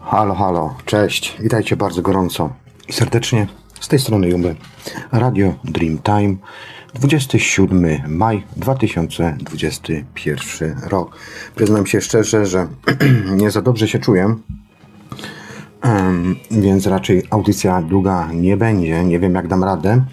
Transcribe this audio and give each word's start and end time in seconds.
Halo, 0.00 0.34
halo, 0.34 0.74
cześć, 0.84 1.36
witajcie 1.40 1.76
bardzo 1.76 2.02
gorąco 2.02 2.52
i 2.88 2.92
serdecznie 2.92 3.46
z 3.80 3.88
tej 3.88 3.98
strony 3.98 4.28
Jumy. 4.28 4.56
Radio 5.12 5.54
Dreamtime, 5.64 6.36
27 6.94 8.02
maj 8.08 8.44
2021 8.56 10.76
rok. 10.88 11.16
Przyznam 11.56 11.86
się 11.86 12.00
szczerze, 12.00 12.46
że 12.46 12.68
nie 13.40 13.50
za 13.50 13.62
dobrze 13.62 13.88
się 13.88 13.98
czuję, 13.98 14.36
więc 16.50 16.86
raczej 16.86 17.22
audycja 17.30 17.82
długa 17.82 18.28
nie 18.32 18.56
będzie. 18.56 19.04
Nie 19.04 19.18
wiem 19.18 19.34
jak 19.34 19.48
dam 19.48 19.64
radę, 19.64 20.04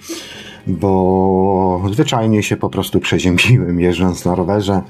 bo 0.68 1.84
zwyczajnie 1.94 2.44
się 2.44 2.58
po 2.58 2.70
prostu 2.70 3.00
przeziębiłem 3.00 3.80
jeżdżąc 3.88 4.26
na 4.26 4.36
rowerze. 4.36 4.82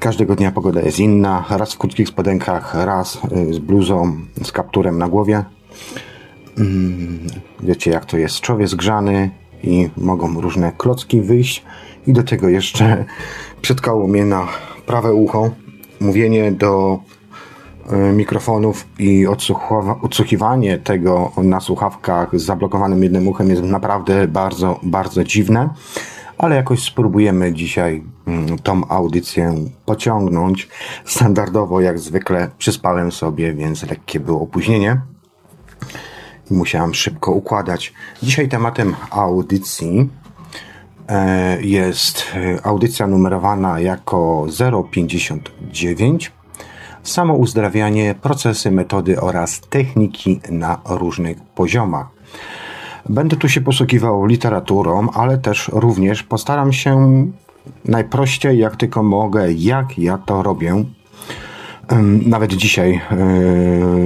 Każdego 0.00 0.36
dnia 0.36 0.52
pogoda 0.52 0.80
jest 0.80 1.00
inna. 1.00 1.44
Raz 1.50 1.74
w 1.74 1.78
krótkich 1.78 2.08
spodenkach, 2.08 2.74
raz 2.74 3.18
y, 3.50 3.54
z 3.54 3.58
bluzą, 3.58 4.16
z 4.44 4.52
kapturem 4.52 4.98
na 4.98 5.08
głowie. 5.08 5.44
Mm, 6.58 7.18
Wiecie 7.62 7.90
jak 7.90 8.04
to 8.04 8.18
jest. 8.18 8.40
Człowiek 8.40 8.68
zgrzany 8.68 9.30
i 9.62 9.90
mogą 9.96 10.40
różne 10.40 10.72
klocki 10.78 11.20
wyjść. 11.20 11.64
I 12.06 12.12
do 12.12 12.22
tego 12.22 12.48
jeszcze 12.48 13.04
przytkało 13.62 14.06
mnie 14.06 14.24
na 14.24 14.48
prawe 14.86 15.14
ucho. 15.14 15.50
Mówienie 16.00 16.52
do 16.52 16.98
y, 17.92 18.12
mikrofonów 18.12 18.86
i 18.98 19.26
odsłuchiwanie 20.02 20.78
tego 20.78 21.32
na 21.36 21.60
słuchawkach 21.60 22.40
z 22.40 22.44
zablokowanym 22.44 23.02
jednym 23.02 23.28
uchem 23.28 23.50
jest 23.50 23.62
naprawdę 23.62 24.28
bardzo, 24.28 24.80
bardzo 24.82 25.24
dziwne. 25.24 25.68
Ale 26.40 26.56
jakoś 26.56 26.82
spróbujemy 26.82 27.52
dzisiaj 27.52 28.02
mm, 28.26 28.58
tą 28.58 28.88
audycję 28.88 29.54
pociągnąć. 29.86 30.68
Standardowo, 31.04 31.80
jak 31.80 31.98
zwykle, 31.98 32.50
przyspałem 32.58 33.12
sobie, 33.12 33.54
więc 33.54 33.82
lekkie 33.82 34.20
było 34.20 34.40
opóźnienie 34.40 35.00
i 36.50 36.54
musiałem 36.54 36.94
szybko 36.94 37.32
układać. 37.32 37.92
Dzisiaj 38.22 38.48
tematem 38.48 38.96
audycji 39.10 40.10
e, 41.08 41.62
jest 41.62 42.24
e, 42.34 42.66
audycja 42.66 43.06
numerowana 43.06 43.80
jako 43.80 44.46
059 44.90 46.32
samouzdrawianie, 47.02 48.14
procesy, 48.14 48.70
metody 48.70 49.20
oraz 49.20 49.60
techniki 49.60 50.40
na 50.50 50.80
różnych 50.84 51.40
poziomach. 51.42 52.06
Będę 53.08 53.36
tu 53.36 53.48
się 53.48 53.60
posługiwał 53.60 54.26
literaturą, 54.26 55.08
ale 55.10 55.38
też 55.38 55.70
również 55.72 56.22
postaram 56.22 56.72
się 56.72 57.26
najprościej 57.84 58.58
jak 58.58 58.76
tylko 58.76 59.02
mogę, 59.02 59.52
jak 59.52 59.98
ja 59.98 60.18
to 60.18 60.42
robię. 60.42 60.84
Nawet 62.26 62.52
dzisiaj, 62.52 63.00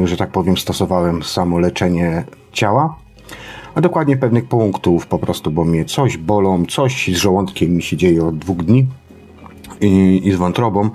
yy, 0.01 0.06
że 0.06 0.17
tak 0.17 0.31
powiem, 0.31 0.56
stosowałem 0.56 1.23
samo 1.23 1.59
leczenie 1.59 2.25
ciała, 2.53 2.97
a 3.75 3.81
dokładnie 3.81 4.17
pewnych 4.17 4.45
punktów 4.45 5.06
po 5.06 5.19
prostu, 5.19 5.51
bo 5.51 5.64
mnie 5.64 5.84
coś 5.84 6.17
bolą, 6.17 6.67
coś 6.67 7.08
z 7.08 7.17
żołądkiem 7.17 7.70
mi 7.70 7.83
się 7.83 7.97
dzieje 7.97 8.25
od 8.25 8.39
dwóch 8.39 8.56
dni 8.56 8.86
i, 9.81 10.20
i 10.25 10.33
z 10.33 10.36
wątrobą 10.36 10.91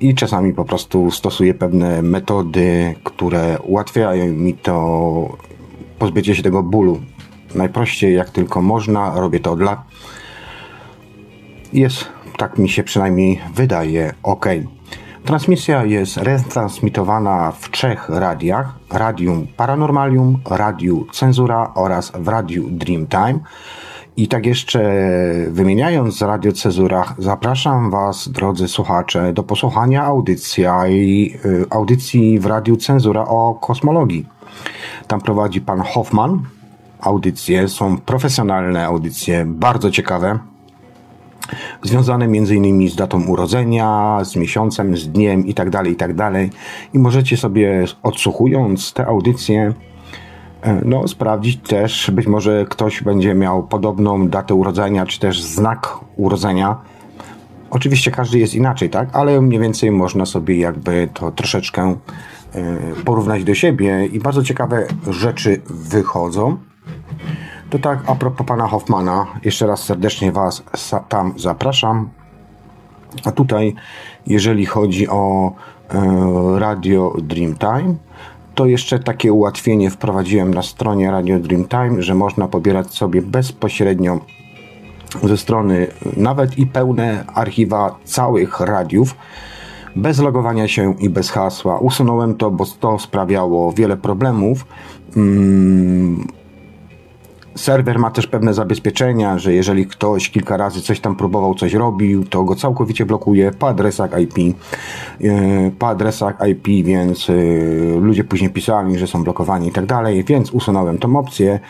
i 0.00 0.14
czasami 0.14 0.52
po 0.52 0.64
prostu 0.64 1.10
stosuję 1.10 1.54
pewne 1.54 2.02
metody, 2.02 2.94
które 3.04 3.58
ułatwiają 3.58 4.32
mi 4.32 4.54
to 4.54 5.36
pozbycie 5.98 6.34
się 6.34 6.42
tego 6.42 6.62
bólu. 6.62 7.00
Najprościej 7.54 8.14
jak 8.14 8.30
tylko 8.30 8.62
można, 8.62 9.20
robię 9.20 9.40
to 9.40 9.52
od 9.52 9.60
lat. 9.60 9.78
Jest, 11.72 12.04
tak 12.36 12.58
mi 12.58 12.68
się 12.68 12.82
przynajmniej 12.82 13.40
wydaje, 13.54 14.14
ok. 14.22 14.46
Transmisja 15.24 15.84
jest 15.84 16.16
retransmitowana 16.16 17.52
w 17.52 17.70
trzech 17.70 18.08
radiach. 18.08 18.74
Radium 18.90 19.46
Paranormalium, 19.56 20.40
Radiu 20.50 21.06
Cenzura 21.12 21.72
oraz 21.74 22.12
w 22.14 22.28
Radiu 22.28 22.68
Dreamtime. 22.70 23.38
I 24.16 24.28
tak 24.28 24.46
jeszcze 24.46 24.80
wymieniając 25.48 26.22
Radio 26.22 26.52
Cezura, 26.52 27.14
zapraszam 27.18 27.90
Was, 27.90 28.28
drodzy 28.28 28.68
słuchacze, 28.68 29.32
do 29.32 29.42
posłuchania 29.42 30.04
audycja 30.04 30.88
i, 30.88 31.34
y, 31.44 31.66
audycji 31.70 32.38
w 32.38 32.46
Radiu 32.46 32.76
Cenzura 32.76 33.24
o 33.24 33.54
kosmologii. 33.54 34.26
Tam 35.06 35.20
prowadzi 35.20 35.60
pan 35.60 35.80
Hoffman. 35.80 36.42
Audycje 37.02 37.68
są 37.68 37.98
profesjonalne 37.98 38.86
audycje, 38.86 39.44
bardzo 39.46 39.90
ciekawe 39.90 40.38
związane 41.82 42.28
innymi 42.54 42.88
z 42.88 42.96
datą 42.96 43.24
urodzenia, 43.26 44.18
z 44.24 44.36
miesiącem, 44.36 44.96
z 44.96 45.08
dniem 45.08 45.46
i 45.46 45.54
tak 45.54 45.70
dalej, 45.70 45.92
i 45.92 45.96
tak. 45.96 46.50
I 46.94 46.98
możecie 46.98 47.36
sobie 47.36 47.84
odsłuchując 48.02 48.92
te 48.92 49.06
audycje 49.06 49.74
e, 50.62 50.80
no, 50.84 51.08
sprawdzić 51.08 51.56
też, 51.56 52.10
być 52.10 52.26
może 52.26 52.66
ktoś 52.68 53.02
będzie 53.02 53.34
miał 53.34 53.62
podobną 53.62 54.28
datę 54.28 54.54
urodzenia, 54.54 55.06
czy 55.06 55.20
też 55.20 55.42
znak 55.42 55.98
urodzenia. 56.16 56.76
Oczywiście 57.70 58.10
każdy 58.10 58.38
jest 58.38 58.54
inaczej, 58.54 58.90
tak? 58.90 59.08
Ale 59.12 59.40
mniej 59.40 59.60
więcej 59.60 59.90
można 59.90 60.26
sobie 60.26 60.58
jakby 60.58 61.08
to 61.14 61.30
troszeczkę 61.30 61.96
e, 62.54 62.78
porównać 63.04 63.44
do 63.44 63.54
siebie 63.54 64.06
i 64.06 64.20
bardzo 64.20 64.42
ciekawe 64.42 64.86
rzeczy 65.10 65.60
wychodzą. 65.66 66.71
To 67.72 67.78
tak, 67.78 67.98
a 68.06 68.14
propos 68.14 68.46
pana 68.46 68.68
Hoffmana, 68.68 69.26
jeszcze 69.44 69.66
raz 69.66 69.82
serdecznie 69.82 70.32
Was 70.32 70.62
tam 71.08 71.34
zapraszam. 71.36 72.08
A 73.24 73.32
tutaj, 73.32 73.74
jeżeli 74.26 74.66
chodzi 74.66 75.08
o 75.08 75.52
e, 75.90 76.58
Radio 76.58 77.12
Dreamtime, 77.22 77.94
to 78.54 78.66
jeszcze 78.66 78.98
takie 78.98 79.32
ułatwienie 79.32 79.90
wprowadziłem 79.90 80.54
na 80.54 80.62
stronie 80.62 81.10
Radio 81.10 81.38
Dreamtime, 81.38 82.02
że 82.02 82.14
można 82.14 82.48
pobierać 82.48 82.94
sobie 82.94 83.22
bezpośrednio 83.22 84.20
ze 85.22 85.36
strony 85.36 85.86
nawet 86.16 86.58
i 86.58 86.66
pełne 86.66 87.24
archiwa 87.34 87.98
całych 88.04 88.60
radiów 88.60 89.16
bez 89.96 90.18
logowania 90.18 90.68
się 90.68 90.94
i 90.98 91.10
bez 91.10 91.30
hasła. 91.30 91.78
Usunąłem 91.78 92.34
to, 92.34 92.50
bo 92.50 92.64
to 92.80 92.98
sprawiało 92.98 93.72
wiele 93.72 93.96
problemów. 93.96 94.66
Mm, 95.16 96.26
Serwer 97.54 97.98
ma 97.98 98.10
też 98.10 98.26
pewne 98.26 98.54
zabezpieczenia, 98.54 99.38
że 99.38 99.52
jeżeli 99.52 99.86
ktoś 99.86 100.30
kilka 100.30 100.56
razy 100.56 100.82
coś 100.82 101.00
tam 101.00 101.16
próbował, 101.16 101.54
coś 101.54 101.74
robił, 101.74 102.24
to 102.24 102.44
go 102.44 102.54
całkowicie 102.56 103.06
blokuje 103.06 103.50
po 103.50 103.68
adresach 103.68 104.10
IP. 104.20 104.56
e, 105.24 105.70
Po 105.78 105.88
adresach 105.88 106.38
IP, 106.50 106.86
więc 106.86 107.30
e, 107.30 107.32
ludzie 108.00 108.24
później 108.24 108.50
pisali, 108.50 108.98
że 108.98 109.06
są 109.06 109.24
blokowani 109.24 109.68
i 109.68 109.72
tak 109.72 109.86
dalej, 109.86 110.24
więc 110.24 110.50
usunąłem 110.50 110.98
tą 110.98 111.16
opcję. 111.16 111.60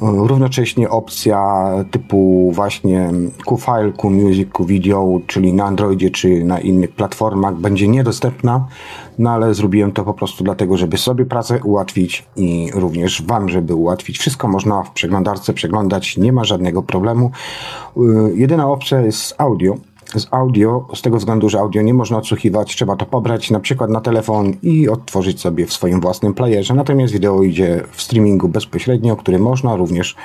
Równocześnie 0.00 0.90
opcja 0.90 1.66
typu 1.90 2.50
właśnie 2.52 3.10
Q-File, 3.46 3.92
Q-Music, 3.92 4.48
Q-Video, 4.52 5.20
czyli 5.26 5.52
na 5.52 5.64
Androidzie 5.64 6.10
czy 6.10 6.44
na 6.44 6.60
innych 6.60 6.90
platformach 6.90 7.54
będzie 7.54 7.88
niedostępna, 7.88 8.66
no 9.18 9.30
ale 9.30 9.54
zrobiłem 9.54 9.92
to 9.92 10.04
po 10.04 10.14
prostu 10.14 10.44
dlatego, 10.44 10.76
żeby 10.76 10.98
sobie 10.98 11.24
pracę 11.24 11.60
ułatwić 11.64 12.26
i 12.36 12.70
również 12.74 13.22
Wam, 13.22 13.48
żeby 13.48 13.74
ułatwić. 13.74 14.18
Wszystko 14.18 14.48
można 14.48 14.82
w 14.82 14.90
przeglądarce 14.90 15.52
przeglądać, 15.52 16.16
nie 16.16 16.32
ma 16.32 16.44
żadnego 16.44 16.82
problemu. 16.82 17.30
Y, 17.96 18.00
Jedyna 18.34 18.68
opcja 18.68 19.00
jest 19.00 19.34
audio. 19.38 19.76
Z 20.14 20.26
audio, 20.30 20.88
z 20.94 21.02
tego 21.02 21.16
względu, 21.16 21.48
że 21.48 21.58
audio 21.58 21.82
nie 21.82 21.94
można 21.94 22.18
odsłuchiwać, 22.18 22.74
trzeba 22.76 22.96
to 22.96 23.06
pobrać 23.06 23.50
na 23.50 23.60
przykład 23.60 23.90
na 23.90 24.00
telefon 24.00 24.52
i 24.62 24.88
odtworzyć 24.88 25.40
sobie 25.40 25.66
w 25.66 25.72
swoim 25.72 26.00
własnym 26.00 26.34
playerze. 26.34 26.74
Natomiast 26.74 27.12
wideo 27.12 27.42
idzie 27.42 27.82
w 27.92 28.02
streamingu 28.02 28.48
bezpośrednio, 28.48 29.16
który 29.16 29.38
można 29.38 29.76
również 29.76 30.16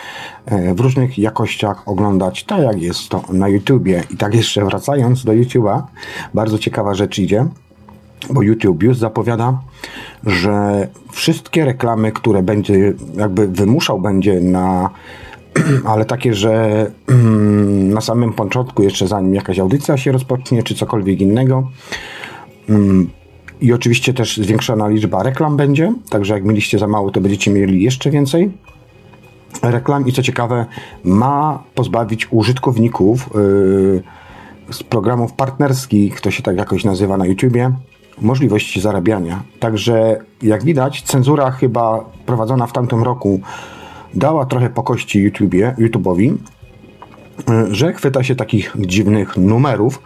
e, 0.46 0.74
w 0.74 0.80
różnych 0.80 1.18
jakościach 1.18 1.88
oglądać, 1.88 2.44
tak 2.44 2.62
jak 2.62 2.82
jest 2.82 3.10
to 3.10 3.24
na 3.34 3.48
YouTubie. 3.48 4.04
I 4.14 4.18
tak 4.18 4.36
jeszcze 4.36 4.66
wracając 4.66 5.24
do 5.24 5.32
YouTube'a, 5.32 5.82
bardzo 6.34 6.60
ciekawa 6.60 6.94
rzecz 6.94 7.20
idzie 7.20 7.46
bo 8.30 8.42
YouTube 8.42 8.84
już 8.84 8.98
zapowiada, 8.98 9.60
że 10.26 10.88
wszystkie 11.12 11.66
reklamy, 11.66 12.12
które 12.12 12.44
będzie 12.44 12.94
jakby 13.18 13.48
wymuszał 13.48 14.02
będzie 14.02 14.42
na 14.42 14.90
ale 15.92 16.06
takie, 16.06 16.34
że 16.34 16.86
mm, 17.08 17.94
na 17.94 18.02
samym 18.02 18.34
początku, 18.34 18.84
jeszcze 18.84 19.08
zanim 19.08 19.36
jakaś 19.36 19.60
audycja 19.60 19.98
się 19.98 20.12
rozpocznie, 20.12 20.64
czy 20.64 20.76
cokolwiek 20.76 21.22
innego. 21.22 21.70
mm, 22.70 23.10
I 23.62 23.74
oczywiście 23.74 24.14
też 24.14 24.38
zwiększona 24.38 24.88
liczba 24.88 25.24
reklam 25.24 25.58
będzie, 25.58 25.94
także 26.10 26.34
jak 26.34 26.44
mieliście 26.44 26.80
za 26.80 26.88
mało, 26.88 27.12
to 27.12 27.22
będziecie 27.22 27.52
mieli 27.52 27.84
jeszcze 27.84 28.12
więcej 28.12 28.52
reklam. 29.62 30.08
I 30.08 30.14
co 30.14 30.24
ciekawe, 30.24 30.66
ma 31.04 31.64
pozbawić 31.76 32.28
użytkowników 32.32 33.30
yy, 33.36 34.04
z 34.74 34.84
programów 34.84 35.34
partnerskich, 35.34 36.22
to 36.22 36.32
się 36.32 36.44
tak 36.44 36.58
jakoś 36.58 36.84
nazywa 36.84 37.18
na 37.18 37.26
YouTubie, 37.26 37.72
możliwości 38.22 38.82
zarabiania. 38.82 39.44
Także 39.60 40.20
jak 40.42 40.64
widać, 40.64 41.02
cenzura 41.02 41.52
chyba 41.52 42.06
prowadzona 42.26 42.68
w 42.68 42.74
tamtym 42.74 43.04
roku 43.04 43.42
dała 44.14 44.46
trochę 44.46 44.70
po 44.70 44.84
kości 44.84 45.20
YouTubie, 45.20 45.76
YouTube'owi, 45.80 46.32
y, 46.32 47.76
że 47.76 47.94
chwyta 47.94 48.24
się 48.24 48.36
takich 48.36 48.76
dziwnych 48.80 49.38
numerów. 49.38 50.02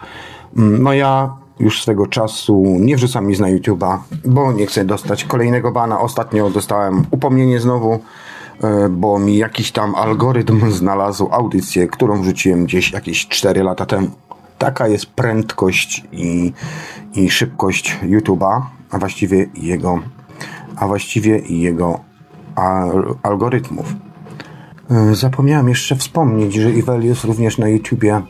Mm, 0.56 0.82
No 0.82 0.92
ja 0.92 1.30
już 1.60 1.82
swego 1.82 2.06
czasu 2.06 2.64
nie 2.80 2.96
wrzucam 2.96 3.28
nic 3.28 3.38
na 3.38 3.48
YouTube'a, 3.48 3.98
bo 4.24 4.52
nie 4.52 4.66
chcę 4.66 4.84
dostać 4.84 5.24
kolejnego 5.24 5.72
bana. 5.72 6.00
Ostatnio 6.00 6.50
dostałem 6.50 7.04
upomnienie 7.10 7.60
znowu, 7.60 8.00
e, 8.62 8.88
bo 8.88 9.18
mi 9.18 9.36
jakiś 9.36 9.72
tam 9.72 9.94
algorytm 9.94 10.70
znalazł 10.70 11.28
audycję, 11.32 11.86
którą 11.86 12.22
wrzuciłem 12.22 12.64
gdzieś 12.64 12.92
jakieś 12.92 13.28
4 13.28 13.62
lata 13.62 13.86
temu. 13.86 14.08
Taka 14.58 14.88
jest 14.88 15.06
prędkość 15.06 16.04
i, 16.12 16.52
i 17.14 17.30
szybkość 17.30 17.98
YouTube'a, 18.02 18.60
a 18.90 18.98
właściwie 18.98 19.46
jego, 19.54 19.98
a 20.76 20.86
właściwie 20.86 21.38
jego 21.38 22.00
algorytmów. 23.22 23.94
E, 24.90 25.14
zapomniałem 25.14 25.68
jeszcze 25.68 25.96
wspomnieć, 25.96 26.54
że 26.54 26.70
Ivelius 26.70 27.24
również 27.24 27.58
na 27.58 27.68
YouTubie 27.68 28.14
e, 28.14 28.22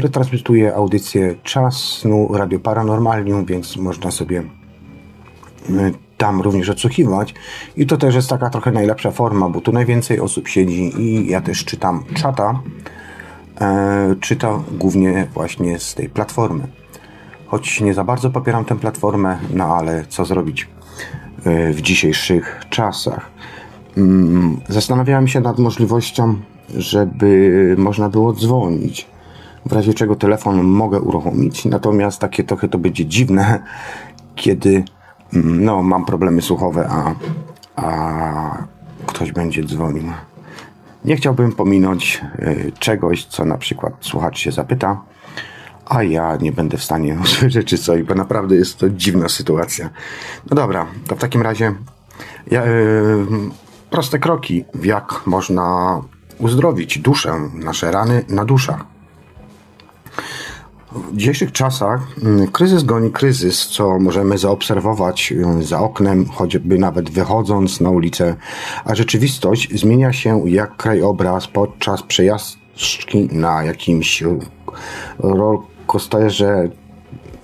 retransmituje 0.00 0.74
audycję 0.74 1.34
Czas 1.42 1.76
Snu 1.76 2.28
Radio 2.34 2.60
Paranormalium, 2.60 3.44
więc 3.44 3.76
można 3.76 4.10
sobie 4.10 4.42
e, 5.70 5.90
tam 6.16 6.40
również 6.40 6.68
odsłuchiwać. 6.68 7.34
I 7.76 7.86
to 7.86 7.96
też 7.96 8.14
jest 8.14 8.28
taka 8.28 8.50
trochę 8.50 8.72
najlepsza 8.72 9.10
forma, 9.10 9.48
bo 9.48 9.60
tu 9.60 9.72
najwięcej 9.72 10.20
osób 10.20 10.48
siedzi 10.48 11.02
i 11.02 11.30
ja 11.30 11.40
też 11.40 11.64
czytam 11.64 12.04
czata. 12.14 12.60
Czytam 14.20 14.64
głównie 14.72 15.26
właśnie 15.34 15.78
z 15.78 15.94
tej 15.94 16.08
platformy. 16.08 16.66
Choć 17.46 17.80
nie 17.80 17.94
za 17.94 18.04
bardzo 18.04 18.30
popieram 18.30 18.64
tę 18.64 18.78
platformę, 18.78 19.38
no 19.54 19.64
ale 19.76 20.04
co 20.08 20.24
zrobić 20.24 20.68
w 21.44 21.80
dzisiejszych 21.80 22.60
czasach. 22.70 23.30
Mm, 23.96 24.60
zastanawiałem 24.68 25.28
się 25.28 25.40
nad 25.40 25.58
możliwością, 25.58 26.36
żeby 26.76 27.74
można 27.78 28.08
było 28.08 28.32
dzwonić. 28.32 29.06
W 29.66 29.72
razie 29.72 29.94
czego 29.94 30.16
telefon 30.16 30.62
mogę 30.62 31.00
uruchomić, 31.00 31.64
natomiast 31.64 32.20
takie 32.20 32.44
trochę 32.44 32.68
to 32.68 32.78
będzie 32.78 33.06
dziwne, 33.06 33.62
kiedy 34.34 34.84
mm, 35.34 35.64
no, 35.64 35.82
mam 35.82 36.04
problemy 36.04 36.42
słuchowe, 36.42 36.88
a, 36.90 37.14
a 37.76 38.64
ktoś 39.06 39.32
będzie 39.32 39.64
dzwonił. 39.64 40.04
Nie 41.04 41.16
chciałbym 41.16 41.52
pominąć 41.52 42.20
y, 42.38 42.72
czegoś, 42.78 43.24
co 43.24 43.44
na 43.44 43.58
przykład 43.58 43.92
słuchacz 44.00 44.38
się 44.38 44.52
zapyta, 44.52 45.00
a 45.90 46.02
ja 46.02 46.36
nie 46.36 46.52
będę 46.52 46.76
w 46.76 46.84
stanie 46.84 47.18
usłyszeć 47.24 47.66
czy 47.66 47.78
coś, 47.78 48.02
bo 48.02 48.14
naprawdę 48.14 48.56
jest 48.56 48.78
to 48.78 48.90
dziwna 48.90 49.28
sytuacja. 49.28 49.90
No 50.50 50.56
dobra, 50.56 50.86
to 51.06 51.16
w 51.16 51.18
takim 51.18 51.42
razie 51.42 51.74
ja, 52.50 52.66
yy, 52.66 53.26
proste 53.90 54.18
kroki, 54.18 54.64
jak 54.82 55.26
można 55.26 56.00
uzdrowić 56.38 56.98
duszę, 56.98 57.34
nasze 57.54 57.90
rany 57.90 58.24
na 58.28 58.44
duszach. 58.44 58.84
W 60.92 61.16
dzisiejszych 61.16 61.52
czasach 61.52 62.00
mm, 62.22 62.46
kryzys 62.46 62.84
goni 62.84 63.10
kryzys, 63.10 63.68
co 63.68 63.98
możemy 63.98 64.38
zaobserwować 64.38 65.32
mm, 65.32 65.62
za 65.62 65.80
oknem, 65.80 66.26
choćby 66.26 66.78
nawet 66.78 67.10
wychodząc 67.10 67.80
na 67.80 67.90
ulicę, 67.90 68.36
a 68.84 68.94
rzeczywistość 68.94 69.80
zmienia 69.80 70.12
się 70.12 70.42
jak 70.48 70.76
krajobraz 70.76 71.46
podczas 71.46 72.02
przejażdżki 72.02 73.28
na 73.32 73.64
jakimś 73.64 74.22
rollercoasterze 75.90 76.68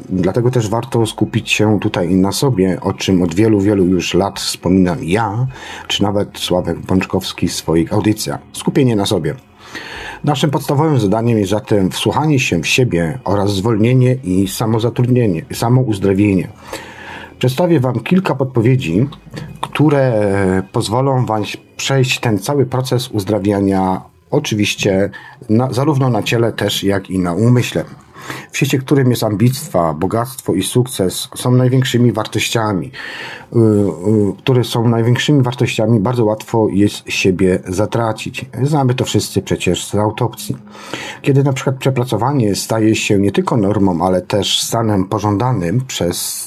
Dlatego 0.08 0.50
też 0.50 0.69
warto 0.69 1.06
skupić 1.06 1.50
się 1.50 1.81
tutaj 1.81 2.14
na 2.14 2.32
sobie, 2.32 2.78
o 2.81 2.93
czym 2.93 3.22
od 3.22 3.34
wielu, 3.34 3.60
wielu 3.60 3.87
już 3.87 4.14
lat 4.14 4.40
wspominam 4.40 5.04
ja, 5.04 5.46
czy 5.88 6.02
nawet 6.02 6.38
Sławek 6.38 6.78
Bączkowski 6.78 7.48
w 7.48 7.52
swoich 7.52 7.93
audycjach. 7.93 8.40
Skupienie 8.52 8.96
na 8.96 9.06
sobie. 9.06 9.34
Naszym 10.25 10.50
podstawowym 10.50 11.00
zadaniem 11.00 11.38
jest 11.38 11.50
zatem 11.50 11.90
wsłuchanie 11.90 12.38
się 12.38 12.62
w 12.62 12.66
siebie 12.66 13.19
oraz 13.25 13.54
zwolnienie 13.54 14.16
i 14.25 14.49
samozatrudnienie, 14.49 15.42
samouzdrowienie. 15.52 16.49
Przedstawię 17.38 17.81
Wam 17.81 18.00
kilka 18.00 18.34
podpowiedzi, 18.34 19.08
które 19.60 20.62
pozwolą 20.72 21.26
Wam 21.26 21.42
przejść 21.76 22.20
ten 22.20 22.38
cały 22.38 22.66
proces 22.66 23.08
uzdrawiania, 23.08 24.00
oczywiście 24.31 25.10
na, 25.50 25.72
zarówno 25.72 26.10
na 26.10 26.22
ciele 26.22 26.52
też, 26.52 26.84
jak 26.84 27.10
i 27.10 27.19
na 27.19 27.34
umyśle. 27.34 27.84
W 28.50 28.56
świecie, 28.56 28.78
którym 28.78 29.11
jest 29.11 29.23
ambictwa, 29.23 29.94
bogactwo 29.94 30.55
i 30.55 30.62
sukces 30.62 31.28
są 31.37 31.50
największymi 31.50 32.12
wartościami, 32.12 32.87
y, 32.87 33.58
y, 33.58 33.62
które 34.38 34.64
są 34.64 34.88
największymi 34.88 35.43
wartościami, 35.43 36.00
bardzo 36.00 36.25
łatwo 36.25 36.69
jest 36.70 37.02
siebie 37.08 37.58
zatracić. 37.69 38.44
Znamy 38.62 38.94
to 38.94 39.05
wszyscy 39.05 39.43
przecież 39.43 39.87
z 39.87 39.94
autopsji. 39.94 40.56
Kiedy 41.23 41.43
na 41.43 41.52
przykład 41.52 41.76
przepracowanie 41.76 42.55
staje 42.55 42.94
się 42.94 43.19
nie 43.19 43.32
tylko 43.32 43.56
normą, 43.56 44.06
ale 44.06 44.23
też 44.23 44.61
stanem 44.61 45.05
pożądanym 45.05 45.81
przez 45.87 46.46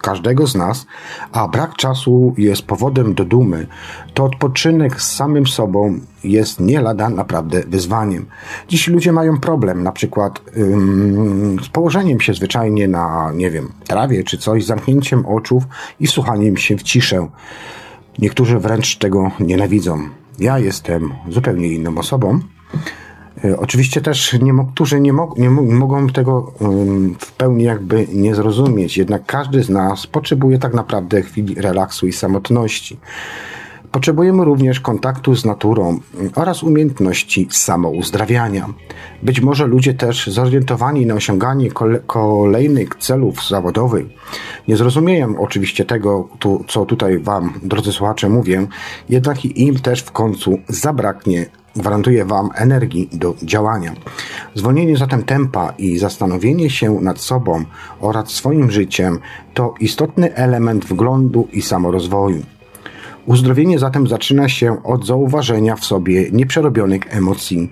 każdego 0.00 0.46
z 0.46 0.54
nas, 0.54 0.86
a 1.32 1.48
brak 1.48 1.74
czasu 1.76 2.34
jest 2.38 2.62
powodem 2.62 3.14
do 3.14 3.24
dumy, 3.24 3.66
to 4.14 4.24
odpoczynek 4.24 5.02
z 5.02 5.16
samym 5.16 5.46
sobą 5.46 6.00
jest 6.24 6.60
nie 6.60 6.80
lada 6.80 7.08
naprawdę 7.08 7.62
wyzwaniem. 7.66 8.26
Dziś 8.68 8.88
ludzie 8.88 9.12
mają 9.12 9.40
problem, 9.40 9.82
na 9.82 9.92
przykład 9.92 10.40
ym, 10.56 11.56
z 11.62 11.68
położeniem 11.68 12.20
się 12.20 12.34
zwyczajnie 12.34 12.88
na, 12.88 13.32
nie 13.34 13.50
wiem, 13.50 13.72
trawie 13.86 14.24
czy 14.24 14.38
coś, 14.38 14.64
zamknięciem 14.64 15.26
oczów 15.26 15.64
i 16.00 16.06
słuchaniem 16.06 16.56
się 16.56 16.76
w 16.76 16.82
ciszę. 16.82 17.28
Niektórzy 18.18 18.58
wręcz 18.58 18.96
tego 18.96 19.30
nienawidzą. 19.40 20.08
Ja 20.38 20.58
jestem 20.58 21.12
zupełnie 21.28 21.68
inną 21.68 21.98
osobą. 21.98 22.40
E, 23.44 23.58
oczywiście 23.58 24.00
też 24.00 24.32
nie, 24.32 24.52
którzy 24.74 25.00
nie, 25.00 25.12
mo, 25.12 25.34
nie, 25.38 25.50
mogą 25.50 26.06
tego 26.06 26.52
w 27.18 27.32
pełni 27.32 27.64
jakby 27.64 28.06
nie 28.12 28.34
zrozumieć, 28.34 28.98
jednak 28.98 29.22
każdy 29.26 29.62
z 29.62 29.68
nas 29.68 30.06
potrzebuje 30.06 30.58
tak 30.58 30.74
naprawdę 30.74 31.22
chwili 31.22 31.54
relaksu 31.54 32.06
i 32.06 32.12
samotności. 32.12 32.98
Potrzebujemy 33.92 34.44
również 34.44 34.80
kontaktu 34.80 35.34
z 35.34 35.44
naturą 35.44 36.00
oraz 36.34 36.62
umiejętności 36.62 37.48
samouzdrawiania. 37.50 38.66
Być 39.22 39.40
może 39.40 39.66
ludzie 39.66 39.94
też 39.94 40.26
zorientowani 40.26 41.06
na 41.06 41.14
osiąganie 41.14 41.70
kolejnych 42.06 42.94
celów 42.94 43.48
zawodowych 43.48 44.06
nie 44.68 44.76
zrozumieją 44.76 45.38
oczywiście 45.38 45.84
tego, 45.84 46.28
co 46.68 46.86
tutaj 46.86 47.18
Wam, 47.18 47.52
drodzy 47.62 47.92
słuchacze, 47.92 48.28
mówię, 48.28 48.66
jednak 49.08 49.44
im 49.44 49.78
też 49.78 50.00
w 50.02 50.10
końcu 50.10 50.58
zabraknie 50.68 51.46
gwarantuje 51.76 52.24
Wam 52.24 52.50
energii 52.54 53.08
do 53.12 53.34
działania. 53.42 53.94
Zwolnienie 54.54 54.96
zatem 54.96 55.22
tempa 55.22 55.72
i 55.78 55.98
zastanowienie 55.98 56.70
się 56.70 57.00
nad 57.00 57.20
sobą 57.20 57.64
oraz 58.00 58.28
swoim 58.28 58.70
życiem 58.70 59.18
to 59.54 59.74
istotny 59.80 60.34
element 60.34 60.84
wglądu 60.84 61.48
i 61.52 61.62
samorozwoju. 61.62 62.42
Uzdrowienie 63.26 63.78
zatem 63.78 64.06
zaczyna 64.06 64.48
się 64.48 64.82
od 64.84 65.06
zauważenia 65.06 65.76
w 65.76 65.84
sobie 65.84 66.30
nieprzerobionych 66.30 67.16
emocji 67.16 67.70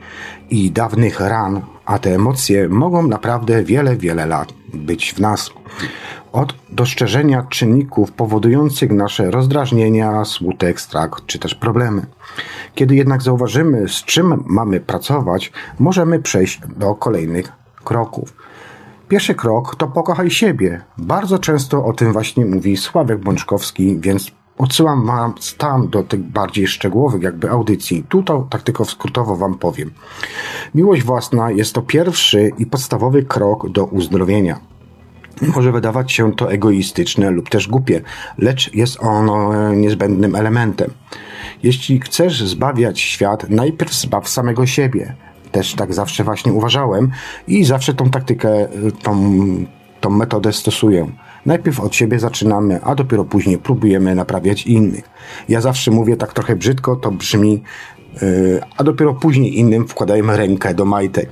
i 0.50 0.70
dawnych 0.70 1.20
ran, 1.20 1.60
a 1.84 1.98
te 1.98 2.14
emocje 2.14 2.68
mogą 2.68 3.08
naprawdę 3.08 3.64
wiele, 3.64 3.96
wiele 3.96 4.26
lat 4.26 4.52
być 4.74 5.12
w 5.12 5.20
nas. 5.20 5.50
Od 6.32 6.54
dostrzeżenia 6.70 7.42
czynników 7.42 8.12
powodujących 8.12 8.90
nasze 8.90 9.30
rozdrażnienia, 9.30 10.24
smutek, 10.24 10.80
strach 10.80 11.10
czy 11.26 11.38
też 11.38 11.54
problemy. 11.54 12.06
Kiedy 12.74 12.94
jednak 12.94 13.22
zauważymy, 13.22 13.88
z 13.88 14.04
czym 14.04 14.44
mamy 14.46 14.80
pracować, 14.80 15.52
możemy 15.78 16.18
przejść 16.18 16.60
do 16.76 16.94
kolejnych 16.94 17.52
kroków. 17.84 18.34
Pierwszy 19.08 19.34
krok 19.34 19.76
to 19.76 19.86
pokochaj 19.86 20.30
siebie. 20.30 20.80
Bardzo 20.98 21.38
często 21.38 21.84
o 21.84 21.92
tym 21.92 22.12
właśnie 22.12 22.44
mówi 22.44 22.76
Sławek 22.76 23.18
Bączkowski, 23.18 23.98
więc 24.00 24.30
odsyłam 24.58 25.06
wam 25.06 25.34
tam 25.58 25.88
do 25.88 26.02
tych 26.02 26.20
bardziej 26.20 26.66
szczegółowych 26.66 27.22
jakby 27.22 27.50
audycji. 27.50 28.04
Tutaj 28.08 28.36
tak 28.50 28.62
tylko 28.62 28.84
skrótowo 28.84 29.36
wam 29.36 29.54
powiem. 29.54 29.90
Miłość 30.74 31.02
własna 31.02 31.50
jest 31.50 31.74
to 31.74 31.82
pierwszy 31.82 32.50
i 32.58 32.66
podstawowy 32.66 33.22
krok 33.22 33.70
do 33.70 33.84
uzdrowienia. 33.84 34.60
Może 35.54 35.72
wydawać 35.72 36.12
się 36.12 36.32
to 36.32 36.52
egoistyczne 36.52 37.30
lub 37.30 37.48
też 37.48 37.68
głupie, 37.68 38.00
lecz 38.38 38.74
jest 38.74 39.00
ono 39.00 39.72
niezbędnym 39.72 40.34
elementem. 40.34 40.90
Jeśli 41.62 42.00
chcesz 42.00 42.42
zbawiać 42.44 43.00
świat, 43.00 43.50
najpierw 43.50 43.94
zbaw 43.94 44.28
samego 44.28 44.66
siebie. 44.66 45.14
Też 45.52 45.74
tak 45.74 45.94
zawsze 45.94 46.24
właśnie 46.24 46.52
uważałem 46.52 47.10
i 47.48 47.64
zawsze 47.64 47.94
tą 47.94 48.10
taktykę, 48.10 48.68
tą, 49.02 49.40
tą 50.00 50.10
metodę 50.10 50.52
stosuję. 50.52 51.08
Najpierw 51.46 51.80
od 51.80 51.94
siebie 51.94 52.18
zaczynamy, 52.18 52.80
a 52.82 52.94
dopiero 52.94 53.24
później 53.24 53.58
próbujemy 53.58 54.14
naprawiać 54.14 54.66
innych. 54.66 55.10
Ja 55.48 55.60
zawsze 55.60 55.90
mówię 55.90 56.16
tak 56.16 56.32
trochę 56.32 56.56
brzydko, 56.56 56.96
to 56.96 57.10
brzmi, 57.10 57.62
yy, 58.22 58.60
a 58.76 58.84
dopiero 58.84 59.14
później 59.14 59.58
innym 59.58 59.88
wkładajmy 59.88 60.36
rękę 60.36 60.74
do 60.74 60.84
majtek. 60.84 61.30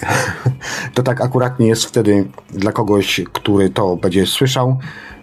to 0.94 1.02
tak 1.02 1.20
akuratnie 1.20 1.66
jest 1.66 1.84
wtedy 1.84 2.28
dla 2.50 2.72
kogoś, 2.72 3.20
który 3.32 3.70
to 3.70 3.96
będzie 3.96 4.26
słyszał. 4.26 4.78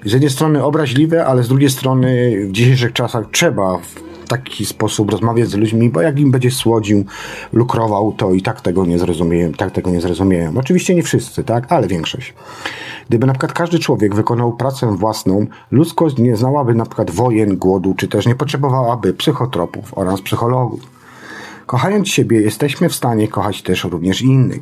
Z 0.05 0.11
jednej 0.11 0.29
strony 0.29 0.63
obraźliwe, 0.63 1.25
ale 1.25 1.43
z 1.43 1.47
drugiej 1.47 1.69
strony 1.69 2.35
w 2.47 2.51
dzisiejszych 2.51 2.93
czasach 2.93 3.25
trzeba 3.31 3.79
taki 4.37 4.65
sposób 4.65 5.11
rozmawiać 5.11 5.49
z 5.49 5.55
ludźmi, 5.55 5.89
bo 5.89 6.01
jak 6.01 6.19
im 6.19 6.31
będzie 6.31 6.51
słodził, 6.51 7.05
lukrował, 7.53 8.11
to 8.17 8.31
i 8.31 8.41
tak 8.41 8.61
tego 8.61 8.85
nie 8.85 8.99
zrozumieją, 8.99 9.51
tak 9.51 9.71
tego 9.71 9.91
nie 9.91 10.01
zrozumieją. 10.01 10.53
Oczywiście 10.57 10.95
nie 10.95 11.03
wszyscy, 11.03 11.43
tak, 11.43 11.71
ale 11.71 11.87
większość. 11.87 12.33
Gdyby 13.09 13.27
na 13.27 13.33
przykład 13.33 13.53
każdy 13.53 13.79
człowiek 13.79 14.15
wykonał 14.15 14.53
pracę 14.53 14.97
własną, 14.97 15.45
ludzkość 15.71 16.17
nie 16.17 16.35
znałaby 16.35 16.75
na 16.75 16.85
przykład 16.85 17.11
wojen, 17.11 17.57
głodu, 17.57 17.93
czy 17.97 18.07
też 18.07 18.25
nie 18.25 18.35
potrzebowałaby 18.35 19.13
psychotropów 19.13 19.97
oraz 19.97 20.21
psychologów. 20.21 20.81
Kochając 21.65 22.07
siebie, 22.09 22.41
jesteśmy 22.41 22.89
w 22.89 22.95
stanie 22.95 23.27
kochać 23.27 23.61
też 23.61 23.83
również 23.83 24.21
innych. 24.21 24.61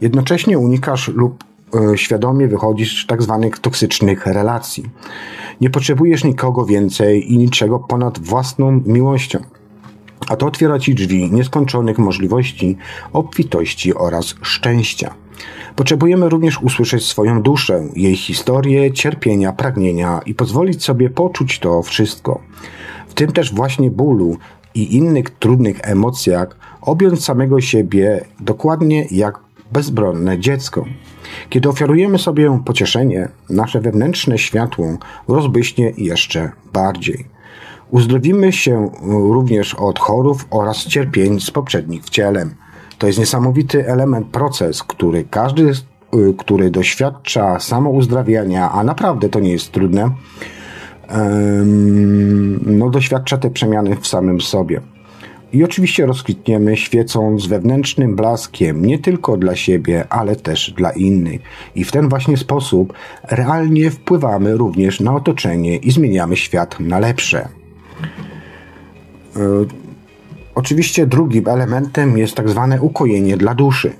Jednocześnie 0.00 0.58
unikasz 0.58 1.08
lub 1.08 1.44
świadomie 1.96 2.48
wychodzisz 2.48 3.04
z 3.04 3.06
tak 3.06 3.22
zwanych 3.22 3.58
toksycznych 3.58 4.26
relacji. 4.26 4.84
Nie 5.60 5.70
potrzebujesz 5.70 6.24
nikogo 6.24 6.64
więcej 6.64 7.32
i 7.32 7.38
niczego 7.38 7.78
ponad 7.78 8.18
własną 8.18 8.80
miłością. 8.86 9.38
A 10.28 10.36
to 10.36 10.46
otwiera 10.46 10.78
ci 10.78 10.94
drzwi 10.94 11.32
nieskończonych 11.32 11.98
możliwości, 11.98 12.76
obfitości 13.12 13.94
oraz 13.94 14.34
szczęścia. 14.42 15.14
Potrzebujemy 15.76 16.28
również 16.28 16.62
usłyszeć 16.62 17.06
swoją 17.06 17.42
duszę, 17.42 17.82
jej 17.96 18.16
historię, 18.16 18.92
cierpienia, 18.92 19.52
pragnienia 19.52 20.20
i 20.26 20.34
pozwolić 20.34 20.84
sobie 20.84 21.10
poczuć 21.10 21.58
to 21.58 21.82
wszystko. 21.82 22.40
W 23.08 23.14
tym 23.14 23.32
też 23.32 23.54
właśnie 23.54 23.90
bólu 23.90 24.36
i 24.74 24.96
innych 24.96 25.30
trudnych 25.30 25.80
emocjach 25.82 26.56
objąć 26.80 27.24
samego 27.24 27.60
siebie 27.60 28.24
dokładnie 28.40 29.06
jak 29.10 29.43
bezbronne 29.74 30.38
dziecko. 30.38 30.84
Kiedy 31.48 31.68
ofiarujemy 31.68 32.18
sobie 32.18 32.60
pocieszenie, 32.64 33.28
nasze 33.50 33.80
wewnętrzne 33.80 34.38
światło 34.38 34.86
rozbyśnie 35.28 35.92
jeszcze 35.96 36.50
bardziej. 36.72 37.24
Uzdrowimy 37.90 38.52
się 38.52 38.90
również 39.02 39.74
od 39.74 39.98
chorób 39.98 40.44
oraz 40.50 40.86
cierpień 40.86 41.40
z 41.40 41.50
poprzednich 41.50 42.04
wcielem. 42.04 42.54
To 42.98 43.06
jest 43.06 43.18
niesamowity 43.18 43.88
element, 43.88 44.26
proces, 44.26 44.82
który 44.82 45.24
każdy, 45.30 45.72
który 46.38 46.70
doświadcza 46.70 47.60
samouzdrawiania, 47.60 48.70
a 48.70 48.84
naprawdę 48.84 49.28
to 49.28 49.40
nie 49.40 49.52
jest 49.52 49.72
trudne, 49.72 50.10
no, 52.66 52.90
doświadcza 52.90 53.38
te 53.38 53.50
przemiany 53.50 53.96
w 53.96 54.06
samym 54.06 54.40
sobie. 54.40 54.80
I 55.54 55.64
oczywiście 55.64 56.06
rozkwitniemy 56.06 56.76
świecąc 56.76 57.46
wewnętrznym 57.46 58.16
blaskiem 58.16 58.86
nie 58.86 58.98
tylko 58.98 59.36
dla 59.36 59.56
siebie, 59.56 60.04
ale 60.10 60.36
też 60.36 60.70
dla 60.76 60.90
innych. 60.90 61.40
I 61.74 61.84
w 61.84 61.92
ten 61.92 62.08
właśnie 62.08 62.36
sposób 62.36 62.92
realnie 63.22 63.90
wpływamy 63.90 64.56
również 64.56 65.00
na 65.00 65.14
otoczenie 65.14 65.76
i 65.76 65.90
zmieniamy 65.90 66.36
świat 66.36 66.80
na 66.80 66.98
lepsze. 66.98 67.48
E, 69.36 69.40
oczywiście 70.54 71.06
drugim 71.06 71.48
elementem 71.48 72.18
jest 72.18 72.34
tak 72.34 72.48
zwane 72.48 72.82
ukojenie 72.82 73.36
dla 73.36 73.54
duszy. 73.54 73.92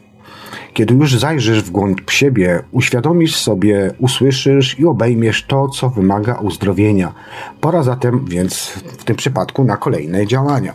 Kiedy 0.73 0.95
już 0.95 1.19
zajrzysz 1.19 1.63
w 1.63 1.71
głąb 1.71 2.11
siebie, 2.11 2.63
uświadomisz 2.73 3.37
sobie, 3.37 3.95
usłyszysz 3.99 4.79
i 4.79 4.87
obejmiesz 4.87 5.45
to, 5.47 5.69
co 5.69 5.91
wymaga 5.91 6.35
uzdrowienia. 6.35 7.15
Pora 7.61 7.83
zatem 7.83 8.25
więc 8.25 8.69
w 8.99 9.05
tym 9.05 9.17
przypadku 9.17 9.65
na 9.65 9.77
kolejne 9.77 10.27
działania. 10.27 10.75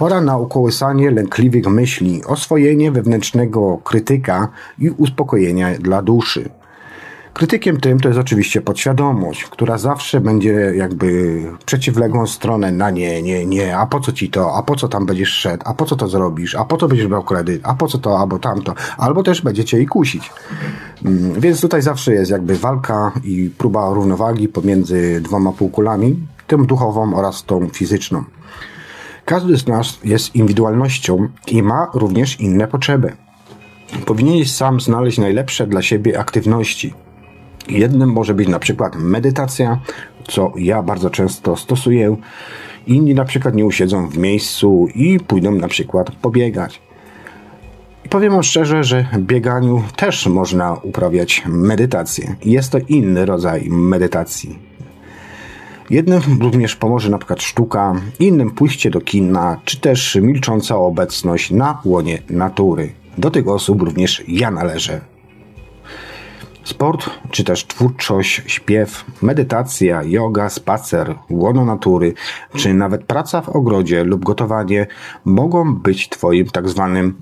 Pora 0.00 0.20
na 0.20 0.36
ukołysanie 0.36 1.10
lękliwych 1.10 1.66
myśli, 1.66 2.24
oswojenie 2.24 2.92
wewnętrznego 2.92 3.78
krytyka 3.84 4.48
i 4.78 4.90
uspokojenia 4.90 5.78
dla 5.78 6.02
duszy. 6.02 6.50
Krytykiem 7.34 7.80
tym 7.80 8.00
to 8.00 8.08
jest 8.08 8.20
oczywiście 8.20 8.60
podświadomość, 8.60 9.44
która 9.44 9.78
zawsze 9.78 10.20
będzie 10.20 10.52
jakby 10.76 11.42
przeciwległą 11.66 12.26
stronę 12.26 12.72
na 12.72 12.90
nie, 12.90 13.22
nie, 13.22 13.46
nie, 13.46 13.78
a 13.78 13.86
po 13.86 14.00
co 14.00 14.12
ci 14.12 14.30
to, 14.30 14.54
a 14.54 14.62
po 14.62 14.76
co 14.76 14.88
tam 14.88 15.06
będziesz 15.06 15.28
szedł, 15.28 15.62
a 15.66 15.74
po 15.74 15.84
co 15.84 15.96
to 15.96 16.08
zrobisz, 16.08 16.54
a 16.54 16.64
po 16.64 16.76
co 16.76 16.88
będziesz 16.88 17.06
brał 17.06 17.22
kredyt, 17.22 17.60
a 17.64 17.74
po 17.74 17.88
co 17.88 17.98
to, 17.98 18.18
albo 18.18 18.38
tamto, 18.38 18.74
albo 18.98 19.22
też 19.22 19.42
będziecie 19.42 19.80
i 19.80 19.86
kusić. 19.86 20.32
Mm, 21.04 21.40
więc 21.40 21.60
tutaj 21.60 21.82
zawsze 21.82 22.12
jest 22.12 22.30
jakby 22.30 22.56
walka 22.56 23.12
i 23.24 23.50
próba 23.58 23.94
równowagi 23.94 24.48
pomiędzy 24.48 25.20
dwoma 25.20 25.52
półkulami, 25.52 26.26
tym 26.46 26.66
duchową 26.66 27.14
oraz 27.14 27.44
tą 27.44 27.68
fizyczną. 27.68 28.24
Każdy 29.30 29.56
z 29.56 29.66
nas 29.66 29.98
jest 30.04 30.34
indywidualnością 30.34 31.28
i 31.46 31.62
ma 31.62 31.90
również 31.94 32.40
inne 32.40 32.66
potrzeby. 32.66 33.12
Powinieneś 34.06 34.52
sam 34.52 34.80
znaleźć 34.80 35.18
najlepsze 35.18 35.66
dla 35.66 35.82
siebie 35.82 36.18
aktywności 36.18 36.94
Jednym 37.68 38.12
może 38.12 38.34
być 38.34 38.48
na 38.48 38.58
przykład 38.58 38.96
medytacja, 38.96 39.80
co 40.28 40.52
ja 40.56 40.82
bardzo 40.82 41.10
często 41.10 41.56
stosuję. 41.56 42.16
Inni 42.86 43.14
na 43.14 43.24
przykład 43.24 43.54
nie 43.54 43.64
usiedzą 43.64 44.08
w 44.08 44.18
miejscu 44.18 44.86
i 44.94 45.20
pójdą 45.20 45.52
na 45.52 45.68
przykład 45.68 46.10
pobiegać. 46.10 46.82
I 48.04 48.08
powiem 48.08 48.32
wam 48.32 48.42
szczerze, 48.42 48.84
że 48.84 49.06
bieganiu 49.18 49.82
też 49.96 50.26
można 50.26 50.74
uprawiać 50.74 51.42
medytację. 51.46 52.36
Jest 52.44 52.72
to 52.72 52.78
inny 52.88 53.26
rodzaj 53.26 53.68
medytacji. 53.70 54.69
Jednym 55.90 56.20
również 56.40 56.76
pomoże 56.76 57.10
na 57.10 57.18
przykład 57.18 57.42
sztuka, 57.42 57.94
innym 58.18 58.50
pójście 58.50 58.90
do 58.90 59.00
kina, 59.00 59.60
czy 59.64 59.80
też 59.80 60.18
milcząca 60.22 60.76
obecność 60.76 61.50
na 61.50 61.80
łonie 61.84 62.22
natury. 62.30 62.92
Do 63.18 63.30
tych 63.30 63.48
osób 63.48 63.82
również 63.82 64.24
ja 64.28 64.50
należę. 64.50 65.00
Sport, 66.64 67.10
czy 67.30 67.44
też 67.44 67.66
twórczość, 67.66 68.42
śpiew, 68.46 69.04
medytacja, 69.22 70.02
yoga, 70.02 70.48
spacer, 70.48 71.14
łono 71.30 71.64
natury, 71.64 72.14
czy 72.56 72.74
nawet 72.74 73.04
praca 73.04 73.42
w 73.42 73.48
ogrodzie 73.48 74.04
lub 74.04 74.24
gotowanie 74.24 74.86
mogą 75.24 75.74
być 75.74 76.08
Twoim 76.08 76.46
tak 76.46 76.68
zwanym 76.68 77.14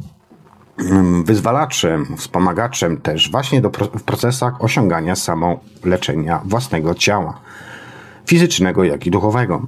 mm, 0.78 1.25
wyzwalaczem, 1.25 2.16
wspomagaczem 2.16 2.96
też 2.96 3.30
właśnie 3.30 3.60
do, 3.60 3.70
w 3.70 4.02
procesach 4.02 4.64
osiągania 4.64 5.16
samoleczenia 5.16 6.40
własnego 6.44 6.94
ciała 6.94 7.40
fizycznego, 8.28 8.85
jak 8.85 9.06
i 9.06 9.11
duchowego. 9.11 9.66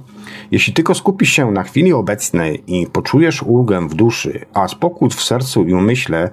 Jeśli 0.51 0.73
tylko 0.73 0.95
skupisz 0.95 1.29
się 1.29 1.51
na 1.51 1.63
chwili 1.63 1.93
obecnej 1.93 2.63
i 2.67 2.87
poczujesz 2.87 3.43
ulgę 3.43 3.87
w 3.87 3.93
duszy, 3.93 4.45
a 4.53 4.67
spokój 4.67 5.09
w 5.09 5.23
sercu 5.23 5.63
i 5.63 5.73
umyśle 5.73 6.29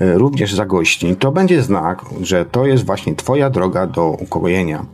e, 0.00 0.18
również 0.18 0.54
zagości, 0.54 1.16
to 1.16 1.32
będzie 1.32 1.62
znak, 1.62 2.04
że 2.20 2.44
to 2.44 2.66
jest 2.66 2.86
właśnie 2.86 3.14
Twoja 3.14 3.50
droga 3.50 3.86
do 3.86 4.10
ukojenia. 4.10 4.86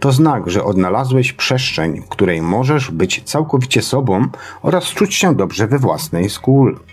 To 0.00 0.12
znak, 0.12 0.50
że 0.50 0.64
odnalazłeś 0.64 1.32
przestrzeń, 1.32 2.02
w 2.02 2.08
której 2.08 2.42
możesz 2.42 2.90
być 2.90 3.22
całkowicie 3.24 3.82
sobą 3.82 4.28
oraz 4.62 4.84
czuć 4.84 5.14
się 5.14 5.34
dobrze 5.34 5.66
we 5.66 5.78
własnej 5.78 6.30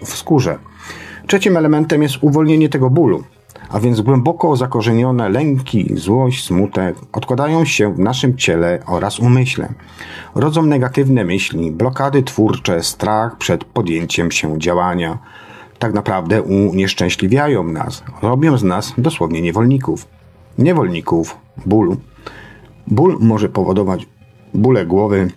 skórze. 0.04 0.58
Trzecim 1.28 1.58
elementem 1.58 2.04
jest 2.04 2.18
uwolnienie 2.22 2.70
tego 2.70 2.90
bólu 2.90 3.24
a 3.74 3.80
więc 3.80 4.02
głęboko 4.02 4.56
zakorzenione 4.56 5.30
lęki, 5.30 5.92
złość, 5.98 6.46
smutek 6.46 6.96
odkładają 7.14 7.66
się 7.66 7.94
w 7.94 8.00
naszym 8.00 8.38
ciele 8.38 8.80
oraz 8.86 9.20
umyśle. 9.20 9.74
Rodzą 10.36 10.64
negatywne 10.64 11.26
myśli, 11.26 11.72
blokady 11.72 12.24
twórcze, 12.24 12.84
strach 12.84 13.38
przed 13.38 13.66
podjęciem 13.66 14.32
się 14.32 14.60
działania. 14.60 15.18
Tak 15.80 15.94
naprawdę 15.94 16.42
unieszczęśliwiają 16.42 17.64
nas, 17.64 18.04
robią 18.22 18.58
z 18.58 18.64
nas 18.64 18.94
dosłownie 18.98 19.42
niewolników. 19.42 20.08
Niewolników 20.58 21.38
bólu. 21.66 21.98
Ból 22.88 23.18
może 23.20 23.50
powodować 23.50 24.08
bóle 24.54 24.86
głowy, 24.86 25.32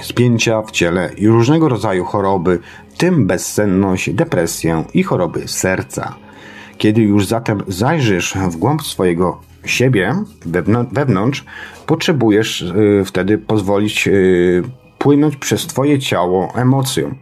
spięcia 0.00 0.62
w 0.62 0.70
ciele 0.70 1.10
i 1.16 1.28
różnego 1.28 1.68
rodzaju 1.68 2.04
choroby, 2.04 2.58
w 2.88 2.98
tym 2.98 3.26
bezsenność, 3.26 4.10
depresję 4.10 4.84
i 4.94 5.02
choroby 5.02 5.48
serca. 5.48 6.27
Kiedy 6.78 7.02
już 7.02 7.26
zatem 7.26 7.62
zajrzysz 7.68 8.34
w 8.50 8.56
głąb 8.56 8.82
swojego 8.82 9.40
siebie, 9.64 10.14
wewnątrz, 10.92 11.44
potrzebujesz 11.86 12.60
y, 12.60 13.02
wtedy 13.06 13.38
pozwolić 13.38 14.08
y, 14.08 14.62
płynąć 14.98 15.36
przez 15.36 15.66
Twoje 15.66 15.98
ciało 15.98 16.52
emocjom. 16.54 17.14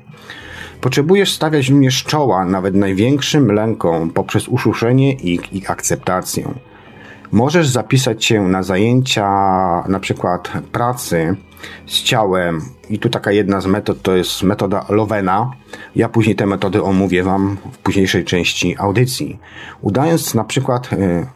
Potrzebujesz 0.81 1.33
stawiać 1.33 1.69
również 1.69 2.05
czoła 2.05 2.45
nawet 2.45 2.75
największym 2.75 3.53
lękom 3.53 4.11
poprzez 4.11 4.49
usłyszenie 4.49 5.13
ich 5.13 5.53
i 5.53 5.67
akceptację. 5.67 6.55
Możesz 7.33 7.69
zapisać 7.69 8.25
się 8.25 8.49
na 8.49 8.63
zajęcia, 8.63 9.29
na 9.89 10.01
przykład 10.01 10.53
pracy 10.73 11.37
z 11.87 12.03
ciałem, 12.03 12.61
i 12.91 12.99
tu 12.99 13.09
taka 13.09 13.33
jedna 13.33 13.61
z 13.61 13.67
metod 13.67 14.03
to 14.03 14.17
jest 14.17 14.43
metoda 14.43 14.87
Lovena. 14.89 15.51
Ja 15.97 16.09
później 16.09 16.37
te 16.37 16.47
metody 16.47 16.83
omówię 16.83 17.23
Wam 17.23 17.57
w 17.73 17.79
późniejszej 17.79 18.25
części 18.25 18.77
audycji. 18.79 19.39
Udając 19.81 20.35
na 20.35 20.45
przykład 20.45 20.93
y, 20.93 20.97
y, 20.97 21.27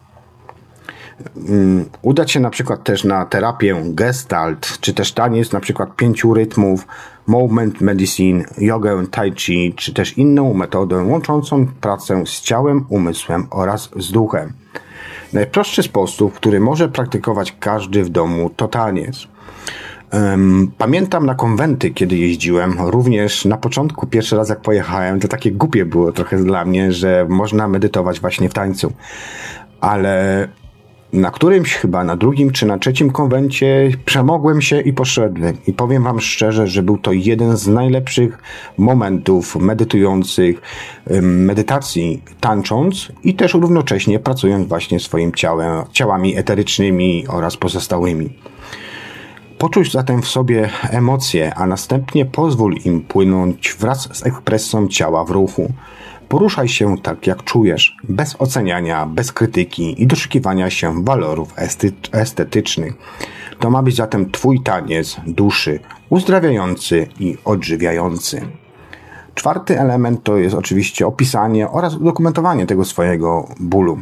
udać 2.01 2.31
się 2.31 2.39
na 2.39 2.49
przykład 2.49 2.83
też 2.83 3.03
na 3.03 3.25
terapię 3.25 3.81
gestalt, 3.85 4.77
czy 4.81 4.93
też 4.93 5.11
taniec 5.11 5.51
na 5.51 5.59
przykład 5.59 5.95
pięciu 5.95 6.33
rytmów, 6.33 6.87
movement 7.27 7.81
medicine, 7.81 8.43
jogę, 8.57 9.07
tai 9.11 9.33
chi, 9.35 9.73
czy 9.75 9.93
też 9.93 10.17
inną 10.17 10.53
metodę 10.53 10.95
łączącą 10.95 11.67
pracę 11.81 12.23
z 12.25 12.41
ciałem, 12.41 12.85
umysłem 12.89 13.47
oraz 13.49 13.89
z 13.95 14.11
duchem. 14.11 14.53
Najprostszy 15.33 15.83
sposób, 15.83 16.33
który 16.33 16.59
może 16.59 16.89
praktykować 16.89 17.55
każdy 17.59 18.03
w 18.03 18.09
domu, 18.09 18.49
to 18.55 18.67
taniec. 18.67 19.27
Pamiętam 20.77 21.25
na 21.25 21.35
konwenty, 21.35 21.89
kiedy 21.89 22.17
jeździłem, 22.17 22.75
również 22.79 23.45
na 23.45 23.57
początku, 23.57 24.07
pierwszy 24.07 24.35
raz 24.35 24.49
jak 24.49 24.61
pojechałem, 24.61 25.19
to 25.19 25.27
takie 25.27 25.51
głupie 25.51 25.85
było 25.85 26.11
trochę 26.11 26.37
dla 26.37 26.65
mnie, 26.65 26.91
że 26.91 27.25
można 27.29 27.67
medytować 27.67 28.19
właśnie 28.19 28.49
w 28.49 28.53
tańcu. 28.53 28.93
Ale 29.81 30.47
na 31.13 31.31
którymś 31.31 31.73
chyba, 31.73 32.03
na 32.03 32.15
drugim 32.15 32.51
czy 32.51 32.65
na 32.65 32.77
trzecim 32.77 33.11
konwencie 33.11 33.91
przemogłem 34.05 34.61
się 34.61 34.81
i 34.81 34.93
poszedłem. 34.93 35.57
I 35.67 35.73
powiem 35.73 36.03
wam 36.03 36.19
szczerze, 36.19 36.67
że 36.67 36.83
był 36.83 36.97
to 36.97 37.11
jeden 37.11 37.57
z 37.57 37.67
najlepszych 37.67 38.37
momentów 38.77 39.55
medytujących, 39.55 40.61
medytacji 41.21 42.23
tańcząc 42.39 43.11
i 43.23 43.33
też 43.33 43.53
równocześnie 43.53 44.19
pracując 44.19 44.67
właśnie 44.67 44.99
swoim 44.99 45.31
ciałem, 45.31 45.83
ciałami 45.91 46.37
eterycznymi 46.37 47.25
oraz 47.27 47.57
pozostałymi. 47.57 48.29
Poczuć 49.61 49.91
zatem 49.91 50.21
w 50.21 50.27
sobie 50.27 50.69
emocje, 50.89 51.53
a 51.55 51.67
następnie 51.67 52.25
pozwól 52.25 52.75
im 52.85 53.01
płynąć 53.01 53.75
wraz 53.79 54.17
z 54.17 54.25
ekspresją 54.25 54.87
ciała 54.87 55.25
w 55.25 55.29
ruchu. 55.29 55.73
Poruszaj 56.29 56.67
się 56.67 56.97
tak, 56.97 57.27
jak 57.27 57.43
czujesz, 57.43 57.97
bez 58.09 58.35
oceniania, 58.39 59.05
bez 59.05 59.31
krytyki 59.31 60.01
i 60.01 60.07
doszukiwania 60.07 60.69
się 60.69 61.03
walorów 61.03 61.53
estetycznych. 62.11 62.93
To 63.59 63.69
ma 63.69 63.83
być 63.83 63.95
zatem 63.95 64.31
Twój 64.31 64.63
taniec 64.63 65.17
duszy, 65.27 65.79
uzdrawiający 66.09 67.07
i 67.19 67.37
odżywiający. 67.45 68.41
Czwarty 69.35 69.79
element 69.79 70.23
to 70.23 70.37
jest 70.37 70.55
oczywiście 70.55 71.07
opisanie 71.07 71.69
oraz 71.69 71.95
udokumentowanie 71.95 72.65
tego 72.65 72.85
swojego 72.85 73.47
bólu. 73.59 74.01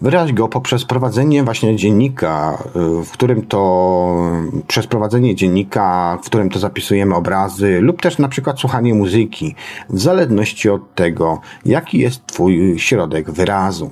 Wyraź 0.00 0.32
go 0.32 0.48
poprzez 0.48 0.84
prowadzenie 0.84 1.44
właśnie 1.44 1.76
dziennika, 1.76 2.58
y, 3.00 3.04
w 3.04 3.10
którym 3.10 3.46
to, 3.46 4.30
przez 4.66 4.86
prowadzenie 4.86 5.34
dziennika, 5.34 6.18
w 6.22 6.26
którym 6.26 6.50
to 6.50 6.58
zapisujemy 6.58 7.14
obrazy, 7.14 7.80
lub 7.80 8.02
też 8.02 8.18
na 8.18 8.28
przykład 8.28 8.60
słuchanie 8.60 8.94
muzyki, 8.94 9.54
w 9.90 10.00
zależności 10.00 10.70
od 10.70 10.94
tego, 10.94 11.40
jaki 11.64 11.98
jest 11.98 12.26
Twój 12.26 12.78
środek 12.78 13.30
wyrazu. 13.30 13.90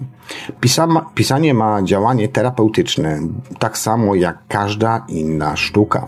Pisama, 0.60 1.10
pisanie 1.14 1.54
ma 1.54 1.82
działanie 1.82 2.28
terapeutyczne, 2.28 3.20
tak 3.58 3.78
samo 3.78 4.14
jak 4.14 4.38
każda 4.48 5.04
inna 5.08 5.56
sztuka. 5.56 6.06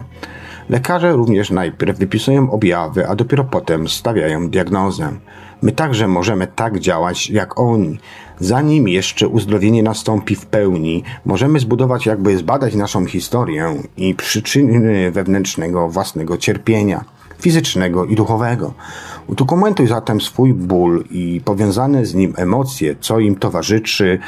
Lekarze 0.68 1.12
również 1.12 1.50
najpierw 1.50 1.98
wypisują 1.98 2.50
objawy, 2.50 3.08
a 3.08 3.14
dopiero 3.14 3.44
potem 3.44 3.88
stawiają 3.88 4.48
diagnozę. 4.48 5.12
My 5.62 5.72
także 5.72 6.08
możemy 6.08 6.46
tak 6.46 6.78
działać 6.80 7.30
jak 7.30 7.58
oni. 7.60 7.98
Zanim 8.40 8.88
jeszcze 8.88 9.28
uzdrowienie 9.28 9.82
nastąpi 9.82 10.34
w 10.34 10.46
pełni, 10.46 11.02
możemy 11.24 11.60
zbudować, 11.60 12.06
jakby 12.06 12.36
zbadać 12.36 12.74
naszą 12.74 13.06
historię 13.06 13.82
i 13.96 14.14
przyczyny 14.14 15.10
wewnętrznego 15.10 15.88
własnego 15.88 16.38
cierpienia, 16.38 17.04
fizycznego 17.40 18.04
i 18.04 18.14
duchowego. 18.14 18.74
Udokumentuj 19.26 19.86
zatem 19.86 20.20
swój 20.20 20.54
ból 20.54 21.04
i 21.10 21.40
powiązane 21.44 22.06
z 22.06 22.14
nim 22.14 22.34
emocje, 22.36 22.96
co 23.00 23.20
im 23.20 23.36
towarzyszy, 23.36 24.18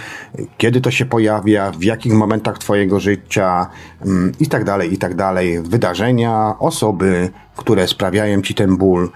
kiedy 0.59 0.81
to 0.81 0.91
się 0.91 1.05
pojawia, 1.05 1.71
w 1.71 1.83
jakich 1.83 2.12
momentach 2.12 2.59
Twojego 2.59 3.00
życia 3.00 3.67
mm, 4.07 4.33
i 4.41 4.47
tak 4.47 4.65
tak. 4.65 5.62
Wydarzenia, 5.62 6.55
osoby, 6.59 7.31
które 7.57 7.88
sprawiają 7.88 8.43
Ci 8.43 8.55
ten 8.55 8.77
ból. 8.77 9.11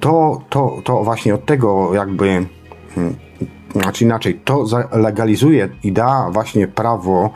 To, 0.00 0.40
to, 0.50 0.80
to 0.84 1.04
właśnie 1.04 1.34
od 1.34 1.46
tego 1.46 1.94
jakby 1.94 2.46
mm, 2.96 3.14
znaczy 3.82 4.04
inaczej, 4.04 4.40
to 4.44 4.64
legalizuje 4.92 5.68
i 5.82 5.92
da 5.92 6.30
właśnie 6.30 6.68
prawo 6.68 7.30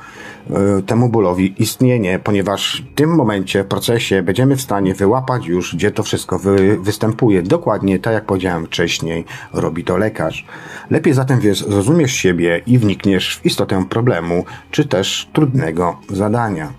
y, 0.78 0.83
temu 0.83 1.09
bólowi 1.09 1.54
istnienie, 1.62 2.18
ponieważ 2.18 2.83
w 2.92 2.95
tym 2.95 3.14
momencie, 3.14 3.64
procesie 3.64 4.23
będziemy 4.23 4.57
w 4.57 4.61
stanie 4.61 4.95
wyłapać 4.95 5.47
już, 5.47 5.76
gdzie 5.76 5.90
to 5.90 6.02
wszystko 6.02 6.38
wy, 6.38 6.78
występuje. 6.80 7.42
Dokładnie 7.42 7.99
tak 7.99 8.14
jak 8.14 8.25
powiedziałem 8.25 8.66
wcześniej, 8.66 9.25
robi 9.52 9.85
to 9.85 9.97
lekarz. 9.97 10.47
Lepiej 10.90 11.14
zatem 11.14 11.40
wiesz, 11.40 11.59
zrozumiesz 11.59 12.12
siebie 12.12 12.61
i 12.66 12.78
wnikniesz 12.78 13.37
w 13.37 13.47
istotę 13.47 13.85
problemu, 13.88 14.45
czy 14.71 14.85
też 14.85 15.28
trudnego 15.33 15.97
zadania. 16.11 16.73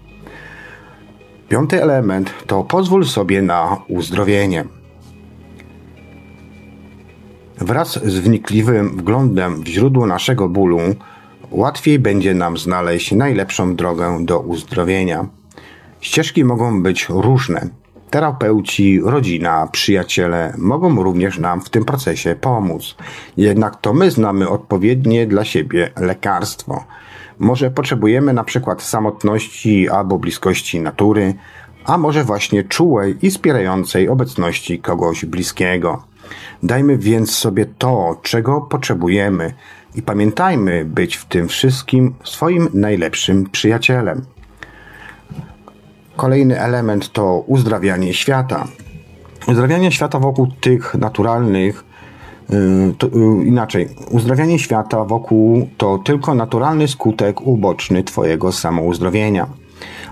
Piąty 1.49 1.83
element 1.83 2.33
to 2.47 2.63
pozwól 2.63 3.05
sobie 3.05 3.41
na 3.41 3.77
uzdrowienie. 3.87 4.78
Wraz 7.61 7.99
z 8.05 8.19
wnikliwym 8.19 8.97
wglądem 8.97 9.63
w 9.63 9.67
źródło 9.67 10.05
naszego 10.05 10.49
bólu, 10.49 10.79
łatwiej 11.51 11.99
będzie 11.99 12.33
nam 12.33 12.57
znaleźć 12.57 13.11
najlepszą 13.11 13.75
drogę 13.75 14.25
do 14.25 14.39
uzdrowienia. 14.39 15.25
Ścieżki 16.01 16.45
mogą 16.45 16.83
być 16.83 17.05
różne. 17.09 17.69
Terapeuci, 18.09 19.01
rodzina, 19.03 19.67
przyjaciele 19.71 20.53
mogą 20.57 21.03
również 21.03 21.39
nam 21.39 21.61
w 21.61 21.69
tym 21.69 21.85
procesie 21.85 22.35
pomóc. 22.35 22.95
Jednak 23.37 23.75
to 23.75 23.93
my 23.93 24.11
znamy 24.11 24.49
odpowiednie 24.49 25.27
dla 25.27 25.45
siebie 25.45 25.91
lekarstwo. 25.97 26.83
Może 27.39 27.71
potrzebujemy 27.71 28.33
na 28.33 28.43
przykład 28.43 28.81
samotności 28.81 29.89
albo 29.89 30.17
bliskości 30.17 30.79
natury, 30.79 31.33
a 31.85 31.97
może 31.97 32.23
właśnie 32.23 32.63
czułej 32.63 33.17
i 33.21 33.31
wspierającej 33.31 34.09
obecności 34.09 34.79
kogoś 34.79 35.25
bliskiego. 35.25 36.09
Dajmy 36.63 36.97
więc 36.97 37.31
sobie 37.31 37.65
to, 37.77 38.19
czego 38.21 38.61
potrzebujemy 38.61 39.53
i 39.95 40.01
pamiętajmy 40.01 40.85
być 40.85 41.15
w 41.15 41.25
tym 41.25 41.47
wszystkim 41.47 42.13
swoim 42.23 42.69
najlepszym 42.73 43.49
przyjacielem. 43.49 44.25
Kolejny 46.15 46.59
element 46.59 47.11
to 47.11 47.43
uzdrawianie 47.47 48.13
świata. 48.13 48.67
Uzdrawianie 49.47 49.91
świata 49.91 50.19
wokół 50.19 50.47
tych 50.61 50.95
naturalnych, 50.95 51.83
y, 52.49 52.93
to, 52.97 53.07
y, 53.07 53.45
inaczej, 53.45 53.89
uzdrawianie 54.11 54.59
świata 54.59 55.05
wokół 55.05 55.69
to 55.77 55.97
tylko 55.97 56.35
naturalny 56.35 56.87
skutek 56.87 57.41
uboczny 57.41 58.03
Twojego 58.03 58.51
samouzdrowienia. 58.51 59.47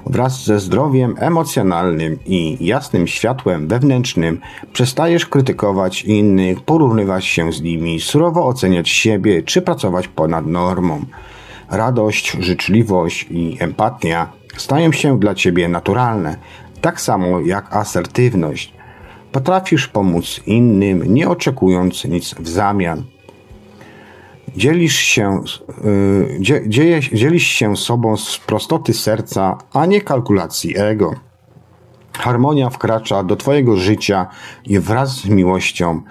Wraz 0.09 0.43
ze 0.43 0.59
zdrowiem 0.59 1.15
emocjonalnym 1.19 2.19
i 2.25 2.57
jasnym 2.65 3.07
światłem 3.07 3.67
wewnętrznym 3.67 4.39
przestajesz 4.73 5.25
krytykować 5.25 6.03
innych, 6.03 6.61
porównywać 6.61 7.25
się 7.25 7.53
z 7.53 7.61
nimi, 7.61 7.99
surowo 7.99 8.47
oceniać 8.47 8.89
siebie 8.89 9.43
czy 9.43 9.61
pracować 9.61 10.07
ponad 10.07 10.45
normą. 10.45 11.05
Radość, 11.69 12.37
życzliwość 12.39 13.27
i 13.29 13.57
empatia 13.59 14.31
stają 14.57 14.91
się 14.91 15.19
dla 15.19 15.35
ciebie 15.35 15.69
naturalne, 15.69 16.37
tak 16.81 17.01
samo 17.01 17.39
jak 17.39 17.75
asertywność. 17.75 18.73
Potrafisz 19.31 19.87
pomóc 19.87 20.41
innym, 20.45 21.13
nie 21.13 21.29
oczekując 21.29 22.05
nic 22.05 22.35
w 22.39 22.47
zamian. 22.47 23.03
Dzielisz 24.57 24.95
się, 24.95 25.41
yy, 25.83 26.37
dzieje, 26.67 26.99
dzielisz 26.99 27.47
się 27.47 27.77
sobą 27.77 28.17
z 28.17 28.37
prostoty 28.37 28.93
serca, 28.93 29.57
a 29.73 29.85
nie 29.85 30.01
kalkulacji 30.01 30.77
ego. 30.77 31.13
Harmonia 32.17 32.69
wkracza 32.69 33.23
do 33.23 33.35
Twojego 33.35 33.77
życia 33.77 34.27
i 34.65 34.79
wraz 34.79 35.15
z 35.15 35.25
miłością 35.25 36.01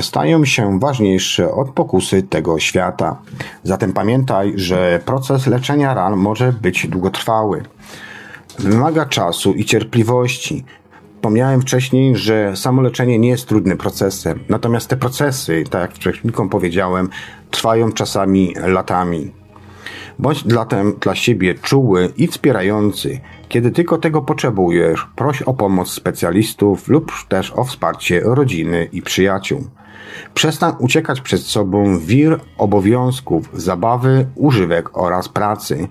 stają 0.00 0.44
się 0.44 0.78
ważniejsze 0.78 1.52
od 1.52 1.70
pokusy 1.70 2.22
tego 2.22 2.58
świata. 2.58 3.16
Zatem 3.62 3.92
pamiętaj, 3.92 4.52
że 4.56 5.00
proces 5.04 5.46
leczenia 5.46 5.94
ran 5.94 6.16
może 6.16 6.52
być 6.52 6.86
długotrwały. 6.86 7.62
Wymaga 8.58 9.06
czasu 9.06 9.52
i 9.52 9.64
cierpliwości. 9.64 10.64
Wspomniałem 11.20 11.60
wcześniej, 11.60 12.16
że 12.16 12.56
samo 12.56 12.82
leczenie 12.82 13.18
nie 13.18 13.28
jest 13.28 13.48
trudnym 13.48 13.78
procesem, 13.78 14.40
natomiast 14.48 14.88
te 14.88 14.96
procesy, 14.96 15.64
tak 15.70 15.80
jak 15.82 15.92
wcześniej 15.92 16.32
powiedziałem, 16.50 17.08
trwają 17.50 17.92
czasami 17.92 18.54
latami. 18.66 19.32
Bądź 20.18 20.44
zatem 20.52 20.92
dla 21.00 21.14
siebie 21.14 21.54
czuły 21.54 22.12
i 22.16 22.26
wspierający. 22.26 23.20
Kiedy 23.48 23.70
tylko 23.70 23.98
tego 23.98 24.22
potrzebujesz, 24.22 25.08
proś 25.16 25.42
o 25.42 25.54
pomoc 25.54 25.90
specjalistów 25.90 26.88
lub 26.88 27.12
też 27.28 27.52
o 27.56 27.64
wsparcie 27.64 28.20
rodziny 28.24 28.88
i 28.92 29.02
przyjaciół. 29.02 29.64
Przestań 30.34 30.72
uciekać 30.78 31.20
przed 31.20 31.40
sobą 31.40 31.98
wir 31.98 32.40
obowiązków, 32.58 33.50
zabawy, 33.52 34.26
używek 34.34 34.98
oraz 34.98 35.28
pracy. 35.28 35.88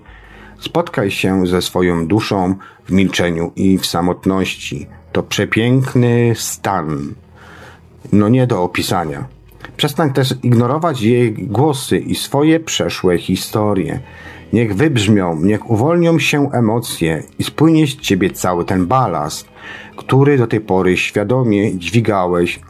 Spotkaj 0.60 1.10
się 1.10 1.46
ze 1.46 1.62
swoją 1.62 2.06
duszą 2.06 2.54
w 2.84 2.92
milczeniu 2.92 3.52
i 3.56 3.78
w 3.78 3.86
samotności. 3.86 4.99
To 5.12 5.22
przepiękny 5.22 6.32
stan. 6.34 7.14
No 8.12 8.28
nie 8.28 8.46
do 8.46 8.62
opisania. 8.62 9.24
Przestań 9.76 10.12
też 10.12 10.34
ignorować 10.42 11.02
jej 11.02 11.32
głosy 11.32 11.98
i 11.98 12.14
swoje 12.14 12.60
przeszłe 12.60 13.18
historie. 13.18 14.00
Niech 14.52 14.76
wybrzmią, 14.76 15.40
niech 15.42 15.70
uwolnią 15.70 16.18
się 16.18 16.52
emocje 16.52 17.22
i 17.38 17.44
spłynie 17.44 17.86
z 17.86 17.96
ciebie 17.96 18.30
cały 18.30 18.64
ten 18.64 18.86
balast, 18.86 19.48
który 19.96 20.38
do 20.38 20.46
tej 20.46 20.60
pory 20.60 20.96
świadomie 20.96 21.78
dźwigałeś, 21.78 22.60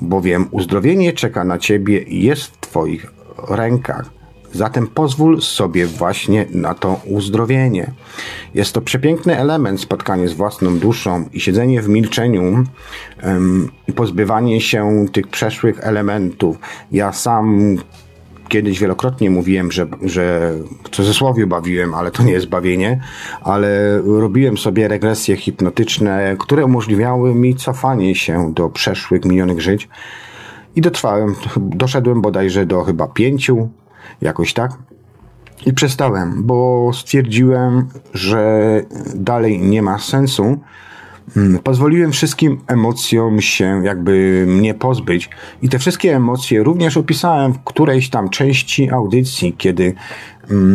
bowiem 0.00 0.48
uzdrowienie 0.50 1.12
czeka 1.12 1.44
na 1.44 1.58
ciebie 1.58 2.02
i 2.02 2.22
jest 2.22 2.44
w 2.44 2.60
twoich 2.60 3.12
rękach. 3.48 4.21
Zatem 4.52 4.86
pozwól 4.86 5.40
sobie 5.40 5.86
właśnie 5.86 6.46
na 6.50 6.74
to 6.74 7.00
uzdrowienie. 7.04 7.92
Jest 8.54 8.72
to 8.72 8.80
przepiękny 8.80 9.38
element 9.38 9.80
spotkanie 9.80 10.28
z 10.28 10.32
własną 10.32 10.78
duszą 10.78 11.28
i 11.32 11.40
siedzenie 11.40 11.82
w 11.82 11.88
milczeniu 11.88 12.64
i 13.88 13.92
pozbywanie 13.92 14.60
się 14.60 15.06
tych 15.12 15.28
przeszłych 15.28 15.80
elementów. 15.80 16.56
Ja 16.92 17.12
sam 17.12 17.76
kiedyś 18.48 18.80
wielokrotnie 18.80 19.30
mówiłem, 19.30 19.72
że, 19.72 19.86
że 20.02 20.54
w 20.84 20.88
cudzysłowie 20.88 21.46
bawiłem, 21.46 21.94
ale 21.94 22.10
to 22.10 22.22
nie 22.22 22.32
jest 22.32 22.46
bawienie, 22.46 23.00
ale 23.42 24.00
robiłem 24.02 24.58
sobie 24.58 24.88
regresje 24.88 25.36
hipnotyczne, 25.36 26.36
które 26.38 26.64
umożliwiały 26.64 27.34
mi 27.34 27.54
cofanie 27.54 28.14
się 28.14 28.52
do 28.54 28.68
przeszłych, 28.68 29.24
minionych 29.24 29.60
żyć 29.60 29.88
i 30.76 30.80
dotrwałem, 30.80 31.34
doszedłem 31.56 32.22
bodajże 32.22 32.66
do 32.66 32.82
chyba 32.82 33.06
pięciu, 33.06 33.68
jakoś 34.20 34.52
tak. 34.52 34.72
I 35.66 35.72
przestałem, 35.72 36.42
bo 36.42 36.90
stwierdziłem, 36.94 37.88
że 38.14 38.62
dalej 39.14 39.60
nie 39.60 39.82
ma 39.82 39.98
sensu 39.98 40.58
Hmm, 41.34 41.58
pozwoliłem 41.58 42.12
wszystkim 42.12 42.60
emocjom 42.66 43.40
się 43.40 43.82
jakby 43.84 44.44
mnie 44.48 44.74
pozbyć 44.74 45.30
i 45.62 45.68
te 45.68 45.78
wszystkie 45.78 46.16
emocje 46.16 46.62
również 46.62 46.96
opisałem 46.96 47.52
w 47.52 47.64
którejś 47.64 48.10
tam 48.10 48.28
części 48.28 48.90
audycji, 48.90 49.54
kiedy 49.58 49.84
mm, 49.84 49.96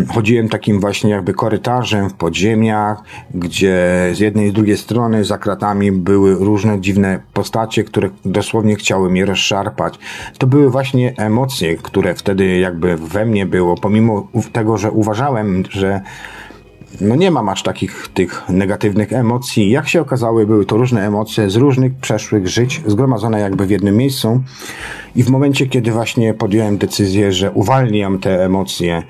chodziłem 0.10 0.50
takim 0.50 0.80
właśnie 0.80 1.10
jakby 1.10 1.34
korytarzem 1.34 2.10
w 2.10 2.14
podziemiach, 2.14 3.02
gdzie 3.34 4.10
z 4.14 4.20
jednej 4.20 4.50
i 4.50 4.54
drugiej 4.54 4.78
strony 4.78 5.26
za 5.26 5.38
kratami 5.38 5.92
były 5.92 6.36
różne 6.36 6.82
dziwne 6.82 7.20
postacie, 7.34 7.84
które 7.84 8.10
dosłownie 8.26 8.76
chciały 8.76 9.10
mnie 9.10 9.26
rozszarpać. 9.26 10.00
To 10.38 10.48
były 10.48 10.70
właśnie 10.70 11.14
emocje, 11.18 11.78
które 11.78 12.16
wtedy 12.16 12.58
jakby 12.58 12.98
we 12.98 13.26
mnie 13.26 13.46
było, 13.46 13.76
pomimo 13.76 14.28
tego, 14.52 14.78
że 14.78 14.92
uważałem, 14.92 15.64
że 15.70 16.02
no 17.02 17.16
nie 17.16 17.32
mam 17.32 17.50
aż 17.50 17.64
takich 17.64 18.08
tych 18.14 18.50
negatywnych 18.50 19.14
emocji. 19.14 19.70
Jak 19.70 19.88
się 19.88 20.02
okazało, 20.02 20.46
były 20.46 20.66
to 20.66 20.78
różne 20.78 21.08
emocje 21.08 21.50
z 21.50 21.56
różnych 21.56 21.96
przeszłych 21.96 22.48
żyć, 22.48 22.82
zgromadzone 22.86 23.40
jakby 23.40 23.66
w 23.66 23.70
jednym 23.70 23.98
miejscu. 23.98 24.44
I 25.16 25.24
w 25.24 25.30
momencie, 25.30 25.66
kiedy 25.66 25.92
właśnie 25.92 26.34
podjąłem 26.34 26.78
decyzję, 26.78 27.32
że 27.32 27.52
uwalniam 27.52 28.20
te 28.20 28.46
emocje, 28.46 29.04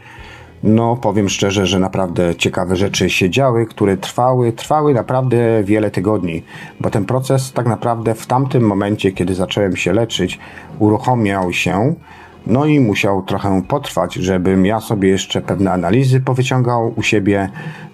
no 0.63 0.95
powiem 0.95 1.29
szczerze, 1.29 1.67
że 1.67 1.79
naprawdę 1.79 2.35
ciekawe 2.35 2.75
rzeczy 2.75 3.09
się 3.09 3.29
działy, 3.29 3.65
które 3.65 3.97
trwały, 3.97 4.51
trwały 4.51 4.93
naprawdę 4.93 5.63
wiele 5.63 5.91
tygodni, 5.91 6.43
bo 6.79 6.89
ten 6.89 7.05
proces 7.05 7.53
tak 7.53 7.65
naprawdę 7.65 8.15
w 8.15 8.27
tamtym 8.27 8.63
momencie, 8.63 9.11
kiedy 9.11 9.35
zacząłem 9.35 9.75
się 9.75 9.93
leczyć, 9.93 10.39
uruchomiał 10.79 11.53
się. 11.53 11.95
No 12.47 12.65
i 12.65 12.79
musiał 12.79 13.23
trochę 13.23 13.61
potrwać, 13.67 14.13
żebym 14.13 14.65
ja 14.65 14.79
sobie 14.79 15.09
jeszcze 15.09 15.41
pewne 15.41 15.71
analizy 15.71 16.21
powyciągał 16.21 16.93
u 16.95 17.03
siebie, 17.03 17.49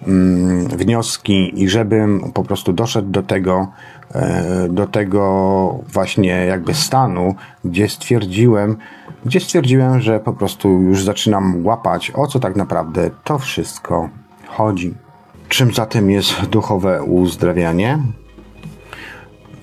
mm, 0.06 0.68
wnioski 0.68 1.62
i 1.62 1.68
żebym 1.68 2.32
po 2.34 2.42
prostu 2.42 2.72
doszedł 2.72 3.10
do 3.10 3.22
tego, 3.22 3.68
e, 4.14 4.68
do 4.70 4.86
tego 4.86 5.78
właśnie 5.88 6.30
jakby 6.30 6.74
stanu, 6.74 7.34
gdzie 7.64 7.88
stwierdziłem, 7.88 8.76
gdzie 9.24 9.40
stwierdziłem, 9.40 10.00
że 10.00 10.20
po 10.20 10.32
prostu 10.32 10.68
już 10.68 11.04
zaczynam 11.04 11.66
łapać, 11.66 12.12
o 12.14 12.26
co 12.26 12.40
tak 12.40 12.56
naprawdę 12.56 13.10
to 13.24 13.38
wszystko 13.38 14.08
chodzi. 14.46 14.94
Czym 15.48 15.74
zatem 15.74 16.10
jest 16.10 16.44
duchowe 16.44 17.02
uzdrawianie? 17.02 17.98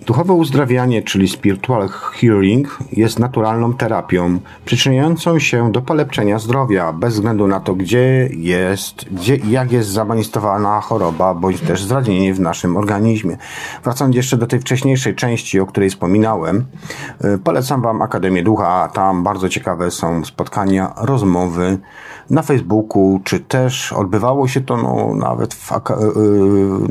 Duchowe 0.05 0.33
uzdrawianie, 0.33 1.01
czyli 1.01 1.27
spiritual 1.27 1.89
healing, 1.89 2.79
jest 2.91 3.19
naturalną 3.19 3.73
terapią 3.73 4.39
przyczyniającą 4.65 5.39
się 5.39 5.71
do 5.71 5.81
polepszenia 5.81 6.39
zdrowia, 6.39 6.93
bez 6.93 7.13
względu 7.13 7.47
na 7.47 7.59
to, 7.59 7.75
gdzie 7.75 8.29
jest, 8.31 9.05
gdzie 9.11 9.35
i 9.35 9.51
jak 9.51 9.71
jest 9.71 9.89
zamanifestowana 9.89 10.81
choroba, 10.81 11.33
bądź 11.33 11.59
też 11.59 11.83
zranienie 11.83 12.33
w 12.33 12.39
naszym 12.39 12.77
organizmie. 12.77 13.37
Wracając 13.83 14.15
jeszcze 14.15 14.37
do 14.37 14.47
tej 14.47 14.59
wcześniejszej 14.59 15.15
części, 15.15 15.59
o 15.59 15.65
której 15.65 15.89
wspominałem, 15.89 16.65
y, 17.25 17.37
polecam 17.37 17.81
Wam 17.81 18.01
Akademię 18.01 18.43
Ducha. 18.43 18.89
Tam 18.93 19.23
bardzo 19.23 19.49
ciekawe 19.49 19.91
są 19.91 20.25
spotkania, 20.25 20.93
rozmowy 20.97 21.77
na 22.29 22.41
Facebooku, 22.41 23.19
czy 23.23 23.39
też 23.39 23.93
odbywało 23.93 24.47
się 24.47 24.61
to 24.61 24.77
no, 24.77 25.15
nawet 25.15 25.53
w, 25.53 25.71
y, 25.71 25.77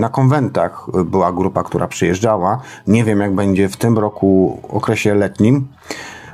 na 0.01 0.09
konwentach. 0.09 0.87
Była 1.05 1.33
grupa, 1.33 1.63
która 1.63 1.89
przyjeżdżała. 1.89 2.61
Nie 2.87 3.00
wiem, 3.05 3.21
jak 3.21 3.35
będzie 3.35 3.69
w 3.69 3.77
tym 3.77 3.99
roku, 3.99 4.61
okresie 4.69 5.15
letnim, 5.15 5.69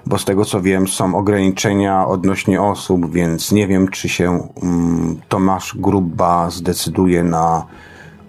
bo 0.06 0.18
z 0.18 0.24
tego 0.24 0.44
co 0.44 0.60
wiem, 0.60 0.88
są 0.88 1.14
ograniczenia 1.14 2.06
odnośnie 2.06 2.62
osób, 2.62 3.12
więc 3.12 3.52
nie 3.52 3.66
wiem, 3.66 3.88
czy 3.88 4.08
się 4.08 4.48
um, 4.62 5.20
Tomasz 5.28 5.76
Gruba 5.76 6.50
zdecyduje 6.50 7.24
na 7.24 7.66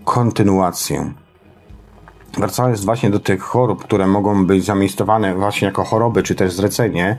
kontynuację. 0.05 1.11
Wracając 2.37 2.85
właśnie 2.85 3.09
do 3.09 3.19
tych 3.19 3.41
chorób, 3.41 3.83
które 3.83 4.07
mogą 4.07 4.45
być 4.45 4.65
zamiejscowane 4.65 5.35
właśnie 5.35 5.65
jako 5.65 5.83
choroby, 5.83 6.23
czy 6.23 6.35
też 6.35 6.53
zlecenie, 6.53 7.17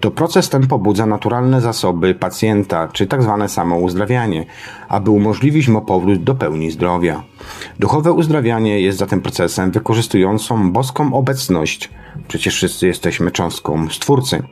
to 0.00 0.10
proces 0.10 0.48
ten 0.48 0.66
pobudza 0.66 1.06
naturalne 1.06 1.60
zasoby 1.60 2.14
pacjenta, 2.14 2.88
czy 2.88 3.06
tak 3.06 3.22
zwane 3.22 3.48
samouzdrawianie, 3.48 4.46
aby 4.88 5.10
umożliwić 5.10 5.68
mu 5.68 5.80
powrót 5.80 6.22
do 6.22 6.34
pełni 6.34 6.70
zdrowia. 6.70 7.22
Duchowe 7.78 8.12
uzdrawianie 8.12 8.80
jest 8.80 8.98
zatem 8.98 9.20
procesem 9.20 9.70
wykorzystującą 9.70 10.72
boską 10.72 11.14
obecność, 11.14 11.90
przecież 12.28 12.54
wszyscy 12.54 12.86
jesteśmy 12.86 13.30
cząstką 13.30 13.88
Stwórcy, 13.88 14.42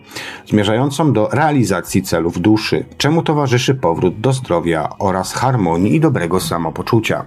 zmierzającą 0.46 1.12
do 1.12 1.28
realizacji 1.28 2.02
celów 2.02 2.40
duszy, 2.40 2.84
czemu 2.98 3.22
towarzyszy 3.22 3.74
powrót 3.74 4.20
do 4.20 4.32
zdrowia 4.32 4.88
oraz 4.98 5.32
harmonii 5.32 5.94
i 5.94 6.00
dobrego 6.00 6.40
samopoczucia. 6.40 7.24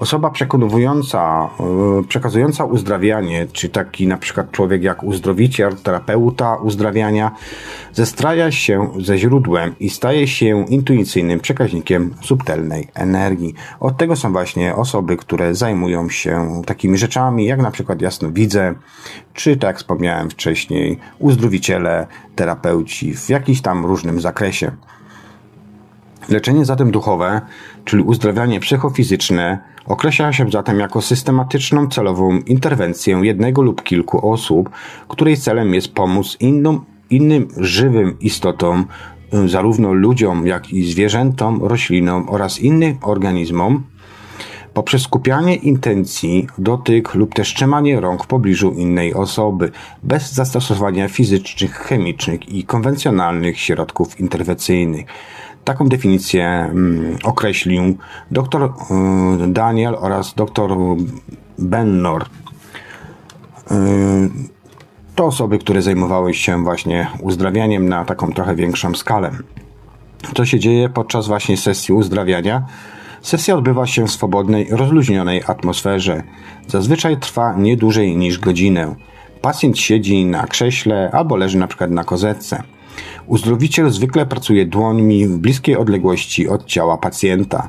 Osoba 0.00 0.30
przekonująca, 0.30 1.50
e, 2.00 2.04
przekazująca 2.08 2.64
uzdrawianie, 2.64 3.46
czy 3.52 3.68
taki 3.68 4.06
na 4.06 4.16
przykład 4.16 4.50
człowiek 4.50 4.82
jak 4.82 5.02
uzdrowiciel, 5.02 5.76
terapeuta 5.76 6.56
uzdrawiania, 6.56 7.30
zestraja 7.92 8.52
się 8.52 8.90
ze 8.98 9.18
źródłem 9.18 9.74
i 9.80 9.90
staje 9.90 10.28
się 10.28 10.64
intuicyjnym 10.68 11.40
przekaźnikiem 11.40 12.14
subtelnej 12.22 12.88
energii. 12.94 13.54
Od 13.80 13.96
tego 13.96 14.16
są 14.16 14.32
właśnie 14.32 14.74
osoby, 14.74 15.16
które 15.16 15.54
zajmują 15.54 16.08
się 16.10 16.62
takimi 16.66 16.98
rzeczami, 16.98 17.46
jak 17.46 17.60
na 17.60 17.70
przykład 17.70 18.02
jasno 18.02 18.30
widzę, 18.30 18.74
czy 19.34 19.56
tak 19.56 19.68
jak 19.68 19.78
wspomniałem 19.78 20.30
wcześniej, 20.30 20.98
uzdrowiciele, 21.18 22.06
terapeuci 22.36 23.14
w 23.14 23.28
jakimś 23.28 23.60
tam 23.60 23.86
różnym 23.86 24.20
zakresie. 24.20 24.70
Leczenie 26.30 26.64
zatem 26.64 26.90
duchowe, 26.90 27.40
czyli 27.84 28.02
uzdrawianie 28.02 28.60
psychofizyczne, 28.60 29.58
określa 29.86 30.32
się 30.32 30.50
zatem 30.50 30.78
jako 30.78 31.02
systematyczną 31.02 31.88
celową 31.88 32.38
interwencję 32.38 33.20
jednego 33.22 33.62
lub 33.62 33.82
kilku 33.82 34.30
osób, 34.30 34.70
której 35.08 35.36
celem 35.36 35.74
jest 35.74 35.92
pomóc 35.92 36.36
innym, 36.40 36.80
innym 37.10 37.48
żywym 37.56 38.18
istotom, 38.20 38.86
zarówno 39.46 39.92
ludziom, 39.92 40.46
jak 40.46 40.72
i 40.72 40.90
zwierzętom, 40.90 41.60
roślinom 41.62 42.28
oraz 42.28 42.60
innym 42.60 42.98
organizmom, 43.02 43.82
poprzez 44.74 45.02
skupianie 45.02 45.56
intencji, 45.56 46.46
dotyk 46.58 47.14
lub 47.14 47.34
też 47.34 47.54
trzymanie 47.54 48.00
rąk 48.00 48.24
w 48.24 48.26
pobliżu 48.26 48.70
innej 48.72 49.14
osoby, 49.14 49.70
bez 50.02 50.32
zastosowania 50.32 51.08
fizycznych, 51.08 51.74
chemicznych 51.74 52.48
i 52.48 52.64
konwencjonalnych 52.64 53.60
środków 53.60 54.20
interwencyjnych. 54.20 55.06
Taką 55.64 55.88
definicję 55.88 56.46
mm, 56.46 57.18
określił 57.24 57.96
dr 58.30 58.62
y, 58.62 58.68
Daniel 59.48 59.96
oraz 60.00 60.34
dr 60.34 60.70
Bennor. 61.58 62.22
Y, 62.22 63.74
to 65.14 65.24
osoby, 65.24 65.58
które 65.58 65.82
zajmowały 65.82 66.34
się 66.34 66.64
właśnie 66.64 67.06
uzdrawianiem 67.22 67.88
na 67.88 68.04
taką 68.04 68.32
trochę 68.32 68.54
większą 68.54 68.94
skalę. 68.94 69.30
Co 70.34 70.44
się 70.44 70.58
dzieje 70.58 70.88
podczas 70.88 71.26
właśnie 71.26 71.56
sesji 71.56 71.94
uzdrawiania? 71.94 72.62
Sesja 73.22 73.54
odbywa 73.56 73.86
się 73.86 74.06
w 74.06 74.10
swobodnej, 74.10 74.68
rozluźnionej 74.70 75.42
atmosferze. 75.46 76.22
Zazwyczaj 76.68 77.16
trwa 77.16 77.54
nie 77.56 77.76
dłużej 77.76 78.16
niż 78.16 78.38
godzinę. 78.38 78.94
Pacjent 79.42 79.78
siedzi 79.78 80.24
na 80.24 80.46
krześle 80.46 81.10
albo 81.12 81.36
leży 81.36 81.58
na 81.58 81.66
przykład 81.66 81.90
na 81.90 82.04
kozetce. 82.04 82.62
Uzdrowiciel 83.26 83.90
zwykle 83.90 84.26
pracuje 84.26 84.66
dłońmi 84.66 85.26
w 85.26 85.38
bliskiej 85.38 85.76
odległości 85.76 86.48
od 86.48 86.66
ciała 86.66 86.98
pacjenta, 86.98 87.68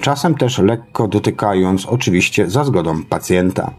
czasem 0.00 0.34
też 0.34 0.58
lekko 0.58 1.08
dotykając, 1.08 1.86
oczywiście 1.86 2.50
za 2.50 2.64
zgodą 2.64 3.02
pacjenta. 3.02 3.70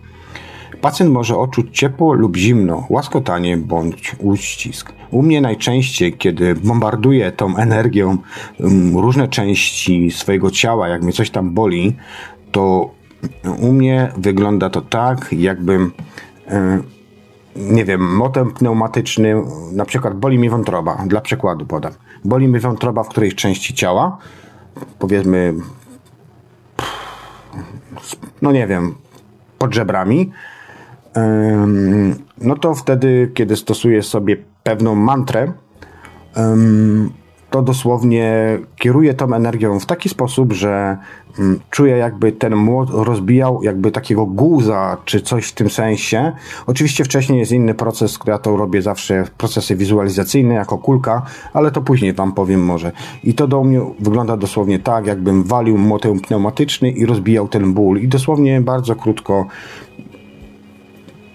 Pacjent 0.82 1.12
może 1.12 1.38
odczuć 1.38 1.80
ciepło 1.80 2.14
lub 2.14 2.38
zimno, 2.38 2.86
łaskotanie 2.90 3.58
bądź 3.58 4.16
uścisk. 4.20 4.94
U 5.12 5.22
mnie 5.22 5.42
najczęściej, 5.42 6.14
kiedy 6.14 6.56
bombarduję 6.56 7.32
tą 7.32 7.58
energią 7.58 8.18
um, 8.60 8.98
różne 8.98 9.28
części 9.28 10.12
swojego 10.12 10.52
ciała, 10.52 10.88
jak 10.88 11.04
mnie 11.04 11.14
coś 11.14 11.30
tam 11.30 11.54
boli, 11.54 11.96
to 12.52 12.92
u 13.60 13.74
mnie 13.74 14.12
wygląda 14.18 14.70
to 14.70 14.82
tak, 14.82 15.28
jakbym 15.32 15.92
nie 17.58 17.86
wiem, 17.86 18.16
motem 18.16 18.52
pneumatycznym, 18.52 19.44
na 19.72 19.86
przykład 19.86 20.20
boli 20.20 20.38
mi 20.38 20.50
wątroba, 20.50 21.04
dla 21.08 21.22
przykładu 21.22 21.66
podam. 21.66 21.92
Boli 22.26 22.48
mi 22.48 22.60
wątroba 22.60 23.04
w 23.04 23.10
którejś 23.10 23.36
części 23.36 23.74
ciała, 23.74 24.18
powiedzmy, 25.00 25.54
no 28.42 28.52
nie 28.52 28.68
wiem, 28.68 28.96
pod 29.58 29.74
żebrami, 29.74 30.32
no 32.38 32.56
to 32.56 32.76
wtedy, 32.76 33.32
kiedy 33.34 33.56
stosuję 33.56 34.04
sobie 34.04 34.38
pewną 34.64 34.96
mantrę, 34.96 35.52
to 37.50 37.62
dosłownie 37.62 38.60
kieruję 38.76 39.14
tą 39.14 39.34
energią 39.34 39.80
w 39.80 39.86
taki 39.86 40.10
sposób, 40.10 40.54
że 40.54 40.98
mm, 41.40 41.60
czuję 41.70 41.98
jakby 41.98 42.32
ten 42.32 42.56
młot 42.56 42.90
rozbijał 42.92 43.64
jakby 43.64 43.92
takiego 43.92 44.26
guza, 44.26 44.98
czy 45.06 45.22
coś 45.22 45.48
w 45.48 45.54
tym 45.54 45.70
sensie. 45.70 46.32
Oczywiście 46.68 47.04
wcześniej 47.04 47.40
jest 47.40 47.52
inny 47.52 47.74
proces, 47.74 48.18
który 48.18 48.32
ja 48.32 48.38
to 48.38 48.58
robię 48.58 48.82
zawsze, 48.82 49.24
procesy 49.38 49.76
wizualizacyjne 49.76 50.54
jako 50.54 50.78
kulka, 50.78 51.22
ale 51.54 51.72
to 51.72 51.82
później 51.82 52.14
wam 52.14 52.34
powiem 52.34 52.66
może. 52.66 52.92
I 53.24 53.34
to 53.34 53.48
do 53.48 53.64
mnie 53.64 53.82
wygląda 54.00 54.38
dosłownie 54.38 54.80
tak, 54.80 55.06
jakbym 55.06 55.44
walił 55.44 55.78
młotem 55.78 56.20
pneumatyczny 56.20 56.92
i 56.92 57.06
rozbijał 57.06 57.48
ten 57.48 57.74
ból. 57.74 58.00
I 58.00 58.08
dosłownie 58.08 58.62
bardzo 58.62 58.96
krótko 58.96 59.46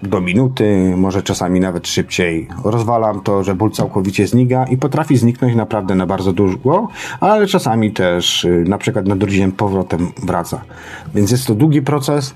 do 0.03 0.21
minuty, 0.21 0.95
może 0.97 1.23
czasami 1.23 1.61
nawet 1.61 1.88
szybciej. 1.88 2.49
Rozwalam 2.65 3.21
to, 3.21 3.45
że 3.45 3.55
ból 3.55 3.71
całkowicie 3.71 4.27
znika 4.27 4.65
i 4.71 4.77
potrafi 4.77 5.17
zniknąć 5.17 5.55
naprawdę 5.55 5.95
na 5.95 6.07
bardzo 6.07 6.33
długo, 6.33 6.88
ale 7.21 7.47
czasami 7.47 7.93
też 7.93 8.45
y, 8.45 8.65
na 8.69 8.79
przykład 8.79 9.07
na 9.07 9.17
drugi 9.17 9.53
powrotem 9.57 10.12
wraca. 10.23 10.61
Więc 11.15 11.31
jest 11.31 11.47
to 11.47 11.55
długi 11.55 11.83
proces, 11.83 12.35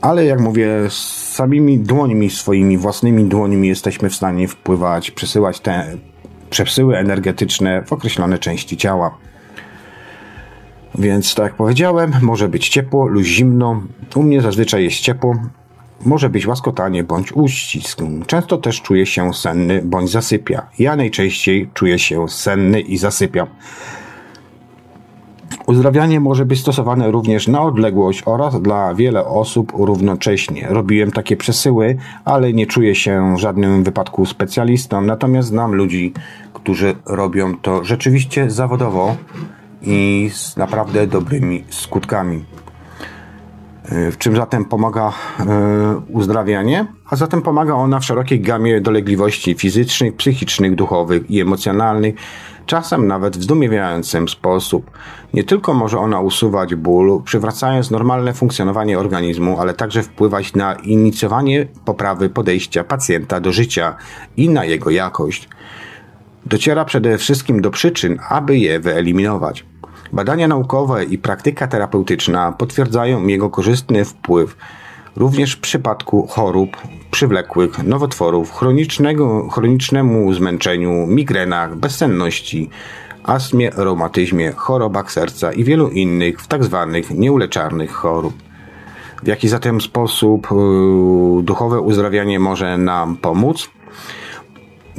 ale 0.00 0.24
jak 0.24 0.40
mówię, 0.40 0.68
samymi 0.90 1.78
dłońmi, 1.78 2.30
swoimi 2.30 2.78
własnymi 2.78 3.24
dłońmi 3.24 3.68
jesteśmy 3.68 4.10
w 4.10 4.14
stanie 4.14 4.48
wpływać, 4.48 5.10
przesyłać 5.10 5.60
te 5.60 5.96
przesyły 6.50 6.96
energetyczne 6.96 7.82
w 7.82 7.92
określone 7.92 8.38
części 8.38 8.76
ciała. 8.76 9.18
Więc 10.98 11.34
tak 11.34 11.44
jak 11.44 11.54
powiedziałem, 11.54 12.12
może 12.22 12.48
być 12.48 12.68
ciepło 12.68 13.06
lub 13.06 13.24
zimno. 13.24 13.82
U 14.14 14.22
mnie 14.22 14.40
zazwyczaj 14.40 14.84
jest 14.84 15.00
ciepło, 15.00 15.34
może 16.04 16.30
być 16.30 16.46
łaskotanie 16.46 17.04
bądź 17.04 17.32
uścisk. 17.32 18.00
Często 18.26 18.58
też 18.58 18.82
czuje 18.82 19.06
się 19.06 19.34
senny 19.34 19.82
bądź 19.84 20.10
zasypia. 20.10 20.66
Ja 20.78 20.96
najczęściej 20.96 21.68
czuję 21.74 21.98
się 21.98 22.28
senny 22.28 22.80
i 22.80 22.98
zasypiam. 22.98 23.46
Uzdrawianie 25.66 26.20
może 26.20 26.44
być 26.44 26.60
stosowane 26.60 27.10
również 27.10 27.48
na 27.48 27.62
odległość 27.62 28.22
oraz 28.26 28.62
dla 28.62 28.94
wiele 28.94 29.24
osób 29.24 29.72
równocześnie. 29.76 30.66
Robiłem 30.70 31.10
takie 31.12 31.36
przesyły, 31.36 31.96
ale 32.24 32.52
nie 32.52 32.66
czuję 32.66 32.94
się 32.94 33.34
w 33.36 33.38
żadnym 33.38 33.84
wypadku 33.84 34.26
specjalistą, 34.26 35.00
natomiast 35.00 35.48
znam 35.48 35.74
ludzi, 35.74 36.12
którzy 36.52 36.94
robią 37.06 37.56
to 37.56 37.84
rzeczywiście 37.84 38.50
zawodowo 38.50 39.16
i 39.82 40.30
z 40.34 40.56
naprawdę 40.56 41.06
dobrymi 41.06 41.64
skutkami. 41.70 42.44
E, 43.92 44.10
w 44.10 44.18
czym 44.18 44.36
zatem 44.36 44.64
pomaga 44.64 45.12
e, 45.40 46.00
uzdrawianie? 46.08 46.86
A 47.10 47.16
zatem 47.16 47.42
pomaga 47.42 47.74
ona 47.74 48.00
w 48.00 48.04
szerokiej 48.04 48.40
gamie 48.40 48.80
dolegliwości 48.80 49.54
fizycznych, 49.54 50.16
psychicznych, 50.16 50.74
duchowych 50.74 51.30
i 51.30 51.40
emocjonalnych, 51.40 52.14
czasem 52.66 53.06
nawet 53.06 53.36
w 53.36 53.42
zdumiewającym 53.42 54.28
sposób. 54.28 54.90
Nie 55.34 55.44
tylko 55.44 55.74
może 55.74 55.98
ona 55.98 56.20
usuwać 56.20 56.74
ból, 56.74 57.22
przywracając 57.24 57.90
normalne 57.90 58.34
funkcjonowanie 58.34 58.98
organizmu, 58.98 59.60
ale 59.60 59.74
także 59.74 60.02
wpływać 60.02 60.54
na 60.54 60.74
inicjowanie 60.74 61.66
poprawy 61.84 62.28
podejścia 62.28 62.84
pacjenta 62.84 63.40
do 63.40 63.52
życia 63.52 63.96
i 64.36 64.48
na 64.48 64.64
jego 64.64 64.90
jakość. 64.90 65.48
Dociera 66.46 66.84
przede 66.84 67.18
wszystkim 67.18 67.60
do 67.60 67.70
przyczyn, 67.70 68.18
aby 68.28 68.58
je 68.58 68.80
wyeliminować. 68.80 69.64
Badania 70.16 70.48
naukowe 70.48 71.04
i 71.04 71.18
praktyka 71.18 71.66
terapeutyczna 71.66 72.52
potwierdzają 72.52 73.26
jego 73.26 73.50
korzystny 73.50 74.04
wpływ 74.04 74.56
również 75.16 75.52
w 75.52 75.60
przypadku 75.60 76.26
chorób 76.26 76.76
przywlekłych, 77.10 77.84
nowotworów, 77.84 78.52
chronicznego, 78.52 79.48
chronicznemu 79.48 80.34
zmęczeniu, 80.34 81.06
migrenach, 81.06 81.76
bezsenności, 81.76 82.70
astmie, 83.22 83.70
reumatyzmie, 83.76 84.52
chorobach 84.52 85.12
serca 85.12 85.52
i 85.52 85.64
wielu 85.64 85.88
innych 85.88 86.40
w 86.40 86.46
tzw. 86.46 86.88
Tak 86.92 87.10
nieuleczalnych 87.10 87.92
chorób. 87.92 88.34
W 89.22 89.26
jaki 89.26 89.48
zatem 89.48 89.80
sposób 89.80 90.48
yy, 90.50 91.42
duchowe 91.42 91.80
uzdrawianie 91.80 92.40
może 92.40 92.78
nam 92.78 93.16
pomóc? 93.16 93.70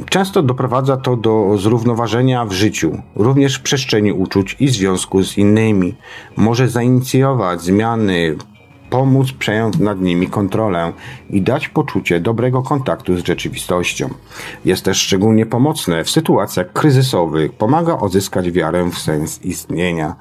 Często 0.08 0.42
doprowadza 0.42 0.96
to 0.96 1.16
do 1.16 1.58
zrównoważenia 1.58 2.44
w 2.44 2.52
życiu, 2.52 3.02
również 3.16 3.58
w 3.58 3.62
przestrzeni 3.62 4.12
uczuć 4.12 4.56
i 4.60 4.68
związku 4.68 5.22
z 5.22 5.38
innymi. 5.38 5.94
Może 6.36 6.68
zainicjować 6.68 7.62
zmiany, 7.62 8.36
pomóc 8.90 9.32
przejąć 9.32 9.78
nad 9.78 10.00
nimi 10.00 10.26
kontrolę 10.26 10.92
i 11.30 11.42
dać 11.42 11.68
poczucie 11.68 12.20
dobrego 12.20 12.62
kontaktu 12.62 13.16
z 13.16 13.26
rzeczywistością. 13.26 14.08
Jest 14.64 14.84
też 14.84 14.98
szczególnie 14.98 15.46
pomocne 15.46 16.04
w 16.04 16.10
sytuacjach 16.10 16.72
kryzysowych, 16.72 17.52
pomaga 17.52 17.98
odzyskać 17.98 18.50
wiarę 18.50 18.90
w 18.90 18.98
sens 18.98 19.42
istnienia. 19.44 20.14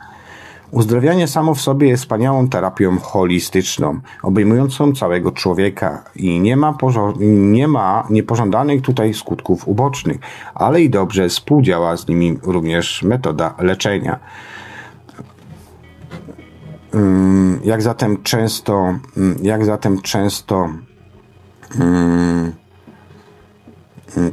Uzdrawianie 0.72 1.28
samo 1.28 1.56
w 1.56 1.62
sobie 1.62 1.88
jest 1.88 2.04
wspaniałą 2.04 2.48
terapią 2.50 3.00
holistyczną, 3.00 4.00
obejmującą 4.24 4.94
całego 4.94 5.32
człowieka 5.32 6.04
i 6.16 6.40
nie 6.40 6.58
ma, 6.58 6.78
nie 7.30 7.68
ma 7.68 8.08
niepożądanych 8.10 8.82
tutaj 8.82 9.14
skutków 9.14 9.68
ubocznych, 9.68 10.18
ale 10.56 10.82
i 10.82 10.90
dobrze 10.90 11.30
współdziała 11.30 11.98
z 11.98 12.08
nimi 12.08 12.40
również 12.44 13.04
metoda 13.04 13.56
leczenia. 13.60 14.20
Jak 17.64 17.82
zatem 17.82 18.24
często, 18.24 18.96
jak 19.42 19.66
zatem 19.66 20.02
często 20.02 20.70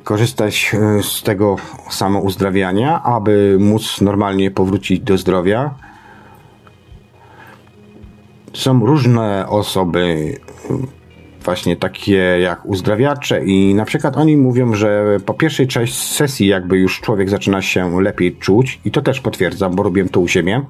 korzystać 0.04 0.74
e, 0.74 1.02
z 1.02 1.22
tego 1.22 1.56
samouzdrawiania, 1.90 3.02
aby 3.02 3.56
móc 3.60 4.00
normalnie 4.00 4.50
powrócić 4.50 5.00
do 5.00 5.18
zdrowia? 5.18 5.74
Są 8.54 8.86
różne 8.86 9.48
osoby, 9.48 10.34
właśnie 11.44 11.76
takie 11.76 12.16
jak 12.16 12.66
uzdrawiacze 12.66 13.44
i 13.44 13.74
na 13.74 13.84
przykład 13.84 14.16
oni 14.16 14.36
mówią, 14.36 14.74
że 14.74 15.18
po 15.26 15.34
pierwszej 15.34 15.66
części 15.66 16.14
sesji 16.14 16.46
jakby 16.46 16.78
już 16.78 17.00
człowiek 17.00 17.30
zaczyna 17.30 17.62
się 17.62 18.02
lepiej 18.02 18.36
czuć 18.36 18.80
i 18.84 18.90
to 18.90 19.02
też 19.02 19.20
potwierdzam, 19.20 19.74
bo 19.74 19.82
robiłem 19.82 20.08
to 20.08 20.20
u 20.20 20.28
siebie, 20.28 20.62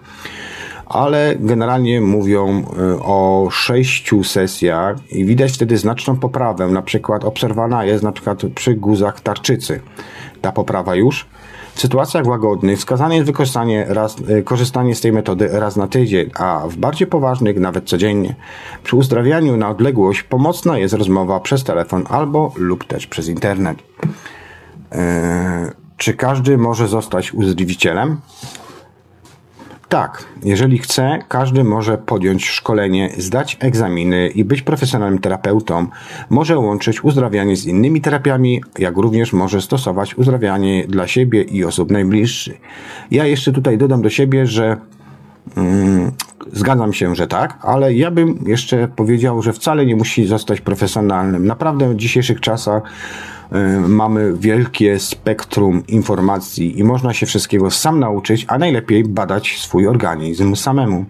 ale 0.86 1.34
generalnie 1.40 2.00
mówią 2.00 2.60
y, 2.60 2.64
o 3.02 3.48
sześciu 3.50 4.24
sesjach 4.24 5.12
i 5.12 5.24
widać 5.24 5.52
wtedy 5.52 5.76
znaczną 5.76 6.16
poprawę, 6.16 6.68
na 6.68 6.82
przykład 6.82 7.24
obserwowana 7.24 7.84
jest 7.84 8.04
na 8.04 8.12
przykład 8.12 8.42
przy 8.54 8.74
guzach 8.74 9.20
tarczycy. 9.20 9.80
Ta 10.40 10.52
poprawa 10.52 10.94
już, 10.94 11.26
w 11.74 11.80
sytuacjach 11.80 12.26
łagodnych 12.26 12.78
wskazane 12.78 13.14
jest 13.14 13.26
wykorzystanie 13.26 13.86
raz, 13.88 14.16
e, 14.28 14.42
korzystanie 14.42 14.94
z 14.94 15.00
tej 15.00 15.12
metody 15.12 15.48
raz 15.52 15.76
na 15.76 15.88
tydzień, 15.88 16.30
a 16.34 16.64
w 16.68 16.76
bardziej 16.76 17.06
poważnych 17.06 17.60
nawet 17.60 17.84
codziennie. 17.84 18.34
Przy 18.84 18.96
uzdrawianiu 18.96 19.56
na 19.56 19.70
odległość 19.70 20.22
pomocna 20.22 20.78
jest 20.78 20.94
rozmowa 20.94 21.40
przez 21.40 21.64
telefon 21.64 22.04
albo 22.08 22.52
lub 22.56 22.84
też 22.84 23.06
przez 23.06 23.28
internet. 23.28 23.78
Eee, 24.92 25.70
czy 25.96 26.14
każdy 26.14 26.58
może 26.58 26.88
zostać 26.88 27.34
uzdrowicielem? 27.34 28.20
Tak, 29.94 30.24
jeżeli 30.44 30.78
chce, 30.78 31.18
każdy 31.28 31.64
może 31.64 31.98
podjąć 31.98 32.48
szkolenie, 32.48 33.10
zdać 33.18 33.56
egzaminy 33.60 34.28
i 34.28 34.44
być 34.44 34.62
profesjonalnym 34.62 35.18
terapeutą. 35.18 35.86
Może 36.30 36.58
łączyć 36.58 37.04
uzdrawianie 37.04 37.56
z 37.56 37.66
innymi 37.66 38.00
terapiami, 38.00 38.62
jak 38.78 38.96
również 38.96 39.32
może 39.32 39.60
stosować 39.60 40.18
uzdrawianie 40.18 40.86
dla 40.86 41.06
siebie 41.06 41.42
i 41.42 41.64
osób 41.64 41.90
najbliższych. 41.90 42.60
Ja 43.10 43.26
jeszcze 43.26 43.52
tutaj 43.52 43.78
dodam 43.78 44.02
do 44.02 44.10
siebie, 44.10 44.46
że 44.46 44.76
mm, 45.56 46.12
zgadzam 46.52 46.92
się, 46.92 47.14
że 47.14 47.26
tak, 47.26 47.58
ale 47.62 47.94
ja 47.94 48.10
bym 48.10 48.38
jeszcze 48.46 48.88
powiedział, 48.88 49.42
że 49.42 49.52
wcale 49.52 49.86
nie 49.86 49.96
musi 49.96 50.26
zostać 50.26 50.60
profesjonalnym. 50.60 51.46
Naprawdę 51.46 51.88
w 51.88 51.96
dzisiejszych 51.96 52.40
czasach 52.40 52.82
mamy 53.88 54.32
wielkie 54.32 54.98
spektrum 54.98 55.82
informacji 55.88 56.78
i 56.78 56.84
można 56.84 57.14
się 57.14 57.26
wszystkiego 57.26 57.70
sam 57.70 58.00
nauczyć, 58.00 58.44
a 58.48 58.58
najlepiej 58.58 59.04
badać 59.04 59.58
swój 59.58 59.88
organizm 59.88 60.56
samemu. 60.56 61.04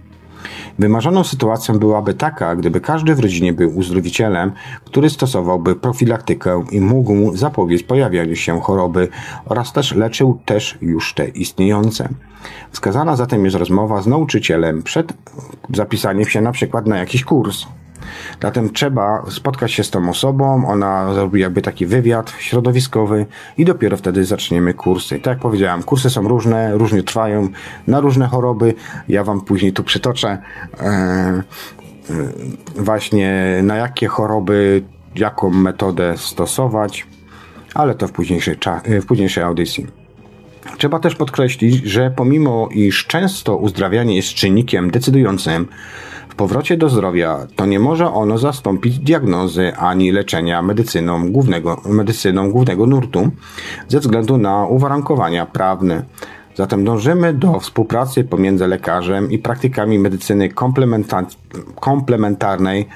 Wymarzoną 0.78 1.24
sytuacją 1.24 1.78
byłaby 1.78 2.14
taka, 2.14 2.56
gdyby 2.56 2.80
każdy 2.80 3.14
w 3.14 3.20
rodzinie 3.20 3.52
był 3.52 3.76
uzdrowicielem, 3.76 4.52
który 4.84 5.10
stosowałby 5.10 5.76
profilaktykę 5.76 6.64
i 6.70 6.80
mógł 6.80 7.36
zapobiec 7.36 7.82
pojawianiu 7.82 8.36
się 8.36 8.60
choroby 8.60 9.08
oraz 9.44 9.72
też 9.72 9.94
leczył 9.94 10.40
też 10.44 10.78
już 10.80 11.14
te 11.14 11.28
istniejące. 11.28 12.08
Wskazana 12.70 13.16
zatem 13.16 13.44
jest 13.44 13.56
rozmowa 13.56 14.02
z 14.02 14.06
nauczycielem 14.06 14.82
przed 14.82 15.12
zapisaniem 15.74 16.24
się 16.24 16.40
na 16.40 16.52
przykład 16.52 16.86
na 16.86 16.98
jakiś 16.98 17.24
kurs. 17.24 17.66
Zatem 18.42 18.72
trzeba 18.72 19.24
spotkać 19.30 19.72
się 19.72 19.84
z 19.84 19.90
tą 19.90 20.10
osobą, 20.10 20.68
ona 20.68 21.14
zrobi 21.14 21.40
jakby 21.40 21.62
taki 21.62 21.86
wywiad 21.86 22.32
środowiskowy 22.38 23.26
i 23.58 23.64
dopiero 23.64 23.96
wtedy 23.96 24.24
zaczniemy 24.24 24.74
kursy. 24.74 25.14
Tak 25.18 25.26
jak 25.26 25.38
powiedziałem, 25.38 25.82
kursy 25.82 26.10
są 26.10 26.28
różne, 26.28 26.78
różnie 26.78 27.02
trwają, 27.02 27.48
na 27.86 28.00
różne 28.00 28.26
choroby. 28.26 28.74
Ja 29.08 29.24
Wam 29.24 29.40
później 29.40 29.72
tu 29.72 29.84
przytoczę 29.84 30.38
e, 30.80 30.84
e, 30.84 31.42
właśnie 32.76 33.60
na 33.62 33.76
jakie 33.76 34.06
choroby, 34.06 34.82
jaką 35.16 35.50
metodę 35.50 36.14
stosować, 36.16 37.06
ale 37.74 37.94
to 37.94 38.08
w 38.08 38.12
późniejszej, 38.12 38.56
w 39.02 39.06
późniejszej 39.06 39.44
audycji. 39.44 39.86
Trzeba 40.78 40.98
też 40.98 41.14
podkreślić, 41.14 41.84
że 41.84 42.10
pomimo 42.16 42.68
iż 42.72 43.06
często 43.06 43.56
uzdrawianie 43.56 44.16
jest 44.16 44.28
czynnikiem 44.28 44.90
decydującym 44.90 45.68
powrocie 46.36 46.76
do 46.76 46.88
zdrowia, 46.88 47.46
to 47.56 47.66
nie 47.66 47.80
może 47.80 48.12
ono 48.12 48.38
zastąpić 48.38 48.98
diagnozy 48.98 49.76
ani 49.76 50.12
leczenia 50.12 50.62
medycyną 50.62 51.32
głównego, 51.32 51.80
medycyną 51.86 52.50
głównego 52.50 52.86
nurtu 52.86 53.30
ze 53.88 54.00
względu 54.00 54.38
na 54.38 54.66
uwarunkowania 54.66 55.46
prawne. 55.46 56.02
Zatem 56.54 56.84
dążymy 56.84 57.34
do 57.34 57.60
współpracy 57.60 58.24
pomiędzy 58.24 58.66
lekarzem 58.66 59.30
i 59.30 59.38
praktykami 59.38 59.98
medycyny 59.98 60.48
komplementarnej, 61.80 62.88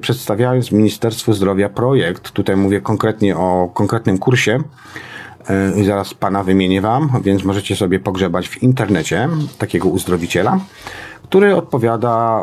przedstawiając 0.00 0.72
Ministerstwu 0.72 1.32
Zdrowia 1.32 1.68
projekt, 1.68 2.30
tutaj 2.30 2.56
mówię 2.56 2.80
konkretnie 2.80 3.36
o 3.36 3.70
konkretnym 3.74 4.18
kursie, 4.18 4.58
i 5.76 5.84
zaraz 5.84 6.14
pana 6.14 6.44
wymienię 6.44 6.80
wam, 6.80 7.10
więc 7.24 7.44
możecie 7.44 7.76
sobie 7.76 8.00
pogrzebać 8.00 8.48
w 8.48 8.62
internecie 8.62 9.28
takiego 9.58 9.88
uzdrowiciela, 9.88 10.60
który 11.22 11.56
odpowiada, 11.56 12.42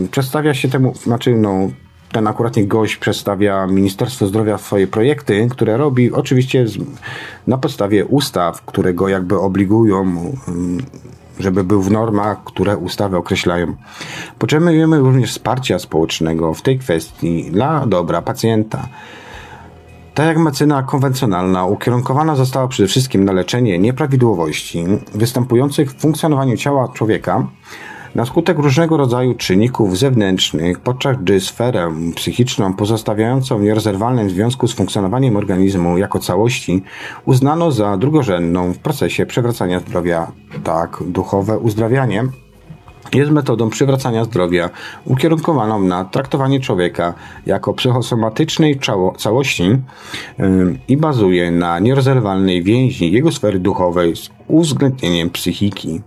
yy, 0.00 0.08
przedstawia 0.08 0.54
się 0.54 0.68
temu, 0.68 0.94
znaczy 0.94 1.34
no, 1.34 1.68
ten 2.12 2.26
akuratnie 2.26 2.66
gość 2.66 2.96
przedstawia 2.96 3.66
Ministerstwo 3.66 4.26
Zdrowia 4.26 4.58
swoje 4.58 4.86
projekty, 4.86 5.48
które 5.50 5.76
robi 5.76 6.12
oczywiście 6.12 6.68
z, 6.68 6.78
na 7.46 7.58
podstawie 7.58 8.06
ustaw, 8.06 8.62
które 8.62 8.94
go 8.94 9.08
jakby 9.08 9.38
obligują, 9.38 10.14
żeby 11.38 11.64
był 11.64 11.82
w 11.82 11.90
normach, 11.90 12.44
które 12.44 12.76
ustawy 12.76 13.16
określają. 13.16 13.76
Potrzebujemy 14.38 14.98
również 14.98 15.30
wsparcia 15.30 15.78
społecznego 15.78 16.54
w 16.54 16.62
tej 16.62 16.78
kwestii 16.78 17.50
dla 17.50 17.86
dobra 17.86 18.22
pacjenta. 18.22 18.88
Jak 20.18 20.38
medycyna 20.38 20.82
konwencjonalna 20.82 21.66
ukierunkowana 21.66 22.36
została 22.36 22.68
przede 22.68 22.88
wszystkim 22.88 23.24
na 23.24 23.32
leczenie 23.32 23.78
nieprawidłowości 23.78 24.84
występujących 25.14 25.92
w 25.92 26.00
funkcjonowaniu 26.00 26.56
ciała 26.56 26.88
człowieka, 26.88 27.46
na 28.14 28.26
skutek 28.26 28.58
różnego 28.58 28.96
rodzaju 28.96 29.34
czynników 29.34 29.98
zewnętrznych, 29.98 30.80
podczas 30.80 31.16
gdy 31.16 31.40
sferę 31.40 31.92
psychiczną 32.16 32.74
pozostawiającą 32.74 33.58
w 33.58 33.62
nierozerwalnym 33.62 34.30
związku 34.30 34.68
z 34.68 34.74
funkcjonowaniem 34.74 35.36
organizmu 35.36 35.98
jako 35.98 36.18
całości 36.18 36.82
uznano 37.24 37.72
za 37.72 37.96
drugorzędną 37.96 38.72
w 38.72 38.78
procesie 38.78 39.26
przewracania 39.26 39.80
zdrowia, 39.80 40.32
tak 40.64 40.98
duchowe 41.06 41.58
uzdrawianie 41.58 42.24
jest 43.14 43.30
metodą 43.30 43.70
przywracania 43.70 44.24
zdrowia 44.24 44.70
ukierunkowaną 45.04 45.82
na 45.82 46.04
traktowanie 46.04 46.60
człowieka 46.60 47.14
jako 47.46 47.74
psychosomatycznej 47.74 48.80
całości 49.18 49.64
i 50.88 50.96
bazuje 50.96 51.50
na 51.50 51.78
nierozerwalnej 51.78 52.62
więzi 52.62 53.12
jego 53.12 53.32
sfery 53.32 53.60
duchowej 53.60 54.16
z 54.16 54.30
uwzględnieniem 54.48 55.30
psychiki. 55.30 56.00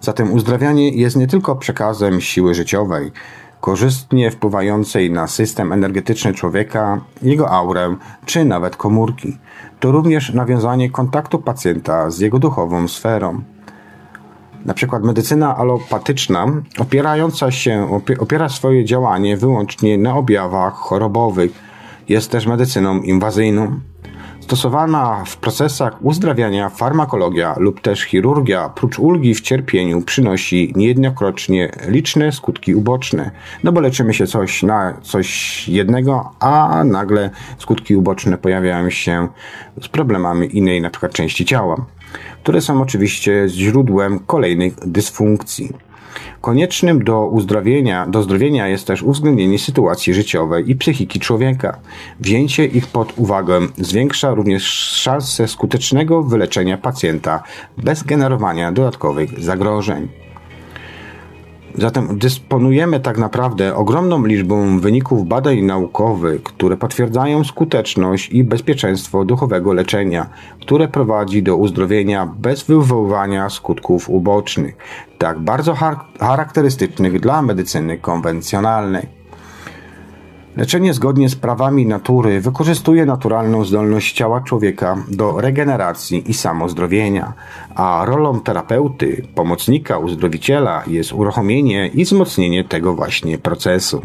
Zatem 0.00 0.32
uzdrawianie 0.32 0.88
jest 0.88 1.16
nie 1.16 1.26
tylko 1.26 1.56
przekazem 1.56 2.20
siły 2.20 2.54
życiowej, 2.54 3.12
korzystnie 3.60 4.30
wpływającej 4.30 5.10
na 5.10 5.26
system 5.26 5.72
energetyczny 5.72 6.34
człowieka, 6.34 7.00
jego 7.22 7.50
aurę 7.50 7.96
czy 8.24 8.44
nawet 8.44 8.76
komórki. 8.76 9.38
To 9.80 9.92
również 9.92 10.34
nawiązanie 10.34 10.90
kontaktu 10.90 11.38
pacjenta 11.38 12.10
z 12.10 12.18
jego 12.18 12.38
duchową 12.38 12.88
sferą. 12.88 13.42
Na 14.64 14.74
przykład 14.74 15.02
medycyna 15.02 15.56
alopatyczna 15.56 16.46
opierająca 16.78 17.50
się, 17.50 18.00
opiera 18.18 18.48
swoje 18.48 18.84
działanie 18.84 19.36
wyłącznie 19.36 19.98
na 19.98 20.16
objawach 20.16 20.74
chorobowych. 20.74 21.50
Jest 22.08 22.30
też 22.30 22.46
medycyną 22.46 23.02
inwazyjną. 23.02 23.80
Stosowana 24.40 25.24
w 25.26 25.36
procesach 25.36 26.04
uzdrawiania 26.04 26.68
farmakologia 26.68 27.54
lub 27.58 27.80
też 27.80 28.02
chirurgia, 28.02 28.68
prócz 28.68 28.98
ulgi 28.98 29.34
w 29.34 29.40
cierpieniu, 29.40 30.02
przynosi 30.02 30.72
niejednokrotnie 30.76 31.70
liczne 31.88 32.32
skutki 32.32 32.74
uboczne. 32.74 33.30
No 33.64 33.72
bo 33.72 33.80
leczymy 33.80 34.14
się 34.14 34.26
coś 34.26 34.62
na 34.62 34.94
coś 35.02 35.68
jednego, 35.68 36.30
a 36.40 36.84
nagle 36.84 37.30
skutki 37.58 37.96
uboczne 37.96 38.38
pojawiają 38.38 38.90
się 38.90 39.28
z 39.82 39.88
problemami 39.88 40.56
innej 40.56 40.80
na 40.80 40.90
przykład 40.90 41.12
części 41.12 41.44
ciała 41.44 41.86
które 42.42 42.60
są 42.60 42.82
oczywiście 42.82 43.44
źródłem 43.48 44.18
kolejnych 44.18 44.74
dysfunkcji. 44.86 45.72
Koniecznym 46.40 47.04
do 47.04 47.26
uzdrowienia, 47.26 48.06
do 48.06 48.22
zdrowienia 48.22 48.68
jest 48.68 48.86
też 48.86 49.02
uwzględnienie 49.02 49.58
sytuacji 49.58 50.14
życiowej 50.14 50.70
i 50.70 50.76
psychiki 50.76 51.20
człowieka. 51.20 51.78
Wzięcie 52.20 52.66
ich 52.66 52.86
pod 52.86 53.12
uwagę 53.16 53.60
zwiększa 53.76 54.34
również 54.34 54.62
szanse 55.02 55.48
skutecznego 55.48 56.22
wyleczenia 56.22 56.78
pacjenta 56.78 57.42
bez 57.78 58.02
generowania 58.02 58.72
dodatkowych 58.72 59.40
zagrożeń. 59.40 60.08
Zatem 61.78 62.18
dysponujemy 62.18 63.00
tak 63.00 63.18
naprawdę 63.18 63.74
ogromną 63.74 64.26
liczbą 64.26 64.80
wyników 64.80 65.28
badań 65.28 65.62
naukowych, 65.62 66.42
które 66.42 66.76
potwierdzają 66.76 67.44
skuteczność 67.44 68.30
i 68.30 68.44
bezpieczeństwo 68.44 69.24
duchowego 69.24 69.72
leczenia, 69.72 70.26
które 70.60 70.88
prowadzi 70.88 71.42
do 71.42 71.56
uzdrowienia 71.56 72.26
bez 72.38 72.62
wywoływania 72.62 73.50
skutków 73.50 74.10
ubocznych, 74.10 74.76
tak 75.18 75.40
bardzo 75.40 75.74
charakterystycznych 76.18 77.20
dla 77.20 77.42
medycyny 77.42 77.98
konwencjonalnej. 77.98 79.21
Leczenie 80.56 80.94
zgodnie 80.94 81.28
z 81.28 81.36
prawami 81.36 81.86
natury 81.86 82.40
wykorzystuje 82.40 83.06
naturalną 83.06 83.64
zdolność 83.64 84.16
ciała 84.16 84.40
człowieka 84.40 84.96
do 85.08 85.40
regeneracji 85.40 86.30
i 86.30 86.34
samozdrowienia, 86.34 87.32
a 87.74 88.04
rolą 88.06 88.40
terapeuty, 88.40 89.26
pomocnika, 89.34 89.98
uzdrowiciela 89.98 90.82
jest 90.86 91.12
uruchomienie 91.12 91.86
i 91.86 92.04
wzmocnienie 92.04 92.64
tego 92.64 92.94
właśnie 92.94 93.38
procesu. 93.38 94.02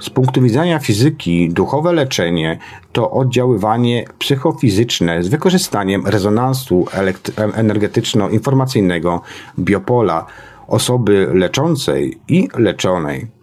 Z 0.00 0.10
punktu 0.10 0.42
widzenia 0.42 0.78
fizyki, 0.78 1.48
duchowe 1.50 1.92
leczenie 1.92 2.58
to 2.92 3.10
oddziaływanie 3.10 4.04
psychofizyczne 4.18 5.22
z 5.22 5.28
wykorzystaniem 5.28 6.06
rezonansu 6.06 6.86
energetyczno-informacyjnego 7.54 9.20
biopola 9.58 10.26
osoby 10.68 11.28
leczącej 11.34 12.18
i 12.28 12.48
leczonej. 12.58 13.41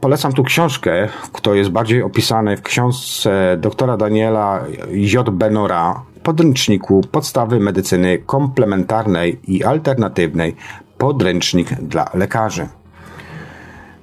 Polecam 0.00 0.32
tu 0.32 0.44
książkę, 0.44 1.08
która 1.32 1.56
jest 1.56 1.70
bardziej 1.70 2.02
opisana 2.02 2.56
w 2.56 2.62
książce 2.62 3.56
doktora 3.60 3.96
Daniela 3.96 4.64
J. 4.90 5.30
Benora, 5.30 6.02
podręczniku 6.22 7.00
Podstawy 7.12 7.60
medycyny 7.60 8.18
komplementarnej 8.18 9.40
i 9.48 9.64
alternatywnej, 9.64 10.56
podręcznik 10.98 11.74
dla 11.74 12.10
lekarzy. 12.14 12.68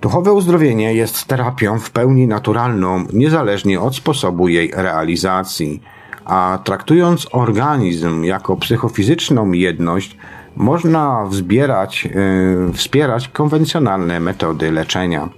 Duchowe 0.02 0.34
uzdrowienie 0.34 0.94
jest 0.94 1.26
terapią 1.26 1.80
w 1.80 1.92
pełni 1.92 2.28
naturalną, 2.28 3.06
niezależnie 3.14 3.82
od 3.82 3.96
sposobu 3.96 4.48
jej 4.48 4.72
realizacji, 4.76 5.84
a 6.26 6.60
traktując 6.64 7.28
organizm 7.32 8.24
jako 8.24 8.56
psychofizyczną 8.56 9.52
jedność, 9.52 10.18
można 10.56 11.26
wzbierać, 11.26 12.06
yy, 12.06 12.74
wspierać 12.74 13.28
konwencjonalne 13.28 14.20
metody 14.20 14.72
leczenia. 14.72 15.30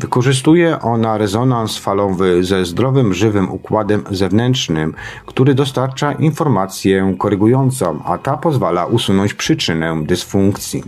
Wykorzystuje 0.00 0.80
ona 0.80 1.18
rezonans 1.18 1.78
falowy 1.78 2.44
ze 2.44 2.64
zdrowym, 2.64 3.14
żywym 3.14 3.50
układem 3.50 4.04
zewnętrznym, 4.10 4.94
który 5.26 5.54
dostarcza 5.54 6.12
informację 6.12 7.14
korygującą, 7.18 8.02
a 8.04 8.18
ta 8.18 8.36
pozwala 8.36 8.86
usunąć 8.86 9.34
przyczynę 9.34 10.02
dysfunkcji. 10.04 10.84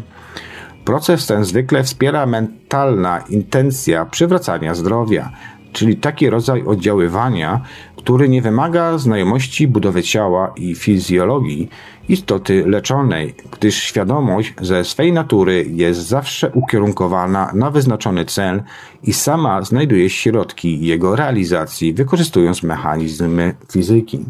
Proces 0.85 1.27
ten 1.27 1.45
zwykle 1.45 1.85
wspiera 1.85 2.27
mentalna 2.27 3.19
intencja 3.29 4.05
przywracania 4.05 4.75
zdrowia, 4.75 5.31
czyli 5.73 5.97
taki 5.97 6.31
rodzaj 6.31 6.63
oddziaływania, 6.67 7.61
który 8.05 8.29
nie 8.29 8.43
wymaga 8.43 8.99
znajomości 8.99 9.69
budowy 9.69 10.03
ciała 10.03 10.53
i 10.57 10.75
fizjologii 10.75 11.69
istoty 12.09 12.65
leczonej, 12.67 13.35
gdyż 13.51 13.83
świadomość 13.83 14.55
ze 14.61 14.85
swej 14.85 15.13
natury 15.13 15.67
jest 15.69 16.01
zawsze 16.01 16.51
ukierunkowana 16.51 17.51
na 17.55 17.71
wyznaczony 17.71 18.25
cel 18.25 18.63
i 19.03 19.13
sama 19.13 19.63
znajduje 19.63 20.11
środki 20.11 20.87
jego 20.87 21.17
realizacji, 21.17 21.95
wykorzystując 21.95 22.63
mechanizmy 22.63 23.55
fizyki. 23.73 24.25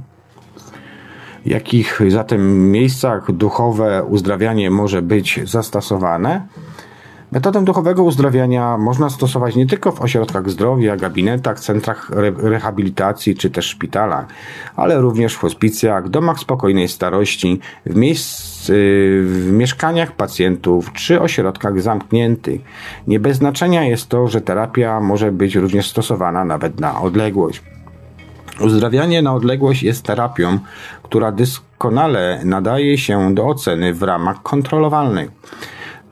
W 1.45 1.49
jakich 1.49 2.01
zatem 2.09 2.71
miejscach 2.71 3.33
duchowe 3.33 4.05
uzdrawianie 4.05 4.71
może 4.71 5.03
być 5.03 5.41
zastosowane? 5.45 6.47
Metodę 7.33 7.65
duchowego 7.65 8.03
uzdrawiania 8.03 8.79
można 8.79 9.11
stosować 9.11 9.57
nie 9.57 9.67
tylko 9.67 9.93
w 9.93 10.01
ośrodkach 10.01 10.51
zdrowia, 10.51 10.97
gabinetach, 10.97 11.61
centrach 11.61 12.11
re 12.11 12.33
rehabilitacji 12.37 13.35
czy 13.35 13.51
też 13.51 13.67
szpitalach, 13.67 14.27
ale 14.77 15.01
również 15.01 15.35
w 15.35 15.39
hospicjach, 15.39 16.09
domach 16.09 16.39
spokojnej 16.39 16.89
starości, 16.89 17.61
w, 17.87 17.97
miejsc, 17.97 18.67
w 19.23 19.49
mieszkaniach 19.53 20.13
pacjentów 20.13 20.93
czy 20.93 21.21
ośrodkach 21.21 21.81
zamkniętych. 21.81 22.61
Nie 23.07 23.21
bez 23.21 23.37
znaczenia 23.37 23.85
jest 23.85 24.09
to, 24.09 24.29
że 24.29 24.41
terapia 24.41 25.01
może 25.01 25.33
być 25.33 25.55
również 25.55 25.91
stosowana 25.91 26.45
nawet 26.45 26.81
na 26.81 27.01
odległość. 27.01 27.63
Uzdrawianie 28.61 29.23
na 29.23 29.35
odległość 29.35 29.83
jest 29.83 30.05
terapią, 30.05 30.59
która 31.03 31.33
doskonale 31.33 32.41
nadaje 32.45 32.99
się 32.99 33.35
do 33.35 33.47
oceny 33.47 33.95
w 33.95 34.03
ramach 34.03 34.43
kontrolowalnych 34.43 35.31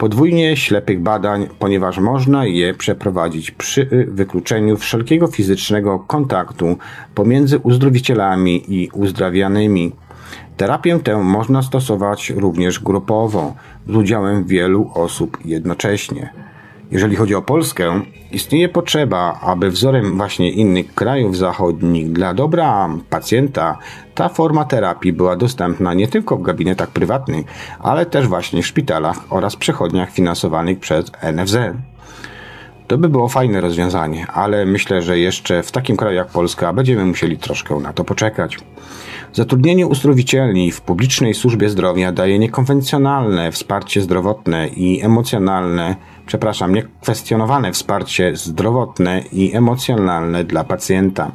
podwójnie 0.01 0.57
ślepych 0.57 1.01
badań, 1.01 1.47
ponieważ 1.59 1.99
można 1.99 2.47
je 2.47 2.75
przeprowadzić 2.75 3.51
przy 3.51 4.07
wykluczeniu 4.09 4.77
wszelkiego 4.77 5.27
fizycznego 5.27 5.99
kontaktu 5.99 6.77
pomiędzy 7.15 7.59
uzdrowicielami 7.59 8.75
i 8.75 8.89
uzdrawianymi. 8.93 9.93
Terapię 10.57 10.99
tę 10.99 11.17
można 11.17 11.63
stosować 11.63 12.31
również 12.31 12.81
grupowo, 12.81 13.55
z 13.89 13.97
udziałem 13.97 14.45
wielu 14.45 14.91
osób 14.95 15.39
jednocześnie. 15.45 16.31
Jeżeli 16.91 17.17
chodzi 17.17 17.35
o 17.35 17.43
Polskę, 17.43 18.01
istnieje 18.33 18.69
potrzeba, 18.69 19.39
aby 19.43 19.71
wzorem 19.71 20.17
właśnie 20.17 20.51
innych 20.51 20.95
krajów 20.95 21.37
zachodnich 21.37 22.13
dla 22.13 22.35
dobra 22.35 22.89
pacjenta 23.11 23.79
ta 24.15 24.29
forma 24.29 24.65
terapii 24.65 25.13
była 25.13 25.37
dostępna 25.37 25.95
nie 25.95 26.09
tylko 26.09 26.37
w 26.37 26.43
gabinetach 26.43 26.91
prywatnych, 26.91 27.47
ale 27.79 28.07
też 28.07 28.29
właśnie 28.29 28.63
w 28.63 28.67
szpitalach 28.67 29.17
oraz 29.31 29.57
przechodniach 29.57 30.11
finansowanych 30.11 30.79
przez 30.79 31.13
NFZ. 31.33 31.57
To 32.87 32.99
by 32.99 33.09
było 33.09 33.29
fajne 33.29 33.61
rozwiązanie, 33.61 34.27
ale 34.27 34.67
myślę, 34.67 35.03
że 35.03 35.19
jeszcze 35.19 35.63
w 35.63 35.73
takim 35.73 35.97
kraju 35.97 36.17
jak 36.17 36.29
Polska 36.29 36.73
będziemy 36.73 37.05
musieli 37.05 37.39
troszkę 37.39 37.75
na 37.77 37.93
to 37.93 38.05
poczekać. 38.05 38.59
Zatrudnienie 39.33 39.87
uzdrowicieli 39.87 40.71
w 40.73 40.81
publicznej 40.81 41.35
służbie 41.35 41.69
zdrowia 41.69 42.13
daje 42.13 42.39
niekonwencjonalne 42.39 43.53
wsparcie 43.53 44.01
zdrowotne 44.01 44.69
i 44.69 45.03
emocjonalne 45.03 45.97
przepraszam, 46.31 46.75
niekwestionowane 46.75 47.73
wsparcie 47.73 48.37
zdrowotne 48.37 49.23
i 49.33 49.57
emocjonalne 49.57 50.45
dla 50.45 50.65
pacjenta, 50.65 51.33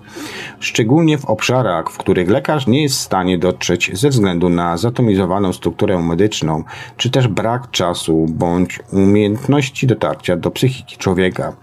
szczególnie 0.59 1.17
w 1.17 1.25
obszarach, 1.25 1.89
w 1.89 1.97
których 1.97 2.29
lekarz 2.29 2.67
nie 2.67 2.83
jest 2.83 2.95
w 2.95 3.01
stanie 3.01 3.37
dotrzeć 3.37 3.91
ze 3.93 4.09
względu 4.09 4.49
na 4.49 4.77
zatomizowaną 4.77 5.53
strukturę 5.53 5.99
medyczną, 5.99 6.63
czy 6.97 7.09
też 7.09 7.27
brak 7.27 7.71
czasu 7.71 8.25
bądź 8.29 8.79
umiejętności 8.91 9.87
dotarcia 9.87 10.37
do 10.37 10.51
psychiki 10.51 10.97
człowieka. 10.97 11.55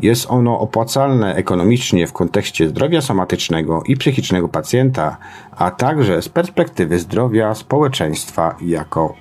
Jest 0.00 0.30
ono 0.30 0.60
opłacalne 0.60 1.34
ekonomicznie 1.34 2.06
w 2.06 2.12
kontekście 2.12 2.68
zdrowia 2.68 3.00
somatycznego 3.00 3.82
i 3.86 3.96
psychicznego 3.96 4.48
pacjenta, 4.48 5.16
a 5.56 5.70
także 5.70 6.22
z 6.22 6.28
perspektywy 6.28 6.98
zdrowia 6.98 7.54
społeczeństwa 7.54 8.56
jako 8.60 9.14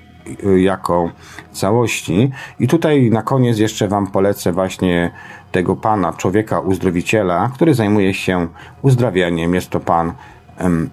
jako 0.58 1.10
całości. 1.52 2.32
I 2.60 2.68
tutaj 2.68 3.10
na 3.10 3.22
koniec 3.22 3.58
jeszcze 3.58 3.88
Wam 3.88 4.08
polecę 4.08 4.52
właśnie 4.52 5.12
tego 5.52 5.76
pana, 5.76 6.14
człowieka 6.14 6.60
uzdrowiciela, 6.60 7.52
który 7.54 7.74
zajmuje 7.74 8.14
się 8.14 8.48
uzdrawianiem. 8.82 9.54
Jest 9.54 9.70
to 9.70 9.80
pan 9.80 10.14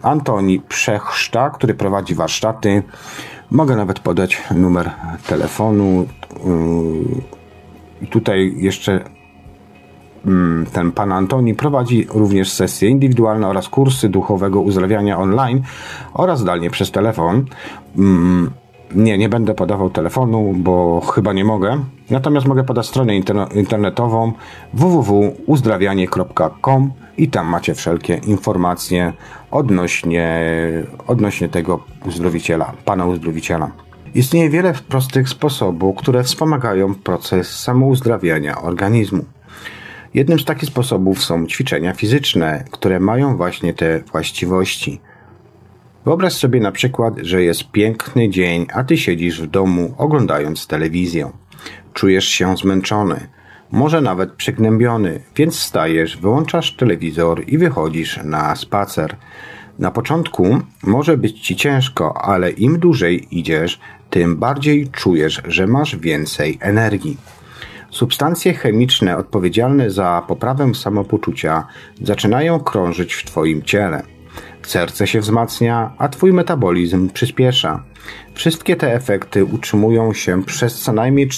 Antoni 0.03 0.61
Przechszta, 0.61 1.51
który 1.51 1.75
prowadzi 1.75 2.15
warsztaty. 2.15 2.83
Mogę 3.51 3.77
nawet 3.77 4.01
podać 4.01 4.43
numer 4.55 4.91
telefonu. 5.27 6.07
I 8.03 8.07
tutaj 8.07 8.55
jeszcze 8.57 9.05
ten 10.73 10.93
pan 10.93 11.13
Antoni 11.13 11.55
prowadzi 11.55 12.07
również 12.11 12.53
sesje 12.53 12.89
indywidualne 12.89 13.49
oraz 13.49 13.69
kursy 13.69 14.09
duchowego 14.09 14.61
uzdrawiania 14.61 15.19
online 15.19 15.63
oraz 16.15 16.41
zdalnie 16.41 16.71
przez 16.71 16.91
telefon. 16.91 17.45
Nie, 18.95 19.19
nie 19.19 19.29
będę 19.29 19.55
podawał 19.55 19.91
telefonu, 19.91 20.55
bo 20.57 21.01
chyba 21.01 21.33
nie 21.33 21.45
mogę. 21.45 21.85
Natomiast 22.11 22.47
mogę 22.47 22.65
podać 22.65 22.87
stronę 22.87 23.17
internetową 23.55 24.33
www.uzdrawianie.com 24.73 26.93
i 27.19 27.29
tam 27.29 27.47
macie 27.47 27.75
wszelkie 27.75 28.21
informacje 28.27 29.13
odnośnie, 29.51 30.43
odnośnie 31.07 31.49
tego 31.49 31.85
uzdrowiciela, 32.07 32.73
pana 32.85 33.07
uzdrowiciela. 33.07 33.71
Istnieje 34.15 34.51
wiele 34.51 34.75
prostych 34.89 35.29
sposobów, 35.29 35.97
które 35.97 36.25
wspomagają 36.25 36.95
proces 36.95 37.61
samouzdrawiania 37.61 38.63
organizmu. 38.63 39.25
Jednym 40.15 40.39
z 40.39 40.45
takich 40.45 40.69
sposobów 40.69 41.25
są 41.25 41.47
ćwiczenia 41.47 41.93
fizyczne, 41.93 42.65
które 42.71 43.01
mają 43.01 43.37
właśnie 43.37 43.75
te 43.75 44.01
właściwości. 44.01 45.01
Wyobraź 46.09 46.33
sobie 46.33 46.61
na 46.61 46.73
przykład, 46.73 47.15
że 47.23 47.43
jest 47.43 47.71
piękny 47.71 48.31
dzień, 48.31 48.67
a 48.75 48.85
ty 48.85 48.97
siedzisz 48.97 49.43
w 49.43 49.47
domu 49.47 49.95
oglądając 49.99 50.67
telewizję. 50.67 51.31
Czujesz 51.93 52.29
się 52.29 52.57
zmęczony, 52.57 53.29
może 53.71 54.01
nawet 54.01 54.33
przygnębiony, 54.33 55.21
więc 55.37 55.57
wstajesz, 55.57 56.17
wyłączasz 56.17 56.77
telewizor 56.77 57.43
i 57.47 57.59
wychodzisz 57.59 58.21
na 58.25 58.57
spacer. 58.57 59.17
Na 59.79 59.91
początku 59.91 60.59
może 60.83 61.17
być 61.17 61.41
ci 61.41 61.57
ciężko, 61.57 62.23
ale 62.23 62.51
im 62.51 62.79
dłużej 62.79 63.39
idziesz, 63.39 63.81
tym 64.11 64.37
bardziej 64.37 64.89
czujesz, 64.89 65.43
że 65.45 65.67
masz 65.67 65.97
więcej 65.97 66.59
energii. 66.61 67.17
Substancje 67.91 68.55
chemiczne 68.55 69.17
odpowiedzialne 69.17 69.91
za 69.91 70.23
poprawę 70.29 70.75
samopoczucia 70.75 71.67
zaczynają 72.03 72.61
krążyć 72.61 73.15
w 73.15 73.25
Twoim 73.25 73.63
ciele. 73.63 74.18
Serce 74.69 75.07
się 75.07 75.21
wzmacnia, 75.21 75.93
a 75.99 76.09
twój 76.09 76.33
metabolizm 76.33 77.09
przyspiesza. 77.11 77.83
Wszystkie 78.35 78.77
te 78.77 78.95
efekty 78.95 79.45
utrzymują 79.45 80.13
się 80.13 80.45
przez 80.45 80.81
co 80.81 80.93
najmniej 80.93 81.29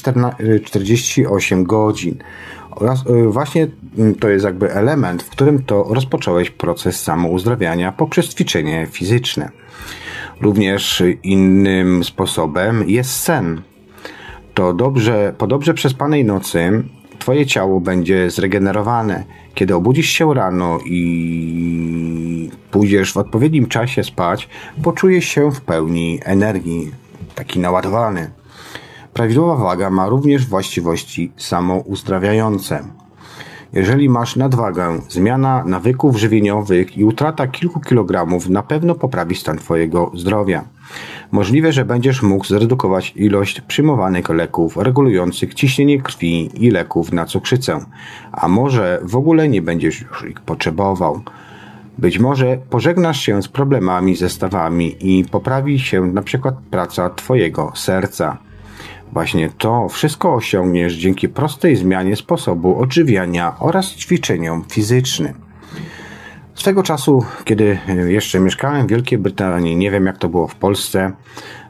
48 0.65 1.65
godzin. 1.65 2.19
Oraz 2.71 3.07
y, 3.07 3.29
właśnie 3.29 3.67
mm, 3.99 4.15
to 4.15 4.29
jest 4.29 4.45
jakby 4.45 4.73
element, 4.73 5.23
w 5.23 5.31
którym 5.31 5.63
to 5.63 5.87
rozpocząłeś 5.91 6.51
proces 6.51 7.03
samouzdrawiania 7.03 7.93
poprzez 7.93 8.29
ćwiczenie 8.29 8.87
fizyczne. 8.91 9.51
Również 10.41 11.03
innym 11.23 12.05
sposobem 12.05 12.85
jest 12.89 13.11
sen. 13.11 13.63
To 14.55 14.75
dobrze, 14.75 15.35
po 15.39 15.47
dobrze 15.47 15.75
przespanej 15.75 16.25
nocy 16.25 16.83
Twoje 17.21 17.47
ciało 17.47 17.81
będzie 17.81 18.31
zregenerowane. 18.31 19.25
Kiedy 19.55 19.75
obudzisz 19.75 20.09
się 20.09 20.35
rano 20.35 20.79
i 20.87 22.51
pójdziesz 22.71 23.13
w 23.13 23.17
odpowiednim 23.17 23.67
czasie 23.67 24.05
spać, 24.05 24.49
poczujesz 24.83 25.25
się 25.25 25.53
w 25.53 25.61
pełni 25.61 26.21
energii, 26.25 26.91
taki 27.35 27.59
naładowany. 27.59 28.31
Prawidłowa 29.15 29.65
waga 29.65 29.91
ma 29.91 30.09
również 30.09 30.47
właściwości 30.47 31.33
samouzdrawiające. 31.37 32.85
Jeżeli 33.73 34.09
masz 34.09 34.37
nadwagę, 34.37 35.01
zmiana 35.09 35.65
nawyków 35.65 36.17
żywieniowych 36.17 36.99
i 36.99 37.05
utrata 37.05 37.47
kilku 37.47 37.81
kilogramów 37.81 38.49
na 38.49 38.63
pewno 38.63 38.95
poprawi 38.95 39.35
stan 39.35 39.59
Twojego 39.59 40.11
zdrowia. 40.15 40.65
Możliwe, 41.31 41.73
że 41.73 41.85
będziesz 41.85 42.23
mógł 42.23 42.45
zredukować 42.45 43.13
ilość 43.17 43.61
przyjmowanych 43.61 44.29
leków 44.29 44.77
regulujących 44.77 45.55
ciśnienie 45.55 46.03
krwi 46.03 46.65
i 46.67 46.71
leków 46.71 47.13
na 47.13 47.25
cukrzycę, 47.25 47.81
a 48.33 48.49
może 48.49 49.01
w 49.03 49.17
ogóle 49.17 49.49
nie 49.49 49.63
będziesz 49.63 50.01
już 50.01 50.25
ich 50.31 50.41
potrzebował. 50.41 51.21
Być 51.99 52.19
może 52.19 52.59
pożegnasz 52.71 53.21
się 53.21 53.43
z 53.43 53.49
problemami 53.49 54.17
ze 54.17 54.29
stawami 54.29 54.97
i 55.01 55.25
poprawi 55.25 55.79
się 55.79 56.07
na 56.07 56.23
przykład 56.23 56.55
praca 56.71 57.11
Twojego 57.11 57.73
serca. 57.75 58.39
Właśnie 59.13 59.51
to 59.59 59.89
wszystko 59.89 60.35
osiągniesz 60.35 60.95
dzięki 60.95 61.29
prostej 61.29 61.77
zmianie 61.77 62.17
sposobu 62.17 62.81
odżywiania 62.81 63.57
oraz 63.59 63.95
ćwiczeniom 63.95 64.65
fizycznym. 64.69 65.50
Swego 66.61 66.83
czasu, 66.83 67.25
kiedy 67.45 67.79
jeszcze 68.07 68.41
mieszkałem 68.41 68.87
w 68.87 68.91
Wielkiej 68.91 69.19
Brytanii, 69.19 69.77
nie 69.77 69.91
wiem 69.91 70.07
jak 70.07 70.19
to 70.19 70.29
było 70.29 70.49
w 70.49 70.55
Polsce, 70.55 71.13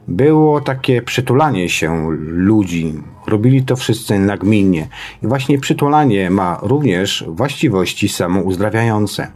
było 0.07 0.61
takie 0.61 1.01
przytulanie 1.01 1.69
się 1.69 2.07
ludzi. 2.19 2.93
Robili 3.27 3.63
to 3.63 3.75
wszyscy 3.75 4.19
nagminnie. 4.19 4.87
I 5.23 5.27
właśnie 5.27 5.59
przytulanie 5.59 6.29
ma 6.29 6.59
również 6.61 7.25
właściwości 7.27 8.09
samouzdrawiające. 8.09 9.27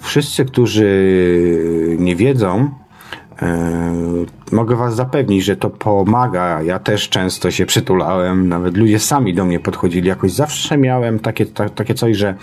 Wszyscy, 0.00 0.44
którzy 0.44 1.18
nie 1.98 2.16
wiedzą, 2.16 2.70
e, 3.42 3.92
mogę 4.52 4.76
Was 4.76 4.94
zapewnić, 4.94 5.44
że 5.44 5.56
to 5.56 5.70
pomaga. 5.70 6.62
Ja 6.62 6.78
też 6.78 7.08
często 7.08 7.50
się 7.50 7.66
przytulałem, 7.66 8.48
nawet 8.48 8.76
ludzie 8.76 8.98
sami 8.98 9.34
do 9.34 9.44
mnie 9.44 9.60
podchodzili. 9.60 10.08
Jakoś 10.08 10.32
zawsze 10.32 10.78
miałem 10.78 11.18
takie, 11.18 11.46
ta, 11.46 11.68
takie 11.68 11.94
coś, 11.94 12.16
że 12.16 12.28
e, 12.28 12.36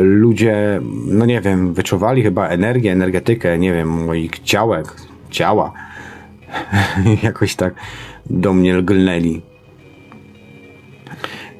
ludzie, 0.00 0.80
no 1.06 1.26
nie 1.26 1.40
wiem, 1.40 1.74
wyczuwali 1.74 2.22
chyba 2.22 2.48
energię, 2.48 2.92
energetykę, 2.92 3.58
nie 3.58 3.72
wiem, 3.72 3.88
moich 3.88 4.38
ciałek, 4.38 4.96
ciała. 5.30 5.72
Jakoś 7.22 7.54
tak 7.54 7.74
do 8.30 8.52
mnie 8.52 8.74
lgnęli. 8.74 9.42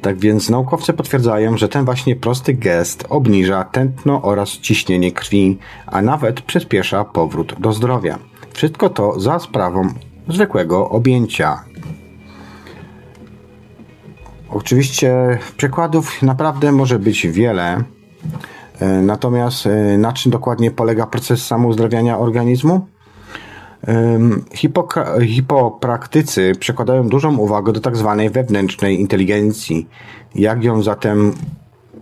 Tak 0.02 0.18
więc 0.18 0.50
naukowcy 0.50 0.92
potwierdzają, 0.92 1.56
że 1.56 1.68
ten 1.68 1.84
właśnie 1.84 2.16
prosty 2.16 2.54
gest 2.54 3.04
obniża 3.08 3.64
tętno 3.64 4.22
oraz 4.22 4.48
ciśnienie 4.50 5.12
krwi, 5.12 5.58
a 5.86 6.02
nawet 6.02 6.40
przyspiesza 6.40 7.04
powrót 7.04 7.54
do 7.60 7.72
zdrowia. 7.72 8.18
Wszystko 8.52 8.90
to 8.90 9.20
za 9.20 9.38
sprawą 9.38 9.88
zwykłego 10.28 10.90
objęcia. 10.90 11.64
Oczywiście 14.50 15.38
przykładów 15.56 16.22
naprawdę 16.22 16.72
może 16.72 16.98
być 16.98 17.26
wiele. 17.26 17.84
E, 18.80 18.86
natomiast 19.02 19.66
e, 19.66 19.98
na 19.98 20.12
czym 20.12 20.32
dokładnie 20.32 20.70
polega 20.70 21.06
proces 21.06 21.46
samouzdrawiania 21.46 22.18
organizmu? 22.18 22.86
hipopraktycy 25.24 26.52
przekładają 26.60 27.08
dużą 27.08 27.36
uwagę 27.36 27.72
do 27.72 27.80
tak 27.80 27.96
zwanej 27.96 28.30
wewnętrznej 28.30 29.00
inteligencji. 29.00 29.88
Jak 30.34 30.64
ją 30.64 30.82
zatem 30.82 31.32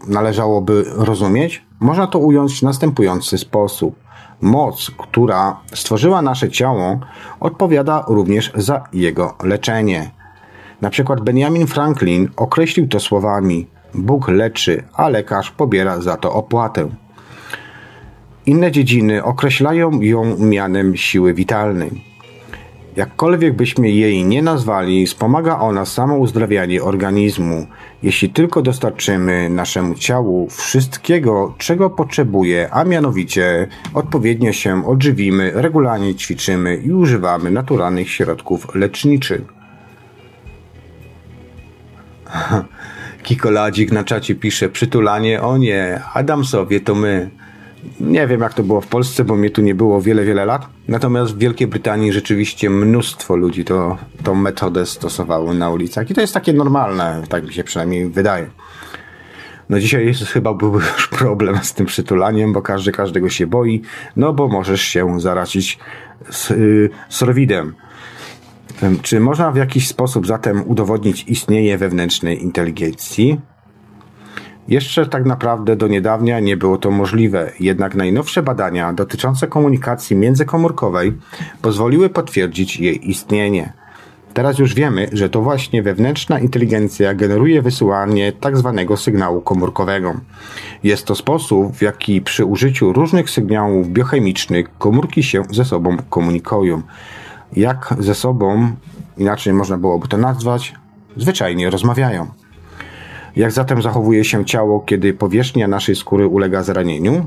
należałoby 0.08 0.84
rozumieć? 0.96 1.64
Można 1.80 2.06
to 2.06 2.18
ująć 2.18 2.58
w 2.58 2.62
następujący 2.62 3.38
sposób. 3.38 3.96
Moc, 4.40 4.90
która 4.98 5.60
stworzyła 5.74 6.22
nasze 6.22 6.50
ciało, 6.50 7.00
odpowiada 7.40 8.04
również 8.08 8.52
za 8.54 8.84
jego 8.92 9.34
leczenie. 9.42 10.10
Na 10.80 10.90
przykład 10.90 11.20
Benjamin 11.20 11.66
Franklin 11.66 12.28
określił 12.36 12.88
to 12.88 13.00
słowami: 13.00 13.66
Bóg 13.94 14.28
leczy, 14.28 14.82
a 14.94 15.08
lekarz 15.08 15.50
pobiera 15.50 16.00
za 16.00 16.16
to 16.16 16.32
opłatę. 16.32 16.88
Inne 18.46 18.72
dziedziny 18.72 19.24
określają 19.24 20.00
ją 20.00 20.36
mianem 20.38 20.96
siły 20.96 21.34
witalnej. 21.34 22.16
Jakkolwiek 22.96 23.56
byśmy 23.56 23.90
jej 23.90 24.24
nie 24.24 24.42
nazwali, 24.42 25.06
wspomaga 25.06 25.58
ona 25.58 25.84
samo 25.84 26.16
uzdrawianie 26.16 26.82
organizmu, 26.82 27.66
jeśli 28.02 28.30
tylko 28.30 28.62
dostarczymy 28.62 29.50
naszemu 29.50 29.94
ciału 29.94 30.48
wszystkiego, 30.50 31.54
czego 31.58 31.90
potrzebuje, 31.90 32.68
a 32.72 32.84
mianowicie 32.84 33.68
odpowiednio 33.94 34.52
się 34.52 34.86
odżywimy, 34.86 35.52
regularnie 35.54 36.14
ćwiczymy 36.14 36.76
i 36.76 36.92
używamy 36.92 37.50
naturalnych 37.50 38.10
środków 38.10 38.74
leczniczych. 38.74 39.42
Kikoladzik 43.26 43.92
na 43.92 44.04
czacie 44.04 44.34
pisze 44.34 44.68
przytulanie, 44.68 45.42
o 45.42 45.58
nie, 45.58 46.00
Adamsowie 46.14 46.80
to 46.80 46.94
my. 46.94 47.30
Nie 48.00 48.26
wiem, 48.26 48.40
jak 48.40 48.54
to 48.54 48.62
było 48.62 48.80
w 48.80 48.86
Polsce, 48.86 49.24
bo 49.24 49.36
mnie 49.36 49.50
tu 49.50 49.62
nie 49.62 49.74
było 49.74 50.00
wiele, 50.00 50.24
wiele 50.24 50.44
lat. 50.44 50.66
Natomiast 50.88 51.34
w 51.34 51.38
Wielkiej 51.38 51.66
Brytanii 51.66 52.12
rzeczywiście 52.12 52.70
mnóstwo 52.70 53.36
ludzi 53.36 53.64
to, 53.64 53.96
tą 54.22 54.34
metodę 54.34 54.86
stosowało 54.86 55.54
na 55.54 55.70
ulicach. 55.70 56.10
I 56.10 56.14
to 56.14 56.20
jest 56.20 56.34
takie 56.34 56.52
normalne, 56.52 57.22
tak 57.28 57.46
mi 57.46 57.52
się 57.52 57.64
przynajmniej 57.64 58.08
wydaje. 58.08 58.50
No 59.68 59.80
dzisiaj 59.80 60.06
jest, 60.06 60.24
chyba 60.24 60.54
byłby 60.54 60.78
już 60.96 61.08
problem 61.08 61.58
z 61.62 61.74
tym 61.74 61.86
przytulaniem, 61.86 62.52
bo 62.52 62.62
każdy 62.62 62.92
każdego 62.92 63.28
się 63.28 63.46
boi, 63.46 63.82
no 64.16 64.32
bo 64.32 64.48
możesz 64.48 64.82
się 64.82 65.20
zarazić 65.20 65.78
z, 66.30 66.50
yy, 66.50 66.90
sorwidem. 67.08 67.74
Czy 69.02 69.20
można 69.20 69.50
w 69.50 69.56
jakiś 69.56 69.88
sposób 69.88 70.26
zatem 70.26 70.62
udowodnić 70.66 71.24
istnienie 71.28 71.78
wewnętrznej 71.78 72.42
inteligencji? 72.42 73.40
Jeszcze 74.68 75.06
tak 75.06 75.24
naprawdę 75.24 75.76
do 75.76 75.88
niedawnia 75.88 76.40
nie 76.40 76.56
było 76.56 76.78
to 76.78 76.90
możliwe, 76.90 77.52
jednak 77.60 77.94
najnowsze 77.94 78.42
badania 78.42 78.92
dotyczące 78.92 79.46
komunikacji 79.46 80.16
międzykomórkowej 80.16 81.12
pozwoliły 81.62 82.08
potwierdzić 82.08 82.80
jej 82.80 83.10
istnienie. 83.10 83.72
Teraz 84.34 84.58
już 84.58 84.74
wiemy, 84.74 85.08
że 85.12 85.28
to 85.28 85.42
właśnie 85.42 85.82
wewnętrzna 85.82 86.38
inteligencja 86.38 87.14
generuje 87.14 87.62
wysyłanie 87.62 88.32
tzw. 88.42 88.84
Tak 88.88 88.98
sygnału 88.98 89.40
komórkowego. 89.40 90.14
Jest 90.82 91.06
to 91.06 91.14
sposób, 91.14 91.76
w 91.76 91.82
jaki 91.82 92.20
przy 92.20 92.44
użyciu 92.44 92.92
różnych 92.92 93.30
sygnałów 93.30 93.88
biochemicznych 93.88 94.78
komórki 94.78 95.22
się 95.22 95.42
ze 95.50 95.64
sobą 95.64 95.96
komunikują. 96.10 96.82
Jak 97.52 97.94
ze 97.98 98.14
sobą, 98.14 98.72
inaczej 99.18 99.52
można 99.52 99.78
byłoby 99.78 100.08
to 100.08 100.16
nazwać, 100.16 100.74
zwyczajnie 101.16 101.70
rozmawiają. 101.70 102.26
Jak 103.36 103.52
zatem 103.52 103.82
zachowuje 103.82 104.24
się 104.24 104.44
ciało, 104.44 104.80
kiedy 104.80 105.14
powierzchnia 105.14 105.68
naszej 105.68 105.96
skóry 105.96 106.26
ulega 106.26 106.62
zranieniu? 106.62 107.26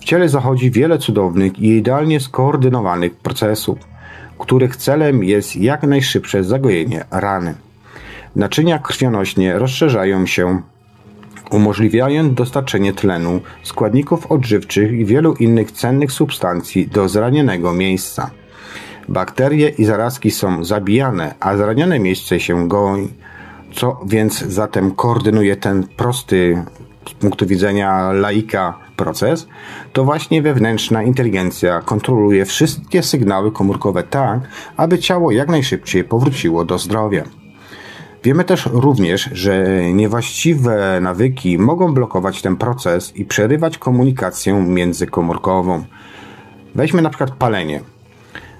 W 0.00 0.04
ciele 0.04 0.28
zachodzi 0.28 0.70
wiele 0.70 0.98
cudownych 0.98 1.58
i 1.58 1.68
idealnie 1.68 2.20
skoordynowanych 2.20 3.16
procesów, 3.16 3.78
których 4.38 4.76
celem 4.76 5.24
jest 5.24 5.56
jak 5.56 5.82
najszybsze 5.82 6.44
zagojenie 6.44 7.04
rany. 7.10 7.54
Naczynia 8.36 8.78
krwionośne 8.78 9.58
rozszerzają 9.58 10.26
się, 10.26 10.62
umożliwiając 11.50 12.34
dostarczenie 12.34 12.92
tlenu, 12.92 13.40
składników 13.62 14.26
odżywczych 14.26 14.92
i 14.92 15.04
wielu 15.04 15.34
innych 15.34 15.72
cennych 15.72 16.12
substancji 16.12 16.88
do 16.88 17.08
zranionego 17.08 17.72
miejsca. 17.72 18.30
Bakterie 19.08 19.68
i 19.68 19.84
zarazki 19.84 20.30
są 20.30 20.64
zabijane, 20.64 21.34
a 21.40 21.56
zranione 21.56 21.98
miejsce 21.98 22.40
się 22.40 22.68
goi 22.68 23.08
co 23.76 24.00
więc 24.06 24.38
zatem 24.40 24.94
koordynuje 24.94 25.56
ten 25.56 25.86
prosty 25.96 26.64
z 27.08 27.12
punktu 27.14 27.46
widzenia 27.46 28.12
laika 28.12 28.78
proces? 28.96 29.48
To 29.92 30.04
właśnie 30.04 30.42
wewnętrzna 30.42 31.02
inteligencja 31.02 31.80
kontroluje 31.80 32.44
wszystkie 32.44 33.02
sygnały 33.02 33.52
komórkowe 33.52 34.02
tak, 34.02 34.40
aby 34.76 34.98
ciało 34.98 35.30
jak 35.30 35.48
najszybciej 35.48 36.04
powróciło 36.04 36.64
do 36.64 36.78
zdrowia. 36.78 37.24
Wiemy 38.24 38.44
też 38.44 38.68
również, 38.72 39.30
że 39.32 39.66
niewłaściwe 39.92 40.98
nawyki 41.00 41.58
mogą 41.58 41.94
blokować 41.94 42.42
ten 42.42 42.56
proces 42.56 43.16
i 43.16 43.24
przerywać 43.24 43.78
komunikację 43.78 44.54
międzykomórkową. 44.54 45.84
Weźmy 46.74 47.02
na 47.02 47.10
przykład 47.10 47.30
palenie. 47.30 47.80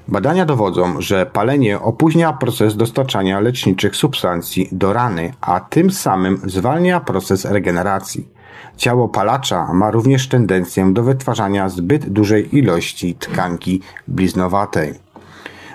Badania 0.09 0.45
dowodzą, 0.47 1.01
że 1.01 1.27
palenie 1.27 1.81
opóźnia 1.81 2.33
proces 2.33 2.77
dostarczania 2.77 3.41
leczniczych 3.41 3.97
substancji 3.97 4.69
do 4.73 4.93
rany, 4.93 5.33
a 5.41 5.61
tym 5.61 5.91
samym 5.91 6.41
zwalnia 6.45 7.01
proces 7.01 7.45
regeneracji. 7.45 8.29
Ciało 8.77 9.09
palacza 9.09 9.73
ma 9.73 9.91
również 9.91 10.29
tendencję 10.29 10.93
do 10.93 11.03
wytwarzania 11.03 11.69
zbyt 11.69 12.09
dużej 12.09 12.59
ilości 12.59 13.15
tkanki 13.15 13.81
bliznowatej. 14.09 14.95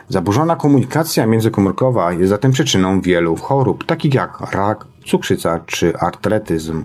Zaburzona 0.10 0.56
komunikacja 0.56 1.26
międzykomórkowa 1.26 2.12
jest 2.14 2.30
zatem 2.30 2.52
przyczyną 2.52 3.02
wielu 3.02 3.36
chorób, 3.36 3.86
takich 3.86 4.14
jak 4.14 4.40
rak, 4.54 4.86
cukrzyca 5.06 5.60
czy 5.66 5.98
artretyzm. 5.98 6.84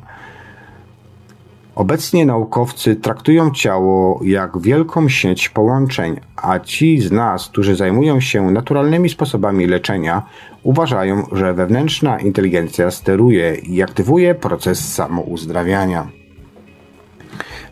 Obecnie 1.76 2.26
naukowcy 2.26 2.96
traktują 2.96 3.50
ciało 3.50 4.20
jak 4.24 4.58
wielką 4.58 5.08
sieć 5.08 5.48
połączeń, 5.48 6.20
a 6.36 6.58
ci 6.60 7.00
z 7.00 7.12
nas, 7.12 7.48
którzy 7.48 7.76
zajmują 7.76 8.20
się 8.20 8.50
naturalnymi 8.50 9.08
sposobami 9.08 9.66
leczenia, 9.66 10.22
uważają, 10.62 11.22
że 11.32 11.54
wewnętrzna 11.54 12.18
inteligencja 12.18 12.90
steruje 12.90 13.54
i 13.54 13.82
aktywuje 13.82 14.34
proces 14.34 14.94
samouzdrawiania. 14.94 16.15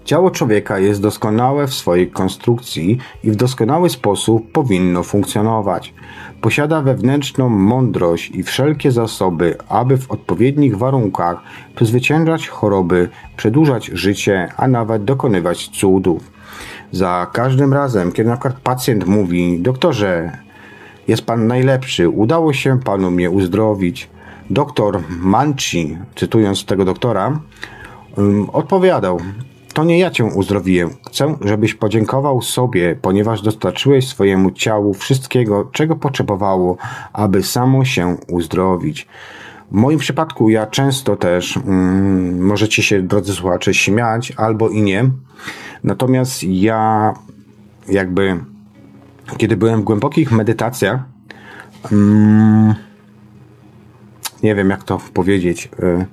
Ciało 0.05 0.31
człowieka 0.31 0.79
jest 0.79 1.03
doskonałe 1.03 1.67
w 1.67 1.75
swojej 1.75 2.11
konstrukcji 2.11 2.99
i 3.25 3.31
w 3.31 3.37
doskonały 3.37 3.91
sposób 3.91 4.53
powinno 4.53 5.03
funkcjonować. 5.03 5.95
Posiada 6.41 6.83
wewnętrzną 6.83 7.49
mądrość 7.49 8.31
i 8.31 8.43
wszelkie 8.43 8.91
zasoby, 8.91 9.57
aby 9.69 9.97
w 9.97 10.11
odpowiednich 10.11 10.79
warunkach 10.79 11.37
przezwyciężać 11.77 12.49
choroby, 12.49 13.09
przedłużać 13.37 13.87
życie, 13.87 14.49
a 14.57 14.69
nawet 14.69 15.05
dokonywać 15.05 15.69
cudów. 15.69 16.33
Za 16.93 17.27
każdym 17.33 17.73
razem, 17.73 18.13
kiedy 18.13 18.29
na 18.29 18.37
przykład 18.37 18.61
pacjent 18.61 19.07
mówi: 19.07 19.61
Doktorze, 19.61 20.39
jest 21.09 21.23
pan 21.23 21.47
najlepszy, 21.47 22.09
udało 22.09 22.53
się 22.53 22.81
panu 22.85 23.11
mnie 23.11 23.31
uzdrowić. 23.31 24.11
Doktor 24.51 25.01
Manci, 25.09 25.99
cytując 26.17 26.65
tego 26.65 26.85
doktora, 26.85 27.41
odpowiadał: 28.53 29.21
to 29.75 29.85
nie 29.85 29.99
ja 29.99 30.11
cię 30.11 30.25
uzdrowiłem. 30.25 30.91
Chcę, 31.07 31.37
żebyś 31.41 31.75
podziękował 31.75 32.43
sobie, 32.43 32.97
ponieważ 33.03 33.43
dostarczyłeś 33.43 34.09
swojemu 34.09 34.51
ciału 34.51 34.95
wszystkiego, 34.95 35.69
czego 35.73 35.97
potrzebowało, 35.97 36.77
aby 37.13 37.43
samo 37.43 37.85
się 37.85 38.17
uzdrowić. 38.29 39.07
W 39.71 39.75
moim 39.75 39.99
przypadku 39.99 40.49
ja 40.49 40.67
często 40.67 41.17
też, 41.17 41.57
mm, 41.57 42.41
możecie 42.41 42.83
się, 42.83 43.03
drodzy 43.03 43.33
słuchacze, 43.33 43.75
śmiać 43.75 44.33
albo 44.37 44.69
i 44.69 44.83
nie. 44.83 45.11
Natomiast 45.85 46.43
ja 46.45 47.15
jakby, 47.89 48.41
kiedy 49.37 49.57
byłem 49.57 49.81
w 49.81 49.85
głębokich 49.85 50.33
medytacjach, 50.33 51.01
mm, 51.93 52.75
nie 54.43 54.55
wiem 54.55 54.71
jak 54.71 54.85
to 54.85 55.01
powiedzieć, 55.15 55.71
y, 55.83 56.07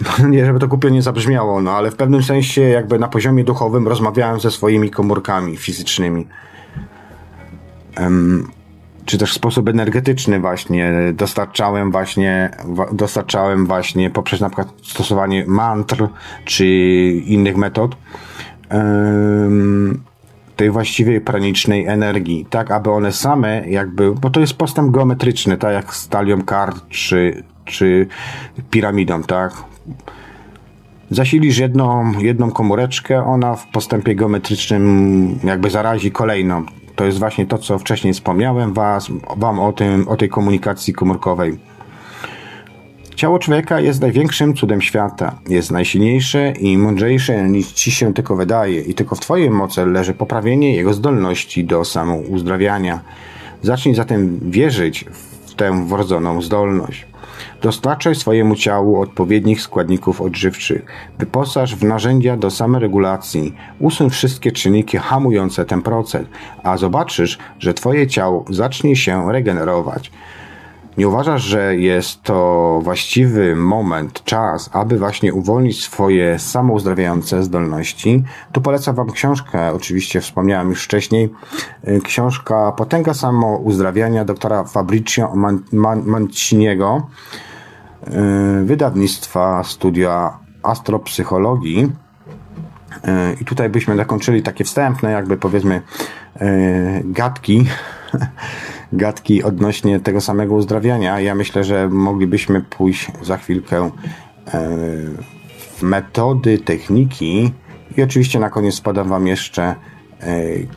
nie 0.30 0.46
żeby 0.46 0.58
to 0.58 0.68
głupio 0.68 0.88
nie 0.88 1.02
zabrzmiało, 1.02 1.60
no 1.60 1.70
ale 1.70 1.90
w 1.90 1.96
pewnym 1.96 2.22
sensie 2.22 2.60
jakby 2.60 2.98
na 2.98 3.08
poziomie 3.08 3.44
duchowym 3.44 3.88
rozmawiałem 3.88 4.40
ze 4.40 4.50
swoimi 4.50 4.90
komórkami 4.90 5.56
fizycznymi. 5.56 6.26
Um, 8.00 8.50
czy 9.04 9.18
też 9.18 9.30
w 9.30 9.34
sposób 9.34 9.68
energetyczny 9.68 10.40
właśnie 10.40 10.92
dostarczałem 11.12 11.92
właśnie, 11.92 12.50
dostarczałem 12.92 13.66
właśnie 13.66 14.10
poprzez 14.10 14.40
na 14.40 14.48
przykład 14.48 14.68
stosowanie 14.82 15.44
mantr 15.46 16.08
czy 16.44 16.66
innych 17.24 17.56
metod 17.56 17.96
tej 20.56 20.70
właściwej 20.70 21.20
pranicznej 21.20 21.86
energii, 21.86 22.46
tak 22.50 22.70
aby 22.70 22.90
one 22.90 23.12
same 23.12 23.68
jakby, 23.68 24.14
bo 24.14 24.30
to 24.30 24.40
jest 24.40 24.54
postęp 24.54 24.90
geometryczny, 24.90 25.56
tak 25.56 25.72
jak 25.72 25.94
z 25.94 26.08
talią 26.08 26.42
kart 26.42 26.88
czy, 26.88 27.42
czy 27.64 28.06
piramidą, 28.70 29.22
tak? 29.22 29.71
Zasilisz 31.10 31.58
jedną, 31.58 32.12
jedną 32.18 32.50
komóreczkę, 32.50 33.24
ona 33.24 33.54
w 33.54 33.66
postępie 33.66 34.14
geometrycznym 34.14 35.38
jakby 35.44 35.70
zarazi 35.70 36.10
kolejną. 36.10 36.64
To 36.96 37.04
jest 37.04 37.18
właśnie 37.18 37.46
to, 37.46 37.58
co 37.58 37.78
wcześniej 37.78 38.12
wspomniałem 38.12 38.72
was, 38.72 39.08
wam 39.36 39.60
o, 39.60 39.72
tym, 39.72 40.08
o 40.08 40.16
tej 40.16 40.28
komunikacji 40.28 40.92
komórkowej. 40.94 41.58
Ciało 43.14 43.38
człowieka 43.38 43.80
jest 43.80 44.00
największym 44.00 44.54
cudem 44.54 44.80
świata. 44.80 45.38
Jest 45.48 45.70
najsilniejsze 45.70 46.52
i 46.52 46.78
mądrzejsze 46.78 47.42
niż 47.42 47.72
ci 47.72 47.90
się 47.90 48.14
tylko 48.14 48.36
wydaje 48.36 48.80
i 48.80 48.94
tylko 48.94 49.16
w 49.16 49.20
twojej 49.20 49.50
mocy 49.50 49.86
leży 49.86 50.14
poprawienie 50.14 50.76
jego 50.76 50.94
zdolności 50.94 51.64
do 51.64 51.84
samouzdrawiania. 51.84 53.00
Zacznij 53.62 53.94
zatem 53.94 54.38
wierzyć 54.50 55.04
w 55.46 55.54
tę 55.54 55.86
wrodzoną 55.86 56.42
zdolność. 56.42 57.11
Dostarczaj 57.62 58.14
swojemu 58.14 58.56
ciału 58.56 59.00
odpowiednich 59.00 59.62
składników 59.62 60.20
odżywczych. 60.20 60.86
Wyposaż 61.18 61.76
w 61.76 61.84
narzędzia 61.84 62.36
do 62.36 62.50
samoregulacji. 62.50 63.54
Usuń 63.78 64.10
wszystkie 64.10 64.52
czynniki 64.52 64.98
hamujące 64.98 65.64
ten 65.64 65.82
proces, 65.82 66.26
a 66.62 66.76
zobaczysz, 66.76 67.38
że 67.58 67.74
twoje 67.74 68.06
ciało 68.06 68.44
zacznie 68.50 68.96
się 68.96 69.32
regenerować. 69.32 70.10
Nie 70.98 71.08
uważasz, 71.08 71.42
że 71.42 71.76
jest 71.76 72.22
to 72.22 72.80
właściwy 72.82 73.56
moment, 73.56 74.24
czas, 74.24 74.70
aby 74.72 74.98
właśnie 74.98 75.34
uwolnić 75.34 75.84
swoje 75.84 76.38
samouzdrawiające 76.38 77.42
zdolności? 77.42 78.24
Tu 78.52 78.60
polecam 78.60 78.94
Wam 78.94 79.10
książkę, 79.10 79.72
oczywiście 79.72 80.20
wspomniałem 80.20 80.70
już 80.70 80.84
wcześniej, 80.84 81.30
y, 81.88 82.00
książka 82.00 82.72
Potęga 82.72 83.14
Samouzdrawiania 83.14 84.24
doktora 84.24 84.64
Fabricio 84.64 85.32
Manciniego, 86.04 87.02
y, 87.48 87.51
wydawnictwa 88.64 89.64
studia 89.64 90.38
astropsychologii. 90.62 91.84
Y, 91.84 93.36
I 93.40 93.44
tutaj 93.44 93.68
byśmy 93.68 93.96
zakończyli 93.96 94.42
takie 94.42 94.64
wstępne, 94.64 95.10
jakby 95.10 95.36
powiedzmy, 95.36 95.82
gadki 97.04 97.64
gadki 98.92 99.42
odnośnie 99.42 100.00
tego 100.00 100.20
samego 100.20 100.54
uzdrawiania. 100.54 101.20
Ja 101.20 101.34
myślę, 101.34 101.64
że 101.64 101.88
moglibyśmy 101.88 102.60
pójść 102.60 103.10
za 103.22 103.36
chwilkę 103.36 103.90
w 105.76 105.82
metody, 105.82 106.58
techniki 106.58 107.52
i 107.96 108.02
oczywiście 108.02 108.38
na 108.38 108.50
koniec 108.50 108.80
podam 108.80 109.08
Wam 109.08 109.26
jeszcze 109.26 109.74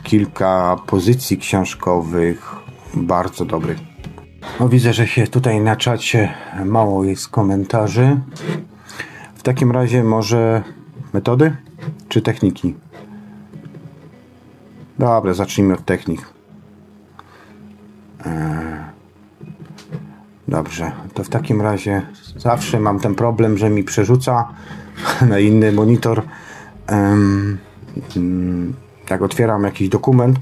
kilka 0.02 0.76
pozycji 0.86 1.38
książkowych 1.38 2.56
bardzo 2.94 3.44
dobrych. 3.44 3.95
No 4.60 4.68
widzę, 4.68 4.92
że 4.92 5.06
się 5.06 5.26
tutaj 5.26 5.60
na 5.60 5.76
czacie 5.76 6.34
mało 6.64 7.04
jest 7.04 7.28
komentarzy. 7.28 8.20
W 9.34 9.42
takim 9.42 9.72
razie 9.72 10.04
może 10.04 10.62
metody 11.12 11.56
czy 12.08 12.22
techniki? 12.22 12.74
Dobra, 14.98 15.34
zacznijmy 15.34 15.74
od 15.74 15.84
technik. 15.84 16.26
E, 18.26 18.84
dobrze, 20.48 20.92
to 21.14 21.24
w 21.24 21.28
takim 21.28 21.62
razie 21.62 22.02
zawsze 22.36 22.80
mam 22.80 23.00
ten 23.00 23.14
problem, 23.14 23.58
że 23.58 23.70
mi 23.70 23.84
przerzuca 23.84 24.48
na 25.30 25.38
inny 25.38 25.72
monitor. 25.72 26.22
Jak 29.10 29.22
otwieram 29.22 29.64
jakiś 29.64 29.88
dokument, 29.88 30.38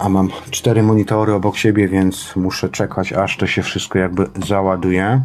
a 0.00 0.08
mam 0.08 0.28
cztery 0.50 0.82
monitory 0.82 1.34
obok 1.34 1.56
siebie, 1.56 1.88
więc 1.88 2.36
muszę 2.36 2.68
czekać, 2.68 3.12
aż 3.12 3.36
to 3.36 3.46
się 3.46 3.62
wszystko 3.62 3.98
jakby 3.98 4.26
załaduje. 4.46 5.22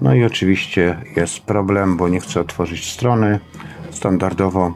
No 0.00 0.14
i 0.14 0.24
oczywiście 0.24 0.98
jest 1.16 1.40
problem, 1.40 1.96
bo 1.96 2.08
nie 2.08 2.20
chcę 2.20 2.40
otworzyć 2.40 2.92
strony 2.92 3.40
standardowo. 3.90 4.74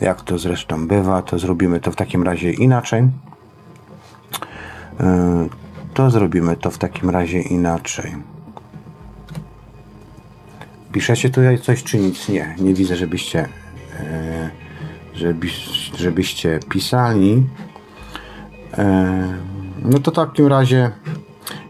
Jak 0.00 0.22
to 0.22 0.38
zresztą 0.38 0.86
bywa, 0.86 1.22
to 1.22 1.38
zrobimy 1.38 1.80
to 1.80 1.92
w 1.92 1.96
takim 1.96 2.22
razie 2.22 2.52
inaczej. 2.52 3.08
E, 5.00 5.48
to 5.94 6.10
zrobimy 6.10 6.56
to 6.56 6.70
w 6.70 6.78
takim 6.78 7.10
razie 7.10 7.40
inaczej. 7.40 8.14
Piszecie 10.92 11.30
tutaj 11.30 11.58
coś 11.58 11.82
czy 11.82 11.98
nic? 11.98 12.28
Nie, 12.28 12.54
nie 12.58 12.74
widzę, 12.74 12.96
żebyście 12.96 13.48
e, 15.14 15.98
żebyście 15.98 16.60
pisali. 16.68 17.46
E, 18.78 19.38
no 19.84 19.98
to 19.98 20.10
w 20.10 20.14
takim 20.14 20.46
razie 20.46 20.90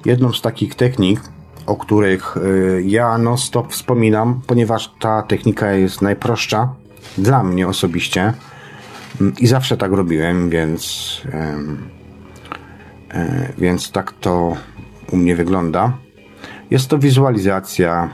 jedną 0.05 0.33
z 0.33 0.43
takich 0.43 0.75
technik, 0.75 1.21
o 1.67 1.77
których 1.77 2.37
ja 2.85 3.19
non 3.19 3.39
stop 3.39 3.73
wspominam, 3.73 4.41
ponieważ 4.47 4.93
ta 5.01 5.23
technika 5.23 5.73
jest 5.73 6.03
najprostsza 6.03 6.75
dla 7.19 7.43
mnie 7.43 7.69
osobiście 7.69 8.33
i 9.39 9.47
zawsze 9.47 9.77
tak 9.77 9.93
robiłem, 9.93 10.51
więc 10.51 11.23
E, 13.15 13.53
więc 13.59 13.91
tak 13.91 14.13
to 14.13 14.57
u 15.13 15.17
mnie 15.17 15.37
wygląda. 15.37 15.93
Jest 16.71 16.89
to 16.89 16.99
wizualizacja. 16.99 18.11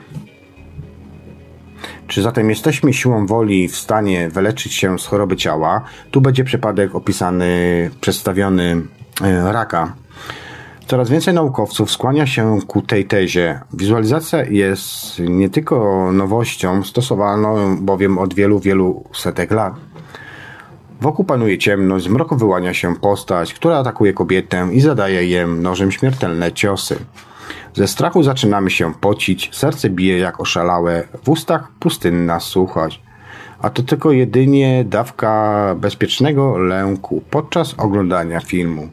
Czy 2.09 2.23
zatem 2.23 2.51
jesteśmy 2.51 2.93
siłą 2.93 3.27
woli 3.27 3.69
w 3.69 3.77
stanie 3.77 4.29
wyleczyć 4.29 4.75
się 4.75 4.99
z 4.99 5.07
choroby 5.07 5.37
ciała? 5.37 5.83
Tu 6.11 6.21
będzie 6.21 6.45
przypadek 6.45 6.95
opisany, 6.95 7.91
przedstawiony 8.01 8.83
e, 9.23 9.53
raka. 9.53 9.95
Coraz 10.87 11.11
więcej 11.11 11.35
naukowców 11.35 11.91
skłania 11.91 12.27
się 12.27 12.59
ku 12.67 12.83
tej 12.83 13.05
tezie. 13.05 13.61
Wizualizacja 13.73 14.45
jest 14.45 15.19
nie 15.19 15.51
tylko 15.51 16.09
nowością, 16.13 16.83
stosowaną 16.83 17.77
bowiem 17.77 18.19
od 18.19 18.35
wielu, 18.35 18.61
wielu 18.61 19.05
setek 19.15 19.51
lat. 19.51 19.75
Wokół 21.01 21.25
panuje 21.25 21.59
ciemność, 21.59 22.05
z 22.05 22.09
mroku 22.09 22.37
wyłania 22.37 22.75
się 22.75 22.97
postać, 22.97 23.55
która 23.55 23.79
atakuje 23.79 24.13
kobietę 24.13 24.69
i 24.73 24.81
zadaje 24.81 25.27
jej 25.27 25.47
nożem 25.47 25.93
śmiertelne 25.93 26.53
ciosy. 26.53 26.99
Ze 27.75 27.89
strachu 27.89 28.23
zaczynamy 28.23 28.71
się 28.71 28.95
pocić, 28.95 29.51
serce 29.53 29.91
bije 29.91 30.19
jak 30.19 30.41
oszalałe, 30.41 31.09
w 31.25 31.29
ustach 31.29 31.69
pustynna 31.81 32.41
suchość. 32.41 33.03
A 33.59 33.71
to 33.71 33.83
tylko 33.83 34.13
jedynie 34.13 34.85
dawka 34.85 35.75
bezpiecznego 35.79 36.59
lęku 36.59 37.23
podczas 37.31 37.75
oglądania 37.79 38.41
filmu. 38.41 38.89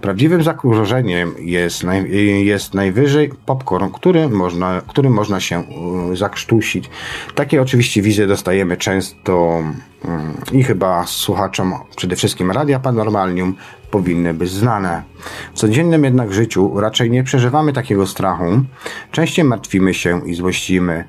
Prawdziwym 0.00 0.42
zagrożeniem 0.42 1.34
jest, 1.38 1.84
naj, 1.84 2.10
jest 2.44 2.74
najwyżej 2.74 3.30
popcorn, 3.46 3.90
który 3.90 4.28
można, 4.28 4.82
którym 4.88 5.12
można 5.12 5.40
się 5.40 5.64
y, 6.12 6.16
zakrztusić. 6.16 6.90
Takie 7.34 7.62
oczywiście 7.62 8.02
wizje 8.02 8.26
dostajemy 8.26 8.76
często 8.76 9.62
y, 10.52 10.56
i 10.56 10.62
chyba 10.62 11.06
słuchaczom 11.06 11.74
przede 11.96 12.16
wszystkim 12.16 12.50
Radia 12.50 12.80
Paranormalium 12.80 13.54
powinny 13.90 14.34
być 14.34 14.50
znane. 14.50 15.02
W 15.54 15.58
codziennym 15.58 16.04
jednak 16.04 16.32
życiu 16.32 16.80
raczej 16.80 17.10
nie 17.10 17.24
przeżywamy 17.24 17.72
takiego 17.72 18.06
strachu. 18.06 18.44
Częściej 19.10 19.44
martwimy 19.44 19.94
się 19.94 20.28
i 20.28 20.34
złościmy. 20.34 21.04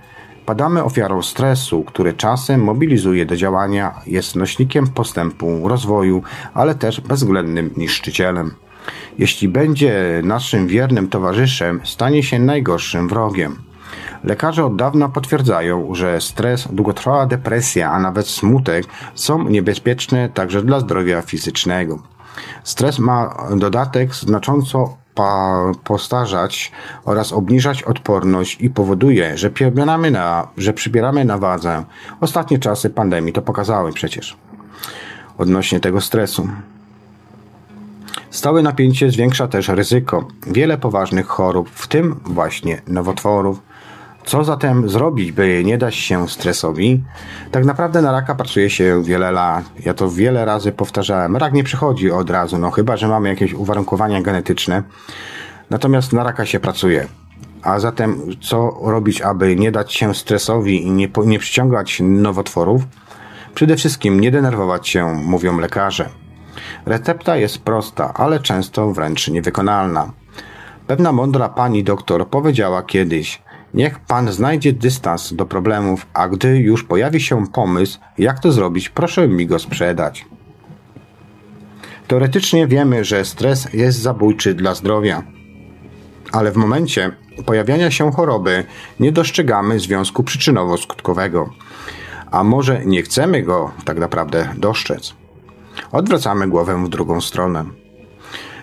Padamy 0.45 0.83
ofiarą 0.83 1.21
stresu, 1.21 1.83
który 1.83 2.13
czasem 2.13 2.63
mobilizuje 2.63 3.25
do 3.25 3.35
działania, 3.35 4.01
jest 4.07 4.35
nośnikiem 4.35 4.87
postępu, 4.87 5.67
rozwoju, 5.67 6.23
ale 6.53 6.75
też 6.75 7.01
bezwzględnym 7.01 7.69
niszczycielem. 7.77 8.51
Jeśli 9.17 9.47
będzie 9.49 10.21
naszym 10.23 10.67
wiernym 10.67 11.07
towarzyszem, 11.07 11.81
stanie 11.83 12.23
się 12.23 12.39
najgorszym 12.39 13.07
wrogiem. 13.07 13.55
Lekarze 14.23 14.65
od 14.65 14.75
dawna 14.75 15.09
potwierdzają, 15.09 15.95
że 15.95 16.21
stres, 16.21 16.67
długotrwała 16.71 17.25
depresja, 17.25 17.91
a 17.91 17.99
nawet 17.99 18.27
smutek 18.27 18.85
są 19.15 19.49
niebezpieczne 19.49 20.29
także 20.29 20.61
dla 20.61 20.79
zdrowia 20.79 21.21
fizycznego. 21.21 21.99
Stres 22.63 22.99
ma 22.99 23.35
dodatek 23.55 24.15
znacząco 24.15 24.97
postarzać 25.83 26.71
oraz 27.05 27.33
obniżać 27.33 27.83
odporność 27.83 28.57
i 28.61 28.69
powoduje, 28.69 29.37
że 29.37 29.49
przybieramy 29.49 30.11
na, 30.11 30.47
że 30.57 30.73
przybieramy 30.73 31.25
na 31.25 31.37
wadze. 31.37 31.83
Ostatnie 32.21 32.59
czasy 32.59 32.89
pandemii 32.89 33.33
to 33.33 33.41
pokazały 33.41 33.93
przecież. 33.93 34.37
Odnośnie 35.37 35.79
tego 35.79 36.01
stresu. 36.01 36.47
Stałe 38.29 38.61
napięcie 38.61 39.11
zwiększa 39.11 39.47
też 39.47 39.67
ryzyko 39.67 40.27
wiele 40.47 40.77
poważnych 40.77 41.27
chorób, 41.27 41.69
w 41.69 41.87
tym 41.87 42.19
właśnie 42.25 42.81
nowotworów. 42.87 43.59
Co 44.25 44.43
zatem 44.43 44.89
zrobić, 44.89 45.31
by 45.31 45.63
nie 45.65 45.77
dać 45.77 45.95
się 45.95 46.29
stresowi? 46.29 47.03
Tak 47.51 47.65
naprawdę 47.65 48.01
na 48.01 48.11
raka 48.11 48.35
pracuje 48.35 48.69
się 48.69 49.03
wiele 49.03 49.31
lat. 49.31 49.65
Ja 49.85 49.93
to 49.93 50.09
wiele 50.09 50.45
razy 50.45 50.71
powtarzałem. 50.71 51.37
Rak 51.37 51.53
nie 51.53 51.63
przychodzi 51.63 52.11
od 52.11 52.29
razu, 52.29 52.57
no 52.57 52.71
chyba, 52.71 52.97
że 52.97 53.07
mamy 53.07 53.29
jakieś 53.29 53.53
uwarunkowania 53.53 54.21
genetyczne. 54.21 54.83
Natomiast 55.69 56.13
na 56.13 56.23
raka 56.23 56.45
się 56.45 56.59
pracuje. 56.59 57.07
A 57.61 57.79
zatem 57.79 58.21
co 58.41 58.77
robić, 58.81 59.21
aby 59.21 59.55
nie 59.55 59.71
dać 59.71 59.93
się 59.93 60.15
stresowi 60.15 60.83
i 60.83 60.91
nie, 60.91 61.09
nie 61.25 61.39
przyciągać 61.39 62.01
nowotworów? 62.03 62.81
Przede 63.55 63.75
wszystkim 63.75 64.19
nie 64.19 64.31
denerwować 64.31 64.87
się, 64.87 65.13
mówią 65.13 65.59
lekarze. 65.59 66.09
Recepta 66.85 67.37
jest 67.37 67.59
prosta, 67.59 68.13
ale 68.13 68.39
często 68.39 68.91
wręcz 68.91 69.27
niewykonalna. 69.27 70.11
Pewna 70.87 71.11
mądra 71.11 71.49
pani 71.49 71.83
doktor 71.83 72.27
powiedziała 72.27 72.83
kiedyś: 72.83 73.41
Niech 73.75 73.99
pan 73.99 74.31
znajdzie 74.31 74.73
dystans 74.73 75.33
do 75.33 75.45
problemów, 75.45 76.07
a 76.13 76.27
gdy 76.27 76.57
już 76.57 76.83
pojawi 76.83 77.21
się 77.21 77.47
pomysł, 77.47 77.99
jak 78.17 78.39
to 78.39 78.51
zrobić, 78.51 78.89
proszę 78.89 79.27
mi 79.27 79.47
go 79.47 79.59
sprzedać. 79.59 80.25
Teoretycznie 82.07 82.67
wiemy, 82.67 83.05
że 83.05 83.25
stres 83.25 83.67
jest 83.73 83.99
zabójczy 83.99 84.53
dla 84.53 84.75
zdrowia, 84.75 85.23
ale 86.31 86.51
w 86.51 86.55
momencie 86.55 87.11
pojawiania 87.45 87.91
się 87.91 88.11
choroby 88.11 88.63
nie 88.99 89.11
dostrzegamy 89.11 89.79
związku 89.79 90.23
przyczynowo-skutkowego, 90.23 91.49
a 92.31 92.43
może 92.43 92.85
nie 92.85 93.01
chcemy 93.01 93.43
go 93.43 93.71
tak 93.85 93.99
naprawdę 93.99 94.49
dostrzec. 94.57 95.13
Odwracamy 95.91 96.47
głowę 96.47 96.85
w 96.85 96.89
drugą 96.89 97.21
stronę. 97.21 97.65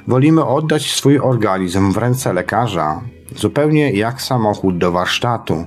Wolimy 0.09 0.45
oddać 0.45 0.93
swój 0.93 1.19
organizm 1.19 1.93
w 1.93 1.97
ręce 1.97 2.33
lekarza, 2.33 3.01
zupełnie 3.39 3.93
jak 3.93 4.22
samochód 4.22 4.78
do 4.78 4.93
warsztatu. 4.93 5.66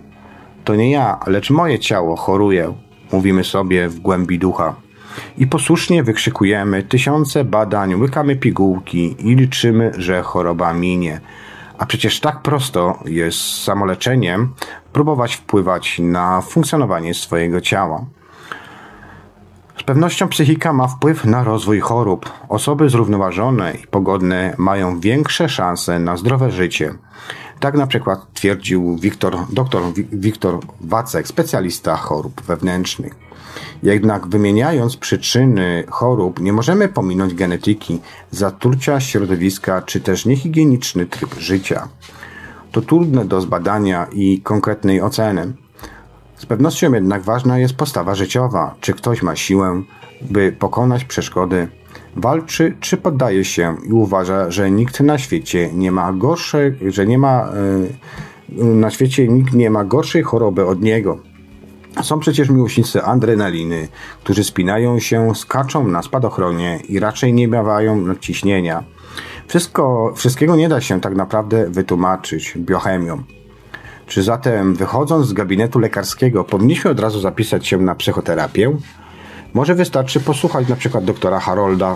To 0.63 0.75
nie 0.75 0.91
ja, 0.91 1.19
lecz 1.27 1.49
moje 1.49 1.79
ciało 1.79 2.15
choruje, 2.15 2.73
mówimy 3.11 3.43
sobie 3.43 3.89
w 3.89 3.99
głębi 3.99 4.39
ducha. 4.39 4.75
I 5.37 5.47
posłusznie 5.47 6.03
wykrzykujemy 6.03 6.83
tysiące 6.83 7.43
badań, 7.43 7.95
łykamy 7.95 8.35
pigułki 8.35 9.15
i 9.19 9.35
liczymy, 9.35 9.91
że 9.97 10.21
choroba 10.21 10.73
minie. 10.73 11.21
A 11.77 11.85
przecież 11.85 12.19
tak 12.19 12.41
prosto 12.41 12.99
jest 13.05 13.37
z 13.37 13.63
samoleczeniem 13.63 14.53
próbować 14.93 15.35
wpływać 15.35 15.99
na 15.99 16.41
funkcjonowanie 16.41 17.13
swojego 17.13 17.61
ciała. 17.61 18.05
Z 19.79 19.83
pewnością 19.83 20.27
psychika 20.27 20.73
ma 20.73 20.87
wpływ 20.87 21.25
na 21.25 21.43
rozwój 21.43 21.79
chorób. 21.79 22.29
Osoby 22.49 22.89
zrównoważone 22.89 23.73
i 23.73 23.87
pogodne 23.87 24.55
mają 24.57 24.99
większe 24.99 25.49
szanse 25.49 25.99
na 25.99 26.17
zdrowe 26.17 26.51
życie. 26.51 26.93
Tak 27.59 27.75
na 27.75 27.87
przykład 27.87 28.33
twierdził 28.33 28.97
Wiktor, 28.97 29.37
dr 29.49 29.81
Wiktor 30.11 30.59
Wacek, 30.81 31.27
specjalista 31.27 31.95
chorób 31.95 32.41
wewnętrznych. 32.41 33.15
Jednak 33.83 34.27
wymieniając 34.27 34.97
przyczyny 34.97 35.83
chorób, 35.89 36.39
nie 36.39 36.53
możemy 36.53 36.87
pominąć 36.87 37.33
genetyki, 37.33 37.99
zatrucia 38.31 38.99
środowiska 38.99 39.81
czy 39.81 40.01
też 40.01 40.25
niehigieniczny 40.25 41.05
tryb 41.05 41.35
życia. 41.39 41.87
To 42.71 42.81
trudne 42.81 43.25
do 43.25 43.41
zbadania 43.41 44.07
i 44.11 44.41
konkretnej 44.41 45.01
oceny. 45.01 45.53
Z 46.37 46.45
pewnością 46.45 46.93
jednak 46.93 47.23
ważna 47.23 47.59
jest 47.59 47.73
postawa 47.73 48.15
życiowa. 48.15 48.75
Czy 48.81 48.93
ktoś 48.93 49.21
ma 49.21 49.35
siłę, 49.35 49.81
by 50.21 50.51
pokonać 50.51 51.05
przeszkody, 51.05 51.67
walczy 52.15 52.75
czy 52.79 52.97
poddaje 52.97 53.45
się 53.45 53.75
i 53.89 53.91
uważa, 53.91 54.51
że 54.51 54.71
nikt 54.71 54.99
na 54.99 55.17
świecie 55.17 55.69
nie 55.73 55.91
ma 55.91 56.13
gorszej, 56.13 56.73
że 56.87 57.05
nie 57.05 57.17
ma 57.17 57.49
e, 57.49 58.63
na 58.63 58.91
świecie 58.91 59.27
nikt 59.27 59.53
nie 59.53 59.69
ma 59.69 59.83
gorszej 59.83 60.23
choroby 60.23 60.65
od 60.65 60.81
niego. 60.81 61.17
Są 62.03 62.19
przecież 62.19 62.49
miłośnicy 62.49 63.03
adrenaliny, 63.03 63.87
którzy 64.23 64.43
spinają 64.43 64.99
się, 64.99 65.35
skaczą 65.35 65.87
na 65.87 66.01
spadochronie 66.01 66.79
i 66.89 66.99
raczej 66.99 67.33
nie 67.33 67.47
miewają 67.47 68.01
nadciśnienia. 68.01 68.83
Wszystko, 69.47 70.13
wszystkiego 70.15 70.55
nie 70.55 70.69
da 70.69 70.81
się 70.81 71.01
tak 71.01 71.15
naprawdę 71.15 71.69
wytłumaczyć 71.69 72.53
biochemią. 72.57 73.23
Czy 74.07 74.23
zatem 74.23 74.75
wychodząc 74.75 75.27
z 75.27 75.33
gabinetu 75.33 75.79
lekarskiego 75.79 76.43
powinniśmy 76.43 76.91
od 76.91 76.99
razu 76.99 77.19
zapisać 77.19 77.67
się 77.67 77.77
na 77.77 77.95
psychoterapię? 77.95 78.77
Może 79.55 79.75
wystarczy 79.75 80.19
posłuchać 80.19 80.67
na 80.67 80.75
przykład 80.75 81.05
doktora 81.05 81.39
Harolda 81.39 81.95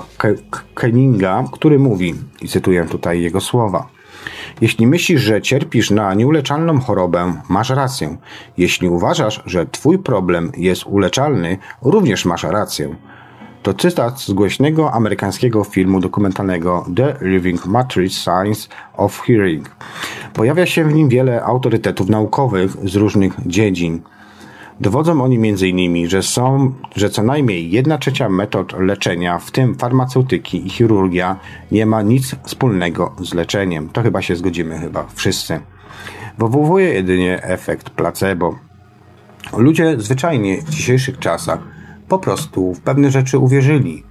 Kenninga, 0.75 1.43
który 1.51 1.79
mówi, 1.79 2.15
i 2.41 2.47
cytuję 2.47 2.85
tutaj 2.85 3.21
jego 3.21 3.41
słowa. 3.41 3.87
Jeśli 4.61 4.87
myślisz, 4.87 5.21
że 5.21 5.41
cierpisz 5.41 5.91
na 5.91 6.13
nieuleczalną 6.13 6.79
chorobę, 6.79 7.33
masz 7.49 7.69
rację. 7.69 8.17
Jeśli 8.57 8.89
uważasz, 8.89 9.43
że 9.45 9.65
twój 9.65 9.99
problem 9.99 10.51
jest 10.57 10.83
uleczalny, 10.85 11.57
również 11.81 12.25
masz 12.25 12.43
rację. 12.43 12.95
To 13.63 13.73
cytat 13.73 14.19
z 14.19 14.31
głośnego 14.31 14.91
amerykańskiego 14.91 15.63
filmu 15.63 15.99
dokumentalnego 15.99 16.85
The 16.95 17.15
Living 17.21 17.65
Matrix 17.65 18.13
Science 18.13 18.69
of 18.97 19.21
Hearing. 19.21 19.75
Pojawia 20.33 20.65
się 20.65 20.83
w 20.83 20.93
nim 20.93 21.09
wiele 21.09 21.43
autorytetów 21.43 22.09
naukowych 22.09 22.89
z 22.89 22.95
różnych 22.95 23.33
dziedzin. 23.45 24.01
Dowodzą 24.81 25.21
oni 25.21 25.35
m.in., 25.35 26.09
że 26.09 26.23
są, 26.23 26.73
że 26.95 27.09
co 27.09 27.23
najmniej 27.23 27.71
1 27.71 27.99
trzecia 27.99 28.29
metod 28.29 28.79
leczenia, 28.79 29.39
w 29.39 29.51
tym 29.51 29.75
farmaceutyki 29.75 30.67
i 30.67 30.69
chirurgia, 30.69 31.39
nie 31.71 31.85
ma 31.85 32.01
nic 32.01 32.35
wspólnego 32.43 33.15
z 33.21 33.33
leczeniem. 33.33 33.89
To 33.89 34.01
chyba 34.01 34.21
się 34.21 34.35
zgodzimy, 34.35 34.79
chyba 34.79 35.05
wszyscy. 35.13 35.59
Wywołuje 36.37 36.93
jedynie 36.93 37.43
efekt 37.43 37.89
placebo. 37.89 38.55
Ludzie 39.57 39.99
zwyczajnie 39.99 40.61
w 40.61 40.69
dzisiejszych 40.69 41.19
czasach 41.19 41.59
po 42.07 42.19
prostu 42.19 42.73
w 42.73 42.81
pewne 42.81 43.11
rzeczy 43.11 43.37
uwierzyli. 43.37 44.03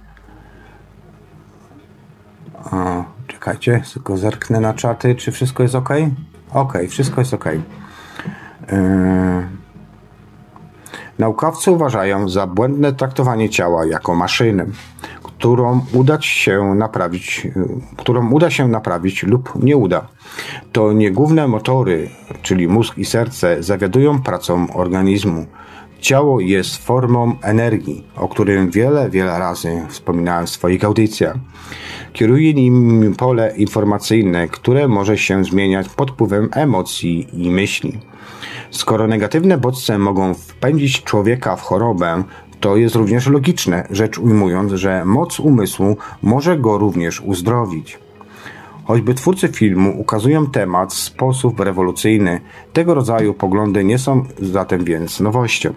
O, 2.71 3.03
czekajcie, 3.27 3.81
tylko 3.93 4.17
zerknę 4.17 4.59
na 4.59 4.73
czaty, 4.73 5.15
czy 5.15 5.31
wszystko 5.31 5.63
jest 5.63 5.75
ok? 5.75 5.89
Ok, 6.53 6.73
wszystko 6.89 7.21
jest 7.21 7.33
ok. 7.33 7.45
Yy... 7.45 7.59
Naukowcy 11.19 11.71
uważają 11.71 12.29
za 12.29 12.47
błędne 12.47 12.93
traktowanie 12.93 13.49
ciała 13.49 13.85
jako 13.85 14.15
maszyny, 14.15 14.65
którą 15.23 15.81
uda 15.93 16.21
się 16.21 16.75
naprawić, 16.75 17.47
którą 17.97 18.31
uda 18.31 18.49
się 18.49 18.67
naprawić 18.67 19.23
lub 19.23 19.63
nie 19.63 19.77
uda. 19.77 20.07
To 20.71 20.93
nie 20.93 21.11
główne 21.11 21.47
motory, 21.47 22.09
czyli 22.41 22.67
mózg 22.67 22.97
i 22.97 23.05
serce, 23.05 23.63
zawiadują 23.63 24.21
pracą 24.21 24.73
organizmu. 24.73 25.45
Ciało 25.99 26.39
jest 26.39 26.85
formą 26.85 27.35
energii, 27.41 28.03
o 28.15 28.27
którym 28.27 28.69
wiele, 28.71 29.09
wiele 29.09 29.39
razy 29.39 29.81
wspominałem 29.87 30.45
w 30.45 30.49
swoich 30.49 30.83
audycjach. 30.83 31.35
Kieruje 32.13 32.53
nim 32.53 33.15
pole 33.17 33.53
informacyjne, 33.57 34.47
które 34.47 34.87
może 34.87 35.17
się 35.17 35.43
zmieniać 35.43 35.89
pod 35.89 36.11
wpływem 36.11 36.49
emocji 36.53 37.27
i 37.33 37.51
myśli. 37.51 37.99
Skoro 38.71 39.07
negatywne 39.07 39.57
bodźce 39.57 39.97
mogą 39.97 40.33
wpędzić 40.33 41.03
człowieka 41.03 41.55
w 41.55 41.61
chorobę, 41.61 42.23
to 42.59 42.77
jest 42.77 42.95
również 42.95 43.27
logiczne, 43.27 43.87
rzecz 43.89 44.19
ujmując, 44.19 44.73
że 44.73 45.05
moc 45.05 45.39
umysłu 45.39 45.97
może 46.21 46.57
go 46.57 46.77
również 46.77 47.21
uzdrowić. 47.21 47.99
Choćby 48.85 49.13
twórcy 49.13 49.47
filmu 49.47 49.99
ukazują 50.01 50.47
temat 50.47 50.93
w 50.93 50.99
sposób 50.99 51.59
rewolucyjny, 51.59 52.41
tego 52.73 52.93
rodzaju 52.93 53.33
poglądy 53.33 53.83
nie 53.83 53.99
są 53.99 54.25
zatem 54.41 54.83
więc 54.83 55.19
nowością. 55.19 55.73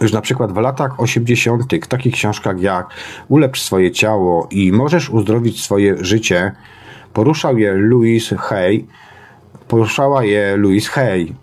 Już 0.00 0.12
na 0.12 0.20
przykład 0.20 0.52
w 0.52 0.56
latach 0.56 1.00
80. 1.00 1.62
w 1.82 1.86
takich 1.86 2.14
książkach 2.14 2.60
jak 2.60 2.86
Ulepsz 3.28 3.62
swoje 3.62 3.90
ciało 3.90 4.48
i 4.50 4.72
Możesz 4.72 5.10
uzdrowić 5.10 5.62
swoje 5.62 6.04
życie 6.04 6.52
poruszał 7.12 7.58
je 7.58 7.72
Louise 7.72 8.36
Hay, 8.36 8.86
poruszała 9.68 10.24
je 10.24 10.56
Louise 10.56 10.88
Hay. 10.88 11.34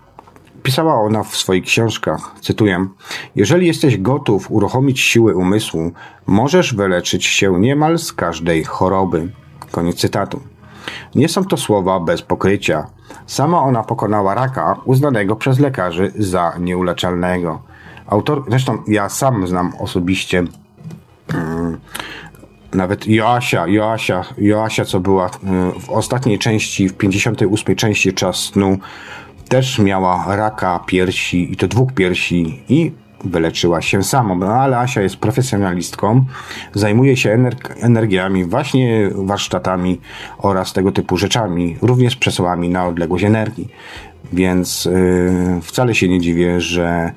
Pisała 0.68 1.02
ona 1.02 1.24
w 1.24 1.38
swoich 1.38 1.64
książkach, 1.64 2.32
cytuję: 2.42 2.88
Jeżeli 3.36 3.68
jesteś 3.68 3.98
gotów 3.98 4.52
uruchomić 4.52 5.00
siły 5.00 5.36
umysłu, 5.36 5.92
możesz 6.26 6.74
wyleczyć 6.74 7.26
się 7.26 7.60
niemal 7.60 7.98
z 7.98 8.14
każdej 8.14 8.64
choroby. 8.64 9.32
Koniec 9.72 9.96
cytatu. 9.96 10.40
Nie 11.16 11.30
są 11.30 11.46
to 11.46 11.58
słowa 11.58 12.00
bez 12.00 12.22
pokrycia. 12.22 12.88
Sama 13.26 13.62
ona 13.62 13.84
pokonała 13.84 14.36
raka, 14.36 14.76
uznanego 14.86 15.36
przez 15.36 15.60
lekarzy 15.60 16.12
za 16.16 16.54
nieuleczalnego. 16.60 17.62
Autor, 18.08 18.44
zresztą 18.48 18.84
ja 18.88 19.10
sam 19.10 19.48
znam 19.48 19.74
osobiście 19.80 20.44
hmm, 21.32 21.78
nawet 22.74 23.08
Joasia, 23.08 23.68
Joasia, 23.68 24.26
Joasia, 24.38 24.86
co 24.86 25.00
była 25.00 25.30
hmm, 25.30 25.80
w 25.80 25.90
ostatniej 25.90 26.40
części, 26.40 26.90
w 26.90 26.94
58 26.94 27.76
części 27.76 28.14
Czas 28.14 28.36
snu, 28.36 28.78
też 29.48 29.80
miała 29.80 30.36
raka 30.36 30.80
piersi 30.86 31.54
i 31.54 31.58
to 31.58 31.68
dwóch 31.68 31.94
piersi 31.94 32.62
i 32.70 32.92
wyleczyła 33.24 33.82
się 33.82 34.04
samą. 34.04 34.38
No, 34.38 34.48
ale 34.48 34.80
Asia 34.80 35.02
jest 35.02 35.18
profesjonalistką, 35.18 36.26
zajmuje 36.74 37.18
się 37.18 37.50
energiami, 37.82 38.46
właśnie 38.46 39.10
warsztatami 39.16 40.02
oraz 40.38 40.74
tego 40.74 40.92
typu 40.92 41.18
rzeczami, 41.18 41.78
również 41.82 42.16
przesyłami 42.16 42.70
na 42.70 42.88
odległość 42.88 43.24
energii. 43.24 43.70
Więc 44.34 44.86
yy, 44.86 45.62
wcale 45.62 45.96
się 45.96 46.08
nie 46.08 46.20
dziwię, 46.20 46.62
że 46.62 47.12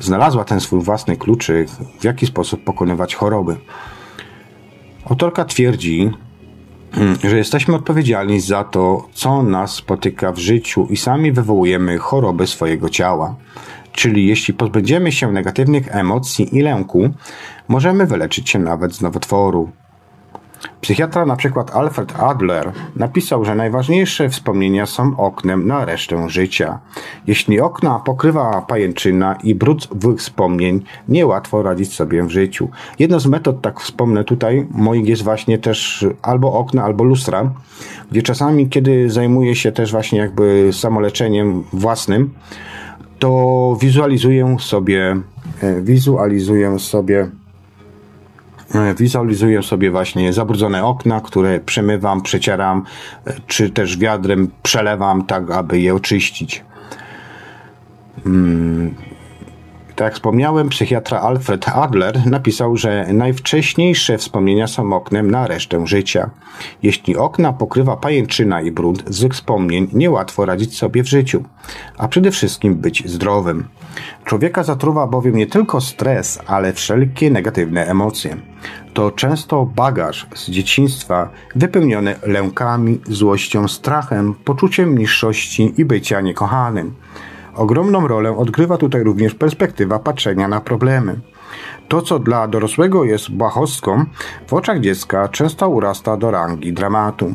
znalazła 0.00 0.44
ten 0.44 0.60
swój 0.60 0.80
własny 0.80 1.16
kluczyk, 1.16 1.68
w 2.00 2.04
jaki 2.04 2.26
sposób 2.26 2.64
pokonywać 2.64 3.14
choroby. 3.14 3.56
Autorka 5.04 5.44
twierdzi, 5.44 6.10
że 7.24 7.38
jesteśmy 7.38 7.74
odpowiedzialni 7.74 8.40
za 8.40 8.64
to, 8.64 9.08
co 9.12 9.42
nas 9.42 9.74
spotyka 9.74 10.32
w 10.32 10.38
życiu 10.38 10.86
i 10.90 10.96
sami 10.96 11.32
wywołujemy 11.32 11.98
choroby 11.98 12.46
swojego 12.46 12.88
ciała. 12.88 13.34
Czyli 13.92 14.26
jeśli 14.26 14.54
pozbędziemy 14.54 15.12
się 15.12 15.32
negatywnych 15.32 15.96
emocji 15.96 16.56
i 16.56 16.60
lęku, 16.60 17.10
możemy 17.68 18.06
wyleczyć 18.06 18.50
się 18.50 18.58
nawet 18.58 18.94
z 18.94 19.00
nowotworu. 19.00 19.70
Psychiatra 20.80 21.26
na 21.26 21.36
przykład 21.36 21.76
Alfred 21.76 22.20
Adler 22.20 22.72
napisał, 22.96 23.44
że 23.44 23.54
najważniejsze 23.54 24.28
wspomnienia 24.28 24.86
są 24.86 25.16
oknem 25.16 25.66
na 25.66 25.84
resztę 25.84 26.28
życia. 26.28 26.78
Jeśli 27.26 27.60
okna 27.60 27.98
pokrywa 27.98 28.62
pajęczyna 28.62 29.34
i 29.42 29.54
brud 29.54 29.88
wspomnień, 30.18 30.82
niełatwo 31.08 31.62
radzić 31.62 31.94
sobie 31.94 32.22
w 32.22 32.30
życiu. 32.30 32.68
Jedną 32.98 33.20
z 33.20 33.26
metod, 33.26 33.60
tak 33.60 33.80
wspomnę 33.80 34.24
tutaj, 34.24 34.66
moich 34.70 35.08
jest 35.08 35.22
właśnie 35.22 35.58
też 35.58 36.06
albo 36.22 36.52
okna, 36.52 36.84
albo 36.84 37.04
lustra, 37.04 37.50
gdzie 38.10 38.22
czasami, 38.22 38.68
kiedy 38.68 39.10
zajmuję 39.10 39.54
się 39.54 39.72
też 39.72 39.92
właśnie 39.92 40.18
jakby 40.18 40.70
samoleczeniem 40.72 41.64
własnym, 41.72 42.30
to 43.18 43.76
wizualizuję 43.80 44.56
sobie, 44.60 45.16
e, 45.62 45.82
wizualizuję 45.82 46.78
sobie 46.78 47.28
wizualizuję 48.98 49.62
sobie 49.62 49.90
właśnie 49.90 50.32
zabrudzone 50.32 50.84
okna, 50.84 51.20
które 51.20 51.60
przemywam, 51.60 52.22
przecieram, 52.22 52.84
e, 53.26 53.34
czy 53.46 53.70
też 53.70 53.98
wiadrem 53.98 54.50
przelewam, 54.62 55.26
tak 55.26 55.50
aby 55.50 55.80
je 55.80 55.94
oczyścić. 55.94 56.64
Hmm. 58.24 58.94
Tak 60.02 60.06
jak 60.06 60.14
wspomniałem, 60.14 60.68
psychiatra 60.68 61.20
Alfred 61.20 61.68
Adler 61.68 62.26
napisał, 62.26 62.76
że 62.76 63.06
najwcześniejsze 63.12 64.18
wspomnienia 64.18 64.66
są 64.66 64.92
oknem 64.92 65.30
na 65.30 65.46
resztę 65.46 65.86
życia. 65.86 66.30
Jeśli 66.82 67.16
okna 67.16 67.52
pokrywa 67.52 67.96
pajęczyna 67.96 68.62
i 68.62 68.70
brud 68.70 69.04
z 69.06 69.32
wspomnień, 69.32 69.88
niełatwo 69.92 70.44
radzić 70.46 70.78
sobie 70.78 71.02
w 71.02 71.08
życiu, 71.08 71.44
a 71.98 72.08
przede 72.08 72.30
wszystkim 72.30 72.74
być 72.74 73.08
zdrowym. 73.08 73.68
Człowieka 74.24 74.62
zatruwa 74.62 75.06
bowiem 75.06 75.36
nie 75.36 75.46
tylko 75.46 75.80
stres, 75.80 76.38
ale 76.46 76.72
wszelkie 76.72 77.30
negatywne 77.30 77.86
emocje. 77.86 78.36
To 78.94 79.10
często 79.10 79.66
bagaż 79.66 80.26
z 80.34 80.50
dzieciństwa 80.50 81.28
wypełniony 81.56 82.14
lękami, 82.26 83.00
złością, 83.08 83.68
strachem, 83.68 84.34
poczuciem 84.44 84.98
niższości 84.98 85.74
i 85.76 85.84
bycia 85.84 86.20
niekochanym. 86.20 86.94
Ogromną 87.54 88.08
rolę 88.08 88.36
odgrywa 88.36 88.76
tutaj 88.76 89.02
również 89.02 89.34
perspektywa 89.34 89.98
patrzenia 89.98 90.48
na 90.48 90.60
problemy. 90.60 91.20
To, 91.88 92.02
co 92.02 92.18
dla 92.18 92.48
dorosłego 92.48 93.04
jest 93.04 93.30
błahostką, 93.30 94.04
w 94.46 94.52
oczach 94.52 94.80
dziecka 94.80 95.28
często 95.28 95.68
urasta 95.68 96.16
do 96.16 96.30
rangi 96.30 96.72
dramatu. 96.72 97.34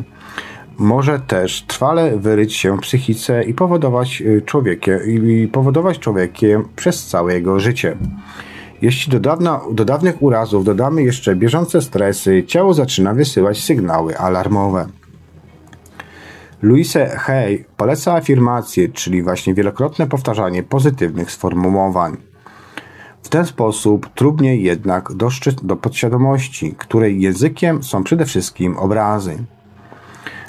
Może 0.78 1.20
też 1.20 1.66
trwale 1.68 2.18
wyryć 2.18 2.56
się 2.56 2.78
w 2.78 2.82
psychice 2.82 3.44
i 3.44 3.54
powodować, 3.54 4.22
y, 4.22 4.42
człowiekiem, 4.46 5.00
i 5.06 5.48
powodować 5.48 6.00
człowiekiem 6.00 6.64
przez 6.76 7.06
całe 7.06 7.34
jego 7.34 7.60
życie. 7.60 7.98
Jeśli 8.82 9.12
do, 9.12 9.20
dawna, 9.20 9.62
do 9.72 9.86
dawnych 9.86 10.22
urazów 10.22 10.66
dodamy 10.66 11.04
jeszcze 11.04 11.36
bieżące 11.36 11.82
stresy, 11.82 12.44
ciało 12.48 12.74
zaczyna 12.74 13.14
wysyłać 13.14 13.64
sygnały 13.64 14.18
alarmowe. 14.18 14.88
Louise 16.62 17.18
Hay 17.18 17.66
poleca 17.78 18.14
afirmację, 18.14 18.90
czyli 18.90 19.24
właśnie 19.24 19.54
wielokrotne 19.54 20.08
powtarzanie 20.08 20.64
pozytywnych 20.64 21.32
sformułowań. 21.32 22.18
W 23.24 23.30
ten 23.30 23.46
sposób 23.46 24.10
trudniej 24.16 24.64
jednak 24.64 25.14
doszczyć 25.14 25.56
do 25.64 25.76
podświadomości, 25.76 26.76
której 26.78 27.22
językiem 27.22 27.84
są 27.84 28.04
przede 28.04 28.26
wszystkim 28.26 28.78
obrazy. 28.78 29.38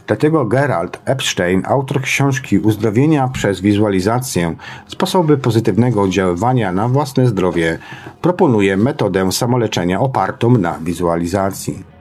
Dlatego 0.07 0.45
Gerald 0.45 1.01
Epstein, 1.05 1.63
autor 1.67 2.03
książki 2.03 2.59
Uzdrowienia 2.59 3.29
przez 3.29 3.61
wizualizację 3.61 4.57
sposoby 4.87 5.39
pozytywnego 5.39 6.03
oddziaływania 6.03 6.73
na 6.73 6.89
własne 6.89 7.27
zdrowie, 7.27 7.79
proponuje 8.23 8.77
metodę 8.77 9.33
samoleczenia 9.33 10.01
opartą 10.01 10.51
na 10.51 10.79
wizualizacji. 10.79 11.98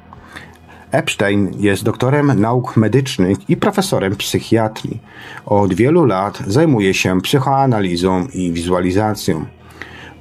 Epstein 0.91 1.51
jest 1.59 1.83
doktorem 1.83 2.41
nauk 2.41 2.77
medycznych 2.77 3.49
i 3.49 3.57
profesorem 3.57 4.15
psychiatrii. 4.15 4.99
Od 5.45 5.73
wielu 5.73 6.05
lat 6.05 6.43
zajmuje 6.47 6.93
się 6.93 7.21
psychoanalizą 7.21 8.27
i 8.33 8.51
wizualizacją. 8.51 9.45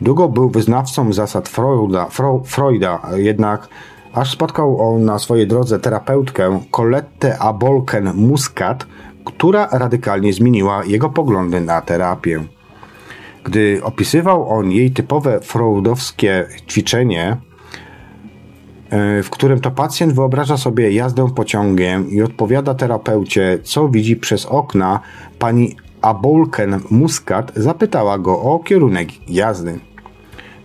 Długo 0.01 0.29
był 0.29 0.51
wyznawcą 0.51 1.13
zasad 1.13 1.49
Freuda, 1.49 2.09
Freuda 2.45 3.03
jednak 3.17 3.69
aż 4.13 4.33
spotkał 4.33 4.95
on 4.95 5.05
na 5.05 5.19
swojej 5.19 5.47
drodze 5.47 5.79
terapeutkę 5.79 6.61
Colettę 6.71 7.37
Abolken-Muscat, 7.41 8.87
która 9.25 9.69
radykalnie 9.73 10.33
zmieniła 10.33 10.85
jego 10.85 11.09
poglądy 11.09 11.61
na 11.61 11.81
terapię. 11.81 12.45
Gdy 13.45 13.81
opisywał 13.83 14.49
on 14.49 14.73
jej 14.73 14.91
typowe 14.91 15.41
freudowskie 15.41 16.47
ćwiczenie, 16.71 17.37
w 19.23 19.31
którym 19.31 19.61
to 19.61 19.71
pacjent 19.71 20.13
wyobraża 20.13 20.57
sobie 20.57 20.93
jazdę 20.93 21.35
pociągiem 21.35 22.11
i 22.11 22.23
odpowiada 22.23 22.75
terapeucie, 22.75 23.59
co 23.63 23.89
widzi 23.89 24.17
przez 24.17 24.47
okna, 24.47 25.01
pani 25.39 25.77
Abolken 26.03 26.81
Muscat 26.91 27.53
zapytała 27.57 28.19
go 28.19 28.41
o 28.41 28.59
kierunek 28.59 29.09
jazdy. 29.29 29.81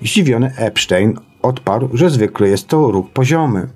Zdziwiony 0.02 0.54
Epstein 0.58 1.14
odparł, 1.42 1.90
że 1.94 2.10
zwykle 2.10 2.48
jest 2.48 2.68
to 2.68 2.92
ruch 2.92 3.10
poziomy. 3.14 3.68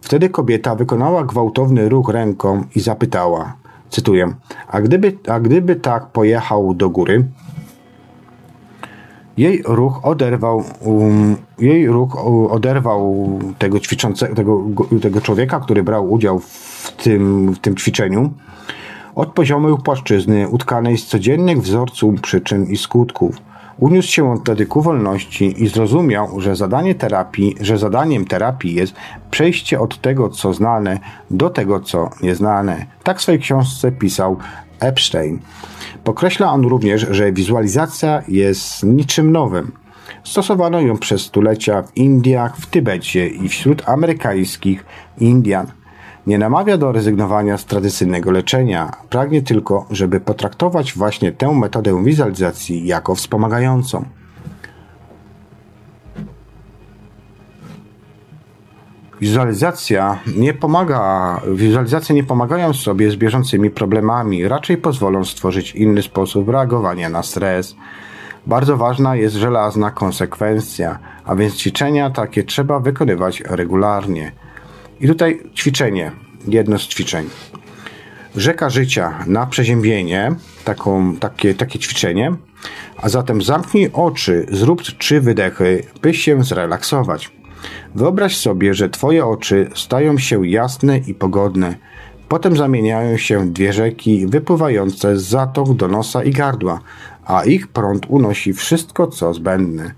Wtedy 0.00 0.28
kobieta 0.28 0.74
wykonała 0.74 1.24
gwałtowny 1.24 1.88
ruch 1.88 2.08
ręką 2.08 2.64
i 2.74 2.80
zapytała, 2.80 3.56
cytuję, 3.90 4.34
a 4.68 4.80
gdyby, 4.80 5.18
a 5.28 5.40
gdyby 5.40 5.76
tak 5.76 6.06
pojechał 6.06 6.74
do 6.74 6.90
góry, 6.90 7.24
jej 9.36 9.62
ruch 9.64 10.00
oderwał, 10.02 10.64
um, 10.80 11.36
jej 11.58 11.86
ruch 11.86 12.26
oderwał 12.50 13.28
tego 13.58 13.80
ćwiczącego, 13.80 14.34
tego, 14.34 14.64
tego 15.02 15.20
człowieka, 15.20 15.60
który 15.60 15.82
brał 15.82 16.12
udział 16.12 16.40
w 16.40 16.92
tym, 17.02 17.52
w 17.52 17.58
tym 17.58 17.76
ćwiczeniu, 17.76 18.30
od 19.14 19.32
poziomu 19.32 19.78
płaszczyzny 19.78 20.48
utkanej 20.48 20.98
z 20.98 21.06
codziennych 21.06 21.62
wzorców 21.62 22.20
przyczyn 22.20 22.64
i 22.64 22.76
skutków. 22.76 23.36
Uniósł 23.78 24.08
się 24.08 24.30
on 24.30 24.40
wtedy 24.40 24.66
ku 24.66 24.82
wolności 24.82 25.62
i 25.64 25.68
zrozumiał, 25.68 26.40
że 26.40 26.56
zadanie 26.56 26.94
terapii, 26.94 27.56
że 27.60 27.78
zadaniem 27.78 28.24
terapii 28.24 28.74
jest 28.74 28.94
przejście 29.30 29.80
od 29.80 30.00
tego, 30.00 30.28
co 30.28 30.54
znane, 30.54 30.98
do 31.30 31.50
tego, 31.50 31.80
co 31.80 32.10
nieznane. 32.22 32.86
Tak 33.02 33.18
w 33.18 33.22
swojej 33.22 33.40
książce 33.40 33.92
pisał 33.92 34.36
Epstein. 34.80 35.38
Podkreśla 36.04 36.52
on 36.52 36.66
również, 36.66 37.06
że 37.10 37.32
wizualizacja 37.32 38.22
jest 38.28 38.82
niczym 38.82 39.32
nowym. 39.32 39.72
Stosowano 40.24 40.80
ją 40.80 40.98
przez 40.98 41.22
stulecia 41.22 41.82
w 41.82 41.96
Indiach, 41.96 42.56
w 42.56 42.66
Tybecie 42.66 43.28
i 43.28 43.48
wśród 43.48 43.88
amerykańskich 43.88 44.84
Indian. 45.18 45.66
Nie 46.26 46.38
namawia 46.38 46.78
do 46.78 46.92
rezygnowania 46.92 47.58
z 47.58 47.64
tradycyjnego 47.64 48.30
leczenia, 48.30 48.90
pragnie 49.10 49.42
tylko, 49.42 49.86
żeby 49.90 50.20
potraktować 50.20 50.94
właśnie 50.94 51.32
tę 51.32 51.52
metodę 51.52 52.04
wizualizacji 52.04 52.86
jako 52.86 53.14
wspomagającą. 53.14 54.04
Wizualizacja 59.20 60.18
nie 60.36 60.54
pomaga, 60.54 61.40
wizualizacje 61.52 62.14
nie 62.14 62.24
pomagają 62.24 62.74
sobie 62.74 63.10
z 63.10 63.16
bieżącymi 63.16 63.70
problemami, 63.70 64.48
raczej 64.48 64.76
pozwolą 64.76 65.24
stworzyć 65.24 65.74
inny 65.74 66.02
sposób 66.02 66.48
reagowania 66.48 67.08
na 67.08 67.22
stres. 67.22 67.76
Bardzo 68.46 68.76
ważna 68.76 69.16
jest 69.16 69.34
żelazna 69.34 69.90
konsekwencja, 69.90 70.98
a 71.24 71.34
więc 71.36 71.54
ćwiczenia 71.54 72.10
takie 72.10 72.44
trzeba 72.44 72.80
wykonywać 72.80 73.42
regularnie. 73.46 74.32
I 75.00 75.08
tutaj 75.08 75.40
ćwiczenie, 75.54 76.12
jedno 76.48 76.78
z 76.78 76.82
ćwiczeń. 76.82 77.30
Rzeka 78.36 78.70
życia 78.70 79.14
na 79.26 79.46
przeziębienie, 79.46 80.34
taką, 80.64 81.16
takie, 81.16 81.54
takie 81.54 81.78
ćwiczenie, 81.78 82.32
a 82.96 83.08
zatem 83.08 83.42
zamknij 83.42 83.90
oczy, 83.92 84.46
zrób 84.52 84.82
trzy 84.82 85.20
wydechy, 85.20 85.84
by 86.02 86.14
się 86.14 86.44
zrelaksować. 86.44 87.30
Wyobraź 87.94 88.36
sobie, 88.36 88.74
że 88.74 88.88
Twoje 88.88 89.26
oczy 89.26 89.70
stają 89.74 90.18
się 90.18 90.46
jasne 90.46 90.98
i 90.98 91.14
pogodne. 91.14 91.74
Potem 92.28 92.56
zamieniają 92.56 93.16
się 93.16 93.52
dwie 93.52 93.72
rzeki 93.72 94.26
wypływające 94.26 95.16
z 95.16 95.22
zatok 95.22 95.74
do 95.74 95.88
nosa 95.88 96.24
i 96.24 96.30
gardła, 96.30 96.80
a 97.24 97.44
ich 97.44 97.68
prąd 97.68 98.06
unosi 98.08 98.52
wszystko, 98.52 99.06
co 99.06 99.34
zbędne. 99.34 99.94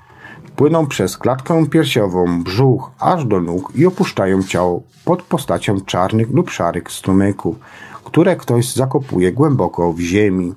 Płyną 0.57 0.87
przez 0.87 1.19
klatkę 1.19 1.67
piersiową, 1.67 2.43
brzuch, 2.45 2.91
aż 2.99 3.25
do 3.25 3.41
nóg 3.41 3.73
i 3.75 3.87
opuszczają 3.87 4.43
ciało 4.43 4.83
pod 5.05 5.23
postacią 5.23 5.81
czarnych 5.81 6.31
lub 6.31 6.51
szarych 6.51 6.91
strumyków, 6.91 7.57
które 8.05 8.37
ktoś 8.37 8.73
zakopuje 8.73 9.33
głęboko 9.33 9.93
w 9.93 10.01
ziemi. 10.01 10.55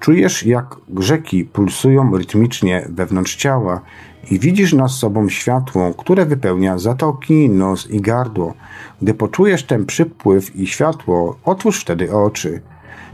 Czujesz, 0.00 0.46
jak 0.46 0.76
rzeki 0.98 1.44
pulsują 1.44 2.16
rytmicznie 2.16 2.86
wewnątrz 2.88 3.36
ciała 3.36 3.80
i 4.30 4.38
widzisz 4.38 4.72
nad 4.72 4.90
sobą 4.90 5.28
światło, 5.28 5.94
które 5.94 6.26
wypełnia 6.26 6.78
zatoki, 6.78 7.48
nos 7.48 7.90
i 7.90 8.00
gardło. 8.00 8.54
Gdy 9.02 9.14
poczujesz 9.14 9.64
ten 9.64 9.86
przypływ 9.86 10.56
i 10.56 10.66
światło, 10.66 11.36
otwórz 11.44 11.80
wtedy 11.80 12.12
oczy. 12.12 12.60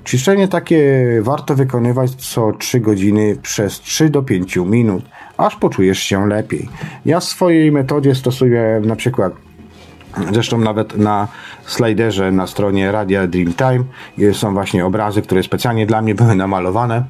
Ćwiczenie 0.06 0.48
takie 0.48 1.04
warto 1.22 1.54
wykonywać 1.54 2.14
co 2.14 2.52
3 2.52 2.80
godziny 2.80 3.36
przez 3.42 3.80
3 3.80 4.10
do 4.10 4.22
5 4.22 4.56
minut, 4.56 5.04
aż 5.36 5.56
poczujesz 5.56 5.98
się 5.98 6.26
lepiej. 6.26 6.68
Ja 7.06 7.20
w 7.20 7.24
swojej 7.24 7.72
metodzie 7.72 8.14
stosuję 8.14 8.82
na 8.84 8.96
przykład 8.96 9.32
Zresztą 10.32 10.58
nawet 10.58 10.96
na 10.96 11.28
sliderze 11.66 12.32
na 12.32 12.46
stronie 12.46 12.92
Radia 12.92 13.26
Dreamtime 13.26 13.84
są 14.32 14.52
właśnie 14.52 14.86
obrazy, 14.86 15.22
które 15.22 15.42
specjalnie 15.42 15.86
dla 15.86 16.02
mnie 16.02 16.14
były 16.14 16.34
namalowane. 16.34 17.04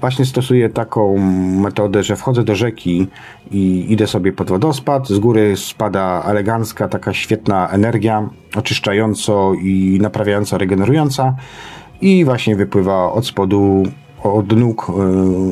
Właśnie 0.00 0.24
stosuję 0.24 0.68
taką 0.68 1.18
metodę, 1.62 2.02
że 2.02 2.16
wchodzę 2.16 2.44
do 2.44 2.54
rzeki 2.54 3.06
i 3.50 3.86
idę 3.92 4.06
sobie 4.06 4.32
pod 4.32 4.48
wodospad. 4.48 5.08
Z 5.08 5.18
góry 5.18 5.56
spada 5.56 6.22
elegancka, 6.26 6.88
taka 6.88 7.12
świetna 7.12 7.68
energia, 7.68 8.28
oczyszczająco 8.56 9.52
i 9.62 9.98
naprawiająca, 10.02 10.58
regenerująca. 10.58 11.34
I 12.00 12.24
właśnie 12.24 12.56
wypływa 12.56 13.12
od 13.12 13.26
spodu, 13.26 13.82
od 14.22 14.56
nóg, 14.56 14.86
e, 14.88 14.92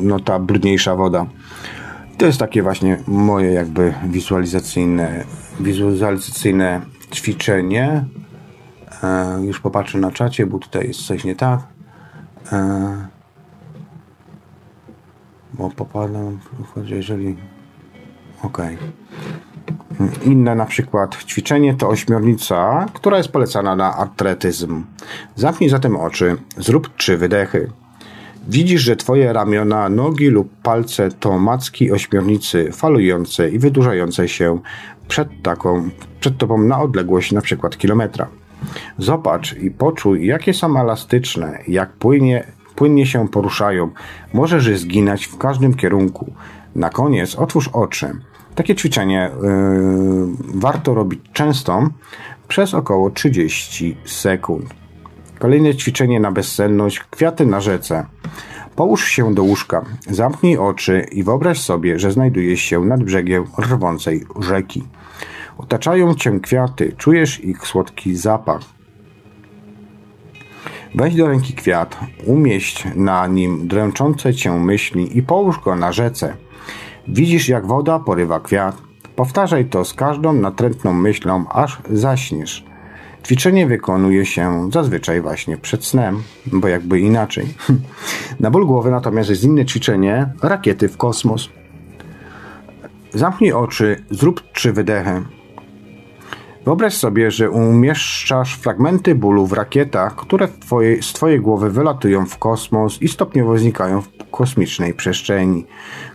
no 0.03 0.19
ta 0.19 0.39
brudniejsza 0.39 0.95
woda. 0.95 1.25
To 2.17 2.25
jest 2.25 2.39
takie 2.39 2.63
właśnie 2.63 2.97
moje 3.07 3.51
jakby 3.51 3.93
wizualizacyjne, 4.07 5.23
wizualizacyjne 5.59 6.81
ćwiczenie. 7.13 8.05
E, 9.03 9.39
już 9.45 9.59
popatrzę 9.59 9.97
na 9.97 10.11
czacie, 10.11 10.45
bo 10.45 10.59
tutaj 10.59 10.87
jest 10.87 11.05
coś 11.05 11.23
nie 11.23 11.35
tak. 11.35 11.72
E, 12.51 13.07
bo 15.53 15.69
popadam, 15.69 16.39
jeżeli... 16.85 17.37
Ok. 18.43 18.57
Inne 20.25 20.55
na 20.55 20.65
przykład 20.65 21.23
ćwiczenie 21.23 21.73
to 21.73 21.89
ośmiornica, 21.89 22.85
która 22.93 23.17
jest 23.17 23.29
polecana 23.29 23.75
na 23.75 23.97
atletyzm. 23.97 24.83
Zamknij 25.35 25.69
zatem 25.69 25.95
oczy, 25.95 26.37
zrób 26.57 26.95
trzy 26.95 27.17
wydechy. 27.17 27.71
Widzisz, 28.47 28.81
że 28.81 28.95
twoje 28.95 29.33
ramiona, 29.33 29.89
nogi 29.89 30.29
lub 30.29 30.49
palce 30.63 31.11
to 31.11 31.39
macki 31.39 31.91
ośmiornicy 31.91 32.71
falujące 32.71 33.49
i 33.49 33.59
wydłużające 33.59 34.29
się 34.29 34.59
przed 35.07 35.27
taką, 35.43 35.89
przed 36.19 36.37
tobą 36.37 36.57
na 36.57 36.81
odległość 36.81 37.31
na 37.31 37.41
przykład 37.41 37.77
kilometra. 37.77 38.27
Zobacz 38.97 39.53
i 39.53 39.71
poczuj, 39.71 40.25
jakie 40.25 40.53
są 40.53 40.79
elastyczne, 40.79 41.59
jak 41.67 41.93
płynie, 41.93 42.47
płynnie 42.75 43.05
się 43.05 43.27
poruszają. 43.27 43.89
Możesz 44.33 44.67
je 44.67 44.77
zginać 44.77 45.25
w 45.25 45.37
każdym 45.37 45.73
kierunku. 45.73 46.33
Na 46.75 46.89
koniec 46.89 47.35
otwórz 47.35 47.69
oczy. 47.73 48.11
Takie 48.55 48.75
ćwiczenie 48.75 49.29
yy, 49.41 50.59
warto 50.59 50.93
robić 50.93 51.19
często 51.33 51.89
przez 52.47 52.73
około 52.73 53.09
30 53.09 53.97
sekund. 54.05 54.65
Kolejne 55.39 55.75
ćwiczenie 55.75 56.19
na 56.19 56.31
bezsenność. 56.31 56.99
Kwiaty 56.99 57.45
na 57.45 57.61
rzece. 57.61 58.05
Połóż 58.75 59.07
się 59.07 59.33
do 59.33 59.43
łóżka, 59.43 59.85
zamknij 60.09 60.57
oczy 60.57 61.05
i 61.11 61.23
wyobraź 61.23 61.59
sobie, 61.59 61.99
że 61.99 62.11
znajdujesz 62.11 62.61
się 62.61 62.85
nad 62.85 63.03
brzegiem 63.03 63.45
rwącej 63.59 64.25
rzeki. 64.39 64.83
Otaczają 65.57 66.15
cię 66.15 66.39
kwiaty, 66.39 66.95
czujesz 66.97 67.43
ich 67.43 67.67
słodki 67.67 68.15
zapach. 68.15 68.61
Weź 70.95 71.15
do 71.15 71.27
ręki 71.27 71.53
kwiat, 71.53 71.99
umieść 72.25 72.87
na 72.95 73.27
nim 73.27 73.67
dręczące 73.67 74.33
cię 74.33 74.51
myśli 74.51 75.17
i 75.17 75.23
połóż 75.23 75.59
go 75.59 75.75
na 75.75 75.91
rzece. 75.91 76.35
Widzisz, 77.07 77.49
jak 77.49 77.65
woda 77.65 77.99
porywa 77.99 78.39
kwiat. 78.39 78.77
Powtarzaj 79.15 79.65
to 79.65 79.85
z 79.85 79.93
każdą 79.93 80.33
natrętną 80.33 80.93
myślą, 80.93 81.45
aż 81.49 81.77
zaśniesz. 81.89 82.65
Ćwiczenie 83.25 83.67
wykonuje 83.67 84.25
się 84.25 84.69
zazwyczaj 84.71 85.21
właśnie 85.21 85.57
przed 85.57 85.85
snem, 85.85 86.23
bo 86.45 86.67
jakby 86.67 86.99
inaczej. 86.99 87.47
Na 88.39 88.51
ból 88.51 88.65
głowy 88.65 88.91
natomiast 88.91 89.29
jest 89.29 89.43
inne 89.43 89.65
ćwiczenie 89.65 90.33
rakiety 90.41 90.87
w 90.89 90.97
kosmos. 90.97 91.49
Zamknij 93.13 93.53
oczy, 93.53 94.03
zrób 94.11 94.51
trzy 94.51 94.73
wydechy. 94.73 95.21
Wyobraź 96.65 96.93
sobie, 96.93 97.31
że 97.31 97.51
umieszczasz 97.51 98.55
fragmenty 98.55 99.15
bólu 99.15 99.47
w 99.47 99.53
rakietach, 99.53 100.15
które 100.15 100.47
twojej, 100.47 101.03
z 101.03 101.13
Twojej 101.13 101.39
głowy 101.39 101.69
wylatują 101.69 102.25
w 102.25 102.37
kosmos 102.37 103.01
i 103.01 103.07
stopniowo 103.07 103.57
znikają 103.57 104.01
w 104.01 104.09
kosmicznej 104.31 104.93
przestrzeni. 104.93 105.65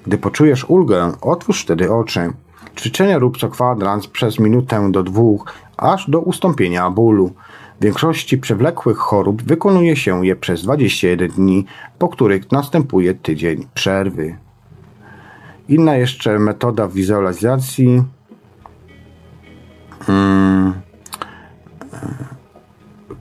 Gdy 0.07 0.19
poczujesz 0.19 0.65
ulgę, 0.65 1.13
otwórz 1.21 1.63
wtedy 1.63 1.93
oczy. 1.93 2.33
Ćwiczenia 2.77 3.19
rób 3.19 3.39
co 3.39 3.49
kwadrans 3.49 4.07
przez 4.07 4.39
minutę 4.39 4.93
do 4.93 5.03
dwóch, 5.03 5.53
aż 5.77 6.11
do 6.11 6.21
ustąpienia 6.21 6.91
bólu. 6.91 7.33
W 7.81 7.85
większości 7.85 8.39
przewlekłych 8.39 8.99
chorób 8.99 9.43
wykonuje 9.43 9.97
się 9.97 10.27
je 10.27 10.37
przez 10.37 10.63
21 10.63 11.31
dni, 11.31 11.67
po 11.99 12.09
których 12.09 12.53
następuje 12.53 13.15
tydzień 13.15 13.67
przerwy. 13.75 14.37
Inna 15.69 15.97
jeszcze 15.97 16.39
metoda 16.39 16.89
wizualizacji 16.89 18.03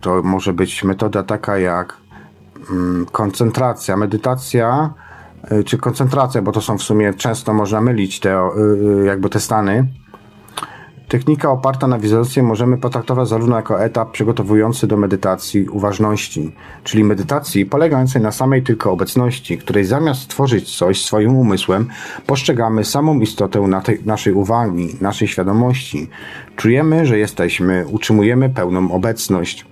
to 0.02 0.24
może 0.24 0.54
być 0.54 0.84
metoda 0.84 1.24
taka 1.24 1.58
jak 1.58 1.98
hmm, 2.68 3.06
koncentracja, 3.06 3.98
medytacja 3.98 4.94
y, 5.52 5.64
czy 5.64 5.78
koncentracja, 5.78 6.42
bo 6.42 6.52
to 6.52 6.62
są 6.62 6.78
w 6.78 6.84
sumie 6.84 7.14
często 7.14 7.54
można 7.54 7.82
mylić 7.82 8.20
te 8.20 8.38
y, 8.38 9.02
y, 9.02 9.06
jakby 9.06 9.30
te 9.30 9.40
stany 9.40 9.88
Technika 11.08 11.52
oparta 11.52 11.88
na 11.88 12.00
wizualizacji 12.00 12.42
możemy 12.42 12.78
potraktować 12.78 13.28
zarówno 13.28 13.56
jako 13.56 13.84
etap 13.84 14.12
przygotowujący 14.12 14.88
do 14.88 14.98
medytacji 14.98 15.70
uważności, 15.70 16.52
czyli 16.84 17.04
medytacji 17.04 17.66
polegającej 17.66 18.22
na 18.22 18.32
samej 18.32 18.64
tylko 18.64 18.92
obecności, 18.92 19.58
której 19.58 19.86
zamiast 19.86 20.28
tworzyć 20.28 20.78
coś 20.78 21.06
swoim 21.06 21.36
umysłem, 21.36 21.88
postrzegamy 22.26 22.86
samą 22.86 23.20
istotę 23.20 23.62
na 23.62 23.82
tej, 23.82 24.00
naszej 24.06 24.34
uwagi, 24.34 24.96
naszej 25.02 25.28
świadomości. 25.28 26.10
Czujemy, 26.56 27.06
że 27.06 27.18
jesteśmy, 27.18 27.86
utrzymujemy 27.88 28.50
pełną 28.50 28.92
obecność 28.92 29.66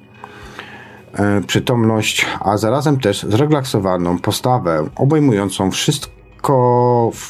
e, 1.13 1.41
przytomność, 1.41 2.25
a 2.39 2.57
zarazem 2.57 2.99
też 2.99 3.23
zrelaksowaną 3.23 4.19
postawę, 4.19 4.89
obejmującą 4.95 5.71
wszystko 5.71 6.15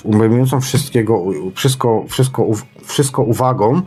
obejmującą 0.06 0.62
wszystkiego, 0.62 1.24
wszystko, 1.54 2.06
wszystko, 2.10 2.48
wszystko 2.86 3.24
uwagą, 3.24 3.82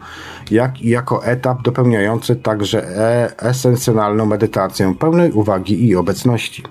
jak 0.51 0.83
i 0.83 0.89
jako 0.89 1.25
etap 1.25 1.63
dopełniający 1.63 2.37
także 2.37 2.89
e 2.97 3.39
esencjonalną 3.39 4.27
medytację 4.27 4.95
pełnej 4.99 5.33
uwagi 5.33 5.87
i 5.87 5.97
obecności. 5.97 6.63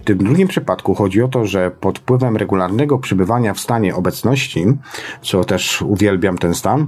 W 0.00 0.04
tym 0.04 0.18
drugim 0.18 0.48
przypadku 0.48 0.94
chodzi 0.94 1.22
o 1.22 1.28
to, 1.28 1.46
że 1.46 1.70
pod 1.70 1.98
wpływem 1.98 2.36
regularnego 2.36 2.98
przybywania 2.98 3.54
w 3.54 3.60
stanie 3.60 3.94
obecności, 3.94 4.66
co 5.22 5.44
też 5.44 5.82
uwielbiam 5.82 6.38
ten 6.38 6.54
stan, 6.54 6.86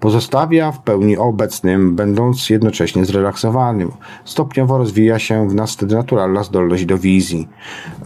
pozostawia 0.00 0.72
w 0.72 0.82
pełni 0.82 1.16
obecnym, 1.16 1.96
będąc 1.96 2.50
jednocześnie 2.50 3.04
zrelaksowanym. 3.04 3.92
Stopniowo 4.24 4.78
rozwija 4.78 5.18
się 5.18 5.48
w 5.48 5.54
nas 5.54 5.80
naturalna 5.82 6.42
zdolność 6.42 6.84
do 6.84 6.98
wizji. 6.98 7.48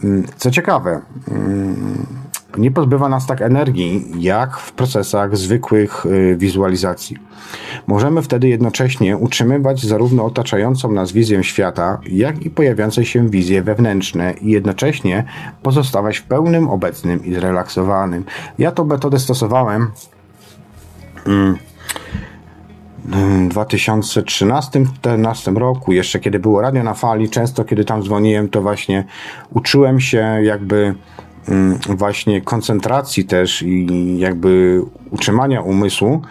Mm, 0.03 0.23
co 0.37 0.51
ciekawe, 0.51 1.01
mm, 1.27 2.24
nie 2.57 2.71
pozbywa 2.71 3.09
nas 3.09 3.27
tak 3.27 3.41
energii, 3.41 4.05
jak 4.19 4.57
w 4.57 4.71
procesach 4.71 5.37
zwykłych 5.37 6.05
y, 6.05 6.35
wizualizacji. 6.39 7.17
Możemy 7.87 8.21
wtedy 8.21 8.47
jednocześnie 8.47 9.17
utrzymywać 9.17 9.85
zarówno 9.85 10.25
otaczającą 10.25 10.91
nas 10.91 11.11
wizję 11.11 11.43
świata, 11.43 11.99
jak 12.07 12.45
i 12.45 12.49
pojawiające 12.49 13.05
się 13.05 13.29
wizje 13.29 13.63
wewnętrzne 13.63 14.33
i 14.41 14.51
jednocześnie 14.51 15.23
pozostawać 15.63 16.17
w 16.17 16.23
pełnym, 16.23 16.69
obecnym 16.69 17.25
i 17.25 17.33
zrelaksowanym. 17.33 18.25
Ja 18.57 18.71
tą 18.71 18.85
metodę 18.85 19.19
stosowałem. 19.19 19.91
Mm, 21.27 21.57
w 23.05 23.49
2013-2014 23.53 25.57
roku, 25.57 25.91
jeszcze 25.91 26.19
kiedy 26.19 26.39
było 26.39 26.61
radio 26.61 26.83
na 26.83 26.93
fali, 26.93 27.29
często 27.29 27.65
kiedy 27.65 27.85
tam 27.85 28.03
dzwoniłem, 28.03 28.49
to 28.49 28.61
właśnie 28.61 29.03
uczyłem 29.53 29.99
się 29.99 30.37
jakby 30.43 30.95
właśnie 31.89 32.41
koncentracji 32.41 33.25
też 33.25 33.61
i 33.61 33.87
jakby 34.19 34.81
utrzymania 35.11 35.61
umysłu 35.61 36.21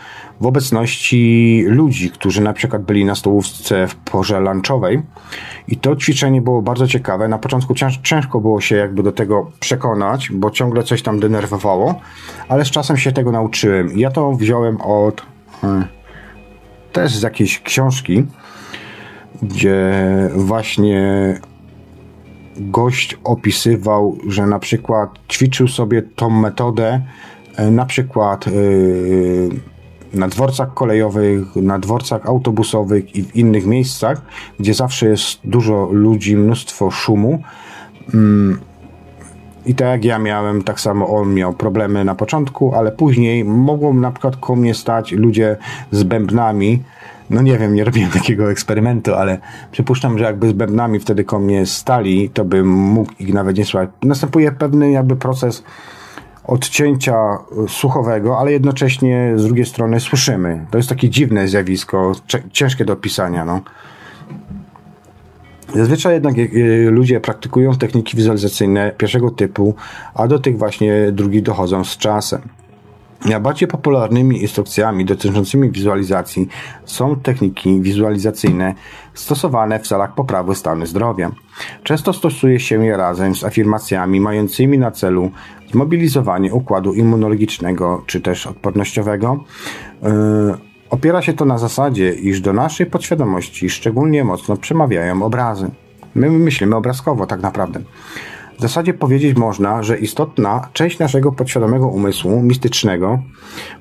w 0.40 0.46
obecności 0.46 1.64
ludzi, 1.68 2.10
którzy 2.10 2.42
na 2.42 2.52
przykład 2.52 2.82
byli 2.82 3.04
na 3.04 3.14
stołówce 3.14 3.88
w 3.88 3.94
porze 3.94 4.40
lunchowej. 4.40 5.02
I 5.68 5.76
to 5.76 5.96
ćwiczenie 5.96 6.42
było 6.42 6.62
bardzo 6.62 6.86
ciekawe. 6.86 7.28
Na 7.28 7.38
początku 7.38 7.74
ciężko 8.02 8.40
było 8.40 8.60
się 8.60 8.76
jakby 8.76 9.02
do 9.02 9.12
tego 9.12 9.50
przekonać, 9.60 10.30
bo 10.32 10.50
ciągle 10.50 10.82
coś 10.82 11.02
tam 11.02 11.20
denerwowało, 11.20 12.00
ale 12.48 12.64
z 12.64 12.70
czasem 12.70 12.96
się 12.96 13.12
tego 13.12 13.32
nauczyłem. 13.32 13.98
Ja 13.98 14.10
to 14.10 14.32
wziąłem 14.32 14.80
od 14.80 15.22
hmm, 15.60 15.84
też 16.92 17.16
z 17.16 17.22
jakiejś 17.22 17.60
książki, 17.60 18.26
gdzie 19.42 19.92
właśnie 20.34 21.34
gość 22.56 23.18
opisywał, 23.24 24.18
że 24.28 24.46
na 24.46 24.58
przykład 24.58 25.10
ćwiczył 25.28 25.68
sobie 25.68 26.02
tą 26.02 26.30
metodę, 26.30 27.00
e, 27.56 27.70
na 27.70 27.86
przykład 27.86 28.44
na 30.14 30.28
dworcach 30.28 30.74
kolejowych, 30.74 31.56
na 31.56 31.78
dworcach 31.78 32.26
autobusowych 32.26 33.16
i 33.16 33.22
w 33.22 33.36
innych 33.36 33.66
miejscach, 33.66 34.22
gdzie 34.60 34.74
zawsze 34.74 35.08
jest 35.08 35.40
dużo 35.44 35.88
ludzi, 35.92 36.36
mnóstwo 36.36 36.90
szumu. 36.90 37.42
Mm, 38.14 38.60
I 39.66 39.74
tak 39.74 39.88
jak 39.88 40.04
ja 40.04 40.18
miałem, 40.18 40.62
tak 40.62 40.80
samo 40.80 41.08
on 41.08 41.34
miał 41.34 41.52
problemy 41.52 42.04
na 42.04 42.14
początku, 42.14 42.74
ale 42.74 42.92
później 42.92 43.44
mogą 43.44 43.94
na 43.94 44.10
przykład 44.10 44.36
koło 44.36 44.56
mnie 44.56 44.74
stać 44.74 45.12
ludzie 45.12 45.56
z 45.90 46.02
bębnami. 46.02 46.82
No 47.30 47.42
nie 47.42 47.58
wiem, 47.58 47.74
nie 47.74 47.84
robiłem 47.84 48.10
takiego 48.10 48.50
eksperymentu, 48.50 49.14
ale 49.14 49.38
przypuszczam, 49.72 50.18
że 50.18 50.24
jakby 50.24 50.48
z 50.48 50.52
bębnami 50.52 51.00
wtedy 51.00 51.24
koło 51.24 51.42
mnie 51.42 51.66
stali, 51.66 52.30
to 52.30 52.44
bym 52.44 52.68
mógł 52.68 53.12
ich 53.18 53.34
nawet 53.34 53.58
nie 53.58 53.64
słuchać. 53.64 53.90
Następuje 54.02 54.52
pewny 54.52 54.90
jakby 54.90 55.16
proces 55.16 55.62
odcięcia 56.44 57.14
słuchowego, 57.68 58.38
ale 58.38 58.52
jednocześnie 58.52 59.32
z 59.36 59.44
drugiej 59.44 59.66
strony 59.66 60.00
słyszymy. 60.00 60.66
To 60.70 60.76
jest 60.76 60.88
takie 60.88 61.10
dziwne 61.10 61.48
zjawisko, 61.48 62.12
ciężkie 62.52 62.84
do 62.84 62.92
opisania. 62.92 63.44
No. 63.44 63.60
Zazwyczaj 65.74 66.14
jednak 66.14 66.34
e, 66.38 66.40
ludzie 66.90 67.20
praktykują 67.20 67.76
techniki 67.76 68.16
wizualizacyjne 68.16 68.92
pierwszego 68.98 69.30
typu, 69.30 69.74
a 70.14 70.28
do 70.28 70.38
tych 70.38 70.58
właśnie 70.58 71.12
drugich 71.12 71.42
dochodzą 71.42 71.84
z 71.84 71.96
czasem. 71.96 72.40
Najbardziej 73.24 73.68
popularnymi 73.68 74.42
instrukcjami 74.42 75.04
dotyczącymi 75.04 75.70
wizualizacji 75.70 76.48
są 76.84 77.16
techniki 77.16 77.80
wizualizacyjne 77.80 78.74
stosowane 79.14 79.78
w 79.78 79.88
celach 79.88 80.14
poprawy 80.14 80.54
stanu 80.54 80.86
zdrowia. 80.86 81.30
Często 81.82 82.12
stosuje 82.12 82.60
się 82.60 82.86
je 82.86 82.96
razem 82.96 83.34
z 83.34 83.44
afirmacjami 83.44 84.20
mającymi 84.20 84.78
na 84.78 84.90
celu 84.90 85.30
zmobilizowanie 85.72 86.54
układu 86.54 86.94
immunologicznego 86.94 88.02
czy 88.06 88.20
też 88.20 88.46
odpornościowego. 88.46 89.44
Yy, 90.02 90.10
opiera 90.90 91.22
się 91.22 91.32
to 91.32 91.44
na 91.44 91.58
zasadzie, 91.58 92.14
iż 92.14 92.40
do 92.40 92.52
naszej 92.52 92.86
podświadomości 92.86 93.70
szczególnie 93.70 94.24
mocno 94.24 94.56
przemawiają 94.56 95.22
obrazy. 95.22 95.70
My 96.14 96.30
myślimy 96.30 96.76
obrazkowo 96.76 97.26
tak 97.26 97.42
naprawdę. 97.42 97.80
W 98.58 98.62
zasadzie 98.62 98.94
powiedzieć 98.94 99.36
można, 99.36 99.82
że 99.82 99.98
istotna 99.98 100.68
część 100.72 100.98
naszego 100.98 101.32
podświadomego 101.32 101.88
umysłu 101.88 102.42
mistycznego, 102.42 103.22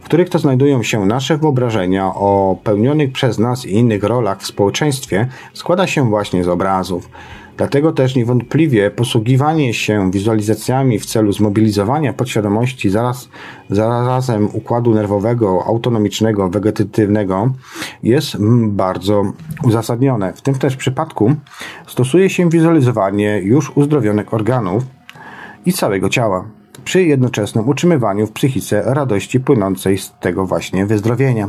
w 0.02 0.06
których 0.06 0.30
to 0.30 0.40
znajdują 0.40 0.84
się 0.84 1.06
nasze 1.06 1.38
wyobrażenia 1.38 2.06
o 2.16 2.58
pełnionych 2.64 3.12
przez 3.12 3.40
nas 3.40 3.66
i 3.66 3.72
innych 3.72 4.04
rolach 4.04 4.42
w 4.42 4.48
społeczeństwie, 4.48 5.28
składa 5.54 5.88
się 5.88 6.10
właśnie 6.10 6.44
z 6.44 6.48
obrazów. 6.48 7.10
Dlatego 7.58 7.92
też 7.92 8.16
niewątpliwie 8.16 8.92
posługiwanie 8.92 9.74
się 9.74 10.12
wizualizacjami 10.12 11.00
w 11.00 11.06
celu 11.06 11.32
zmobilizowania 11.32 12.14
podświadomości 12.14 12.90
zaraz, 12.90 13.30
zarazem 13.70 14.50
układu 14.54 14.94
nerwowego, 14.94 15.64
autonomicznego, 15.66 16.50
wegetatywnego 16.50 17.54
jest 18.04 18.38
bardzo 18.68 19.34
uzasadnione. 19.64 20.34
W 20.34 20.42
tym 20.42 20.56
też 20.56 20.76
przypadku 20.76 21.36
stosuje 21.88 22.30
się 22.30 22.50
wizualizowanie 22.50 23.40
już 23.44 23.72
uzdrowionych 23.78 24.34
organów 24.34 24.84
i 25.66 25.74
całego 25.74 26.10
ciała 26.10 26.46
przy 26.86 27.04
jednoczesnym 27.04 27.70
utrzymywaniu 27.70 28.28
w 28.28 28.32
psychice 28.32 28.84
radości 28.86 29.40
płynącej 29.40 29.98
z 29.98 30.14
tego 30.20 30.46
właśnie 30.46 30.86
wyzdrowienia. 30.86 31.48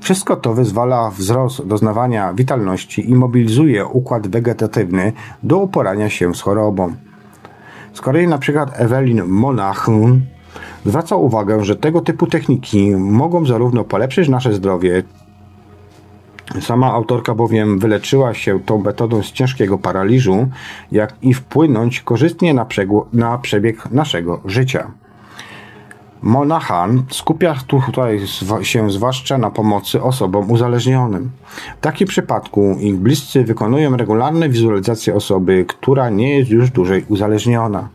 Wszystko 0.00 0.36
to 0.36 0.54
wyzwala 0.54 1.10
wzrost 1.10 1.66
doznawania 1.66 2.32
witalności 2.34 3.10
i 3.10 3.14
mobilizuje 3.14 3.86
układ 3.86 4.28
wegetatywny 4.28 5.12
do 5.42 5.58
uporania 5.58 6.08
się 6.08 6.34
z 6.34 6.40
chorobą. 6.40 6.94
Z 7.94 8.00
kolei 8.00 8.26
na 8.26 8.38
przykład 8.38 8.80
Evelyn 8.80 9.24
Monachun 9.24 10.20
zwraca 10.86 11.16
uwagę, 11.16 11.64
że 11.64 11.76
tego 11.76 12.00
typu 12.00 12.26
techniki 12.26 12.96
mogą 12.96 13.46
zarówno 13.46 13.84
polepszyć 13.84 14.28
nasze 14.28 14.52
zdrowie, 14.52 15.02
Sama 16.60 16.92
autorka 16.92 17.34
bowiem 17.34 17.78
wyleczyła 17.78 18.34
się 18.34 18.60
tą 18.60 18.78
metodą 18.78 19.22
z 19.22 19.32
ciężkiego 19.32 19.78
paraliżu, 19.78 20.48
jak 20.92 21.14
i 21.22 21.34
wpłynąć 21.34 22.00
korzystnie 22.00 22.54
na, 22.54 22.66
na 23.12 23.38
przebieg 23.38 23.90
naszego 23.90 24.40
życia. 24.44 24.90
Monahan 26.22 27.02
skupia 27.10 27.54
tutaj 27.66 28.20
się 28.62 28.90
zwłaszcza 28.90 29.38
na 29.38 29.50
pomocy 29.50 30.02
osobom 30.02 30.50
uzależnionym. 30.50 31.30
W 31.78 31.80
takim 31.80 32.08
przypadku 32.08 32.76
ich 32.80 32.96
bliscy 32.96 33.44
wykonują 33.44 33.96
regularne 33.96 34.48
wizualizacje 34.48 35.14
osoby, 35.14 35.64
która 35.68 36.10
nie 36.10 36.38
jest 36.38 36.50
już 36.50 36.70
dłużej 36.70 37.04
uzależniona. 37.08 37.88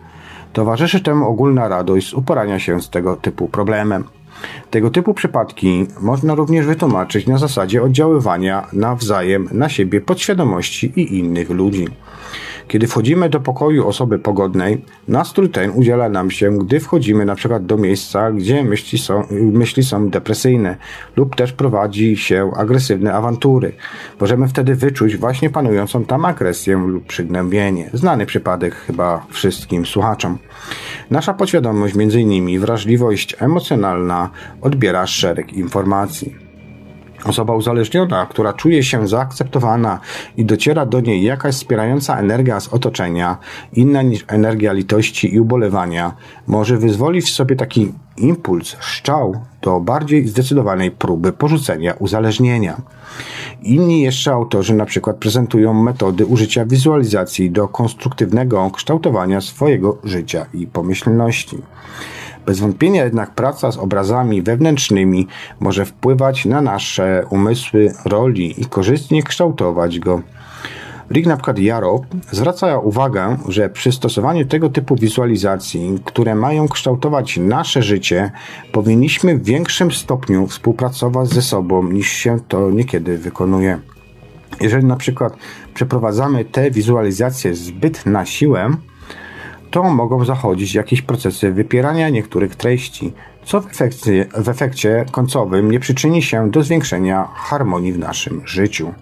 Towarzyszy 0.53 0.99
temu 0.99 1.27
ogólna 1.29 1.67
radość 1.67 2.09
z 2.09 2.13
uporania 2.13 2.59
się 2.59 2.81
z 2.81 2.89
tego 2.89 3.15
typu 3.15 3.47
problemem. 3.47 4.03
Tego 4.71 4.89
typu 4.89 5.13
przypadki 5.13 5.85
można 6.01 6.35
również 6.35 6.65
wytłumaczyć 6.65 7.27
na 7.27 7.37
zasadzie 7.37 7.83
oddziaływania 7.83 8.67
nawzajem 8.73 9.49
na 9.51 9.69
siebie 9.69 10.01
podświadomości 10.01 10.93
i 10.95 11.17
innych 11.19 11.49
ludzi. 11.49 11.87
Kiedy 12.67 12.87
wchodzimy 12.87 13.29
do 13.29 13.39
pokoju 13.39 13.87
osoby 13.87 14.19
pogodnej, 14.19 14.85
nastrój 15.07 15.49
ten 15.49 15.71
udziela 15.71 16.09
nam 16.09 16.31
się, 16.31 16.57
gdy 16.57 16.79
wchodzimy 16.79 17.25
na 17.25 17.35
przykład 17.35 17.65
do 17.65 17.77
miejsca, 17.77 18.31
gdzie 18.31 18.63
myśli 18.63 18.97
są, 18.97 19.23
myśli 19.31 19.83
są 19.83 20.09
depresyjne 20.09 20.77
lub 21.15 21.35
też 21.35 21.53
prowadzi 21.53 22.17
się 22.17 22.51
agresywne 22.57 23.13
awantury. 23.13 23.73
Możemy 24.19 24.47
wtedy 24.47 24.75
wyczuć 24.75 25.17
właśnie 25.17 25.49
panującą 25.49 26.05
tam 26.05 26.25
agresję 26.25 26.77
lub 26.77 27.07
przygnębienie. 27.07 27.89
Znany 27.93 28.25
przypadek 28.25 28.75
chyba 28.75 29.25
wszystkim 29.29 29.85
słuchaczom. 29.85 30.37
Nasza 31.11 31.33
podświadomość, 31.33 31.95
między 31.95 32.21
innymi 32.21 32.59
wrażliwość 32.59 33.35
emocjonalna, 33.39 34.29
odbiera 34.61 35.07
szereg 35.07 35.53
informacji. 35.53 36.47
Osoba 37.25 37.55
uzależniona, 37.55 38.25
która 38.25 38.53
czuje 38.53 38.83
się 38.83 39.07
zaakceptowana 39.07 39.99
i 40.37 40.45
dociera 40.45 40.85
do 40.85 40.99
niej 40.99 41.23
jakaś 41.23 41.55
wspierająca 41.55 42.19
energia 42.19 42.59
z 42.59 42.67
otoczenia, 42.67 43.37
inna 43.73 44.01
niż 44.01 44.25
energia 44.27 44.73
litości 44.73 45.33
i 45.35 45.39
ubolewania, 45.39 46.13
może 46.47 46.77
wyzwolić 46.77 47.25
w 47.25 47.33
sobie 47.33 47.55
taki 47.55 47.93
impuls, 48.17 48.75
szczał 48.79 49.41
do 49.61 49.79
bardziej 49.79 50.27
zdecydowanej 50.27 50.91
próby 50.91 51.33
porzucenia 51.33 51.93
uzależnienia. 51.93 52.81
Inni 53.63 54.01
jeszcze 54.01 54.31
autorzy 54.31 54.73
na 54.73 54.85
przykład 54.85 55.17
prezentują 55.17 55.73
metody 55.73 56.25
użycia 56.25 56.65
wizualizacji 56.65 57.51
do 57.51 57.67
konstruktywnego 57.67 58.71
kształtowania 58.71 59.41
swojego 59.41 59.97
życia 60.03 60.45
i 60.53 60.67
pomyślności. 60.67 61.57
Bez 62.47 62.59
wątpienia 62.59 63.03
jednak 63.03 63.31
praca 63.31 63.71
z 63.71 63.77
obrazami 63.77 64.41
wewnętrznymi 64.41 65.27
może 65.59 65.85
wpływać 65.85 66.45
na 66.45 66.61
nasze 66.61 67.25
umysły, 67.29 67.93
roli 68.05 68.61
i 68.61 68.65
korzystnie 68.65 69.23
kształtować 69.23 69.99
go. 69.99 70.21
Rick 71.11 71.27
na 71.27 71.37
przykład 71.37 71.57
zwraca 72.31 72.79
uwagę, 72.79 73.37
że 73.47 73.69
przy 73.69 73.91
stosowaniu 73.91 74.45
tego 74.45 74.69
typu 74.69 74.95
wizualizacji, 74.95 75.99
które 76.05 76.35
mają 76.35 76.67
kształtować 76.67 77.37
nasze 77.37 77.83
życie, 77.83 78.31
powinniśmy 78.71 79.37
w 79.37 79.43
większym 79.43 79.91
stopniu 79.91 80.47
współpracować 80.47 81.29
ze 81.29 81.41
sobą 81.41 81.83
niż 81.83 82.09
się 82.09 82.39
to 82.47 82.71
niekiedy 82.71 83.17
wykonuje. 83.17 83.79
Jeżeli 84.61 84.85
na 84.85 84.95
przykład 84.95 85.37
przeprowadzamy 85.73 86.45
te 86.45 86.71
wizualizacje 86.71 87.55
zbyt 87.55 88.05
na 88.05 88.25
siłę, 88.25 88.69
to 89.71 89.83
mogą 89.83 90.25
zachodzić 90.25 90.75
jakieś 90.75 91.01
procesy 91.01 91.51
wypierania 91.51 92.09
niektórych 92.09 92.55
treści, 92.55 93.13
co 93.45 93.61
w 93.61 93.67
efekcie, 93.71 94.25
w 94.37 94.49
efekcie 94.49 95.05
końcowym 95.11 95.71
nie 95.71 95.79
przyczyni 95.79 96.21
się 96.21 96.51
do 96.51 96.63
zwiększenia 96.63 97.27
harmonii 97.35 97.93
w 97.93 97.99
naszym 97.99 98.41
życiu. 98.45 98.93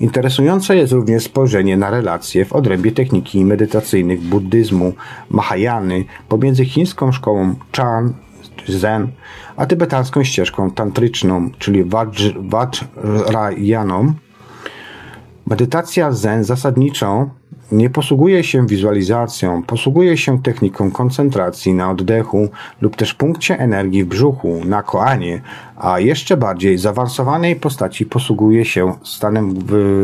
Interesujące 0.00 0.76
jest 0.76 0.92
również 0.92 1.22
spojrzenie 1.22 1.76
na 1.76 1.90
relacje 1.90 2.44
w 2.44 2.52
odrębie 2.52 2.92
techniki 2.92 3.44
medytacyjnych 3.44 4.20
buddyzmu 4.20 4.92
Mahayany 5.30 6.04
pomiędzy 6.28 6.64
chińską 6.64 7.12
szkołą 7.12 7.54
Chan, 7.76 8.14
Zen, 8.68 9.08
a 9.56 9.66
tybetańską 9.66 10.24
ścieżką 10.24 10.70
tantryczną, 10.70 11.50
czyli 11.58 11.84
Vajrayaną. 12.36 14.14
Medytacja 15.46 16.12
Zen 16.12 16.44
zasadniczo 16.44 17.30
nie 17.72 17.90
posługuje 17.90 18.44
się 18.44 18.66
wizualizacją, 18.66 19.62
posługuje 19.62 20.16
się 20.16 20.42
techniką 20.42 20.90
koncentracji 20.90 21.74
na 21.74 21.90
oddechu 21.90 22.48
lub 22.80 22.96
też 22.96 23.14
punkcie 23.14 23.58
energii 23.58 24.04
w 24.04 24.08
brzuchu, 24.08 24.60
na 24.64 24.82
koanie, 24.82 25.40
a 25.76 26.00
jeszcze 26.00 26.36
bardziej 26.36 26.78
zaawansowanej 26.78 27.56
postaci 27.56 28.06
posługuje 28.06 28.64
się 28.64 28.94
stanem 29.02 29.54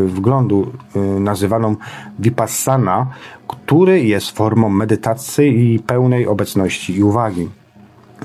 wglądu 0.07 0.71
y, 0.95 0.99
nazywaną 1.19 1.75
vipassana, 2.19 3.07
który 3.47 4.03
jest 4.03 4.31
formą 4.31 4.69
medytacji 4.69 5.73
i 5.73 5.79
pełnej 5.79 6.27
obecności 6.27 6.97
i 6.97 7.03
uwagi. 7.03 7.58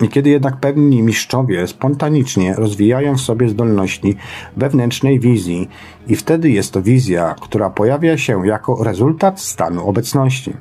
Niekiedy 0.01 0.31
jednak 0.31 0.57
pewni 0.57 1.03
mistrzowie 1.03 1.67
spontanicznie 1.67 2.55
rozwijają 2.55 3.17
w 3.17 3.21
sobie 3.21 3.49
zdolności 3.49 4.17
wewnętrznej 4.57 5.21
wizji 5.21 5.69
i 6.07 6.17
wtedy 6.17 6.51
jest 6.51 6.73
to 6.73 6.83
wizja, 6.83 7.35
która 7.41 7.71
pojawia 7.71 8.19
się 8.19 8.47
jako 8.47 8.85
rezultat 8.85 9.41
stanu 9.41 9.89
obecności. 9.89 10.53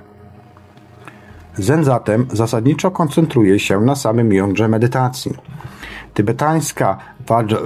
Zen 1.57 1.83
zatem 1.83 2.25
zasadniczo 2.31 2.91
koncentruje 2.91 3.59
się 3.59 3.81
na 3.81 3.95
samym 3.95 4.33
jądrze 4.33 4.67
medytacji. 4.67 5.33
Tybetańska 6.13 6.97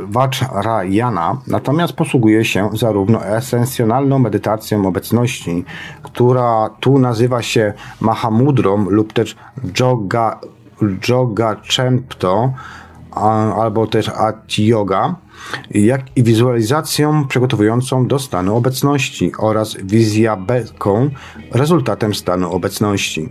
Vajrayana 0.07 1.37
natomiast 1.47 1.93
posługuje 1.93 2.45
się 2.45 2.69
zarówno 2.73 3.25
esencjonalną 3.25 4.19
medytacją 4.19 4.87
obecności, 4.87 5.65
która 6.03 6.69
tu 6.79 6.99
nazywa 6.99 7.41
się 7.41 7.73
Mahamudrą 8.01 8.89
lub 8.89 9.13
też 9.13 9.35
Joga, 9.79 10.39
Joga 11.09 11.55
Chempto, 11.75 12.53
albo 13.55 13.87
też 13.87 14.09
Ati 14.09 14.67
Yoga, 14.67 15.15
jak 15.71 16.01
i 16.17 16.23
wizualizacją 16.23 17.27
przygotowującą 17.27 18.07
do 18.07 18.19
stanu 18.19 18.55
obecności 18.55 19.31
oraz 19.37 19.77
wizjabeką 19.83 21.09
rezultatem 21.51 22.13
stanu 22.13 22.51
obecności. 22.51 23.29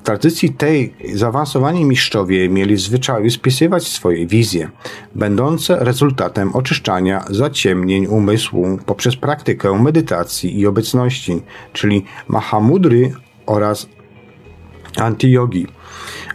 W 0.00 0.04
tradycji 0.04 0.54
tej 0.54 0.94
zaawansowani 1.14 1.84
mistrzowie 1.84 2.48
mieli 2.48 2.76
zwyczaju 2.76 3.30
spisywać 3.30 3.88
swoje 3.88 4.26
wizje, 4.26 4.70
będące 5.14 5.76
rezultatem 5.84 6.54
oczyszczania 6.54 7.24
zaciemnień 7.30 8.06
umysłu 8.06 8.78
poprzez 8.86 9.16
praktykę 9.16 9.82
medytacji 9.82 10.60
i 10.60 10.66
obecności, 10.66 11.42
czyli 11.72 12.04
Mahamudry 12.28 13.12
oraz 13.46 13.88
antiyogi, 14.96 15.66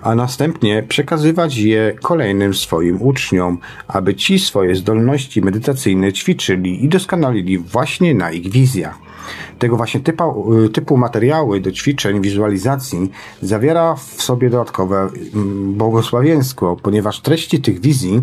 a 0.07 0.15
następnie 0.15 0.83
przekazywać 0.83 1.57
je 1.57 1.93
kolejnym 2.01 2.53
swoim 2.53 3.01
uczniom, 3.01 3.57
aby 3.87 4.15
ci 4.15 4.39
swoje 4.39 4.75
zdolności 4.75 5.41
medytacyjne 5.41 6.13
ćwiczyli 6.13 6.85
i 6.85 6.89
doskonalili 6.89 7.57
właśnie 7.57 8.13
na 8.13 8.31
ich 8.31 8.51
wizjach. 8.51 8.97
Tego 9.59 9.77
właśnie 9.77 9.99
typu, 9.99 10.51
typu 10.73 10.97
materiały 10.97 11.59
do 11.59 11.71
ćwiczeń, 11.71 12.21
wizualizacji 12.21 13.11
zawiera 13.41 13.95
w 13.95 14.21
sobie 14.23 14.49
dodatkowe 14.49 14.97
mm, 14.99 15.73
błogosławieństwo, 15.73 16.77
ponieważ 16.83 17.21
treści 17.21 17.61
tych 17.61 17.79
wizji 17.79 18.21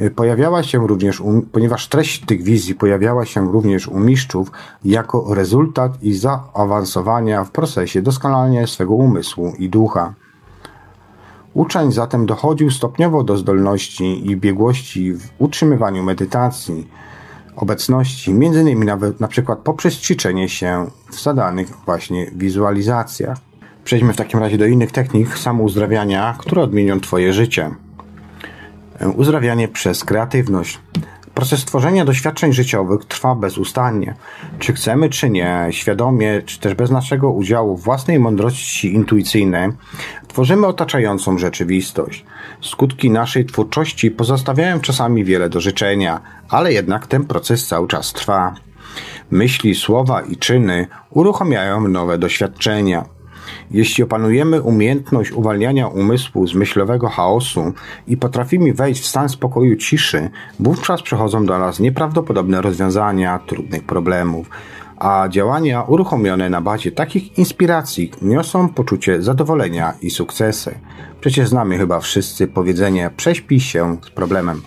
y, 0.00 0.10
pojawiała 0.10 0.62
się 0.62 0.86
również, 0.86 1.22
ponieważ 1.52 1.88
treść 1.88 2.24
tych 2.26 2.42
wizji 2.42 2.74
pojawiała 2.74 3.24
się 3.24 3.52
również 3.52 3.88
u 3.88 3.98
mistrzów 3.98 4.50
jako 4.84 5.34
rezultat 5.34 6.02
i 6.02 6.14
zaawansowania 6.14 7.44
w 7.44 7.50
procesie 7.50 8.02
doskonalenia 8.02 8.66
swego 8.66 8.94
umysłu 8.94 9.52
i 9.58 9.68
ducha. 9.68 10.14
Uczeń 11.54 11.92
zatem 11.92 12.26
dochodził 12.26 12.70
stopniowo 12.70 13.24
do 13.24 13.36
zdolności 13.36 14.30
i 14.30 14.36
biegłości 14.36 15.12
w 15.12 15.28
utrzymywaniu 15.38 16.02
medytacji, 16.02 16.88
obecności, 17.56 18.34
między 18.34 18.60
innymi 18.60 18.86
nawet 18.86 19.20
na 19.20 19.28
przykład 19.28 19.58
poprzez 19.58 19.94
ćwiczenie 19.94 20.48
się 20.48 20.86
w 21.10 21.20
zadanych 21.20 21.68
właśnie 21.86 22.30
wizualizacjach. 22.36 23.38
Przejdźmy 23.84 24.12
w 24.12 24.16
takim 24.16 24.40
razie 24.40 24.58
do 24.58 24.66
innych 24.66 24.92
technik 24.92 25.38
samouzdrawiania, 25.38 26.36
które 26.38 26.62
odmienią 26.62 27.00
Twoje 27.00 27.32
życie. 27.32 27.70
Uzdrawianie 29.16 29.68
przez 29.68 30.04
kreatywność. 30.04 30.78
Proces 31.34 31.64
tworzenia 31.64 32.04
doświadczeń 32.04 32.52
życiowych 32.52 33.04
trwa 33.04 33.34
bezustannie. 33.34 34.14
Czy 34.58 34.72
chcemy, 34.72 35.08
czy 35.08 35.30
nie, 35.30 35.66
świadomie, 35.70 36.42
czy 36.46 36.60
też 36.60 36.74
bez 36.74 36.90
naszego 36.90 37.30
udziału 37.30 37.76
własnej 37.76 38.18
mądrości 38.18 38.94
intuicyjnej, 38.94 39.70
tworzymy 40.30 40.66
otaczającą 40.66 41.38
rzeczywistość. 41.38 42.24
Skutki 42.60 43.10
naszej 43.10 43.46
twórczości 43.46 44.10
pozostawiają 44.10 44.80
czasami 44.80 45.24
wiele 45.24 45.48
do 45.48 45.60
życzenia, 45.60 46.20
ale 46.48 46.72
jednak 46.72 47.06
ten 47.06 47.24
proces 47.24 47.66
cały 47.66 47.88
czas 47.88 48.12
trwa. 48.12 48.54
Myśli, 49.30 49.74
słowa 49.74 50.20
i 50.20 50.36
czyny 50.36 50.86
uruchamiają 51.10 51.88
nowe 51.88 52.18
doświadczenia. 52.18 53.04
Jeśli 53.70 54.04
opanujemy 54.04 54.62
umiejętność 54.62 55.32
uwalniania 55.32 55.88
umysłu 55.88 56.46
z 56.46 56.54
myślowego 56.54 57.08
chaosu 57.08 57.72
i 58.06 58.16
potrafimy 58.16 58.74
wejść 58.74 59.02
w 59.02 59.06
stan 59.06 59.28
spokoju 59.28 59.76
ciszy, 59.76 60.30
wówczas 60.60 61.02
przychodzą 61.02 61.46
do 61.46 61.58
nas 61.58 61.80
nieprawdopodobne 61.80 62.62
rozwiązania 62.62 63.38
trudnych 63.46 63.84
problemów, 63.84 64.50
a 65.00 65.28
działania 65.28 65.82
uruchomione 65.82 66.50
na 66.50 66.60
bazie 66.60 66.92
takich 66.92 67.38
inspiracji 67.38 68.10
niosą 68.22 68.68
poczucie 68.68 69.22
zadowolenia 69.22 69.94
i 70.02 70.10
sukcesy. 70.10 70.78
Przecież 71.20 71.48
znamy 71.48 71.78
chyba 71.78 72.00
wszyscy 72.00 72.46
powiedzenie 72.46 73.10
prześpij 73.16 73.60
się 73.60 73.96
z 74.06 74.10
problemem. 74.10 74.62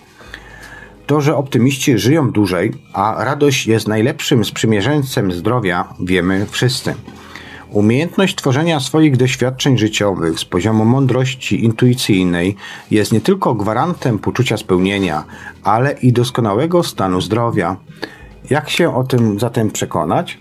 To, 1.06 1.20
że 1.20 1.36
optymiści 1.36 1.98
żyją 1.98 2.30
dłużej, 2.30 2.72
a 2.92 3.24
radość 3.24 3.66
jest 3.66 3.88
najlepszym 3.88 4.44
sprzymierzeńcem 4.44 5.32
zdrowia, 5.32 5.94
wiemy 6.00 6.46
wszyscy. 6.50 6.94
Umiejętność 7.70 8.34
tworzenia 8.34 8.80
swoich 8.80 9.16
doświadczeń 9.16 9.78
życiowych 9.78 10.38
z 10.38 10.44
poziomu 10.44 10.84
mądrości 10.84 11.64
intuicyjnej 11.64 12.56
jest 12.90 13.12
nie 13.12 13.20
tylko 13.20 13.54
gwarantem 13.54 14.18
poczucia 14.18 14.56
spełnienia, 14.56 15.24
ale 15.62 15.92
i 15.92 16.12
doskonałego 16.12 16.82
stanu 16.82 17.20
zdrowia. 17.20 17.76
Jak 18.50 18.68
się 18.68 18.96
o 18.96 19.04
tym 19.04 19.40
zatem 19.40 19.70
przekonać? 19.70 20.38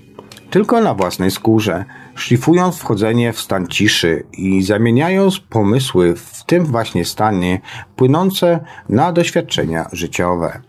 Tylko 0.50 0.82
na 0.82 0.94
własnej 0.94 1.32
skórze, 1.32 1.86
szlifując 2.16 2.78
wchodzenie 2.78 3.34
w 3.34 3.42
stan 3.42 3.68
ciszy 3.68 4.24
i 4.38 4.64
zamieniając 4.64 5.40
pomysły 5.40 6.16
w 6.16 6.44
tym 6.46 6.66
właśnie 6.66 7.06
stanie 7.06 7.62
płynące 7.96 8.60
na 8.90 9.12
doświadczenia 9.12 9.90
życiowe. 9.92 10.62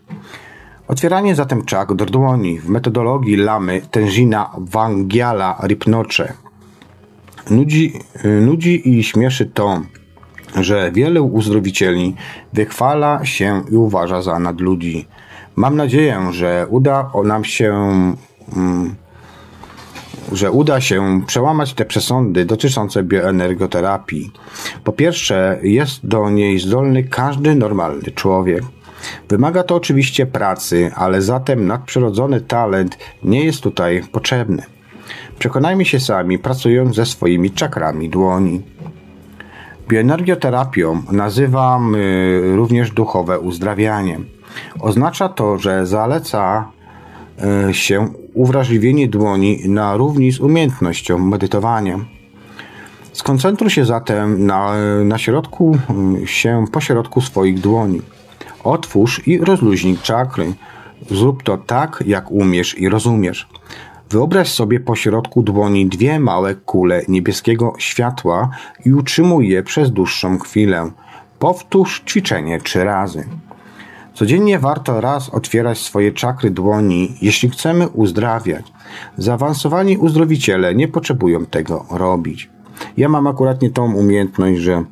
Otwieranie 0.87 1.35
zatem 1.35 1.65
czak 1.65 1.93
do 1.93 2.05
dłoni 2.05 2.59
w 2.59 2.69
metodologii 2.69 3.35
lamy 3.35 3.81
Tenzina 3.91 4.51
Wangiala 4.57 5.59
Ripnocze 5.63 6.33
Nudzi, 7.49 7.93
nudzi 8.41 8.89
i 8.89 9.03
śmieszy 9.03 9.45
to, 9.45 9.81
że 10.61 10.91
wielu 10.91 11.25
uzdrowicieli 11.25 12.15
wychwala 12.53 13.25
się 13.25 13.63
i 13.71 13.75
uważa 13.75 14.21
za 14.21 14.39
nadludzi. 14.39 15.07
Mam 15.55 15.75
nadzieję, 15.75 16.27
że 16.31 16.67
uda 16.69 17.11
nam 17.23 17.43
się, 17.43 17.73
mm, 18.55 18.95
że 20.31 20.51
uda 20.51 20.81
się 20.81 21.21
przełamać 21.27 21.73
te 21.73 21.85
przesądy 21.85 22.45
dotyczące 22.45 23.03
bioenergoterapii. 23.03 24.31
Po 24.83 24.91
pierwsze, 24.91 25.59
jest 25.63 26.07
do 26.07 26.29
niej 26.29 26.59
zdolny 26.59 27.03
każdy 27.03 27.55
normalny 27.55 28.11
człowiek. 28.11 28.63
Wymaga 29.29 29.63
to 29.63 29.75
oczywiście 29.75 30.25
pracy, 30.25 30.91
ale 30.95 31.21
zatem 31.21 31.67
nadprzyrodzony 31.67 32.41
talent 32.41 32.97
nie 33.23 33.43
jest 33.43 33.61
tutaj 33.61 34.03
potrzebny. 34.11 34.63
Przekonajmy 35.39 35.85
się 35.85 35.99
sami, 35.99 36.39
pracując 36.39 36.95
ze 36.95 37.05
swoimi 37.05 37.51
czakrami 37.51 38.09
dłoni. 38.09 38.61
Bioenergioterapią 39.87 41.01
nazywam 41.11 41.95
y, 41.95 42.53
również 42.55 42.91
duchowe 42.91 43.39
uzdrawianie. 43.39 44.19
Oznacza 44.79 45.29
to, 45.29 45.57
że 45.57 45.85
zaleca 45.85 46.71
y, 47.69 47.73
się 47.73 48.07
uwrażliwienie 48.33 49.07
dłoni 49.07 49.59
na 49.69 49.97
równi 49.97 50.31
z 50.31 50.39
umiejętnością 50.39 51.17
medytowania. 51.17 51.99
Skoncentruj 53.13 53.69
się 53.69 53.85
zatem 53.85 54.45
na, 54.45 54.73
na 55.05 55.17
środku 55.17 55.77
y, 56.23 56.27
się 56.27 56.65
po 56.71 56.81
środku 56.81 57.21
swoich 57.21 57.59
dłoni. 57.59 58.01
Otwórz 58.63 59.27
i 59.27 59.37
rozluźnij 59.37 59.97
czakry. 59.97 60.53
Zrób 61.09 61.43
to 61.43 61.57
tak, 61.57 62.03
jak 62.07 62.31
umiesz 62.31 62.79
i 62.79 62.89
rozumiesz. 62.89 63.47
Wyobraź 64.09 64.51
sobie 64.51 64.79
pośrodku 64.79 65.43
dłoni 65.43 65.85
dwie 65.85 66.19
małe 66.19 66.55
kule 66.55 67.01
niebieskiego 67.07 67.73
światła 67.77 68.49
i 68.85 68.93
utrzymuj 68.93 69.49
je 69.49 69.63
przez 69.63 69.91
dłuższą 69.91 70.39
chwilę. 70.39 70.91
Powtórz 71.39 72.03
ćwiczenie 72.03 72.59
trzy 72.59 72.83
razy. 72.83 73.25
Codziennie 74.15 74.59
warto 74.59 75.01
raz 75.01 75.29
otwierać 75.29 75.77
swoje 75.77 76.11
czakry 76.11 76.51
dłoni, 76.51 77.15
jeśli 77.21 77.49
chcemy 77.49 77.87
uzdrawiać. 77.87 78.73
Zaawansowani 79.17 79.97
uzdrowiciele 79.97 80.75
nie 80.75 80.87
potrzebują 80.87 81.45
tego 81.45 81.85
robić. 81.91 82.49
Ja 82.97 83.09
mam 83.09 83.27
akurat 83.27 83.61
nie 83.61 83.69
tą 83.69 83.93
umiejętność, 83.93 84.61
że 84.61 84.83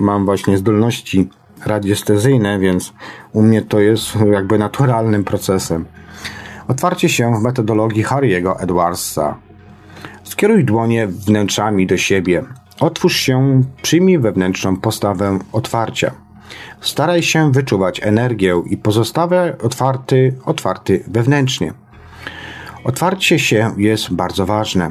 mam 0.00 0.24
właśnie 0.24 0.58
zdolności 0.58 1.28
radiestezyjne, 1.66 2.58
więc 2.58 2.92
u 3.32 3.42
mnie 3.42 3.62
to 3.62 3.80
jest 3.80 4.16
jakby 4.32 4.58
naturalnym 4.58 5.24
procesem. 5.24 5.84
Otwarcie 6.68 7.08
się 7.08 7.34
w 7.34 7.42
metodologii 7.42 8.04
Harry'ego 8.04 8.54
Edwardsa. 8.58 9.36
Skieruj 10.24 10.64
dłonie 10.64 11.06
wnętrzami 11.06 11.86
do 11.86 11.96
siebie. 11.96 12.44
Otwórz 12.80 13.16
się, 13.16 13.62
przyjmij 13.82 14.18
wewnętrzną 14.18 14.76
postawę 14.76 15.38
otwarcia. 15.52 16.12
Staraj 16.80 17.22
się 17.22 17.52
wyczuwać 17.52 18.00
energię 18.02 18.62
i 18.66 18.76
pozostawiaj 18.76 19.52
otwarty, 19.62 20.34
otwarty 20.44 21.04
wewnętrznie. 21.06 21.72
Otwarcie 22.84 23.38
się 23.38 23.74
jest 23.76 24.12
bardzo 24.12 24.46
ważne. 24.46 24.90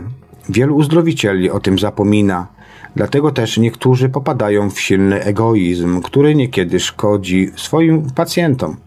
Wielu 0.49 0.75
uzdrowicieli 0.75 1.49
o 1.49 1.59
tym 1.59 1.79
zapomina. 1.79 2.47
Dlatego 2.95 3.31
też 3.31 3.57
niektórzy 3.57 4.09
popadają 4.09 4.69
w 4.69 4.81
silny 4.81 5.23
egoizm, 5.23 6.01
który 6.01 6.35
niekiedy 6.35 6.79
szkodzi 6.79 7.51
swoim 7.55 8.11
pacjentom. 8.15 8.77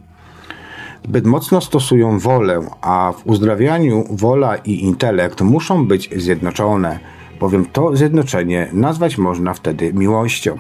Zbyt 1.05 1.27
mocno 1.27 1.61
stosują 1.61 2.19
wolę, 2.19 2.61
a 2.81 3.13
w 3.13 3.27
uzdrawianiu 3.27 4.05
wola 4.11 4.57
i 4.57 4.85
intelekt 4.85 5.41
muszą 5.41 5.87
być 5.87 6.11
zjednoczone, 6.17 6.99
bowiem 7.45 7.67
to 7.73 7.97
zjednoczenie 7.97 8.69
nazwać 8.73 9.19
można 9.19 9.55
wtedy 9.55 9.93
miłością. 9.93 10.57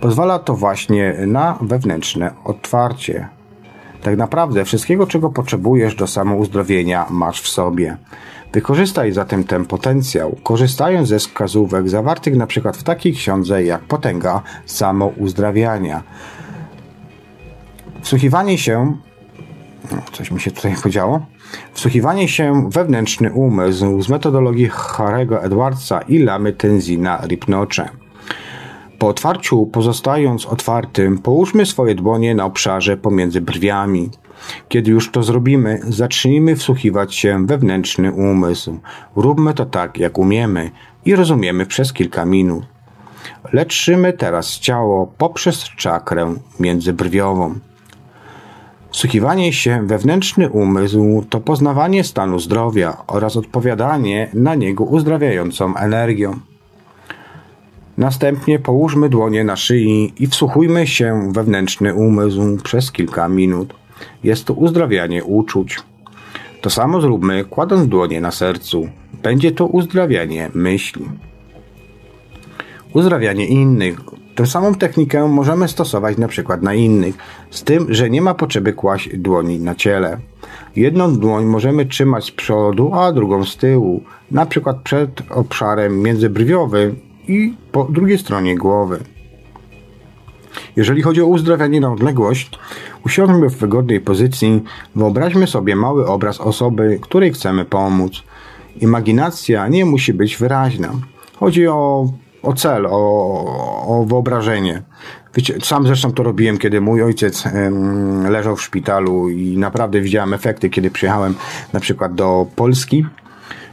Pozwala 0.00 0.38
to 0.38 0.54
właśnie 0.54 1.14
na 1.26 1.58
wewnętrzne 1.60 2.30
otwarcie. 2.44 3.28
Tak 4.02 4.16
naprawdę 4.16 4.64
wszystkiego, 4.64 5.06
czego 5.06 5.30
potrzebujesz 5.30 5.94
do 5.94 6.06
samouzdrowienia, 6.06 7.06
masz 7.10 7.42
w 7.42 7.48
sobie. 7.48 7.96
Wykorzystaj 8.52 9.12
zatem 9.12 9.44
ten 9.44 9.64
potencjał, 9.64 10.36
korzystając 10.42 11.08
ze 11.08 11.18
wskazówek 11.18 11.88
zawartych 11.88 12.34
np. 12.34 12.72
w 12.72 12.82
takiej 12.82 13.12
ksiądze 13.12 13.64
jak 13.64 13.80
Potęga 13.80 14.42
Samouzdrawiania. 14.66 16.02
Wsłuchiwanie 18.02 18.58
się 18.58 18.96
coś 20.12 20.30
mi 20.30 20.40
się 20.40 20.50
tutaj 20.50 20.74
podziało. 20.82 21.26
Wsłuchiwanie 21.72 22.28
się 22.28 22.70
wewnętrzny 22.70 23.32
umysł 23.32 24.02
z 24.02 24.08
metodologii 24.08 24.68
Harego 24.72 25.42
Edwardsa 25.42 26.00
i 26.00 26.18
lamy 26.18 26.52
Tenzina 26.52 27.20
Ripnocze. 27.26 27.88
Po 28.98 29.08
otwarciu, 29.08 29.66
pozostając 29.66 30.46
otwartym, 30.46 31.18
połóżmy 31.18 31.66
swoje 31.66 31.94
dłonie 31.94 32.34
na 32.34 32.44
obszarze 32.44 32.96
pomiędzy 32.96 33.40
brwiami. 33.40 34.10
Kiedy 34.68 34.90
już 34.90 35.10
to 35.10 35.22
zrobimy, 35.22 35.80
zacznijmy 35.88 36.56
wsłuchiwać 36.56 37.14
się 37.14 37.46
wewnętrzny 37.46 38.12
umysł. 38.12 38.78
Róbmy 39.16 39.54
to 39.54 39.66
tak, 39.66 39.98
jak 39.98 40.18
umiemy 40.18 40.70
i 41.04 41.16
rozumiemy 41.16 41.66
przez 41.66 41.92
kilka 41.92 42.24
minut. 42.24 42.64
Leczymy 43.52 44.12
teraz 44.12 44.58
ciało 44.58 45.06
poprzez 45.18 45.64
czakrę 45.64 46.34
międzybrwiową. 46.60 47.54
Wsłuchiwanie 48.92 49.52
się 49.52 49.86
wewnętrzny 49.86 50.50
umysł 50.50 51.24
to 51.30 51.40
poznawanie 51.40 52.04
stanu 52.04 52.38
zdrowia 52.38 52.96
oraz 53.06 53.36
odpowiadanie 53.36 54.28
na 54.34 54.54
niego 54.54 54.84
uzdrawiającą 54.84 55.76
energią. 55.76 56.40
Następnie 57.98 58.58
połóżmy 58.58 59.08
dłonie 59.08 59.44
na 59.44 59.56
szyi 59.56 60.12
i 60.18 60.26
wsłuchujmy 60.26 60.86
się 60.86 61.32
wewnętrzny 61.32 61.94
umysł 61.94 62.56
przez 62.62 62.92
kilka 62.92 63.28
minut. 63.28 63.74
Jest 64.24 64.44
to 64.44 64.54
uzdrawianie 64.54 65.24
uczuć. 65.24 65.78
To 66.60 66.70
samo 66.70 67.00
zróbmy 67.00 67.44
kładąc 67.44 67.88
dłonie 67.88 68.20
na 68.20 68.30
sercu. 68.30 68.88
Będzie 69.22 69.52
to 69.52 69.66
uzdrawianie 69.66 70.50
myśli. 70.54 71.04
Uzdrawianie 72.92 73.46
innych 73.46 74.00
Tę 74.34 74.46
samą 74.46 74.74
technikę 74.74 75.28
możemy 75.28 75.68
stosować 75.68 76.18
na 76.18 76.28
przykład 76.28 76.62
na 76.62 76.74
innych, 76.74 77.14
z 77.50 77.62
tym, 77.62 77.94
że 77.94 78.10
nie 78.10 78.22
ma 78.22 78.34
potrzeby 78.34 78.72
kłaść 78.72 79.16
dłoni 79.16 79.60
na 79.60 79.74
ciele. 79.74 80.18
Jedną 80.76 81.16
dłoń 81.16 81.44
możemy 81.44 81.86
trzymać 81.86 82.24
z 82.24 82.30
przodu, 82.30 82.94
a 82.94 83.12
drugą 83.12 83.44
z 83.44 83.56
tyłu, 83.56 84.02
na 84.30 84.46
przykład 84.46 84.76
przed 84.84 85.22
obszarem 85.30 86.02
międzybrwiowym 86.02 86.96
i 87.28 87.54
po 87.72 87.84
drugiej 87.84 88.18
stronie 88.18 88.56
głowy. 88.56 88.98
Jeżeli 90.76 91.02
chodzi 91.02 91.22
o 91.22 91.26
uzdrawianie 91.26 91.80
na 91.80 91.92
odległość, 91.92 92.50
usiądźmy 93.06 93.50
w 93.50 93.56
wygodnej 93.56 94.00
pozycji, 94.00 94.62
wyobraźmy 94.96 95.46
sobie 95.46 95.76
mały 95.76 96.06
obraz 96.06 96.40
osoby, 96.40 96.98
której 97.02 97.32
chcemy 97.32 97.64
pomóc. 97.64 98.22
Imaginacja 98.80 99.68
nie 99.68 99.84
musi 99.84 100.14
być 100.14 100.36
wyraźna. 100.36 100.92
Chodzi 101.36 101.68
o 101.68 102.08
o 102.42 102.52
cel, 102.52 102.86
o, 102.86 102.92
o 103.86 104.04
wyobrażenie. 104.04 104.82
Wiecie, 105.34 105.54
sam 105.62 105.86
zresztą 105.86 106.12
to 106.12 106.22
robiłem, 106.22 106.58
kiedy 106.58 106.80
mój 106.80 107.02
ojciec 107.02 107.44
leżał 108.28 108.56
w 108.56 108.62
szpitalu 108.62 109.28
i 109.28 109.56
naprawdę 109.56 110.00
widziałem 110.00 110.34
efekty, 110.34 110.70
kiedy 110.70 110.90
przyjechałem 110.90 111.34
na 111.72 111.80
przykład 111.80 112.14
do 112.14 112.46
Polski, 112.56 113.06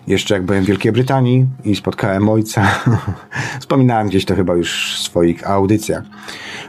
jeszcze 0.07 0.33
jak 0.33 0.43
byłem 0.43 0.63
w 0.63 0.67
Wielkiej 0.67 0.91
Brytanii 0.91 1.45
i 1.65 1.75
spotkałem 1.75 2.29
ojca. 2.29 2.67
Wspominałem 3.59 4.07
gdzieś 4.07 4.25
to 4.25 4.35
chyba 4.35 4.55
już 4.55 4.95
w 4.95 5.03
swoich 5.03 5.49
audycjach. 5.49 6.03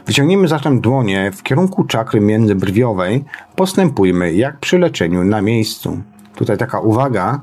Wyciągnijmy 0.05 0.47
zatem 0.47 0.81
dłonie 0.81 1.31
w 1.31 1.43
kierunku 1.43 1.83
czakry 1.83 2.21
międzybrwiowej, 2.21 3.23
postępujmy 3.55 4.33
jak 4.33 4.59
przy 4.59 4.79
leczeniu 4.79 5.23
na 5.23 5.41
miejscu. 5.41 6.01
Tutaj 6.35 6.57
taka 6.57 6.79
uwaga. 6.79 7.39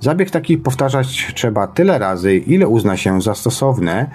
Zabieg 0.00 0.30
taki 0.30 0.58
powtarzać 0.58 1.32
trzeba 1.34 1.66
tyle 1.66 1.98
razy, 1.98 2.36
ile 2.36 2.68
uzna 2.68 2.96
się 2.96 3.22
za 3.22 3.34
stosowne. 3.34 4.10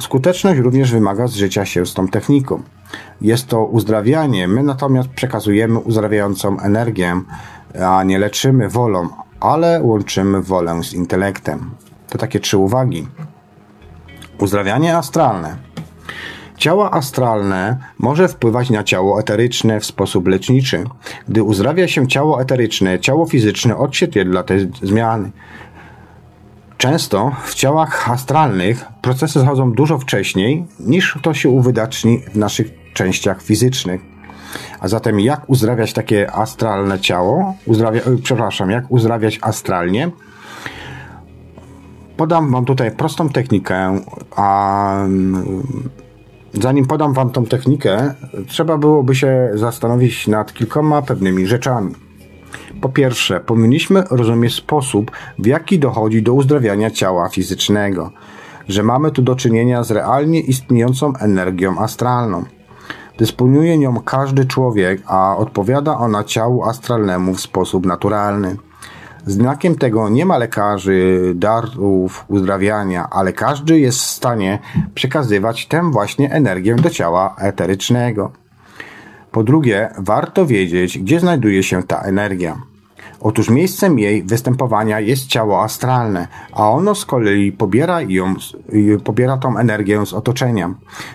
Skuteczność 0.00 0.60
również 0.60 0.92
wymaga 0.92 1.26
zżycia 1.26 1.64
się 1.64 1.86
z 1.86 1.94
tą 1.94 2.08
techniką. 2.08 2.62
Jest 3.20 3.46
to 3.46 3.64
uzdrawianie, 3.64 4.48
my 4.48 4.62
natomiast 4.62 5.08
przekazujemy 5.08 5.78
uzdrawiającą 5.78 6.60
energię, 6.60 7.20
a 7.86 8.04
nie 8.04 8.18
leczymy 8.18 8.68
wolą, 8.68 9.08
ale 9.40 9.82
łączymy 9.82 10.42
wolę 10.42 10.84
z 10.84 10.92
intelektem. 10.92 11.70
To 12.08 12.18
takie 12.18 12.40
trzy 12.40 12.58
uwagi. 12.58 13.06
Uzdrawianie 14.38 14.96
astralne. 14.96 15.56
Ciało 16.60 16.94
astralne 16.94 17.76
może 17.98 18.28
wpływać 18.28 18.70
na 18.70 18.84
ciało 18.84 19.20
eteryczne 19.20 19.80
w 19.80 19.84
sposób 19.84 20.28
leczniczy. 20.28 20.84
Gdy 21.28 21.42
uzdrawia 21.42 21.88
się 21.88 22.08
ciało 22.08 22.42
eteryczne, 22.42 22.98
ciało 22.98 23.26
fizyczne 23.26 23.76
odzwierciedla 23.76 24.42
te 24.42 24.54
zmiany. 24.82 25.30
Często 26.78 27.32
w 27.44 27.54
ciałach 27.54 28.10
astralnych 28.10 28.84
procesy 29.02 29.40
zachodzą 29.40 29.72
dużo 29.72 29.98
wcześniej 29.98 30.66
niż 30.80 31.18
to 31.22 31.34
się 31.34 31.48
uwydatni 31.48 32.18
w 32.32 32.36
naszych 32.36 32.70
częściach 32.94 33.42
fizycznych. 33.42 34.00
A 34.80 34.88
zatem 34.88 35.20
jak 35.20 35.50
uzdrawiać 35.50 35.92
takie 35.92 36.32
astralne 36.32 37.00
ciało? 37.00 37.54
Uzdrawia, 37.66 38.00
przepraszam, 38.22 38.70
jak 38.70 38.84
uzdrawiać 38.88 39.38
astralnie? 39.42 40.10
Podam 42.16 42.52
Wam 42.52 42.64
tutaj 42.64 42.90
prostą 42.90 43.28
technikę, 43.28 44.00
a 44.36 45.06
Zanim 46.54 46.86
podam 46.86 47.12
Wam 47.12 47.30
tą 47.30 47.46
technikę, 47.46 48.14
trzeba 48.46 48.78
byłoby 48.78 49.14
się 49.14 49.50
zastanowić 49.54 50.28
nad 50.28 50.54
kilkoma 50.54 51.02
pewnymi 51.02 51.46
rzeczami. 51.46 51.94
Po 52.80 52.88
pierwsze, 52.88 53.40
powinniśmy 53.40 54.04
rozumieć 54.10 54.54
sposób, 54.54 55.10
w 55.38 55.46
jaki 55.46 55.78
dochodzi 55.78 56.22
do 56.22 56.34
uzdrawiania 56.34 56.90
ciała 56.90 57.28
fizycznego, 57.28 58.10
że 58.68 58.82
mamy 58.82 59.10
tu 59.10 59.22
do 59.22 59.36
czynienia 59.36 59.84
z 59.84 59.90
realnie 59.90 60.40
istniejącą 60.40 61.12
energią 61.16 61.78
astralną. 61.78 62.44
Dysponuje 63.18 63.78
nią 63.78 64.00
każdy 64.00 64.44
człowiek, 64.44 65.02
a 65.06 65.36
odpowiada 65.36 65.98
ona 65.98 66.24
ciału 66.24 66.64
astralnemu 66.64 67.34
w 67.34 67.40
sposób 67.40 67.86
naturalny. 67.86 68.56
Znakiem 69.26 69.74
tego 69.74 70.08
nie 70.08 70.26
ma 70.26 70.38
lekarzy, 70.38 71.32
darów, 71.34 72.24
uzdrawiania, 72.28 73.08
ale 73.10 73.32
każdy 73.32 73.80
jest 73.80 73.98
w 73.98 74.02
stanie 74.02 74.58
przekazywać 74.94 75.66
tę 75.66 75.90
właśnie 75.90 76.32
energię 76.32 76.74
do 76.74 76.90
ciała 76.90 77.36
eterycznego. 77.38 78.32
Po 79.32 79.44
drugie, 79.44 79.88
warto 79.98 80.46
wiedzieć, 80.46 80.98
gdzie 80.98 81.20
znajduje 81.20 81.62
się 81.62 81.82
ta 81.82 82.02
energia. 82.02 82.69
Otóż 83.20 83.50
miejscem 83.50 83.98
jej 83.98 84.22
występowania 84.22 85.00
jest 85.00 85.26
ciało 85.26 85.62
astralne, 85.62 86.28
a 86.52 86.70
ono 86.70 86.94
z 86.94 87.04
kolei 87.04 87.52
pobiera 87.52 88.00
ją, 88.00 88.34
pobiera 89.04 89.36
tą 89.36 89.58
energię 89.58 90.06
z 90.06 90.12
otoczenia. 90.12 90.74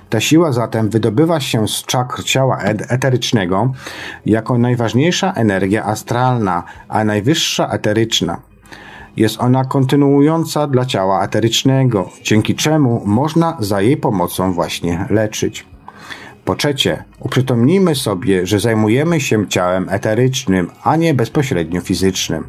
Ta 0.10 0.20
siła 0.20 0.52
zatem 0.52 0.90
wydobywa 0.90 1.40
się 1.40 1.68
z 1.68 1.84
czakr 1.84 2.24
ciała 2.24 2.58
eterycznego 2.90 3.72
jako 4.26 4.58
najważniejsza 4.58 5.34
energia 5.34 5.86
astralna, 5.86 6.64
a 6.88 7.04
najwyższa 7.04 7.68
eteryczna. 7.68 8.42
Jest 9.18 9.42
ona 9.42 9.66
kontynuująca 9.66 10.68
dla 10.68 10.86
ciała 10.86 11.24
eterycznego, 11.24 12.10
dzięki 12.24 12.56
czemu 12.56 13.02
można 13.06 13.58
za 13.60 13.82
jej 13.82 13.98
pomocą 13.98 14.54
właśnie 14.54 15.06
leczyć. 15.10 15.75
Po 16.46 16.56
trzecie, 16.56 17.04
uprzytomnijmy 17.20 17.96
sobie, 17.96 18.46
że 18.46 18.60
zajmujemy 18.60 19.22
się 19.22 19.48
ciałem 19.48 19.90
eterycznym, 19.90 20.72
a 20.84 20.96
nie 20.96 21.14
bezpośrednio 21.14 21.82
fizycznym. 21.82 22.44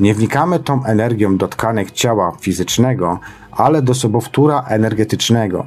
Nie 0.00 0.14
wnikamy 0.14 0.58
tą 0.58 0.84
energią 0.84 1.36
do 1.36 1.48
tkanek 1.48 1.90
ciała 1.90 2.32
fizycznego, 2.40 3.18
ale 3.50 3.82
do 3.82 3.94
sobowtóra 3.94 4.64
energetycznego. 4.68 5.66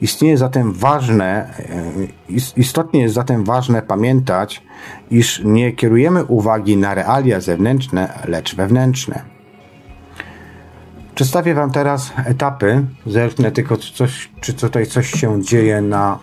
Istnieje 0.00 0.38
zatem 0.38 0.72
ważne, 0.72 1.54
e, 1.58 2.50
istotnie 2.56 3.00
jest 3.00 3.14
zatem 3.14 3.44
ważne 3.44 3.82
pamiętać, 3.82 4.62
iż 5.10 5.42
nie 5.44 5.72
kierujemy 5.72 6.24
uwagi 6.24 6.76
na 6.76 6.94
realia 6.94 7.40
zewnętrzne, 7.40 8.18
lecz 8.28 8.54
wewnętrzne. 8.56 9.22
Przedstawię 11.14 11.54
Wam 11.54 11.70
teraz 11.70 12.12
etapy. 12.24 12.84
Zerknę 13.06 13.52
tylko, 13.52 13.76
coś, 13.76 14.30
czy 14.40 14.54
tutaj 14.54 14.86
coś 14.86 15.10
się 15.10 15.42
dzieje 15.42 15.80
na 15.80 16.18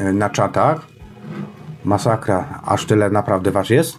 na 0.00 0.30
czatach. 0.30 0.86
Masakra, 1.84 2.60
aż 2.64 2.86
tyle 2.86 3.10
naprawdę 3.10 3.50
was 3.50 3.70
jest? 3.70 3.98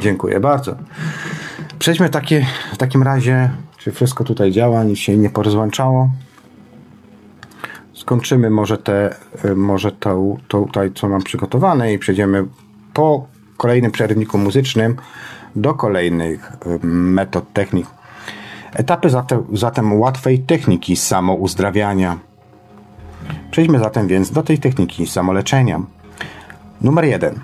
Dziękuję 0.00 0.40
bardzo. 0.40 0.76
Przejdźmy 1.78 2.08
takie, 2.08 2.46
w 2.72 2.76
takim 2.76 3.02
razie, 3.02 3.50
czy 3.78 3.92
wszystko 3.92 4.24
tutaj 4.24 4.52
działa, 4.52 4.84
nic 4.84 4.98
się 4.98 5.16
nie 5.16 5.30
porozłączało. 5.30 6.10
skończymy 7.94 8.50
może 8.50 8.78
te, 8.78 9.14
y, 9.44 9.56
może 9.56 9.92
to, 9.92 10.36
to 10.48 10.60
tutaj, 10.60 10.92
co 10.94 11.08
mam 11.08 11.22
przygotowane 11.22 11.92
i 11.92 11.98
przejdziemy 11.98 12.44
po 12.94 13.26
kolejnym 13.56 13.90
przerywniku 13.90 14.38
muzycznym 14.38 14.96
do 15.56 15.74
kolejnych 15.74 16.52
y, 16.66 16.86
metod, 16.86 17.52
technik. 17.52 17.86
Etapy 18.72 19.10
zatem, 19.10 19.44
zatem 19.52 20.00
łatwej 20.00 20.38
techniki 20.38 20.96
samouzdrawiania. 20.96 22.18
Przejdźmy 23.52 23.78
zatem 23.78 24.08
więc 24.08 24.30
do 24.30 24.42
tej 24.42 24.58
techniki 24.58 25.06
samoleczenia. 25.06 25.82
Numer 26.80 27.04
jeden. 27.04 27.40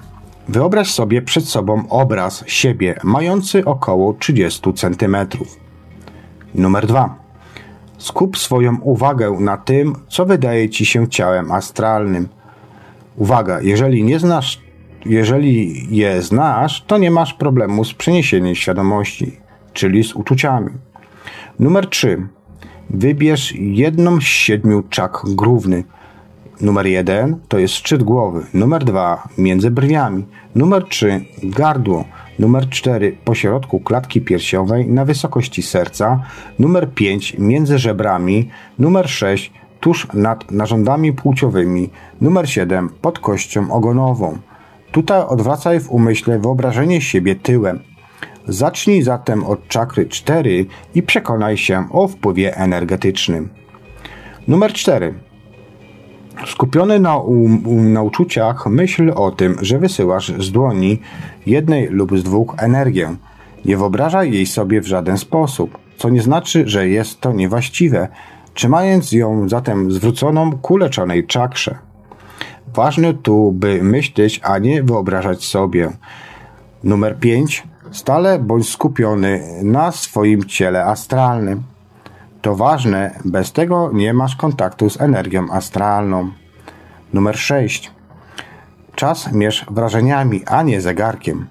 Wyobraź 0.48 0.90
sobie 0.90 1.22
przed 1.22 1.48
sobą 1.48 1.88
obraz 1.88 2.44
siebie 2.46 3.00
mający 3.04 3.64
około 3.64 4.12
30 4.12 4.72
cm. 4.72 5.16
Numer 6.54 6.86
dwa. 6.86 7.14
Skup 7.98 8.38
swoją 8.38 8.76
uwagę 8.80 9.30
na 9.40 9.56
tym, 9.56 9.94
co 10.08 10.26
wydaje 10.26 10.70
ci 10.70 10.86
się 10.86 11.08
ciałem 11.08 11.52
astralnym. 11.52 12.28
Uwaga, 13.16 13.60
jeżeli 13.60 14.04
nie 14.04 14.18
znasz, 14.18 14.60
jeżeli 15.06 15.86
je 15.96 16.22
znasz, 16.22 16.84
to 16.86 16.98
nie 16.98 17.10
masz 17.10 17.34
problemu 17.34 17.84
z 17.84 17.94
przeniesieniem 17.94 18.54
świadomości, 18.54 19.40
czyli 19.72 20.04
z 20.04 20.14
uczuciami. 20.14 20.70
Numer 21.58 21.86
3. 21.86 22.28
Wybierz 22.90 23.54
jedną 23.56 24.20
z 24.20 24.24
siedmiu 24.24 24.82
czak 24.82 25.22
głównych. 25.26 25.97
Numer 26.60 26.86
1 26.86 27.36
to 27.48 27.58
jest 27.58 27.74
szczyt 27.74 28.02
głowy. 28.02 28.46
Numer 28.54 28.84
2 28.84 29.28
między 29.38 29.70
brwiami. 29.70 30.24
Numer 30.54 30.84
3 30.84 31.24
gardło. 31.42 32.04
Numer 32.38 32.68
4 32.68 33.16
pośrodku 33.24 33.80
klatki 33.80 34.20
piersiowej 34.20 34.88
na 34.88 35.04
wysokości 35.04 35.62
serca. 35.62 36.22
Numer 36.58 36.90
5 36.94 37.36
między 37.38 37.78
żebrami. 37.78 38.48
Numer 38.78 39.08
6 39.08 39.52
tuż 39.80 40.08
nad 40.14 40.50
narządami 40.50 41.12
płciowymi. 41.12 41.90
Numer 42.20 42.50
7 42.50 42.88
pod 42.88 43.18
kością 43.18 43.72
ogonową. 43.72 44.38
Tutaj 44.92 45.22
odwracaj 45.22 45.80
w 45.80 45.90
umyśle 45.90 46.38
wyobrażenie 46.38 47.00
siebie 47.00 47.36
tyłem. 47.36 47.80
Zacznij 48.48 49.02
zatem 49.02 49.44
od 49.44 49.68
czakry 49.68 50.06
4 50.06 50.66
i 50.94 51.02
przekonaj 51.02 51.56
się 51.56 51.88
o 51.90 52.08
wpływie 52.08 52.56
energetycznym. 52.56 53.48
Numer 54.48 54.72
4. 54.72 55.27
Skupiony 56.46 57.00
na, 57.00 57.16
um, 57.16 57.92
na 57.92 58.02
uczuciach, 58.02 58.66
myśl 58.66 59.12
o 59.14 59.30
tym, 59.30 59.56
że 59.62 59.78
wysyłasz 59.78 60.32
z 60.38 60.52
dłoni 60.52 61.00
jednej 61.46 61.88
lub 61.88 62.18
z 62.18 62.22
dwóch 62.22 62.54
energię. 62.58 63.16
Nie 63.64 63.76
wyobrażaj 63.76 64.32
jej 64.32 64.46
sobie 64.46 64.80
w 64.80 64.86
żaden 64.86 65.18
sposób, 65.18 65.78
co 65.96 66.08
nie 66.08 66.22
znaczy, 66.22 66.68
że 66.68 66.88
jest 66.88 67.20
to 67.20 67.32
niewłaściwe, 67.32 68.08
trzymając 68.54 69.12
ją 69.12 69.48
zatem 69.48 69.92
zwróconą 69.92 70.52
ku 70.52 70.76
leczonej 70.76 71.26
czakrze. 71.26 71.78
Ważne 72.74 73.14
tu, 73.14 73.52
by 73.52 73.82
myśleć, 73.82 74.40
a 74.42 74.58
nie 74.58 74.82
wyobrażać 74.82 75.44
sobie. 75.44 75.90
Numer 76.84 77.18
5. 77.18 77.62
Stale 77.90 78.38
bądź 78.38 78.68
skupiony 78.68 79.60
na 79.62 79.92
swoim 79.92 80.44
ciele 80.44 80.84
astralnym. 80.84 81.62
To 82.42 82.54
ważne, 82.54 83.18
bez 83.24 83.52
tego 83.52 83.90
nie 83.92 84.14
masz 84.14 84.36
kontaktu 84.36 84.90
z 84.90 85.00
energią 85.00 85.50
astralną. 85.50 86.30
Numer 87.12 87.38
6. 87.38 87.90
Czas 88.94 89.32
mierz 89.32 89.66
wrażeniami, 89.70 90.44
a 90.46 90.62
nie 90.62 90.80
zegarkiem. 90.80 91.46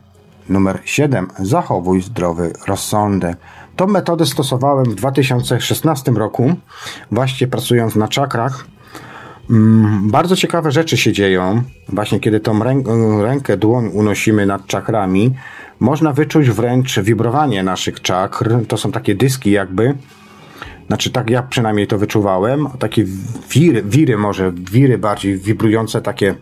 Numer 0.50 0.80
7. 0.86 1.28
Zachowuj 1.40 2.02
zdrowy 2.02 2.54
rozsądek. 2.68 3.38
Tą 3.76 3.88
metodę 3.88 4.26
stosowałem 4.26 4.86
w 4.86 4.96
2016 4.96 6.12
roku, 6.12 6.56
właśnie 7.12 7.48
pracując 7.48 7.96
na 7.96 8.08
czakrach. 8.08 8.66
Mm, 9.50 10.12
bardzo 10.12 10.36
ciekawe 10.36 10.72
rzeczy 10.72 10.98
się 10.98 11.14
dzieją, 11.14 11.62
właśnie 11.90 12.20
kiedy 12.20 12.40
tą 12.40 12.60
rękę, 13.24 13.58
dłoń 13.58 13.90
unosimy 13.94 14.46
nad 14.46 14.68
czakrami. 14.68 15.34
Można 15.80 16.14
wyczuć 16.14 16.50
wręcz 16.50 17.00
wibrowanie 17.00 17.64
naszych 17.64 18.02
czakr. 18.02 18.50
To 18.68 18.78
są 18.78 18.92
takie 18.92 19.16
dyski 19.16 19.52
jakby, 19.52 19.94
znaczy 20.88 21.12
tak 21.12 21.30
ja 21.30 21.44
przynajmniej 21.44 21.88
to 21.88 21.98
wyczuwałem. 21.98 22.68
Takie 22.80 23.06
wiry, 23.50 23.84
wiry 23.84 24.18
może, 24.18 24.52
wiry 24.52 24.98
bardziej 24.98 25.38
wibrujące, 25.38 26.02
takie 26.02 26.36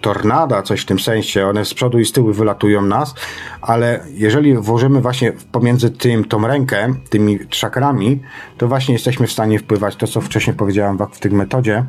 tornada, 0.00 0.62
coś 0.62 0.80
w 0.80 0.84
tym 0.84 0.98
sensie. 0.98 1.46
One 1.46 1.64
z 1.64 1.74
przodu 1.74 1.98
i 1.98 2.04
z 2.04 2.12
tyłu 2.12 2.32
wylatują 2.32 2.82
nas, 2.82 3.14
ale 3.62 4.04
jeżeli 4.14 4.54
włożymy 4.54 5.00
właśnie 5.00 5.32
pomiędzy 5.52 5.90
tym, 5.90 6.24
tą 6.24 6.46
rękę, 6.46 6.94
tymi 7.10 7.38
czakrami, 7.48 8.22
to 8.58 8.68
właśnie 8.68 8.92
jesteśmy 8.94 9.26
w 9.26 9.32
stanie 9.32 9.58
wpływać, 9.58 9.96
to 9.96 10.06
co 10.06 10.20
wcześniej 10.20 10.56
powiedziałem 10.56 10.98
w 11.12 11.18
tej 11.18 11.30
metodzie, 11.32 11.84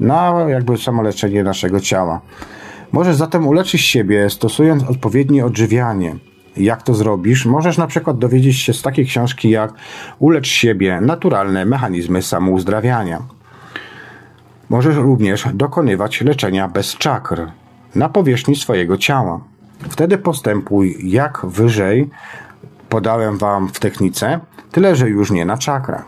na 0.00 0.46
jakby 0.48 0.78
samoleczenie 0.78 1.42
naszego 1.44 1.80
ciała. 1.80 2.20
Możesz 2.92 3.16
zatem 3.16 3.48
uleczyć 3.48 3.80
siebie 3.80 4.30
stosując 4.30 4.82
odpowiednie 4.84 5.46
odżywianie 5.46 6.16
jak 6.56 6.82
to 6.82 6.94
zrobisz, 6.94 7.46
możesz 7.46 7.78
na 7.78 7.86
przykład 7.86 8.18
dowiedzieć 8.18 8.56
się 8.56 8.72
z 8.72 8.82
takiej 8.82 9.06
książki 9.06 9.50
jak 9.50 9.72
Ulecz 10.18 10.48
siebie 10.48 11.00
naturalne 11.00 11.64
mechanizmy 11.64 12.22
samouzdrawiania. 12.22 13.22
Możesz 14.68 14.96
również 14.96 15.44
dokonywać 15.54 16.20
leczenia 16.20 16.68
bez 16.68 16.94
czakr 16.94 17.46
na 17.94 18.08
powierzchni 18.08 18.56
swojego 18.56 18.98
ciała. 18.98 19.40
Wtedy 19.88 20.18
postępuj 20.18 20.96
jak 21.02 21.46
wyżej 21.46 22.10
podałem 22.88 23.38
Wam 23.38 23.68
w 23.68 23.80
technice, 23.80 24.40
tyle 24.72 24.96
że 24.96 25.08
już 25.08 25.30
nie 25.30 25.44
na 25.44 25.58
czakrach. 25.58 26.04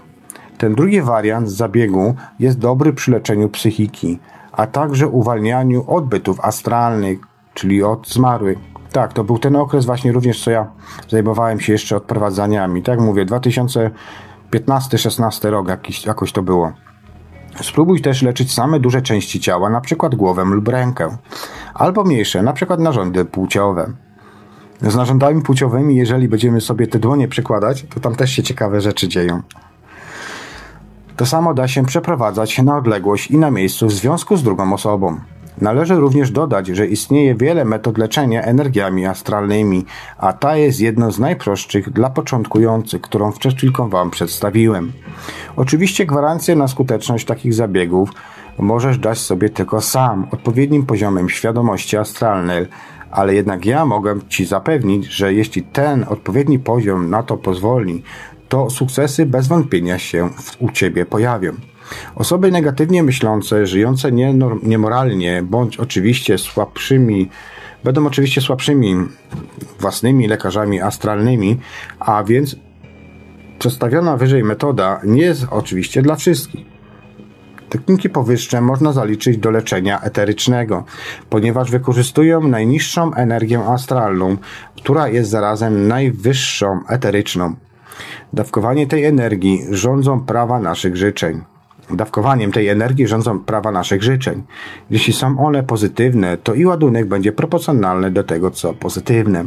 Ten 0.59 0.75
drugi 0.75 1.03
wariant 1.03 1.51
zabiegu 1.51 2.15
jest 2.39 2.59
dobry 2.59 2.93
przy 2.93 3.11
leczeniu 3.11 3.49
psychiki, 3.49 4.19
a 4.53 4.67
także 4.67 5.09
uwalnianiu 5.09 5.85
odbytów 5.87 6.41
astralnych, 6.41 7.19
czyli 7.55 7.83
od 7.83 8.09
zmarłych. 8.09 8.72
Tak, 8.93 9.13
to 9.13 9.25
był 9.25 9.39
ten 9.39 9.57
okres 9.57 9.85
właśnie 9.85 10.13
również, 10.13 10.45
co 10.45 10.51
ja 10.51 10.67
zajmowałem 11.09 11.61
się 11.61 11.73
jeszcze 11.73 11.97
odprowadzaniami. 11.97 12.83
Tak 12.83 13.01
mówię, 13.01 13.27
2015-16 13.27 15.51
rok 15.51 15.69
jakiś, 15.69 16.07
jakoś 16.07 16.33
to 16.33 16.43
było. 16.43 16.73
Spróbuj 17.63 18.01
też 18.01 18.23
leczyć 18.23 18.53
same 18.53 18.81
duże 18.81 19.03
części 19.03 19.41
ciała, 19.41 19.71
na 19.71 19.81
przykład 19.81 20.15
głowę 20.15 20.45
lub 20.45 20.69
rękę, 20.69 21.17
albo 21.75 22.05
mniejsze, 22.05 22.43
na 22.43 22.53
przykład 22.53 22.81
narządy 22.81 23.25
płciowe. 23.25 23.93
Z 24.81 24.97
narządami 24.97 25.43
płciowymi, 25.43 25.97
jeżeli 25.97 26.29
będziemy 26.29 26.61
sobie 26.61 26.87
te 26.87 26.99
dłonie 26.99 27.29
przykładać, 27.29 27.87
to 27.95 28.01
tam 28.01 28.15
też 28.15 28.31
się 28.31 28.43
ciekawe 28.43 28.81
rzeczy 28.81 29.09
dzieją. 29.09 29.43
To 31.17 31.27
samo 31.27 31.55
da 31.55 31.69
się 31.69 31.85
przeprowadzać 31.85 32.59
na 32.59 32.77
odległość 32.77 33.31
i 33.31 33.39
na 33.39 33.51
miejscu 33.51 33.87
w 33.87 33.93
związku 33.93 34.37
z 34.37 34.43
drugą 34.43 34.73
osobą. 34.73 35.21
Należy 35.61 35.95
również 35.95 36.31
dodać, 36.31 36.67
że 36.67 36.87
istnieje 36.87 37.35
wiele 37.35 37.65
metod 37.65 37.99
leczenia 37.99 38.43
energiami 38.43 39.07
astralnymi, 39.07 39.85
a 40.19 40.33
ta 40.33 40.57
jest 40.57 40.81
jedną 40.81 41.11
z 41.13 41.19
najprostszych 41.19 41.91
dla 41.91 42.11
początkujących, 42.11 43.01
którą 43.01 43.33
przed 43.33 43.55
chwilką 43.55 43.89
Wam 43.89 44.11
przedstawiłem. 44.11 44.93
Oczywiście 45.57 46.07
gwarancję 46.07 46.57
na 46.57 46.69
skuteczność 46.69 47.27
takich 47.27 47.55
zabiegów 47.55 48.11
możesz 48.59 48.99
dać 48.99 49.19
sobie 49.19 49.49
tylko 49.51 49.81
sam, 49.81 50.27
odpowiednim 50.31 50.87
poziomem 50.87 51.29
świadomości 51.29 51.97
astralnej, 51.97 52.67
ale 53.11 53.35
jednak 53.35 53.67
ja 53.67 53.87
mogę 53.87 54.19
Ci 54.29 54.45
zapewnić, 54.45 55.05
że 55.07 55.35
jeśli 55.35 55.63
ten 55.63 56.05
odpowiedni 56.09 56.59
poziom 56.59 57.11
na 57.11 57.23
to 57.23 57.37
pozwoli, 57.37 58.03
to 58.49 58.71
sukcesy 58.71 59.27
bez 59.27 59.49
wątpienia 59.49 59.99
się 59.99 60.29
u 60.59 60.71
Ciebie 60.71 61.07
pojawią. 61.07 61.53
Osoby 62.15 62.51
negatywnie 62.51 63.03
myślące, 63.03 63.67
żyjące 63.67 64.11
niemoralnie, 64.63 65.43
bądź 65.43 65.77
oczywiście 65.77 66.39
słabszymi, 66.39 67.29
będą 67.85 68.07
oczywiście 68.07 68.41
słabszymi 68.41 68.95
własnymi 69.81 70.29
lekarzami 70.29 70.81
astralnymi, 70.81 71.59
a 71.99 72.25
więc 72.25 72.57
przedstawiona 73.59 74.17
wyżej 74.17 74.45
metoda 74.45 75.01
nie 75.05 75.23
jest 75.23 75.47
oczywiście 75.51 76.03
dla 76.03 76.17
wszystkich. 76.17 76.73
Techniki 77.69 78.11
powyższe 78.11 78.61
można 78.61 78.93
zaliczyć 78.93 79.39
do 79.39 79.51
leczenia 79.51 80.01
eterycznego, 80.01 80.85
ponieważ 81.31 81.71
wykorzystują 81.71 82.49
najniższą 82.49 83.15
energię 83.15 83.65
astralną, 83.65 84.37
która 84.77 85.09
jest 85.09 85.31
zarazem 85.31 85.89
najwyższą 85.89 86.81
eteryczną. 86.89 87.55
Dawkowanie 88.33 88.87
tej 88.87 89.05
energii 89.05 89.61
rządzą 89.71 90.21
prawa 90.21 90.61
naszych 90.61 90.97
życzeń. 90.97 91.41
Dawkowaniem 91.91 92.53
tej 92.53 92.69
energii 92.69 93.07
rządzą 93.07 93.39
prawa 93.39 93.73
naszych 93.73 94.03
życzeń. 94.03 94.43
Jeśli 94.91 95.13
są 95.13 95.47
one 95.47 95.63
pozytywne, 95.63 96.37
to 96.37 96.55
i 96.55 96.67
ładunek 96.67 97.07
będzie 97.07 97.33
proporcjonalny 97.33 98.11
do 98.11 98.25
tego, 98.25 98.51
co 98.51 98.75
pozytywne. 98.75 99.45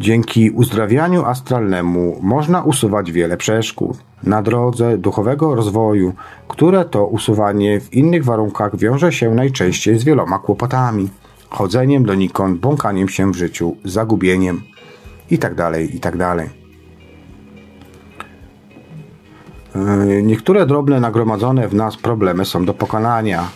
Dzięki 0.00 0.50
uzdrawianiu 0.50 1.24
astralnemu 1.24 2.18
można 2.22 2.62
usuwać 2.62 3.12
wiele 3.12 3.36
przeszkód 3.36 3.98
na 4.22 4.42
drodze 4.42 4.98
duchowego 4.98 5.54
rozwoju, 5.54 6.12
które 6.48 6.84
to 6.84 7.06
usuwanie 7.06 7.80
w 7.80 7.92
innych 7.92 8.24
warunkach 8.24 8.76
wiąże 8.76 9.12
się 9.12 9.34
najczęściej 9.34 9.98
z 9.98 10.04
wieloma 10.04 10.38
kłopotami, 10.38 11.08
chodzeniem 11.50 12.04
donikąd, 12.04 12.60
błąkaniem 12.60 13.08
się 13.08 13.32
w 13.32 13.36
życiu, 13.36 13.76
zagubieniem 13.84 14.62
itd. 15.30 15.56
Tak 15.56 15.94
itd. 15.94 16.63
niektóre 20.22 20.66
drobne 20.66 21.00
nagromadzone 21.00 21.68
w 21.68 21.74
nas 21.74 21.96
problemy 21.96 22.44
są 22.44 22.64
do 22.64 22.74
pokonania. 22.74 23.48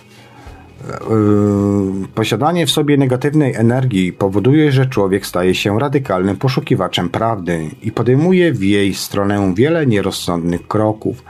Yy, 1.10 2.08
posiadanie 2.14 2.66
w 2.66 2.70
sobie 2.70 2.96
negatywnej 2.96 3.54
energii 3.54 4.12
powoduje, 4.12 4.72
że 4.72 4.86
człowiek 4.86 5.26
staje 5.26 5.54
się 5.54 5.78
radykalnym 5.78 6.36
poszukiwaczem 6.36 7.08
prawdy 7.08 7.70
i 7.82 7.92
podejmuje 7.92 8.52
w 8.52 8.62
jej 8.62 8.94
stronę 8.94 9.54
wiele 9.54 9.86
nierozsądnych 9.86 10.68
kroków, 10.68 11.24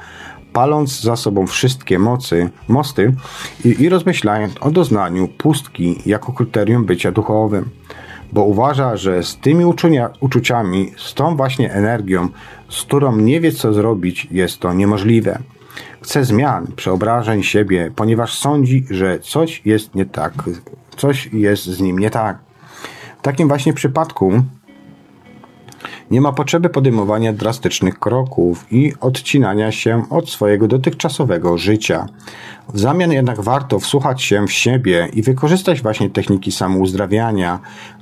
paląc 0.53 1.01
za 1.01 1.17
sobą 1.17 1.47
wszystkie 1.47 1.99
mocy, 1.99 2.51
mosty 2.69 3.15
i, 3.65 3.83
i 3.83 3.89
rozmyślając 3.89 4.55
o 4.61 4.71
doznaniu 4.71 5.29
pustki 5.29 6.03
jako 6.07 6.33
kryterium 6.33 6.85
bycia 6.85 7.13
duchowym 7.13 7.71
bo 8.33 8.45
uważa, 8.45 8.97
że 8.97 9.23
z 9.23 9.37
tymi 9.37 9.65
uczucia, 9.65 10.11
uczuciami, 10.21 10.93
z 10.97 11.15
tą 11.15 11.37
właśnie 11.37 11.73
energią, 11.73 12.29
z 12.69 12.83
którą 12.83 13.17
nie 13.17 13.41
wie 13.41 13.53
co 13.53 13.73
zrobić, 13.73 14.29
jest 14.31 14.61
to 14.61 14.73
niemożliwe. 14.73 15.39
Chce 16.03 16.25
zmian, 16.25 16.67
przeobrażeń 16.77 17.43
siebie, 17.43 17.91
ponieważ 17.97 18.39
sądzi, 18.39 18.85
że 18.91 19.19
coś 19.19 19.63
jest 19.65 19.95
nie 19.95 20.07
tak, 20.07 20.33
coś 20.97 21.29
jest 21.33 21.65
z 21.65 21.81
nim 21.81 21.99
nie 21.99 22.11
tak. 22.11 22.39
W 23.19 23.23
takim 23.23 23.49
właśnie 23.49 23.73
przypadku 23.73 24.43
nie 26.11 26.21
ma 26.21 26.33
potrzeby 26.33 26.69
podejmowania 26.69 27.33
drastycznych 27.33 27.99
kroków 27.99 28.67
i 28.71 28.93
odcinania 29.01 29.73
się 29.73 30.03
od 30.11 30.31
swojego 30.31 30.69
dotychczasowego 30.69 31.59
życia. 31.59 32.07
W 32.75 32.79
zamian 32.79 33.13
jednak 33.13 33.41
warto 33.41 33.79
wsłuchać 33.79 34.23
się 34.23 34.47
w 34.47 34.53
siebie 34.53 35.09
i 35.13 35.23
wykorzystać 35.23 35.83
właśnie 35.83 36.11
techniki 36.11 36.53
samouzdrawiania 36.53 37.59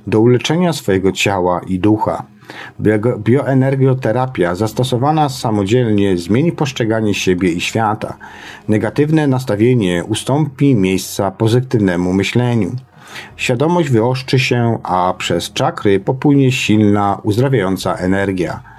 do 0.07 0.19
uleczenia 0.19 0.73
swojego 0.73 1.11
ciała 1.11 1.61
i 1.67 1.79
ducha. 1.79 2.25
Bioenergioterapia 3.17 4.55
zastosowana 4.55 5.29
samodzielnie 5.29 6.17
zmieni 6.17 6.51
postrzeganie 6.51 7.13
siebie 7.13 7.51
i 7.51 7.61
świata. 7.61 8.17
Negatywne 8.67 9.27
nastawienie 9.27 10.03
ustąpi 10.03 10.75
miejsca 10.75 11.31
pozytywnemu 11.31 12.13
myśleniu. 12.13 12.71
Świadomość 13.35 13.89
wyostrzy 13.89 14.39
się, 14.39 14.79
a 14.83 15.13
przez 15.17 15.53
czakry 15.53 15.99
popłynie 15.99 16.51
silna, 16.51 17.19
uzdrawiająca 17.23 17.95
energia. 17.95 18.76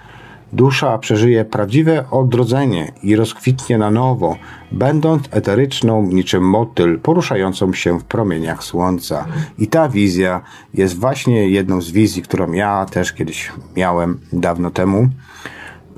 Dusza 0.52 0.98
przeżyje 0.98 1.44
prawdziwe 1.44 2.04
odrodzenie 2.10 2.92
i 3.02 3.16
rozkwitnie 3.16 3.78
na 3.78 3.90
nowo, 3.90 4.36
będąc 4.72 5.22
eteryczną 5.30 6.02
niczym 6.02 6.48
motyl 6.48 6.98
poruszającą 6.98 7.72
się 7.72 8.00
w 8.00 8.04
promieniach 8.04 8.64
słońca. 8.64 9.26
I 9.58 9.66
ta 9.66 9.88
wizja 9.88 10.40
jest 10.74 10.98
właśnie 10.98 11.48
jedną 11.48 11.80
z 11.80 11.90
wizji, 11.90 12.22
którą 12.22 12.52
ja 12.52 12.86
też 12.90 13.12
kiedyś 13.12 13.52
miałem 13.76 14.20
dawno 14.32 14.70
temu. 14.70 15.08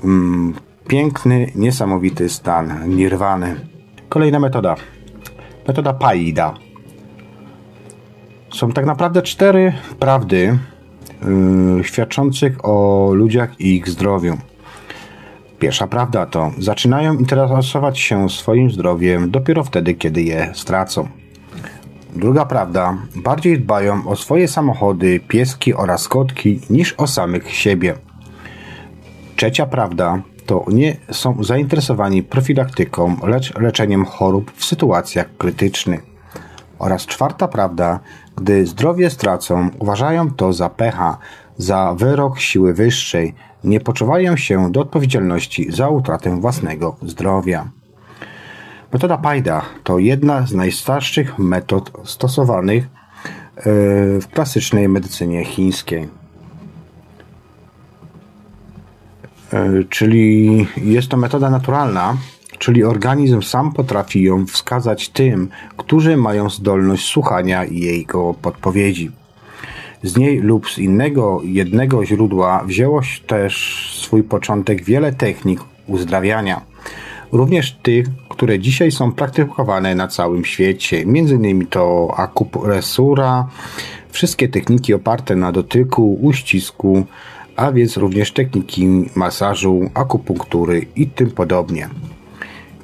Mm, 0.03 0.53
piękny, 0.87 1.51
niesamowity 1.55 2.29
stan 2.29 2.95
nirwany. 2.95 3.55
Kolejna 4.09 4.39
metoda. 4.39 4.75
Metoda 5.67 5.93
Paida. 5.93 6.53
Są 8.53 8.71
tak 8.71 8.85
naprawdę 8.85 9.21
cztery 9.21 9.73
prawdy 9.99 10.57
yy, 11.77 11.83
świadczących 11.83 12.65
o 12.65 13.09
ludziach 13.13 13.59
i 13.59 13.75
ich 13.75 13.89
zdrowiu. 13.89 14.37
Pierwsza 15.59 15.87
prawda 15.87 16.25
to 16.25 16.51
zaczynają 16.57 17.13
interesować 17.13 17.99
się 17.99 18.29
swoim 18.29 18.71
zdrowiem 18.71 19.31
dopiero 19.31 19.63
wtedy, 19.63 19.93
kiedy 19.93 20.21
je 20.21 20.51
stracą. 20.53 21.07
Druga 22.15 22.45
prawda, 22.45 22.97
bardziej 23.15 23.59
dbają 23.59 24.07
o 24.07 24.15
swoje 24.15 24.47
samochody, 24.47 25.19
pieski 25.27 25.73
oraz 25.73 26.07
kotki 26.07 26.59
niż 26.69 26.93
o 26.93 27.07
samych 27.07 27.51
siebie. 27.51 27.95
Trzecia 29.35 29.65
prawda 29.65 30.21
to 30.45 30.65
nie 30.67 30.97
są 31.11 31.43
zainteresowani 31.43 32.23
profilaktyką, 32.23 33.17
lecz 33.27 33.55
leczeniem 33.59 34.05
chorób 34.05 34.51
w 34.55 34.65
sytuacjach 34.65 35.37
krytycznych. 35.37 36.05
Oraz 36.79 37.05
czwarta 37.05 37.47
prawda, 37.47 37.99
gdy 38.41 38.65
zdrowie 38.65 39.09
stracą, 39.09 39.69
uważają 39.79 40.31
to 40.31 40.53
za 40.53 40.69
pecha, 40.69 41.17
za 41.57 41.93
wyrok 41.97 42.39
siły 42.39 42.73
wyższej, 42.73 43.35
nie 43.63 43.79
poczuwają 43.79 44.37
się 44.37 44.71
do 44.71 44.81
odpowiedzialności 44.81 45.71
za 45.71 45.89
utratę 45.89 46.41
własnego 46.41 46.95
zdrowia. 47.01 47.69
Metoda 48.93 49.17
Pajda 49.17 49.61
to 49.83 49.99
jedna 49.99 50.45
z 50.47 50.53
najstarszych 50.53 51.39
metod 51.39 51.91
stosowanych 52.03 52.83
e, 52.83 52.89
w 54.19 54.27
klasycznej 54.33 54.89
medycynie 54.89 55.45
chińskiej. 55.45 56.09
E, 59.53 59.83
czyli 59.89 60.67
jest 60.77 61.07
to 61.07 61.17
metoda 61.17 61.49
naturalna, 61.49 62.17
czyli 62.61 62.83
organizm 62.83 63.41
sam 63.41 63.71
potrafi 63.73 64.23
ją 64.23 64.45
wskazać 64.45 65.09
tym, 65.09 65.49
którzy 65.77 66.17
mają 66.17 66.49
zdolność 66.49 67.05
słuchania 67.05 67.65
jego 67.65 68.33
podpowiedzi. 68.33 69.11
Z 70.03 70.17
niej 70.17 70.39
lub 70.39 70.69
z 70.69 70.77
innego 70.77 71.41
jednego 71.43 72.05
źródła 72.05 72.63
wzięło 72.65 73.01
też 73.27 73.53
swój 74.01 74.23
początek 74.23 74.83
wiele 74.83 75.13
technik 75.13 75.59
uzdrawiania. 75.87 76.61
Również 77.31 77.71
tych, 77.71 78.07
które 78.29 78.59
dzisiaj 78.59 78.91
są 78.91 79.11
praktykowane 79.11 79.95
na 79.95 80.07
całym 80.07 80.45
świecie. 80.45 80.97
M.in. 80.97 81.67
to 81.67 82.13
akupresura, 82.17 83.47
wszystkie 84.09 84.49
techniki 84.49 84.93
oparte 84.93 85.35
na 85.35 85.51
dotyku, 85.51 86.13
uścisku, 86.21 87.05
a 87.55 87.71
więc 87.71 87.97
również 87.97 88.31
techniki 88.31 88.87
masażu, 89.15 89.89
akupunktury 89.93 90.85
i 90.95 91.07
tym 91.07 91.31
podobnie. 91.31 91.89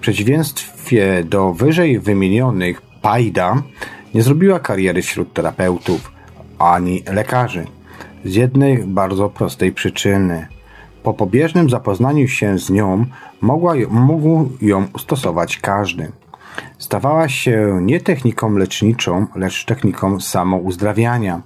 Przeciwieństwie 0.07 1.23
do 1.23 1.53
wyżej 1.53 1.99
wymienionych, 1.99 2.81
Pajda 3.01 3.61
nie 4.13 4.21
zrobiła 4.21 4.59
kariery 4.59 5.01
wśród 5.01 5.33
terapeutów 5.33 6.11
ani 6.59 7.03
lekarzy. 7.13 7.65
Z 8.25 8.35
jednej 8.35 8.77
bardzo 8.77 9.29
prostej 9.29 9.71
przyczyny. 9.71 10.47
Po 11.03 11.13
pobieżnym 11.13 11.69
zapoznaniu 11.69 12.27
się 12.27 12.59
z 12.59 12.69
nią 12.69 13.05
mogła, 13.41 13.73
mógł 13.89 14.49
ją 14.61 14.87
stosować 14.99 15.57
każdy. 15.57 16.11
Stawała 16.77 17.29
się 17.29 17.79
nie 17.81 18.01
techniką 18.01 18.57
leczniczą, 18.57 19.27
lecz 19.35 19.65
techniką 19.65 20.19
samouzdrawiania. 20.19 21.41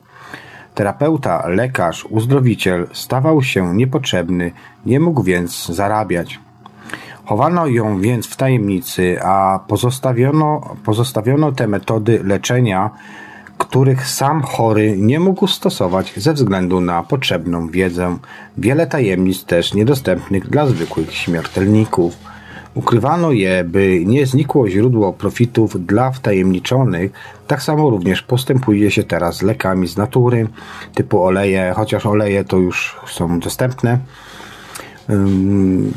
Terapeuta, 0.76 1.48
lekarz, 1.48 2.06
uzdrowiciel 2.10 2.88
stawał 2.94 3.44
się 3.44 3.76
niepotrzebny, 3.76 4.52
nie 4.86 5.00
mógł 5.00 5.24
więc 5.24 5.66
zarabiać. 5.66 6.40
Chowano 7.32 7.68
ją 7.68 8.02
więc 8.02 8.28
w 8.28 8.36
tajemnicy, 8.36 9.18
a 9.24 9.60
pozostawiono, 9.68 10.76
pozostawiono 10.86 11.52
te 11.52 11.68
metody 11.68 12.22
leczenia 12.24 12.90
których 13.58 14.08
sam 14.08 14.41
chory 14.41 14.98
nie 14.98 15.20
mógł 15.20 15.48
stosować 15.48 16.14
ze 16.18 16.34
względu 16.34 16.82
na 16.82 17.03
potrzebną 17.03 17.68
wiedzę. 17.68 18.18
Wiele 18.58 18.88
tajemnic 18.88 19.45
też 19.45 19.74
niedostępnych 19.74 20.49
dla 20.49 20.66
zwykłych 20.68 21.14
śmiertelników. 21.14 22.18
Ukrywano 22.74 23.32
je, 23.32 23.64
by 23.64 24.03
nie 24.06 24.26
znikło 24.26 24.70
źródło 24.70 25.14
profitów 25.14 25.86
dla 25.86 26.12
wtajemniczonych. 26.12 27.12
Tak 27.48 27.64
samo 27.64 27.90
również 27.90 28.22
postępuje 28.22 28.91
się 28.91 29.03
teraz 29.03 29.38
z 29.38 29.41
lekami 29.41 29.88
z 29.88 29.98
natury, 29.98 30.48
typu 30.94 31.24
oleje, 31.24 31.74
chociaż 31.76 32.06
oleje 32.06 32.44
to 32.44 32.58
już 32.58 32.99
są 33.08 33.40
dostępne, 33.40 33.99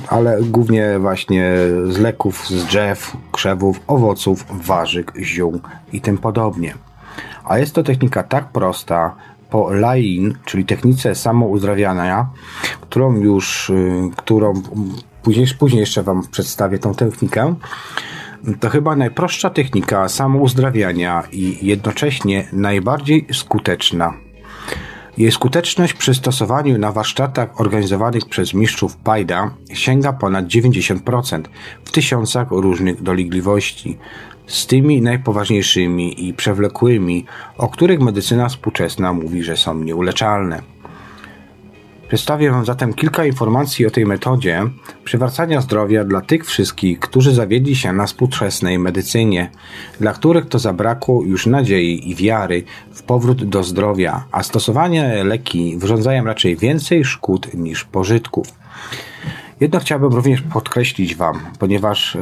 ale 0.09 0.43
głównie 0.43 0.99
właśnie 0.99 1.55
z 1.89 1.99
leków, 1.99 2.49
z 2.49 2.65
drzew, 2.65 3.17
krzewów, 3.33 3.81
owoców, 3.87 4.45
warzyk, 4.51 5.13
ziół 5.21 5.61
i 5.93 6.01
tym 6.01 6.19
podobnie. 6.19 6.75
A 7.45 7.59
jest 7.59 7.75
to 7.75 7.83
technika 7.83 8.23
tak 8.23 8.49
prosta, 8.53 9.15
po 9.51 9.71
Lain, 9.73 10.35
czyli 10.45 10.65
technice 10.65 11.15
samouzdrawiania, 11.15 12.27
którą 12.81 13.17
już, 13.17 13.71
y, 13.71 14.11
którą 14.17 14.53
później, 15.23 15.47
później 15.59 15.81
jeszcze 15.81 16.03
Wam 16.03 16.23
przedstawię 16.31 16.79
tą 16.79 16.95
technikę. 16.95 17.55
To 18.61 18.69
chyba 18.69 18.97
najprostsza 18.97 19.51
technika 19.51 20.09
samouzdrawiania 20.09 21.23
i 21.33 21.67
jednocześnie 21.67 22.49
najbardziej 22.53 23.27
skuteczna. 23.33 24.24
Jej 25.19 25.33
skuteczność 25.33 25.95
przy 25.95 26.15
stosowaniu 26.15 26.79
na 26.79 26.93
warsztatach 26.93 27.61
organizowanych 27.61 28.25
przez 28.29 28.55
mistrzów 28.55 28.97
Pajda 28.97 29.51
sięga 29.73 30.13
ponad 30.13 30.47
90% 30.47 31.43
w 31.85 31.93
tysiącach 31.93 32.51
różnych 32.51 33.03
dolegliwości, 33.03 33.99
z 34.47 34.67
tymi 34.67 35.03
najpoważniejszymi 35.03 36.29
i 36.29 36.35
przewlekłymi, 36.35 37.25
o 37.59 37.69
których 37.69 38.01
medycyna 38.01 38.49
współczesna 38.49 39.13
mówi, 39.13 39.43
że 39.43 39.57
są 39.57 39.75
nieuleczalne. 39.75 40.74
Przedstawię 42.09 42.51
Wam 42.51 42.65
zatem 42.65 42.95
kilka 42.95 43.25
informacji 43.25 43.87
o 43.87 43.91
tej 43.91 44.07
metodzie 44.07 44.63
przywracania 45.05 45.61
zdrowia 45.61 46.05
dla 46.05 46.21
tych 46.21 46.47
wszystkich, 46.47 47.01
którzy 47.01 47.35
zawiedli 47.35 47.77
się 47.77 47.93
na 47.93 48.07
współczesnej 48.07 48.79
medycynie, 48.79 49.51
dla 50.01 50.13
których 50.13 50.47
to 50.47 50.59
zabrakło 50.59 51.23
już 51.23 51.47
nadziei 51.47 52.11
i 52.11 52.15
wiary 52.15 52.65
w 52.93 53.03
powrót 53.03 53.45
do 53.45 53.63
zdrowia, 53.63 54.25
a 54.33 54.43
stosowanie 54.43 55.25
leki 55.25 55.77
wyrządzają 55.79 56.25
raczej 56.25 56.57
więcej 56.57 57.05
szkód 57.05 57.55
niż 57.55 57.85
pożytków. 57.85 58.47
Jedno 59.61 59.81
chciałbym 59.81 60.13
również 60.13 60.43
podkreślić 60.43 61.17
Wam, 61.17 61.41
ponieważ 61.59 62.17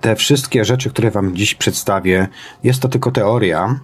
te 0.00 0.16
wszystkie 0.16 0.64
rzeczy, 0.64 0.90
które 0.90 1.10
Wam 1.10 1.36
dziś 1.36 1.54
przedstawię, 1.54 2.28
jest 2.64 2.82
to 2.82 2.88
tylko 2.88 3.10
teoria. 3.10 3.80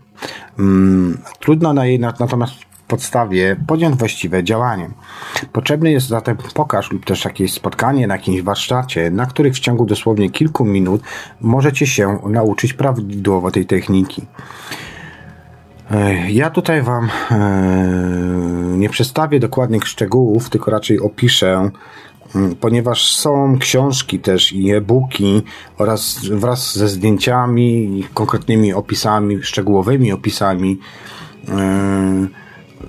Trudno 1.40 1.72
na 1.72 1.86
jej 1.86 2.00
natomiast 2.00 2.69
podstawie 2.90 3.56
podjąć 3.66 3.96
właściwe 3.96 4.44
działanie. 4.44 4.90
Potrzebny 5.52 5.92
jest 5.92 6.08
zatem 6.08 6.36
pokaż 6.54 6.90
lub 6.92 7.04
też 7.04 7.24
jakieś 7.24 7.52
spotkanie 7.52 8.06
na 8.06 8.14
jakimś 8.14 8.42
warsztacie, 8.42 9.10
na 9.10 9.26
których 9.26 9.54
w 9.54 9.60
ciągu 9.60 9.86
dosłownie 9.86 10.30
kilku 10.30 10.64
minut 10.64 11.02
możecie 11.40 11.86
się 11.86 12.18
nauczyć 12.26 12.72
prawidłowo 12.72 13.50
tej 13.50 13.66
techniki. 13.66 14.22
Ja 16.28 16.50
tutaj 16.50 16.82
Wam 16.82 17.08
nie 18.76 18.88
przedstawię 18.88 19.40
dokładnych 19.40 19.88
szczegółów, 19.88 20.50
tylko 20.50 20.70
raczej 20.70 21.00
opiszę, 21.00 21.70
ponieważ 22.60 23.16
są 23.16 23.58
książki 23.58 24.18
też 24.18 24.52
i 24.52 24.70
e-booki 24.70 25.42
oraz 25.78 26.20
wraz 26.24 26.78
ze 26.78 26.88
zdjęciami, 26.88 28.04
konkretnymi 28.14 28.72
opisami, 28.72 29.42
szczegółowymi 29.42 30.12
opisami. 30.12 30.78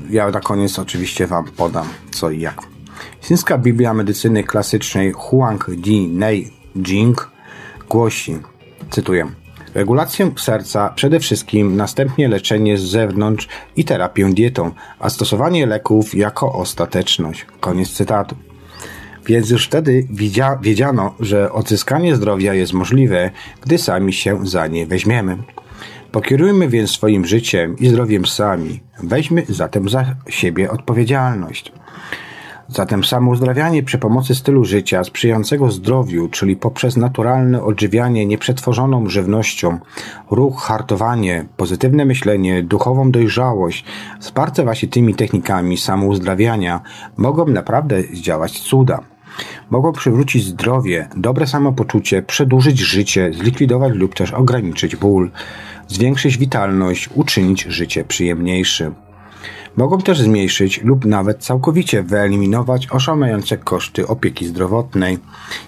Ja 0.09 0.31
na 0.31 0.39
koniec 0.39 0.79
oczywiście 0.79 1.27
Wam 1.27 1.45
podam 1.45 1.87
co 2.11 2.29
i 2.29 2.39
jak. 2.39 2.61
Chińska 3.21 3.57
Biblia 3.57 3.93
Medycyny 3.93 4.43
Klasycznej 4.43 5.11
Huang 5.11 5.69
Di 5.69 6.07
Nei 6.07 6.51
Jing 6.75 7.31
głosi, 7.89 8.39
cytuję, 8.89 9.27
Regulację 9.73 10.31
serca 10.37 10.89
przede 10.89 11.19
wszystkim, 11.19 11.75
następnie 11.75 12.27
leczenie 12.27 12.77
z 12.77 12.81
zewnątrz 12.81 13.47
i 13.75 13.85
terapię 13.85 14.29
dietą, 14.33 14.71
a 14.99 15.09
stosowanie 15.09 15.65
leków 15.65 16.15
jako 16.15 16.53
ostateczność. 16.53 17.45
Koniec 17.59 17.89
cytatu. 17.89 18.35
Więc 19.25 19.49
już 19.49 19.65
wtedy 19.65 20.07
wiedziano, 20.61 21.15
że 21.19 21.51
odzyskanie 21.51 22.15
zdrowia 22.15 22.53
jest 22.53 22.73
możliwe, 22.73 23.31
gdy 23.61 23.77
sami 23.77 24.13
się 24.13 24.47
za 24.47 24.67
nie 24.67 24.87
weźmiemy. 24.87 25.37
Pokierujmy 26.11 26.67
więc 26.67 26.91
swoim 26.91 27.25
życiem 27.25 27.77
i 27.77 27.87
zdrowiem 27.87 28.25
sami. 28.25 28.79
Weźmy 29.03 29.43
zatem 29.49 29.89
za 29.89 30.15
siebie 30.29 30.71
odpowiedzialność. 30.71 31.71
Zatem 32.67 33.03
samouzdrawianie 33.03 33.83
przy 33.83 33.97
pomocy 33.97 34.35
stylu 34.35 34.65
życia 34.65 35.03
sprzyjającego 35.03 35.71
zdrowiu, 35.71 36.29
czyli 36.29 36.55
poprzez 36.55 36.97
naturalne 36.97 37.63
odżywianie 37.63 38.25
nieprzetworzoną 38.25 39.09
żywnością, 39.09 39.79
ruch, 40.31 40.61
hartowanie, 40.61 41.45
pozytywne 41.57 42.05
myślenie, 42.05 42.63
duchową 42.63 43.11
dojrzałość, 43.11 43.85
wsparte 44.19 44.63
właśnie 44.63 44.89
tymi 44.89 45.15
technikami 45.15 45.77
samouzdrawiania, 45.77 46.81
mogą 47.17 47.47
naprawdę 47.47 48.01
zdziałać 48.01 48.59
cuda. 48.59 48.99
Mogą 49.69 49.91
przywrócić 49.91 50.45
zdrowie, 50.45 51.07
dobre 51.15 51.47
samopoczucie, 51.47 52.21
przedłużyć 52.21 52.79
życie, 52.79 53.31
zlikwidować 53.33 53.93
lub 53.93 54.15
też 54.15 54.31
ograniczyć 54.31 54.95
ból, 54.95 55.31
zwiększyć 55.91 56.37
witalność, 56.37 57.09
uczynić 57.15 57.63
życie 57.63 58.03
przyjemniejszym. 58.03 58.95
Mogą 59.77 59.97
też 59.97 60.21
zmniejszyć 60.21 60.81
lub 60.83 61.05
nawet 61.05 61.43
całkowicie 61.43 62.03
wyeliminować 62.03 62.87
oszałamiające 62.91 63.57
koszty 63.57 64.07
opieki 64.07 64.45
zdrowotnej 64.47 65.17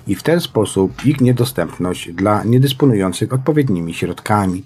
i 0.07 0.15
w 0.15 0.23
ten 0.23 0.41
sposób 0.41 1.05
ich 1.05 1.21
niedostępność 1.21 2.11
dla 2.11 2.43
niedysponujących 2.43 3.33
odpowiednimi 3.33 3.93
środkami. 3.93 4.63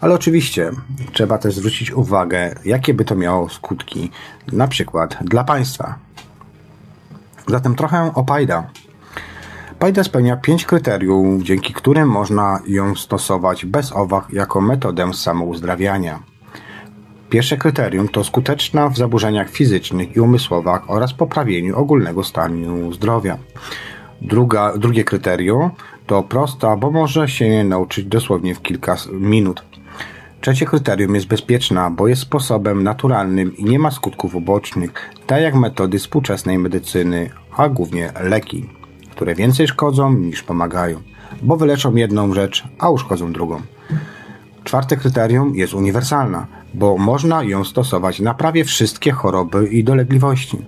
Ale 0.00 0.14
oczywiście 0.14 0.70
trzeba 1.12 1.38
też 1.38 1.54
zwrócić 1.54 1.92
uwagę, 1.92 2.54
jakie 2.64 2.94
by 2.94 3.04
to 3.04 3.14
miało 3.14 3.48
skutki, 3.48 4.10
na 4.52 4.68
przykład 4.68 5.18
dla 5.24 5.44
państwa. 5.44 5.94
Zatem 7.48 7.74
trochę 7.74 8.14
o 8.14 8.24
PAJDA 9.82 10.04
spełnia 10.04 10.36
pięć 10.36 10.64
kryteriów, 10.64 11.42
dzięki 11.42 11.74
którym 11.74 12.08
można 12.08 12.60
ją 12.66 12.94
stosować 12.94 13.66
bez 13.66 13.92
owag 13.92 14.32
jako 14.32 14.60
metodę 14.60 15.14
samouzdrawiania. 15.14 16.22
Pierwsze 17.30 17.56
kryterium 17.56 18.08
to 18.08 18.24
skuteczna 18.24 18.88
w 18.88 18.96
zaburzeniach 18.96 19.50
fizycznych 19.50 20.16
i 20.16 20.20
umysłowych 20.20 20.90
oraz 20.90 21.12
poprawieniu 21.12 21.76
ogólnego 21.76 22.24
stanu 22.24 22.92
zdrowia. 22.92 23.38
Druga, 24.20 24.78
drugie 24.78 25.04
kryterium 25.04 25.70
to 26.06 26.22
prosta, 26.22 26.76
bo 26.76 26.90
może 26.90 27.28
się 27.28 27.44
je 27.44 27.64
nauczyć 27.64 28.04
dosłownie 28.04 28.54
w 28.54 28.62
kilka 28.62 28.96
minut. 29.12 29.64
Trzecie 30.40 30.66
kryterium 30.66 31.14
jest 31.14 31.26
bezpieczna, 31.26 31.90
bo 31.90 32.08
jest 32.08 32.22
sposobem 32.22 32.82
naturalnym 32.82 33.56
i 33.56 33.64
nie 33.64 33.78
ma 33.78 33.90
skutków 33.90 34.34
ubocznych, 34.34 35.10
tak 35.26 35.42
jak 35.42 35.54
metody 35.54 35.98
współczesnej 35.98 36.58
medycyny, 36.58 37.30
a 37.56 37.68
głównie 37.68 38.12
leki, 38.20 38.81
które 39.22 39.34
więcej 39.34 39.68
szkodzą 39.68 40.12
niż 40.12 40.42
pomagają, 40.42 41.02
bo 41.42 41.56
wyleczą 41.56 41.94
jedną 41.94 42.34
rzecz, 42.34 42.64
a 42.78 42.90
uszkodzą 42.90 43.32
drugą. 43.32 43.60
Czwarte 44.64 44.96
kryterium 44.96 45.54
jest 45.54 45.74
uniwersalna, 45.74 46.46
bo 46.74 46.98
można 46.98 47.42
ją 47.42 47.64
stosować 47.64 48.20
na 48.20 48.34
prawie 48.34 48.64
wszystkie 48.64 49.12
choroby 49.12 49.68
i 49.68 49.84
dolegliwości. 49.84 50.58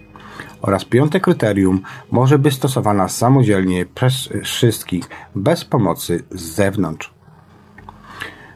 Oraz 0.63 0.85
piąte 0.85 1.21
kryterium 1.21 1.81
może 2.11 2.39
być 2.39 2.55
stosowana 2.55 3.09
samodzielnie 3.09 3.87
przez 3.87 4.29
wszystkich 4.45 5.09
bez 5.35 5.65
pomocy 5.65 6.25
z 6.31 6.41
zewnątrz. 6.41 7.14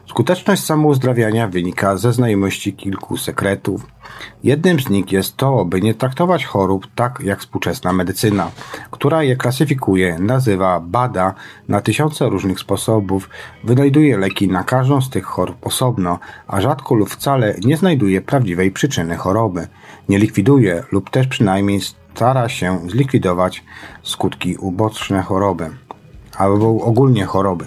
Skuteczność 0.09 0.63
samouzdrawiania 0.63 1.47
wynika 1.47 1.97
ze 1.97 2.13
znajomości 2.13 2.73
kilku 2.73 3.17
sekretów. 3.17 3.87
Jednym 4.43 4.79
z 4.79 4.89
nich 4.89 5.11
jest 5.11 5.37
to, 5.37 5.65
by 5.65 5.81
nie 5.81 5.93
traktować 5.93 6.45
chorób 6.45 6.87
tak 6.95 7.19
jak 7.23 7.39
współczesna 7.39 7.93
medycyna, 7.93 8.51
która 8.91 9.23
je 9.23 9.35
klasyfikuje, 9.35 10.19
nazywa, 10.19 10.79
bada 10.79 11.33
na 11.67 11.81
tysiące 11.81 12.29
różnych 12.29 12.59
sposobów, 12.59 13.29
wynajduje 13.63 14.17
leki 14.17 14.47
na 14.47 14.63
każdą 14.63 15.01
z 15.01 15.09
tych 15.09 15.25
chorób 15.25 15.67
osobno, 15.67 16.19
a 16.47 16.61
rzadko 16.61 16.95
lub 16.95 17.09
wcale 17.09 17.55
nie 17.65 17.77
znajduje 17.77 18.21
prawdziwej 18.21 18.71
przyczyny 18.71 19.15
choroby. 19.15 19.67
Nie 20.09 20.19
likwiduje 20.19 20.83
lub 20.91 21.09
też 21.09 21.27
przynajmniej 21.27 21.81
stara 21.81 22.49
się 22.49 22.79
zlikwidować 22.89 23.63
skutki 24.03 24.57
uboczne 24.57 25.21
choroby 25.21 25.69
albo 26.39 26.67
ogólnie 26.81 27.25
choroby. 27.25 27.65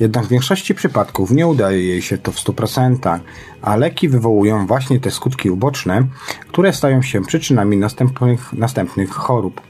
Jednak 0.00 0.24
w 0.24 0.28
większości 0.28 0.74
przypadków 0.74 1.30
nie 1.30 1.46
udaje 1.46 1.86
jej 1.86 2.02
się 2.02 2.18
to 2.18 2.32
w 2.32 2.36
100%, 2.36 3.18
a 3.62 3.76
leki 3.76 4.08
wywołują 4.08 4.66
właśnie 4.66 5.00
te 5.00 5.10
skutki 5.10 5.50
uboczne, 5.50 6.06
które 6.48 6.72
stają 6.72 7.02
się 7.02 7.22
przyczynami 7.22 7.76
następnych, 7.76 8.52
następnych 8.52 9.10
chorób. 9.10 9.60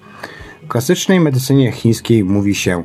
W 0.65 0.69
klasycznej 0.69 1.21
medycynie 1.21 1.73
chińskiej 1.73 2.25
mówi 2.25 2.55
się 2.55 2.85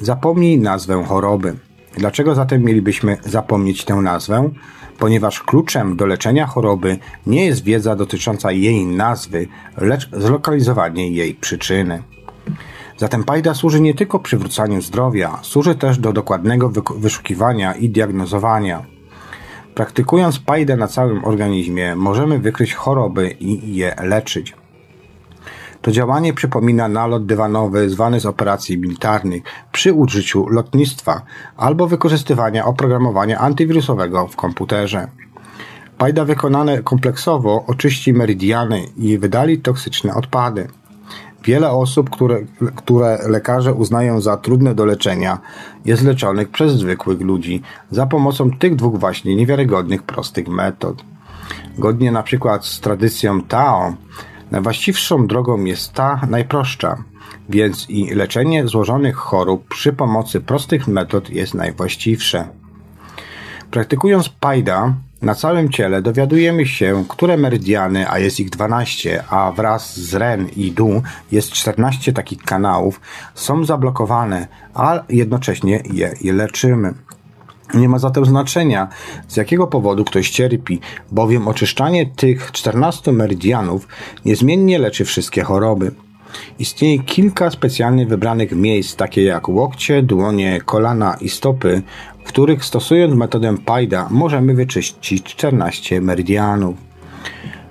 zapomnij 0.00 0.58
nazwę 0.58 1.04
choroby. 1.04 1.56
Dlaczego 1.94 2.34
zatem 2.34 2.62
mielibyśmy 2.62 3.16
zapomnieć 3.24 3.84
tę 3.84 3.94
nazwę? 3.94 4.50
Ponieważ 4.98 5.40
kluczem 5.40 5.96
do 5.96 6.06
leczenia 6.06 6.46
choroby 6.46 6.98
nie 7.26 7.46
jest 7.46 7.64
wiedza 7.64 7.96
dotycząca 7.96 8.52
jej 8.52 8.86
nazwy, 8.86 9.48
lecz 9.76 10.10
zlokalizowanie 10.12 11.10
jej 11.10 11.34
przyczyny. 11.34 12.02
Zatem 13.00 13.24
pajda 13.24 13.54
służy 13.54 13.80
nie 13.80 13.94
tylko 13.94 14.18
przywrócaniu 14.18 14.82
zdrowia, 14.82 15.38
służy 15.42 15.74
też 15.74 15.98
do 15.98 16.12
dokładnego 16.12 16.68
wyszukiwania 16.96 17.74
i 17.74 17.90
diagnozowania. 17.90 18.82
Praktykując 19.74 20.38
pajdę 20.38 20.76
na 20.76 20.88
całym 20.88 21.24
organizmie, 21.24 21.96
możemy 21.96 22.38
wykryć 22.38 22.74
choroby 22.74 23.30
i 23.40 23.76
je 23.76 23.94
leczyć. 24.02 24.54
To 25.82 25.92
działanie 25.92 26.34
przypomina 26.34 26.88
nalot 26.88 27.26
dywanowy 27.26 27.90
zwany 27.90 28.20
z 28.20 28.26
operacji 28.26 28.78
militarnych 28.78 29.42
przy 29.72 29.92
użyciu 29.92 30.48
lotnictwa 30.48 31.22
albo 31.56 31.86
wykorzystywania 31.86 32.64
oprogramowania 32.64 33.38
antywirusowego 33.38 34.26
w 34.26 34.36
komputerze. 34.36 35.08
Pajda 35.98 36.24
wykonane 36.24 36.82
kompleksowo 36.82 37.64
oczyści 37.66 38.12
meridiany 38.12 38.86
i 38.96 39.18
wydali 39.18 39.58
toksyczne 39.58 40.14
odpady. 40.14 40.68
Wiele 41.44 41.70
osób, 41.70 42.10
które, 42.10 42.38
które 42.76 43.18
lekarze 43.28 43.74
uznają 43.74 44.20
za 44.20 44.36
trudne 44.36 44.74
do 44.74 44.84
leczenia, 44.84 45.38
jest 45.84 46.02
leczonych 46.02 46.48
przez 46.48 46.72
zwykłych 46.72 47.20
ludzi 47.20 47.62
za 47.90 48.06
pomocą 48.06 48.50
tych 48.50 48.76
dwóch 48.76 49.00
właśnie 49.00 49.36
niewiarygodnych, 49.36 50.02
prostych 50.02 50.48
metod. 50.48 51.04
Godnie 51.78 52.12
na 52.12 52.22
przykład 52.22 52.66
z 52.66 52.80
tradycją 52.80 53.42
Tao, 53.42 53.94
najwłaściwszą 54.50 55.26
drogą 55.26 55.64
jest 55.64 55.92
ta 55.92 56.20
najprostsza, 56.30 57.04
więc 57.48 57.90
i 57.90 58.14
leczenie 58.14 58.68
złożonych 58.68 59.16
chorób 59.16 59.68
przy 59.68 59.92
pomocy 59.92 60.40
prostych 60.40 60.88
metod 60.88 61.30
jest 61.30 61.54
najwłaściwsze. 61.54 62.48
Praktykując 63.70 64.28
Pajda, 64.28 64.94
na 65.22 65.34
całym 65.34 65.70
ciele 65.70 66.02
dowiadujemy 66.02 66.66
się, 66.66 67.04
które 67.08 67.36
meridiany, 67.36 68.10
a 68.10 68.18
jest 68.18 68.40
ich 68.40 68.50
12, 68.50 69.24
a 69.30 69.52
wraz 69.52 70.00
z 70.00 70.14
REN 70.14 70.48
i 70.56 70.72
DU 70.72 71.02
jest 71.32 71.52
14 71.52 72.12
takich 72.12 72.42
kanałów, 72.42 73.00
są 73.34 73.64
zablokowane, 73.64 74.48
a 74.74 75.02
jednocześnie 75.08 75.82
je, 75.92 76.14
je 76.20 76.32
leczymy. 76.32 76.94
Nie 77.74 77.88
ma 77.88 77.98
zatem 77.98 78.24
znaczenia, 78.24 78.88
z 79.28 79.36
jakiego 79.36 79.66
powodu 79.66 80.04
ktoś 80.04 80.30
cierpi, 80.30 80.80
bowiem 81.12 81.48
oczyszczanie 81.48 82.06
tych 82.06 82.52
14 82.52 83.12
meridianów 83.12 83.88
niezmiennie 84.24 84.78
leczy 84.78 85.04
wszystkie 85.04 85.42
choroby. 85.42 85.92
Istnieje 86.58 86.98
kilka 86.98 87.50
specjalnie 87.50 88.06
wybranych 88.06 88.52
miejsc, 88.52 88.96
takie 88.96 89.24
jak 89.24 89.48
łokcie, 89.48 90.02
dłonie, 90.02 90.60
kolana 90.64 91.16
i 91.20 91.28
stopy, 91.28 91.82
których 92.24 92.64
stosując 92.64 93.14
metodę 93.14 93.56
Pajda 93.64 94.06
możemy 94.10 94.54
wyczyścić 94.54 95.24
14 95.24 96.00
meridianów. 96.00 96.76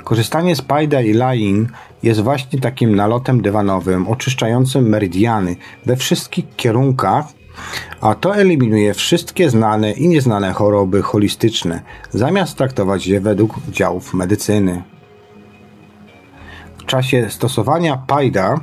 Korzystanie 0.03 0.55
z 0.55 0.61
Pajda 0.61 1.01
i 1.01 1.13
Lain 1.13 1.67
jest 2.03 2.21
właśnie 2.21 2.59
takim 2.59 2.95
nalotem 2.95 3.41
dywanowym 3.41 4.07
oczyszczającym 4.07 4.89
meridiany 4.89 5.55
we 5.85 5.95
wszystkich 5.95 6.45
kierunkach, 6.55 7.25
a 8.01 8.15
to 8.15 8.35
eliminuje 8.35 8.93
wszystkie 8.93 9.49
znane 9.49 9.91
i 9.91 10.07
nieznane 10.07 10.53
choroby 10.53 11.01
holistyczne, 11.01 11.81
zamiast 12.09 12.57
traktować 12.57 13.07
je 13.07 13.21
według 13.21 13.55
działów 13.71 14.13
medycyny. 14.13 14.83
W 16.77 16.85
czasie 16.85 17.29
stosowania 17.29 17.97
Pajda 17.97 18.55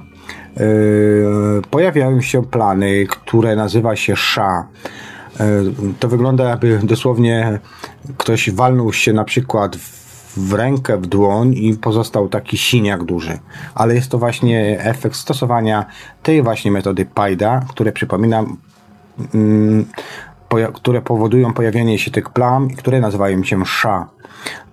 yy, 0.56 1.62
pojawiają 1.70 2.20
się 2.20 2.44
plany, 2.44 3.06
które 3.06 3.56
nazywa 3.56 3.96
się 3.96 4.16
SHA. 4.16 4.68
Yy, 5.40 5.94
to 6.00 6.08
wygląda 6.08 6.44
jakby 6.44 6.78
dosłownie 6.82 7.58
ktoś 8.16 8.50
walnął 8.50 8.92
się 8.92 9.12
na 9.12 9.24
przykład 9.24 9.76
w 9.76 9.96
w 10.36 10.52
rękę, 10.52 10.96
w 10.96 11.06
dłoń 11.06 11.54
i 11.56 11.74
pozostał 11.74 12.28
taki 12.28 12.58
siniak 12.58 13.04
duży. 13.04 13.38
Ale 13.74 13.94
jest 13.94 14.10
to 14.10 14.18
właśnie 14.18 14.80
efekt 14.80 15.16
stosowania 15.16 15.86
tej 16.22 16.42
właśnie 16.42 16.70
metody 16.70 17.04
PAIDA, 17.04 17.60
które 17.68 17.92
przypominam, 17.92 18.56
mm, 19.34 19.86
które 20.74 21.02
powodują 21.02 21.52
pojawienie 21.52 21.98
się 21.98 22.10
tych 22.10 22.30
plam, 22.30 22.70
które 22.70 23.00
nazywają 23.00 23.44
się 23.44 23.66
SHA. 23.66 24.08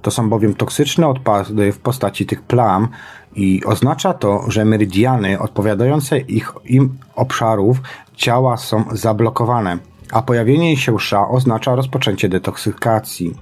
To 0.02 0.11
są 0.11 0.30
bowiem 0.30 0.53
toksyczne 0.53 1.07
odpady 1.07 1.72
w 1.72 1.80
postaci 1.80 2.26
tych 2.26 2.41
plam 2.41 2.88
i 3.35 3.61
oznacza 3.65 4.14
to, 4.14 4.44
że 4.48 4.65
meridiany 4.65 5.40
odpowiadające 5.40 6.19
ich 6.19 6.53
im 6.65 6.98
obszarów 7.15 7.81
ciała 8.15 8.57
są 8.57 8.84
zablokowane, 8.91 9.77
a 10.14 10.22
pojawienie 10.22 10.77
się 10.77 10.99
SHA 10.99 11.27
oznacza 11.30 11.76
rozpoczęcie 11.76 12.30
detoksykacji. 12.30 13.34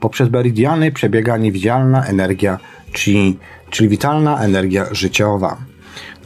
Poprzez 0.00 0.30
meridiany 0.30 0.92
przebiega 0.92 1.36
niewidzialna 1.36 2.06
energia, 2.06 2.58
czyli, 2.92 3.38
czyli 3.70 3.88
witalna 3.88 4.40
energia 4.40 4.86
życiowa. 4.90 5.56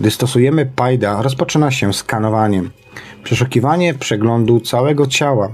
Gdy 0.01 0.11
stosujemy 0.11 0.67
PAIDA, 0.67 1.23
rozpoczyna 1.23 1.71
się 1.71 1.95
skanowaniem. 1.95 2.71
Przeszukiwanie 3.25 3.95
przeglądu 3.95 4.61
całego 4.61 5.07
ciała. 5.07 5.49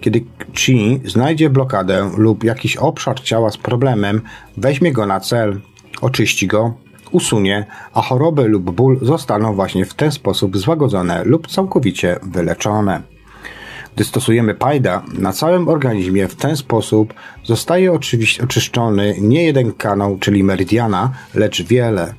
Kiedy 0.00 0.24
Chi 0.54 1.00
znajdzie 1.04 1.50
blokadę 1.50 2.10
lub 2.16 2.44
jakiś 2.44 2.76
obszar 2.76 3.20
ciała 3.20 3.50
z 3.50 3.56
problemem, 3.56 4.20
weźmie 4.56 4.92
go 4.92 5.06
na 5.06 5.20
cel, 5.20 5.60
oczyści 6.00 6.46
go, 6.46 6.74
usunie, 7.12 7.66
a 7.94 8.02
choroby 8.02 8.48
lub 8.48 8.70
ból 8.70 8.98
zostaną 9.02 9.54
właśnie 9.54 9.84
w 9.84 9.94
ten 9.94 10.12
sposób 10.12 10.56
złagodzone 10.56 11.24
lub 11.24 11.46
całkowicie 11.46 12.18
wyleczone. 12.22 13.02
Gdy 13.94 14.04
stosujemy 14.04 14.54
PAIDA 14.54 15.02
na 15.18 15.32
całym 15.32 15.68
organizmie 15.68 16.28
w 16.28 16.36
ten 16.36 16.56
sposób 16.56 17.14
zostaje 17.44 17.92
oczywiście 17.92 18.42
oczyszczony 18.44 19.14
nie 19.20 19.44
jeden 19.44 19.72
kanał, 19.72 20.18
czyli 20.18 20.44
meridiana, 20.44 21.10
lecz 21.34 21.62
wiele. 21.62 22.14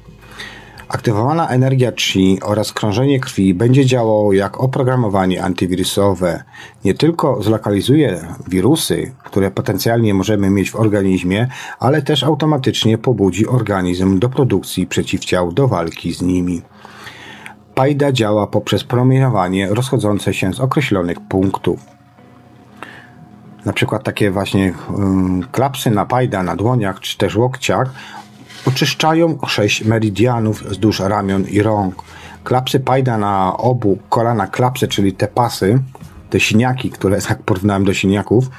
Aktywowana 0.93 1.47
energia 1.47 1.91
chi 1.91 2.39
oraz 2.41 2.73
krążenie 2.73 3.19
krwi 3.19 3.53
będzie 3.53 3.85
działało 3.85 4.33
jak 4.33 4.59
oprogramowanie 4.59 5.43
antywirusowe. 5.43 6.43
Nie 6.85 6.93
tylko 6.93 7.43
zlokalizuje 7.43 8.27
wirusy, 8.47 9.11
które 9.23 9.51
potencjalnie 9.51 10.13
możemy 10.13 10.49
mieć 10.49 10.71
w 10.71 10.75
organizmie, 10.75 11.47
ale 11.79 12.01
też 12.01 12.23
automatycznie 12.23 12.97
pobudzi 12.97 13.47
organizm 13.47 14.19
do 14.19 14.29
produkcji 14.29 14.87
przeciwciał 14.87 15.51
do 15.51 15.67
walki 15.67 16.13
z 16.13 16.21
nimi. 16.21 16.61
Pajda 17.75 18.11
działa 18.11 18.47
poprzez 18.47 18.83
promieniowanie 18.83 19.67
rozchodzące 19.69 20.33
się 20.33 20.53
z 20.53 20.59
określonych 20.59 21.19
punktów. 21.19 21.79
Na 23.65 23.73
przykład 23.73 24.03
takie 24.03 24.31
właśnie 24.31 24.73
klapsy 25.51 25.91
na 25.91 26.05
pajda 26.05 26.43
na 26.43 26.55
dłoniach 26.55 26.99
czy 26.99 27.17
też 27.17 27.35
łokciach 27.35 27.93
oczyszczają 28.65 29.37
sześć 29.47 29.83
meridianów 29.83 30.63
wzdłuż 30.63 30.99
ramion 30.99 31.45
i 31.49 31.61
rąk. 31.61 31.95
Klapsy 32.43 32.79
pajda 32.79 33.17
na 33.17 33.57
obu 33.57 33.97
kolana 34.09 34.47
klapsy, 34.47 34.87
czyli 34.87 35.13
te 35.13 35.27
pasy, 35.27 35.79
te 36.29 36.39
siniaki, 36.39 36.89
które 36.89 37.17
jak 37.29 37.43
porównałem 37.43 37.85
do 37.85 37.93
siniaków, 37.93 38.49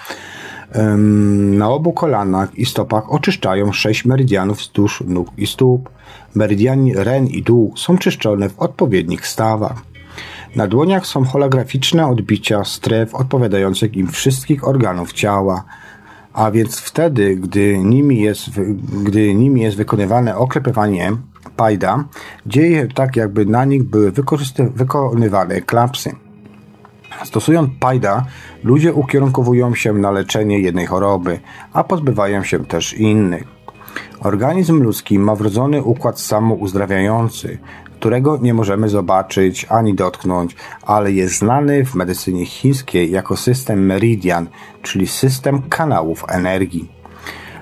na 1.59 1.71
obu 1.71 1.93
kolanach 1.93 2.59
i 2.59 2.67
stopach 2.67 3.13
oczyszczają 3.13 3.73
sześć 3.73 4.05
meridianów 4.05 4.59
wzdłuż 4.59 5.03
nóg 5.07 5.29
i 5.37 5.47
stóp. 5.47 5.91
Meridiani 6.35 6.95
ren 6.95 7.27
i 7.27 7.43
dół 7.43 7.73
są 7.77 7.99
czyszczone 7.99 8.49
w 8.49 8.59
odpowiednich 8.59 9.27
stawach. 9.27 9.83
Na 10.57 10.67
dłoniach 10.67 11.07
są 11.07 11.25
holograficzne 11.25 12.07
odbicia 12.07 12.65
stref 12.65 13.15
odpowiadających 13.15 13.97
im 13.97 14.09
wszystkich 14.09 14.69
organów 14.69 15.13
ciała, 15.13 15.65
a 16.35 16.51
więc 16.51 16.81
wtedy, 16.81 17.37
gdy 17.37 17.79
nimi 17.79 18.21
jest, 18.21 18.51
gdy 19.05 19.35
nimi 19.35 19.61
jest 19.61 19.77
wykonywane 19.77 20.37
oklepywanie 20.37 21.13
pajda, 21.57 22.05
dzieje 22.47 22.89
tak, 22.95 23.17
jakby 23.17 23.47
na 23.47 23.65
nich 23.65 23.83
były 23.83 24.13
wykonywane 24.75 25.61
klapsy. 25.61 26.13
Stosując 27.25 27.71
PAIDA, 27.81 28.25
ludzie 28.65 28.95
ukierunkowują 28.95 29.75
się 29.75 29.93
na 29.93 30.11
leczenie 30.11 30.59
jednej 30.59 30.87
choroby, 30.87 31.41
a 31.73 31.85
pozbywają 31.85 32.45
się 32.45 32.65
też 32.65 32.93
innych. 32.93 33.45
Organizm 34.21 34.83
ludzki 34.83 35.19
ma 35.19 35.35
wrodzony 35.35 35.83
układ 35.83 36.21
samouzdrawiający, 36.21 37.59
którego 38.05 38.37
nie 38.37 38.55
możemy 38.55 38.89
zobaczyć 38.89 39.67
ani 39.69 39.95
dotknąć, 39.95 40.57
ale 40.87 41.13
jest 41.13 41.39
znany 41.39 41.85
w 41.85 41.95
medycynie 41.95 42.47
chińskiej 42.47 43.11
jako 43.11 43.37
system 43.37 43.87
meridian, 43.87 44.47
czyli 44.83 45.07
system 45.07 45.63
kanałów 45.69 46.25
energii. 46.29 46.89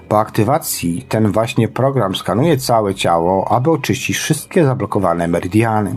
Po 0.09 0.21
aktywacji 0.21 1.07
ten 1.09 1.33
właśnie 1.33 1.69
program 1.69 2.15
skanuje 2.15 2.57
całe 2.57 2.95
ciało, 2.95 3.53
aby 3.53 3.71
oczyścić 3.71 4.17
wszystkie 4.17 4.65
zablokowane 4.65 5.29
meridiany. 5.29 5.97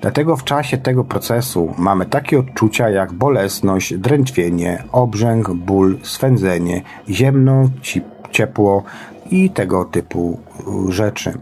Dlatego 0.00 0.36
w 0.36 0.44
czasie 0.44 0.78
tego 0.78 1.04
procesu 1.04 1.74
mamy 1.78 2.06
takie 2.06 2.38
odczucia 2.38 2.88
jak 2.88 3.12
bolesność, 3.12 3.94
drętwienie, 3.94 4.82
obrzęk, 4.92 5.50
ból, 5.50 5.98
swędzenie, 6.02 6.82
ziemno, 7.08 7.70
ciepło 8.30 8.82
i 9.30 9.50
tego 9.50 9.84
typu 9.84 10.40
rzeczy. 10.88 11.38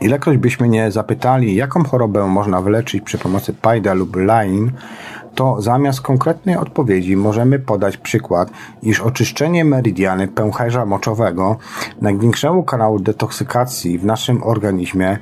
Ilekroć 0.00 0.36
byśmy 0.36 0.68
nie 0.68 0.90
zapytali, 0.90 1.54
jaką 1.54 1.84
chorobę 1.84 2.26
można 2.26 2.60
wyleczyć 2.60 3.02
przy 3.02 3.18
pomocy 3.18 3.54
PAIDA 3.54 3.94
lub 3.94 4.16
LINE, 4.16 4.70
to 5.34 5.62
zamiast 5.62 6.00
konkretnej 6.00 6.56
odpowiedzi 6.56 7.16
możemy 7.16 7.58
podać 7.58 7.96
przykład, 7.96 8.50
iż 8.82 9.00
oczyszczenie 9.00 9.64
meridiany 9.64 10.28
pęcherza 10.28 10.86
moczowego, 10.86 11.56
największego 12.00 12.62
kanału 12.62 12.98
detoksykacji 12.98 13.98
w 13.98 14.04
naszym 14.04 14.42
organizmie, 14.42 15.18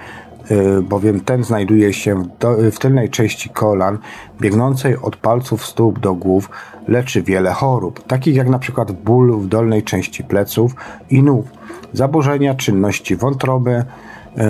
y, 0.50 0.82
bowiem 0.82 1.20
ten 1.20 1.44
znajduje 1.44 1.92
się 1.92 2.24
w 2.72 2.78
tylnej 2.78 3.10
części 3.10 3.50
kolan, 3.50 3.98
biegnącej 4.40 4.96
od 4.96 5.16
palców 5.16 5.66
stóp 5.66 5.98
do 5.98 6.14
głów, 6.14 6.50
leczy 6.88 7.22
wiele 7.22 7.52
chorób, 7.52 8.06
takich 8.06 8.36
jak 8.36 8.58
przykład 8.58 8.92
ból 8.92 9.40
w 9.40 9.46
dolnej 9.46 9.82
części 9.82 10.24
pleców 10.24 10.74
i 11.10 11.22
nóg, 11.22 11.46
zaburzenia 11.92 12.54
czynności 12.54 13.16
wątroby, 13.16 13.70
y, 13.70 13.84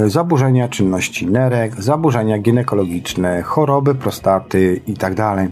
zaburzenia 0.07 0.69
czynności 0.69 1.27
nerek, 1.27 1.83
zaburzenia 1.83 2.39
ginekologiczne, 2.39 3.43
choroby 3.43 3.95
prostaty 3.95 4.81
itd. 4.87 5.17
Tak 5.17 5.49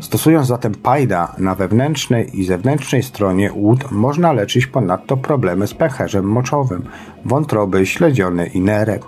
Stosując 0.00 0.46
zatem 0.46 0.74
PAIDA 0.74 1.34
na 1.38 1.54
wewnętrznej 1.54 2.40
i 2.40 2.44
zewnętrznej 2.44 3.02
stronie 3.02 3.52
łód 3.52 3.90
można 3.90 4.32
leczyć 4.32 4.66
ponadto 4.66 5.16
problemy 5.16 5.66
z 5.66 5.74
pęcherzem 5.74 6.24
moczowym, 6.24 6.84
wątroby, 7.24 7.86
śledziony 7.86 8.46
i 8.46 8.60
nerek. 8.60 9.02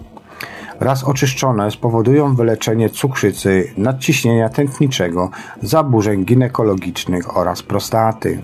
Raz 0.81 1.05
oczyszczone 1.05 1.71
spowodują 1.71 2.35
wyleczenie 2.35 2.91
cukrzycy, 2.91 3.73
nadciśnienia 3.77 4.49
tętniczego, 4.49 5.31
zaburzeń 5.63 6.25
ginekologicznych 6.25 7.37
oraz 7.37 7.63
prostaty. 7.63 8.43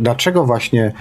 Dlaczego 0.00 0.44
właśnie 0.46 0.92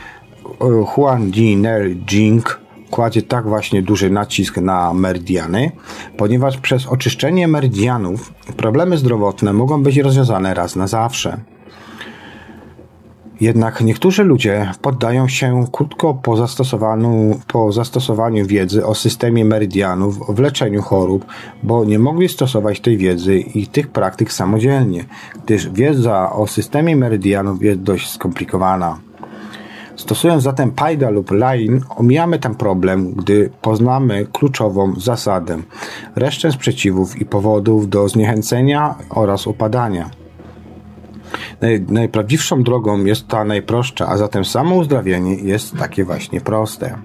e, 0.61 0.85
Huan 0.85 1.31
Di 1.31 1.57
Ner 1.57 1.89
Jing 2.11 2.59
kładzie 2.89 3.21
tak 3.21 3.47
właśnie 3.47 3.81
duży 3.81 4.09
nacisk 4.09 4.57
na 4.57 4.93
meridiany, 4.93 5.71
ponieważ 6.17 6.57
przez 6.57 6.87
oczyszczenie 6.87 7.47
meridianów 7.47 8.33
problemy 8.57 8.97
zdrowotne 8.97 9.53
mogą 9.53 9.83
być 9.83 9.97
rozwiązane 9.97 10.53
raz 10.53 10.75
na 10.75 10.87
zawsze. 10.87 11.37
Jednak 13.41 13.81
niektórzy 13.81 14.23
ludzie 14.23 14.71
poddają 14.81 15.27
się 15.27 15.65
krótko 15.71 16.13
po 16.13 16.37
zastosowaniu, 16.37 17.39
po 17.47 17.71
zastosowaniu 17.71 18.45
wiedzy 18.45 18.85
o 18.85 18.95
systemie 18.95 19.45
meridianów 19.45 20.35
w 20.35 20.39
leczeniu 20.39 20.81
chorób, 20.81 21.25
bo 21.63 21.85
nie 21.85 21.99
mogli 21.99 22.29
stosować 22.29 22.79
tej 22.79 22.97
wiedzy 22.97 23.39
i 23.39 23.67
tych 23.67 23.87
praktyk 23.87 24.33
samodzielnie, 24.33 25.05
gdyż 25.43 25.69
wiedza 25.69 26.31
o 26.33 26.47
systemie 26.47 26.95
meridianów 26.95 27.63
jest 27.63 27.81
dość 27.81 28.09
skomplikowana. 28.09 29.08
Stosując 30.09 30.43
zatem 30.43 30.71
PIDA 30.71 31.09
lub 31.09 31.31
LINE, 31.31 31.81
omijamy 31.89 32.39
ten 32.39 32.55
problem, 32.55 33.13
gdy 33.13 33.49
poznamy 33.61 34.27
kluczową 34.33 34.93
zasadę, 34.97 35.57
resztę 36.15 36.51
sprzeciwów 36.51 37.21
i 37.21 37.25
powodów 37.25 37.89
do 37.89 38.09
zniechęcenia 38.09 38.95
oraz 39.09 39.47
upadania. 39.47 40.09
Naj, 41.61 41.81
najprawdziwszą 41.81 42.63
drogą 42.63 43.05
jest 43.05 43.27
ta 43.27 43.43
najprostsza, 43.43 44.07
a 44.07 44.17
zatem 44.17 44.45
samo 44.45 44.75
uzdrawianie 44.75 45.35
jest 45.35 45.77
takie 45.77 46.05
właśnie 46.05 46.41
proste. 46.41 46.97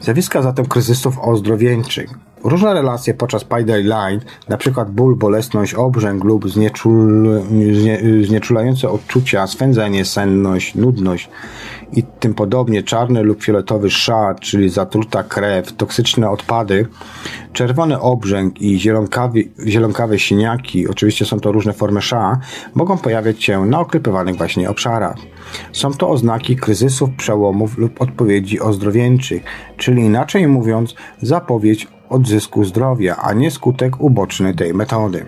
Zjawiska 0.00 0.42
zatem 0.42 0.66
kryzysów 0.66 1.18
ozdrowieńczych. 1.18 2.23
Różne 2.44 2.74
relacje 2.74 3.14
podczas 3.14 3.44
Payday 3.44 3.82
Line, 3.82 4.20
np. 4.48 4.84
ból, 4.88 5.16
bolesność, 5.16 5.74
obrzęk 5.74 6.24
lub 6.24 6.50
znieczul, 6.50 7.28
znie, 7.72 8.00
znieczulające 8.22 8.90
odczucia, 8.90 9.46
swędzenie, 9.46 10.04
senność, 10.04 10.74
nudność 10.74 11.30
i 11.92 12.02
tym 12.02 12.34
podobnie, 12.34 12.82
czarny 12.82 13.22
lub 13.22 13.42
fioletowy 13.42 13.90
szat, 13.90 14.40
czyli 14.40 14.68
zatruta 14.68 15.22
krew, 15.22 15.72
toksyczne 15.72 16.30
odpady, 16.30 16.86
czerwony 17.52 18.00
obrzęk 18.00 18.62
i 18.62 18.78
zielonkawy, 18.78 19.44
zielonkawe 19.66 20.18
siniaki, 20.18 20.88
oczywiście 20.88 21.24
są 21.24 21.40
to 21.40 21.52
różne 21.52 21.72
formy 21.72 22.02
sza, 22.02 22.38
mogą 22.74 22.98
pojawiać 22.98 23.44
się 23.44 23.66
na 23.66 23.80
okrypywanych 23.80 24.36
właśnie 24.36 24.70
obszarach. 24.70 25.16
Są 25.72 25.92
to 25.92 26.08
oznaki 26.08 26.56
kryzysów, 26.56 27.10
przełomów 27.16 27.78
lub 27.78 28.00
odpowiedzi 28.00 28.60
ozdrowieńczych, 28.60 29.42
czyli 29.76 30.02
inaczej 30.02 30.48
mówiąc, 30.48 30.94
zapowiedź 31.22 31.93
odzysku 32.08 32.64
zdrowia, 32.64 33.16
a 33.16 33.32
nie 33.32 33.50
skutek 33.50 34.00
uboczny 34.00 34.54
tej 34.54 34.74
metody. 34.74 35.26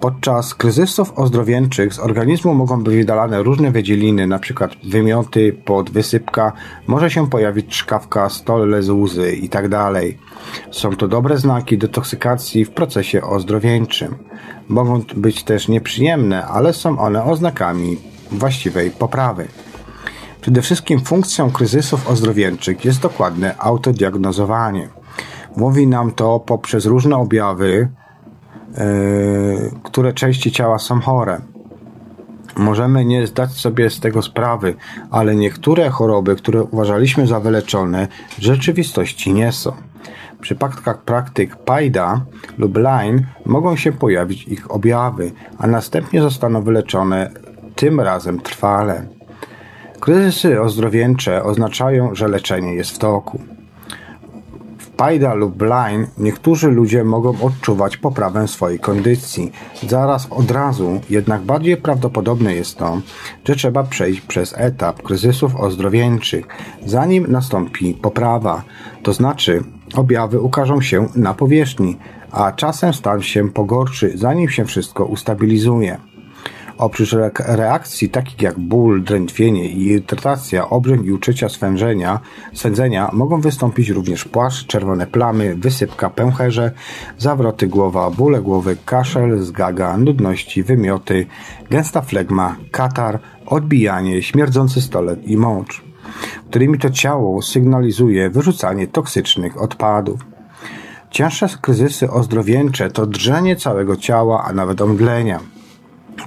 Podczas 0.00 0.54
kryzysów 0.54 1.18
ozdrowieńczych 1.18 1.94
z 1.94 1.98
organizmu 1.98 2.54
mogą 2.54 2.82
być 2.82 2.96
wydalane 2.96 3.42
różne 3.42 3.70
wydzieliny, 3.70 4.22
np. 4.22 4.68
wymioty, 4.84 5.56
podwysypka, 5.64 6.52
może 6.86 7.10
się 7.10 7.30
pojawić 7.30 7.70
trzkawka, 7.70 8.28
stole 8.28 8.82
z 8.82 8.90
łzy 8.90 9.36
itd. 9.36 9.68
Tak 9.68 9.94
Są 10.70 10.90
to 10.90 11.08
dobre 11.08 11.38
znaki 11.38 11.78
detoksykacji 11.78 12.64
w 12.64 12.70
procesie 12.70 13.22
ozdrowieńczym. 13.22 14.14
Mogą 14.68 15.02
być 15.16 15.44
też 15.44 15.68
nieprzyjemne, 15.68 16.46
ale 16.46 16.72
są 16.72 16.98
one 16.98 17.24
oznakami 17.24 17.96
właściwej 18.32 18.90
poprawy. 18.90 19.48
Przede 20.40 20.62
wszystkim 20.62 21.00
funkcją 21.00 21.50
kryzysów 21.50 22.10
ozdrowieńczych 22.10 22.84
jest 22.84 23.00
dokładne 23.00 23.58
autodiagnozowanie. 23.58 24.88
Mówi 25.56 25.86
nam 25.86 26.12
to 26.12 26.40
poprzez 26.40 26.86
różne 26.86 27.16
objawy, 27.16 27.88
yy, 28.78 29.70
które 29.82 30.12
części 30.12 30.52
ciała 30.52 30.78
są 30.78 31.00
chore. 31.00 31.40
Możemy 32.56 33.04
nie 33.04 33.26
zdać 33.26 33.50
sobie 33.52 33.90
z 33.90 34.00
tego 34.00 34.22
sprawy, 34.22 34.74
ale 35.10 35.36
niektóre 35.36 35.90
choroby, 35.90 36.36
które 36.36 36.62
uważaliśmy 36.62 37.26
za 37.26 37.40
wyleczone, 37.40 38.08
w 38.38 38.42
rzeczywistości 38.42 39.32
nie 39.32 39.52
są. 39.52 39.72
W 40.38 40.40
przypadkach 40.40 41.02
praktyk 41.02 41.56
PAIDA 41.56 42.20
lub 42.58 42.76
LINE 42.76 43.26
mogą 43.46 43.76
się 43.76 43.92
pojawić 43.92 44.48
ich 44.48 44.70
objawy, 44.70 45.32
a 45.58 45.66
następnie 45.66 46.22
zostaną 46.22 46.62
wyleczone 46.62 47.30
tym 47.76 48.00
razem 48.00 48.40
trwale. 48.40 49.06
Kryzysy 50.00 50.60
ozdrowieńcze 50.60 51.42
oznaczają, 51.42 52.14
że 52.14 52.28
leczenie 52.28 52.74
jest 52.74 52.90
w 52.90 52.98
toku. 52.98 53.55
Pajda 54.96 55.34
lub 55.34 55.62
Line 55.62 56.06
niektórzy 56.18 56.68
ludzie 56.68 57.04
mogą 57.04 57.42
odczuwać 57.42 57.96
poprawę 57.96 58.48
swojej 58.48 58.78
kondycji. 58.78 59.52
Zaraz 59.88 60.26
od 60.30 60.50
razu, 60.50 61.00
jednak 61.10 61.42
bardziej 61.42 61.76
prawdopodobne 61.76 62.54
jest 62.54 62.78
to, 62.78 63.00
że 63.44 63.56
trzeba 63.56 63.82
przejść 63.82 64.20
przez 64.20 64.54
etap 64.58 65.02
kryzysów 65.02 65.56
ozdrowieńczych, 65.56 66.46
zanim 66.86 67.26
nastąpi 67.28 67.94
poprawa. 67.94 68.62
To 69.02 69.12
znaczy, 69.12 69.64
objawy 69.94 70.40
ukażą 70.40 70.80
się 70.80 71.08
na 71.16 71.34
powierzchni, 71.34 71.96
a 72.30 72.52
czasem 72.52 72.94
stan 72.94 73.22
się 73.22 73.50
pogorszy, 73.50 74.12
zanim 74.14 74.48
się 74.48 74.64
wszystko 74.64 75.04
ustabilizuje. 75.04 75.98
Oprócz 76.78 77.12
reakcji 77.38 78.08
takich 78.08 78.42
jak 78.42 78.58
ból, 78.58 79.02
drętwienie 79.02 79.68
i 79.68 79.86
irytacja, 79.86 80.70
obrzęk 80.70 81.06
i 81.06 81.12
uczucia 81.12 81.48
swędzenia, 81.48 82.20
swędzenia 82.54 83.10
mogą 83.12 83.40
wystąpić 83.40 83.88
również 83.88 84.24
płaszcz, 84.24 84.66
czerwone 84.66 85.06
plamy, 85.06 85.54
wysypka, 85.54 86.10
pęcherze, 86.10 86.72
zawroty 87.18 87.66
głowa, 87.66 88.10
bóle 88.10 88.42
głowy, 88.42 88.76
kaszel, 88.84 89.42
zgaga, 89.42 89.96
nudności, 89.96 90.62
wymioty, 90.62 91.26
gęsta 91.70 92.02
flegma, 92.02 92.56
katar, 92.70 93.18
odbijanie, 93.46 94.22
śmierdzący 94.22 94.82
stolet 94.82 95.28
i 95.28 95.36
mocz, 95.36 95.84
którymi 96.50 96.78
to 96.78 96.90
ciało 96.90 97.42
sygnalizuje 97.42 98.30
wyrzucanie 98.30 98.86
toksycznych 98.86 99.62
odpadów. 99.62 100.20
Cięższe 101.10 101.48
kryzysy 101.60 102.10
ozdrowieńcze 102.10 102.90
to 102.90 103.06
drżenie 103.06 103.56
całego 103.56 103.96
ciała, 103.96 104.44
a 104.44 104.52
nawet 104.52 104.80
omdlenia. 104.80 105.55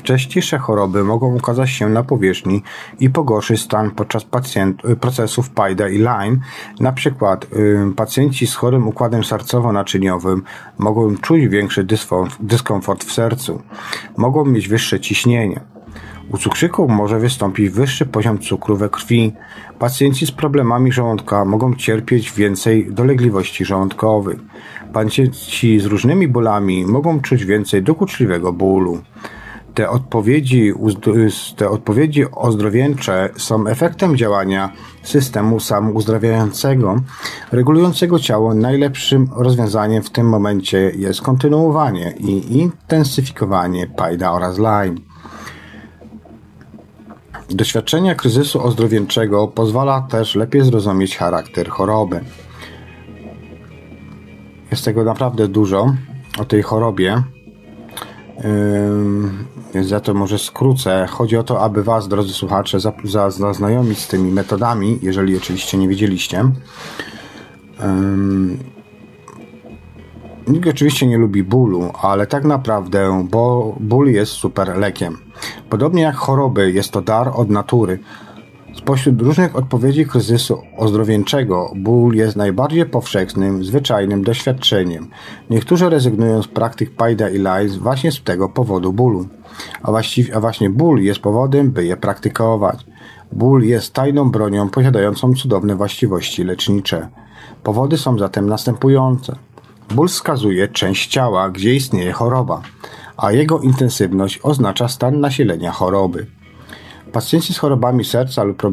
Częściejsze 0.04 0.58
choroby 0.58 1.04
mogą 1.04 1.36
ukazać 1.36 1.70
się 1.70 1.90
na 1.90 2.04
powierzchni 2.04 2.64
i 3.00 3.10
pogorszyć 3.10 3.62
stan 3.62 3.92
podczas 3.92 4.24
pacjent, 4.24 4.86
y, 4.86 4.96
procesów 4.96 5.50
PAIDA 5.50 5.90
i 5.90 5.98
Lyme. 5.98 6.38
Na 6.80 6.92
przykład 6.92 7.44
y, 7.44 7.94
pacjenci 7.96 8.48
z 8.48 8.56
chorym 8.56 8.88
układem 8.88 9.22
sercowo-naczyniowym 9.22 10.42
mogą 10.78 11.18
czuć 11.18 11.48
większy 11.48 11.88
dyskomfort 12.40 13.04
w 13.04 13.12
sercu, 13.12 13.62
mogą 14.18 14.46
mieć 14.46 14.68
wyższe 14.68 15.00
ciśnienie. 15.00 15.62
U 16.32 16.38
cukrzyków 16.38 16.90
może 16.90 17.20
wystąpić 17.20 17.70
wyższy 17.70 18.06
poziom 18.06 18.40
cukru 18.40 18.78
we 18.78 18.90
krwi. 18.90 19.34
Pacjenci 19.80 20.26
z 20.26 20.32
problemami 20.32 20.92
żołądka 20.92 21.46
mogą 21.46 21.74
cierpieć 21.76 22.32
więcej 22.32 22.88
dolegliwości 22.92 23.66
żołądkowych. 23.66 24.40
Pacjenci 24.94 25.80
z 25.80 25.86
różnymi 25.86 26.28
bólami 26.28 26.86
mogą 26.86 27.22
czuć 27.22 27.46
więcej 27.46 27.84
dokuczliwego 27.84 28.54
bólu. 28.54 29.02
Te 29.80 29.90
odpowiedzi, 29.90 30.74
te 31.56 31.70
odpowiedzi 31.70 32.26
ozdrowieńcze 32.32 33.30
są 33.38 33.68
efektem 33.68 34.18
działania 34.18 34.74
systemu 35.04 35.60
samouzdrawiającego, 35.60 36.96
regulującego 37.52 38.20
ciało. 38.20 38.54
Najlepszym 38.54 39.30
rozwiązaniem 39.36 40.04
w 40.04 40.10
tym 40.10 40.30
momencie 40.30 40.92
jest 40.96 41.22
kontynuowanie 41.22 42.14
i 42.20 42.58
intensyfikowanie 42.58 43.88
PAIDA 43.88 44.32
oraz 44.32 44.58
LINE. 44.58 45.00
Doświadczenie 47.50 48.16
kryzysu 48.16 48.64
ozdrowieńczego 48.64 49.48
pozwala 49.48 50.02
też 50.02 50.36
lepiej 50.36 50.64
zrozumieć 50.64 51.18
charakter 51.18 51.70
choroby. 51.70 52.22
Jest 54.72 54.86
tego 54.86 55.04
naprawdę 55.04 55.48
dużo 55.48 55.96
o 56.40 56.46
tej 56.46 56.62
chorobie. 56.62 57.24
Więc 59.74 59.88
za 59.88 60.00
to 60.00 60.14
może 60.14 60.40
skrócę. 60.40 61.08
Chodzi 61.10 61.38
o 61.38 61.44
to, 61.44 61.62
aby 61.62 61.84
Was, 61.84 62.08
drodzy 62.08 62.34
słuchacze, 62.34 62.78
zaznajomić 63.30 64.00
z 64.00 64.08
tymi 64.08 64.32
metodami, 64.32 65.00
jeżeli 65.02 65.38
oczywiście 65.38 65.78
nie 65.78 65.88
wiedzieliście. 65.88 66.44
Nikt 70.48 70.70
oczywiście 70.70 71.08
nie 71.08 71.18
lubi 71.18 71.44
bólu, 71.44 71.92
ale 72.02 72.28
tak 72.28 72.44
naprawdę 72.44 73.28
bo 73.32 73.76
ból 73.80 74.08
jest 74.08 74.32
super 74.32 74.78
lekiem. 74.78 75.18
Podobnie 75.70 76.02
jak 76.02 76.16
choroby, 76.16 76.72
jest 76.72 76.92
to 76.92 77.02
dar 77.02 77.32
od 77.36 77.50
natury. 77.50 78.00
Spośród 78.80 79.22
różnych 79.22 79.56
odpowiedzi 79.56 80.06
kryzysu 80.06 80.62
ozdrowieńczego 80.78 81.72
ból 81.76 82.16
jest 82.16 82.36
najbardziej 82.36 82.86
powszechnym, 82.86 83.64
zwyczajnym 83.64 84.24
doświadczeniem. 84.24 85.10
Niektórzy 85.50 85.90
rezygnują 85.90 86.44
z 86.44 86.48
praktyk 86.48 86.96
Paida 86.96 87.30
i 87.30 87.38
Lies 87.38 87.76
właśnie 87.76 88.12
z 88.12 88.24
tego 88.24 88.50
powodu 88.50 88.94
bólu. 88.94 89.26
A, 89.84 89.92
właściwie, 89.92 90.36
a 90.36 90.40
właśnie 90.40 90.70
ból 90.70 91.02
jest 91.02 91.20
powodem, 91.20 91.72
by 91.72 91.86
je 91.86 91.98
praktykować. 91.98 92.86
Ból 93.32 93.64
jest 93.64 93.94
tajną 93.94 94.32
bronią 94.32 94.70
posiadającą 94.70 95.34
cudowne 95.34 95.76
właściwości 95.76 96.44
lecznicze. 96.44 97.10
Powody 97.64 97.98
są 97.98 98.20
zatem 98.20 98.50
następujące. 98.50 99.36
Ból 99.96 100.08
wskazuje 100.08 100.68
część 100.68 101.08
ciała, 101.08 101.50
gdzie 101.50 101.76
istnieje 101.76 102.12
choroba, 102.12 102.62
a 103.18 103.32
jego 103.32 103.60
intensywność 103.60 104.40
oznacza 104.44 104.88
stan 104.88 105.20
nasilenia 105.20 105.72
choroby. 105.72 106.39
Pacjenci 107.12 107.54
z 107.54 107.58
chorobami 107.58 108.06
serca 108.06 108.44
lub 108.44 108.64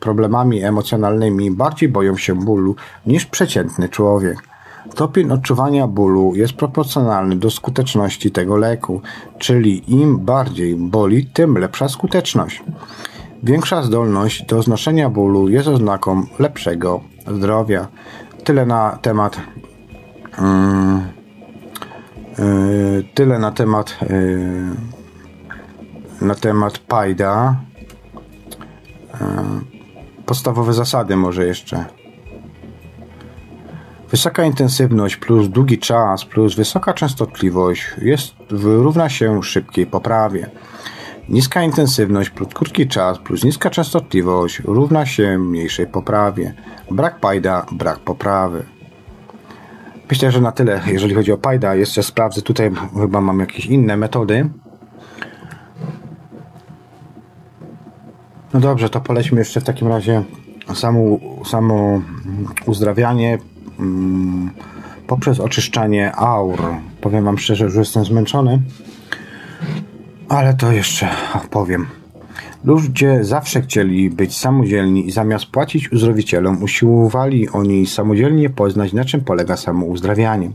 problemami 0.00 0.62
emocjonalnymi 0.62 1.50
bardziej 1.50 1.88
boją 1.88 2.16
się 2.16 2.34
bólu 2.34 2.76
niż 3.06 3.26
przeciętny 3.26 3.88
człowiek. 3.88 4.48
Stopień 4.92 5.32
odczuwania 5.32 5.86
bólu 5.86 6.34
jest 6.34 6.52
proporcjonalny 6.52 7.36
do 7.36 7.50
skuteczności 7.50 8.30
tego 8.30 8.56
leku, 8.56 9.02
czyli 9.38 9.92
im 9.94 10.18
bardziej 10.18 10.76
boli, 10.76 11.26
tym 11.26 11.58
lepsza 11.58 11.88
skuteczność. 11.88 12.62
Większa 13.42 13.82
zdolność 13.82 14.46
do 14.46 14.62
znoszenia 14.62 15.10
bólu 15.10 15.48
jest 15.48 15.68
oznaką 15.68 16.26
lepszego 16.38 17.00
zdrowia. 17.26 17.88
Tyle 18.44 18.66
na 18.66 18.98
temat. 19.02 19.40
Yy, 22.38 23.04
tyle 23.14 23.38
na 23.38 23.52
temat. 23.52 23.98
Yy, 26.20 26.26
na 26.26 26.34
temat 26.34 26.78
Pajda 26.78 27.56
podstawowe 30.26 30.72
zasady 30.72 31.16
może 31.16 31.46
jeszcze. 31.46 31.84
Wysoka 34.10 34.44
intensywność 34.44 35.16
plus 35.16 35.48
długi 35.48 35.78
czas 35.78 36.24
plus 36.24 36.54
wysoka 36.54 36.92
częstotliwość 36.92 37.86
jest, 38.02 38.34
równa 38.50 39.08
się 39.08 39.42
szybkiej 39.42 39.86
poprawie. 39.86 40.50
Niska 41.28 41.62
intensywność 41.62 42.30
plus 42.30 42.48
krótki 42.54 42.86
czas 42.88 43.18
plus 43.18 43.44
niska 43.44 43.70
częstotliwość 43.70 44.60
równa 44.64 45.06
się 45.06 45.38
mniejszej 45.38 45.86
poprawie. 45.86 46.54
Brak 46.90 47.20
pajda, 47.20 47.66
brak 47.72 47.98
poprawy. 47.98 48.64
Myślę, 50.10 50.30
że 50.30 50.40
na 50.40 50.52
tyle, 50.52 50.80
jeżeli 50.86 51.14
chodzi 51.14 51.32
o 51.32 51.38
pajda. 51.38 51.74
Jeszcze 51.74 52.02
sprawdzę, 52.02 52.42
tutaj 52.42 52.70
chyba 53.00 53.20
mam 53.20 53.40
jakieś 53.40 53.66
inne 53.66 53.96
metody. 53.96 54.50
No 58.54 58.60
dobrze, 58.60 58.88
to 58.88 59.00
polećmy 59.00 59.38
jeszcze 59.38 59.60
w 59.60 59.64
takim 59.64 59.88
razie 59.88 60.22
samo, 60.74 61.18
samo 61.44 62.02
uzdrawianie 62.66 63.38
mm, 63.78 64.50
poprzez 65.06 65.40
oczyszczanie 65.40 66.16
aur. 66.16 66.62
Powiem 67.00 67.24
Wam 67.24 67.38
szczerze, 67.38 67.70
że 67.70 67.78
jestem 67.78 68.04
zmęczony, 68.04 68.62
ale 70.28 70.54
to 70.54 70.72
jeszcze 70.72 71.08
opowiem. 71.34 71.97
Ludzie 72.64 73.24
zawsze 73.24 73.62
chcieli 73.62 74.10
być 74.10 74.36
samodzielni 74.36 75.06
i 75.06 75.10
zamiast 75.10 75.46
płacić 75.46 75.92
uzdrowicielom, 75.92 76.62
usiłowali 76.62 77.48
oni 77.48 77.86
samodzielnie 77.86 78.50
poznać, 78.50 78.92
na 78.92 79.04
czym 79.04 79.20
polega 79.20 79.56
samo 79.56 79.86
uzdrawianie. 79.86 80.50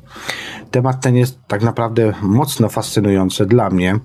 Temat 0.71 1.01
ten 1.01 1.15
jest 1.15 1.39
tak 1.47 1.63
naprawdę 1.63 2.13
mocno 2.21 2.69
fascynujący 2.69 3.45
dla 3.45 3.69
mnie, 3.69 3.99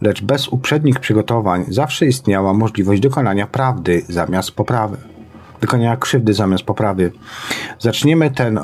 lecz 0.00 0.22
bez 0.22 0.48
uprzednich 0.48 1.00
przygotowań 1.00 1.64
zawsze 1.68 2.06
istniała 2.06 2.54
możliwość 2.54 3.00
dokonania 3.00 3.46
prawdy 3.46 4.02
zamiast 4.08 4.50
poprawy 4.50 4.96
wykonania 5.62 5.96
krzywdy 5.96 6.34
zamiast 6.34 6.64
poprawy. 6.64 7.12
Zaczniemy 7.78 8.30
ten 8.30 8.60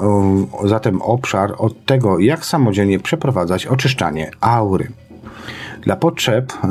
zatem 0.64 1.02
obszar 1.02 1.54
od 1.58 1.84
tego, 1.84 2.18
jak 2.18 2.44
samodzielnie 2.44 3.00
przeprowadzać 3.00 3.66
oczyszczanie 3.66 4.30
aury. 4.40 4.92
Dla 5.82 5.96
potrzeb 5.96 6.52
yy, 6.64 6.70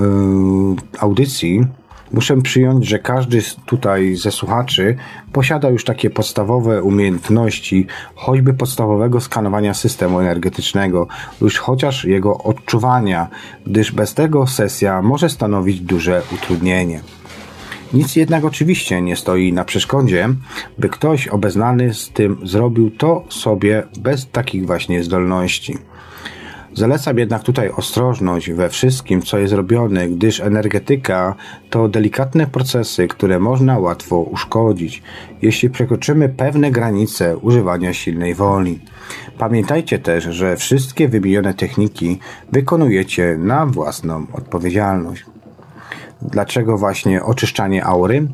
audycji 1.00 1.68
Muszę 2.12 2.42
przyjąć, 2.42 2.88
że 2.88 3.00
każdy 3.00 3.42
tutaj 3.66 4.16
ze 4.16 4.32
słuchaczy 4.32 4.96
posiada 5.32 5.70
już 5.70 5.84
takie 5.84 6.10
podstawowe 6.10 6.84
umiejętności, 6.84 7.88
choćby 8.16 8.54
podstawowego 8.54 9.22
skanowania 9.22 9.74
systemu 9.74 10.20
energetycznego, 10.20 11.08
już 11.42 11.58
chociaż 11.58 12.06
jego 12.06 12.38
odczuwania, 12.38 13.28
gdyż 13.66 13.92
bez 13.92 14.14
tego 14.14 14.48
sesja 14.48 15.02
może 15.02 15.30
stanowić 15.30 15.80
duże 15.80 16.22
utrudnienie. 16.34 17.02
Nic 17.94 18.16
jednak 18.16 18.46
oczywiście 18.46 19.02
nie 19.02 19.16
stoi 19.16 19.54
na 19.54 19.66
przeszkodzie, 19.66 20.30
by 20.78 20.90
ktoś 20.90 21.28
obeznany 21.28 21.94
z 21.94 22.10
tym 22.10 22.38
zrobił 22.44 22.92
to 22.92 23.24
sobie 23.30 23.84
bez 24.00 24.30
takich 24.30 24.66
właśnie 24.66 25.04
zdolności. 25.04 25.78
Zalecam 26.78 27.18
jednak 27.18 27.44
tutaj 27.44 27.70
ostrożność 27.70 28.52
we 28.52 28.70
wszystkim, 28.70 29.22
co 29.22 29.38
jest 29.38 29.54
robione, 29.54 30.10
gdyż 30.10 30.40
energetyka 30.40 31.36
to 31.70 31.88
delikatne 31.90 32.48
procesy, 32.48 33.08
które 33.08 33.40
można 33.40 33.80
łatwo 33.80 34.20
uszkodzić, 34.20 35.04
jeśli 35.42 35.70
przekroczymy 35.70 36.30
pewne 36.30 36.72
granice 36.72 37.38
używania 37.38 37.94
silnej 37.94 38.36
woli. 38.36 38.80
Pamiętajcie 39.38 40.00
też, 40.00 40.24
że 40.24 40.58
wszystkie 40.58 41.08
wymienione 41.08 41.54
techniki 41.54 42.20
wykonujecie 42.52 43.38
na 43.40 43.66
własną 43.66 44.26
odpowiedzialność. 44.34 45.26
Dlaczego 46.22 46.78
właśnie 46.78 47.24
oczyszczanie 47.24 47.86
aury? 47.86 48.28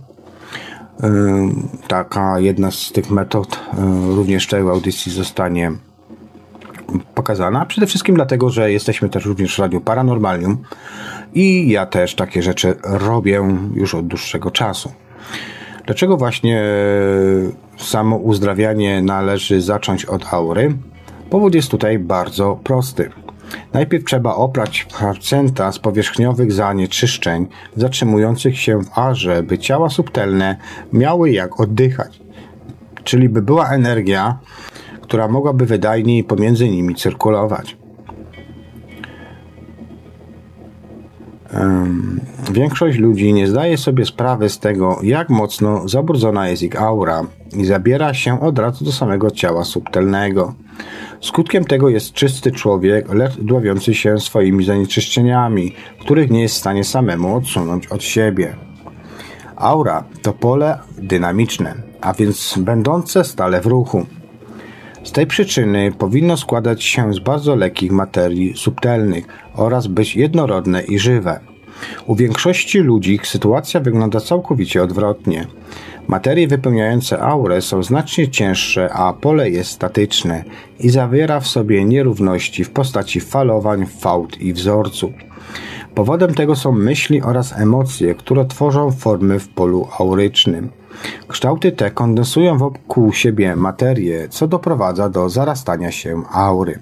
Taka 1.88 2.40
jedna 2.40 2.72
z 2.72 2.92
tych 2.92 3.12
metod 3.12 3.60
również 4.16 4.48
w 4.48 4.50
tej 4.50 4.62
audycji 4.62 5.12
zostanie 5.12 5.72
pokazana. 7.16 7.66
Przede 7.66 7.88
wszystkim 7.88 8.16
dlatego, 8.16 8.50
że 8.50 8.72
jesteśmy 8.72 9.10
też 9.10 9.26
również 9.26 9.56
w 9.56 9.60
Radiu 9.60 9.82
Paranormalium 9.82 10.58
i 11.34 11.70
ja 11.70 11.86
też 11.86 12.16
takie 12.16 12.42
rzeczy 12.44 12.76
robię 12.84 13.42
już 13.74 13.96
od 13.96 14.08
dłuższego 14.08 14.52
czasu. 14.52 14.92
Dlaczego 15.86 16.18
właśnie 16.18 16.64
samo 17.78 18.16
uzdrawianie 18.16 19.02
należy 19.02 19.62
zacząć 19.62 20.06
od 20.06 20.34
aury? 20.34 20.74
Powód 21.30 21.56
jest 21.56 21.72
tutaj 21.72 22.00
bardzo 22.00 22.60
prosty. 22.64 23.10
Najpierw 23.74 24.06
trzeba 24.06 24.36
oprać 24.36 24.88
procenta 25.00 25.72
z 25.72 25.80
powierzchniowych 25.80 26.52
zanieczyszczeń 26.52 27.48
zatrzymujących 27.76 28.60
się 28.60 28.84
w 28.84 28.98
arze, 28.98 29.44
by 29.44 29.58
ciała 29.58 29.90
subtelne 29.90 30.58
miały 30.94 31.32
jak 31.32 31.60
oddychać. 31.60 32.20
Czyli 33.04 33.30
by 33.30 33.42
była 33.42 33.70
energia, 33.70 34.38
która 35.04 35.28
mogłaby 35.28 35.66
wydajniej 35.66 36.24
pomiędzy 36.24 36.70
nimi 36.70 36.96
cyrkulować. 36.96 37.78
Większość 42.52 42.98
ludzi 42.98 43.34
nie 43.34 43.48
zdaje 43.48 43.78
sobie 43.78 44.06
sprawy 44.06 44.50
z 44.50 44.60
tego, 44.60 45.00
jak 45.04 45.30
mocno 45.30 45.88
zabrudzona 45.88 46.50
jest 46.50 46.64
ich 46.64 46.82
aura 46.82 47.26
i 47.58 47.66
zabiera 47.66 48.14
się 48.14 48.42
od 48.42 48.60
razu 48.60 48.86
do 48.86 48.92
samego 48.92 49.32
ciała 49.32 49.64
subtelnego. 49.64 50.54
Skutkiem 51.22 51.66
tego 51.66 51.90
jest 51.90 52.14
czysty 52.14 52.52
człowiek, 52.52 53.14
lecz 53.14 53.38
dławiący 53.38 53.94
się 53.94 54.20
swoimi 54.20 54.66
zanieczyszczeniami, 54.66 55.76
których 56.00 56.32
nie 56.32 56.42
jest 56.42 56.56
w 56.56 56.58
stanie 56.58 56.84
samemu 56.84 57.36
odsunąć 57.36 57.88
od 57.88 58.04
siebie. 58.04 58.56
Aura 59.56 60.04
to 60.22 60.34
pole 60.34 60.80
dynamiczne, 60.98 61.76
a 62.02 62.14
więc 62.14 62.56
będące 62.58 63.24
stale 63.24 63.62
w 63.62 63.66
ruchu. 63.66 64.06
Z 65.04 65.12
tej 65.12 65.28
przyczyny 65.28 65.92
powinno 65.98 66.38
składać 66.38 66.84
się 66.84 67.14
z 67.14 67.20
bardzo 67.20 67.56
lekkich 67.56 67.92
materii 67.92 68.54
subtelnych 68.58 69.26
oraz 69.56 69.88
być 69.88 70.16
jednorodne 70.16 70.82
i 70.82 71.00
żywe. 71.00 71.40
U 72.08 72.16
większości 72.16 72.80
ludzi 72.80 73.20
sytuacja 73.24 73.80
wygląda 73.80 74.20
całkowicie 74.20 74.84
odwrotnie. 74.84 75.48
Materie 76.08 76.48
wypełniające 76.48 77.20
aurę 77.20 77.62
są 77.62 77.84
znacznie 77.84 78.30
cięższe, 78.30 78.94
a 78.94 79.14
pole 79.14 79.50
jest 79.50 79.72
statyczne 79.72 80.44
i 80.80 80.90
zawiera 80.90 81.40
w 81.40 81.48
sobie 81.48 81.86
nierówności 81.86 82.64
w 82.64 82.70
postaci 82.70 83.20
falowań, 83.20 83.86
fałd 83.86 84.42
i 84.42 84.54
wzorców. 84.54 85.12
Powodem 85.96 86.34
tego 86.34 86.56
są 86.56 86.72
myśli 86.72 87.22
oraz 87.22 87.54
emocje, 87.60 88.16
które 88.16 88.46
tworzą 88.46 88.92
formy 88.92 89.40
w 89.40 89.50
polu 89.50 89.88
aurycznym. 90.00 90.70
Kształty 91.28 91.72
te 91.72 91.92
kondensują 91.92 92.58
wokół 92.58 93.14
siebie 93.14 93.56
materię, 93.56 94.28
co 94.30 94.48
doprowadza 94.48 95.10
do 95.10 95.30
zarastania 95.30 95.92
się 95.92 96.24
aury. 96.32 96.80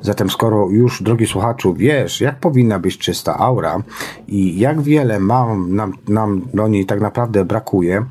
Zatem 0.00 0.30
skoro 0.30 0.68
już, 0.70 1.02
drogi 1.02 1.26
słuchaczu, 1.26 1.74
wiesz, 1.74 2.20
jak 2.20 2.40
powinna 2.40 2.78
być 2.78 2.98
czysta 2.98 3.38
aura 3.38 3.82
i 4.28 4.58
jak 4.58 4.82
wiele 4.82 5.20
mam, 5.20 5.74
nam, 5.74 5.92
nam 6.08 6.42
do 6.54 6.68
niej 6.68 6.86
tak 6.86 7.00
naprawdę 7.00 7.44
brakuje, 7.44 8.04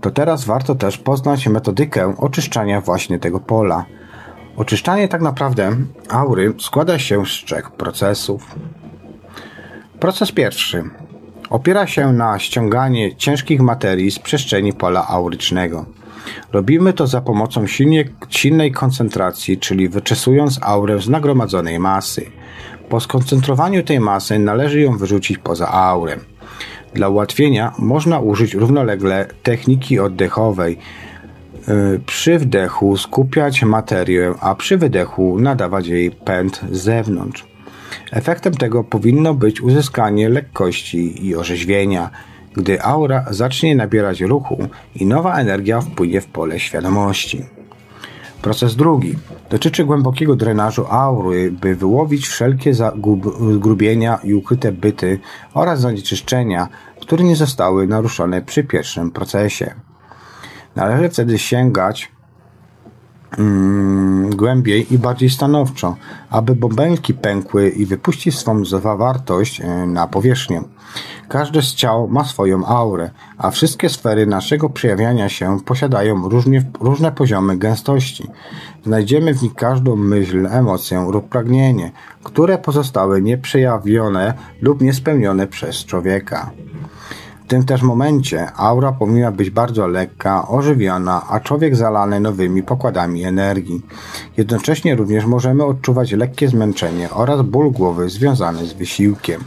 to 0.00 0.10
teraz 0.10 0.44
warto 0.44 0.74
też 0.74 0.98
poznać 0.98 1.48
metodykę 1.48 2.14
oczyszczania 2.18 2.80
właśnie 2.80 3.18
tego 3.18 3.40
pola. 3.40 3.84
Oczyszczanie 4.56 5.08
tak 5.08 5.22
naprawdę 5.22 5.76
aury 6.08 6.54
składa 6.58 6.98
się 6.98 7.26
z 7.26 7.28
trzech 7.28 7.70
procesów. 7.70 8.54
Proces 10.00 10.32
pierwszy 10.32 10.84
Opiera 11.50 11.86
się 11.86 12.12
na 12.12 12.38
ściąganie 12.38 13.16
ciężkich 13.16 13.60
materii 13.60 14.10
z 14.10 14.18
przestrzeni 14.18 14.72
pola 14.72 15.08
aurycznego. 15.08 15.86
Robimy 16.52 16.92
to 16.92 17.06
za 17.06 17.20
pomocą 17.20 17.66
silnie, 17.66 18.04
silnej 18.28 18.72
koncentracji, 18.72 19.58
czyli 19.58 19.88
wyczesując 19.88 20.58
aurę 20.62 21.00
z 21.00 21.08
nagromadzonej 21.08 21.78
masy. 21.78 22.26
Po 22.88 23.00
skoncentrowaniu 23.00 23.82
tej 23.82 24.00
masy 24.00 24.38
należy 24.38 24.80
ją 24.80 24.98
wyrzucić 24.98 25.38
poza 25.38 25.68
aurę. 25.68 26.16
Dla 26.94 27.08
ułatwienia 27.08 27.72
można 27.78 28.18
użyć 28.20 28.54
równolegle 28.54 29.26
techniki 29.42 30.00
oddechowej. 30.00 30.78
Y, 31.68 32.00
przy 32.06 32.38
wdechu 32.38 32.96
skupiać 32.96 33.62
materię, 33.62 34.34
a 34.40 34.54
przy 34.54 34.76
wydechu 34.76 35.40
nadawać 35.40 35.86
jej 35.86 36.10
pęd 36.10 36.60
z 36.70 36.80
zewnątrz. 36.80 37.53
Efektem 38.12 38.54
tego 38.54 38.84
powinno 38.84 39.34
być 39.34 39.60
uzyskanie 39.60 40.28
lekkości 40.28 41.26
i 41.26 41.36
orzeźwienia, 41.36 42.10
gdy 42.54 42.82
aura 42.82 43.24
zacznie 43.30 43.76
nabierać 43.76 44.20
ruchu 44.20 44.58
i 44.94 45.06
nowa 45.06 45.36
energia 45.36 45.80
wpłynie 45.80 46.20
w 46.20 46.26
pole 46.26 46.60
świadomości. 46.60 47.44
Proces 48.42 48.76
drugi 48.76 49.14
dotyczy 49.50 49.84
głębokiego 49.84 50.36
drenażu 50.36 50.86
aury, 50.90 51.52
by 51.52 51.74
wyłowić 51.76 52.28
wszelkie 52.28 52.74
zgrubienia 53.54 54.18
i 54.24 54.34
ukryte 54.34 54.72
byty 54.72 55.18
oraz 55.54 55.80
zanieczyszczenia, 55.80 56.68
które 57.00 57.24
nie 57.24 57.36
zostały 57.36 57.86
naruszone 57.86 58.42
przy 58.42 58.64
pierwszym 58.64 59.10
procesie. 59.10 59.74
Należy 60.76 61.08
wtedy 61.08 61.38
sięgać 61.38 62.12
mm, 63.38 64.23
głębiej 64.34 64.94
i 64.94 64.98
bardziej 64.98 65.30
stanowczo, 65.30 65.96
aby 66.30 66.54
bąbelki 66.54 67.14
pękły 67.14 67.68
i 67.68 67.86
wypuścić 67.86 68.38
swą 68.38 68.64
zawartość 68.64 69.60
e, 69.60 69.86
na 69.86 70.06
powierzchnię. 70.06 70.62
Każde 71.28 71.62
z 71.62 71.74
ciał 71.74 72.08
ma 72.08 72.24
swoją 72.24 72.66
aurę, 72.66 73.10
a 73.38 73.50
wszystkie 73.50 73.88
sfery 73.88 74.26
naszego 74.26 74.70
przejawiania 74.70 75.28
się 75.28 75.60
posiadają 75.60 76.28
różnie, 76.28 76.64
różne 76.80 77.12
poziomy 77.12 77.56
gęstości. 77.56 78.28
Znajdziemy 78.84 79.34
w 79.34 79.42
nich 79.42 79.54
każdą 79.54 79.96
myśl, 79.96 80.46
emocję 80.46 81.06
lub 81.10 81.28
pragnienie, 81.28 81.90
które 82.22 82.58
pozostały 82.58 83.22
nieprzejawione 83.22 84.34
lub 84.60 84.82
niespełnione 84.82 85.46
przez 85.46 85.84
człowieka. 85.84 86.50
W 87.44 87.46
tym 87.46 87.64
też 87.64 87.82
momencie 87.82 88.52
aura 88.56 88.92
powinna 88.92 89.32
być 89.32 89.50
bardzo 89.50 89.86
lekka, 89.86 90.48
ożywiona, 90.48 91.26
a 91.28 91.40
człowiek 91.40 91.76
zalany 91.76 92.20
nowymi 92.20 92.62
pokładami 92.62 93.24
energii. 93.24 93.82
Jednocześnie 94.36 94.94
również 94.94 95.26
możemy 95.26 95.64
odczuwać 95.64 96.12
lekkie 96.12 96.48
zmęczenie 96.48 97.10
oraz 97.10 97.42
ból 97.42 97.70
głowy 97.72 98.08
związany 98.08 98.66
z 98.66 98.72
wysiłkiem. 98.72 99.44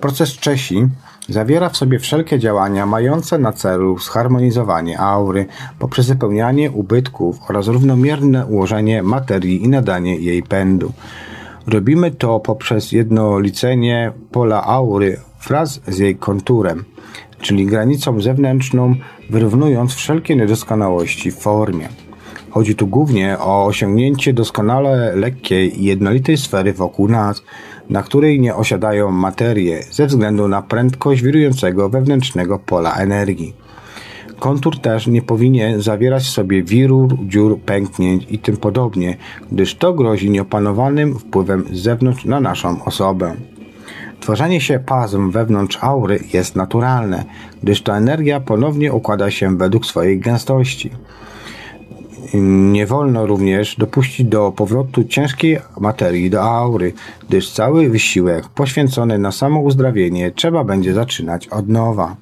Proces 0.00 0.32
Czesi 0.32 0.88
zawiera 1.28 1.68
w 1.68 1.76
sobie 1.76 1.98
wszelkie 1.98 2.38
działania 2.38 2.86
mające 2.86 3.38
na 3.38 3.52
celu 3.52 3.98
zharmonizowanie 3.98 5.00
aury 5.00 5.46
poprzez 5.78 6.08
wypełnianie 6.08 6.70
ubytków 6.70 7.38
oraz 7.48 7.66
równomierne 7.66 8.46
ułożenie 8.46 9.02
materii 9.02 9.64
i 9.64 9.68
nadanie 9.68 10.16
jej 10.16 10.42
pędu. 10.42 10.92
Robimy 11.66 12.10
to 12.10 12.40
poprzez 12.40 12.92
jednolicenie 12.92 14.12
pola 14.32 14.64
aury 14.64 15.20
wraz 15.48 15.80
z 15.88 15.98
jej 15.98 16.16
konturem, 16.16 16.84
czyli 17.40 17.66
granicą 17.66 18.20
zewnętrzną, 18.20 18.94
wyrównując 19.30 19.94
wszelkie 19.94 20.36
niedoskonałości 20.36 21.30
w 21.30 21.38
formie. 21.38 21.88
Chodzi 22.50 22.74
tu 22.74 22.86
głównie 22.86 23.38
o 23.38 23.66
osiągnięcie 23.66 24.32
doskonale 24.32 25.16
lekkiej 25.16 25.82
i 25.82 25.84
jednolitej 25.84 26.36
sfery 26.36 26.72
wokół 26.72 27.08
nas, 27.08 27.42
na 27.90 28.02
której 28.02 28.40
nie 28.40 28.54
osiadają 28.54 29.10
materie 29.10 29.82
ze 29.90 30.06
względu 30.06 30.48
na 30.48 30.62
prędkość 30.62 31.22
wirującego 31.22 31.88
wewnętrznego 31.88 32.58
pola 32.58 32.94
energii. 32.94 33.54
Kontur 34.38 34.78
też 34.78 35.06
nie 35.06 35.22
powinien 35.22 35.82
zawierać 35.82 36.22
w 36.22 36.30
sobie 36.30 36.62
wirur, 36.62 37.16
dziur, 37.26 37.60
pęknięć 37.60 38.26
i 38.30 38.38
tym 38.38 38.56
podobnie, 38.56 39.16
gdyż 39.52 39.74
to 39.74 39.92
grozi 39.92 40.30
nieopanowanym 40.30 41.18
wpływem 41.18 41.64
z 41.72 41.82
zewnątrz 41.82 42.24
na 42.24 42.40
naszą 42.40 42.84
osobę. 42.84 43.34
Tworzenie 44.20 44.60
się 44.60 44.78
pasm 44.78 45.30
wewnątrz 45.30 45.78
aury 45.80 46.20
jest 46.32 46.56
naturalne, 46.56 47.24
gdyż 47.62 47.82
ta 47.82 47.96
energia 47.96 48.40
ponownie 48.40 48.92
układa 48.92 49.30
się 49.30 49.56
według 49.56 49.86
swojej 49.86 50.20
gęstości. 50.20 50.90
Nie 52.72 52.86
wolno 52.86 53.26
również 53.26 53.76
dopuścić 53.76 54.26
do 54.26 54.52
powrotu 54.52 55.04
ciężkiej 55.04 55.58
materii 55.80 56.30
do 56.30 56.42
aury, 56.42 56.92
gdyż 57.28 57.52
cały 57.52 57.88
wysiłek 57.88 58.48
poświęcony 58.48 59.18
na 59.18 59.32
samo 59.32 59.60
uzdrawienie 59.60 60.30
trzeba 60.30 60.64
będzie 60.64 60.94
zaczynać 60.94 61.48
od 61.48 61.68
nowa. 61.68 62.16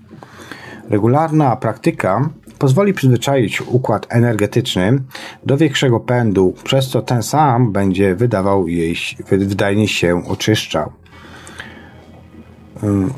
Regularna 0.91 1.57
praktyka 1.57 2.31
pozwoli 2.59 2.93
przyzwyczaić 2.95 3.61
układ 3.61 4.07
energetyczny 4.09 4.99
do 5.47 5.57
większego 5.57 6.01
pędu, 6.01 6.55
przez 6.65 6.89
co 6.89 7.03
ten 7.03 7.23
sam 7.23 7.73
będzie 7.73 8.15
wydawał 8.15 8.69
jej, 8.69 8.97
wydajnie 9.31 9.89
się 9.89 10.23
oczyszczał. 10.29 10.93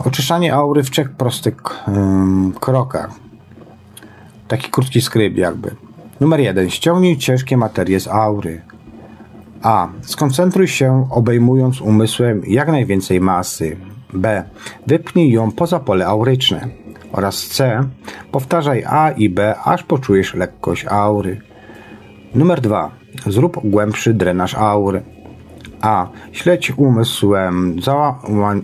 Oczyszczanie 0.04 0.54
aury 0.54 0.82
w 0.82 0.90
trzech 0.90 1.10
prostych 1.10 1.56
krokach. 2.60 3.10
Taki 4.48 4.70
krótki 4.70 5.00
skrypt 5.00 5.36
jakby. 5.36 5.70
Numer 6.20 6.40
1. 6.40 6.70
Ściągnij 6.70 7.16
ciężkie 7.16 7.56
materie 7.56 8.00
z 8.00 8.08
aury. 8.08 8.62
A. 9.62 9.88
Skoncentruj 10.02 10.68
się, 10.68 11.08
obejmując 11.10 11.80
umysłem 11.80 12.42
jak 12.46 12.68
najwięcej 12.68 13.20
masy. 13.20 13.76
B. 14.14 14.44
Wypnij 14.86 15.30
ją 15.30 15.52
poza 15.52 15.80
pole 15.80 16.06
auryczne. 16.06 16.68
Oraz 17.12 17.46
C. 17.46 17.80
Powtarzaj 18.32 18.84
A 18.88 19.10
i 19.10 19.28
B, 19.28 19.54
aż 19.64 19.82
poczujesz 19.82 20.34
lekkość 20.34 20.86
aury. 20.86 21.40
Numer 22.34 22.60
2. 22.60 22.90
Zrób 23.26 23.60
głębszy 23.64 24.14
drenaż 24.14 24.54
aury. 24.54 25.02
A. 25.86 26.08
Śledź 26.32 26.72
umysłem 26.76 27.76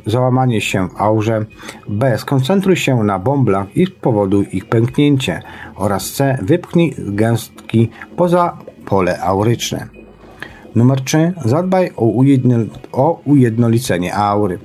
załamanie 0.07 0.61
się 0.61 0.89
w 0.89 1.01
aurze. 1.01 1.45
B. 1.89 2.19
Skoncentruj 2.19 2.77
się 2.77 3.05
na 3.05 3.19
bąblach 3.19 3.77
i 3.77 3.87
spowoduj 3.87 4.49
ich 4.53 4.65
pęknięcie. 4.65 5.43
Oraz 5.77 6.13
C. 6.13 6.39
Wypchnij 6.43 6.95
gęstki 6.99 7.91
poza 8.17 8.57
pole 8.87 9.21
auryczne. 9.21 9.87
Numer 10.75 11.01
3. 11.01 11.33
Zadbaj 11.45 11.91
o, 11.97 12.05
ujedno, 12.05 12.57
o 12.93 13.21
ujednolicenie 13.25 14.15
aury. 14.15 14.59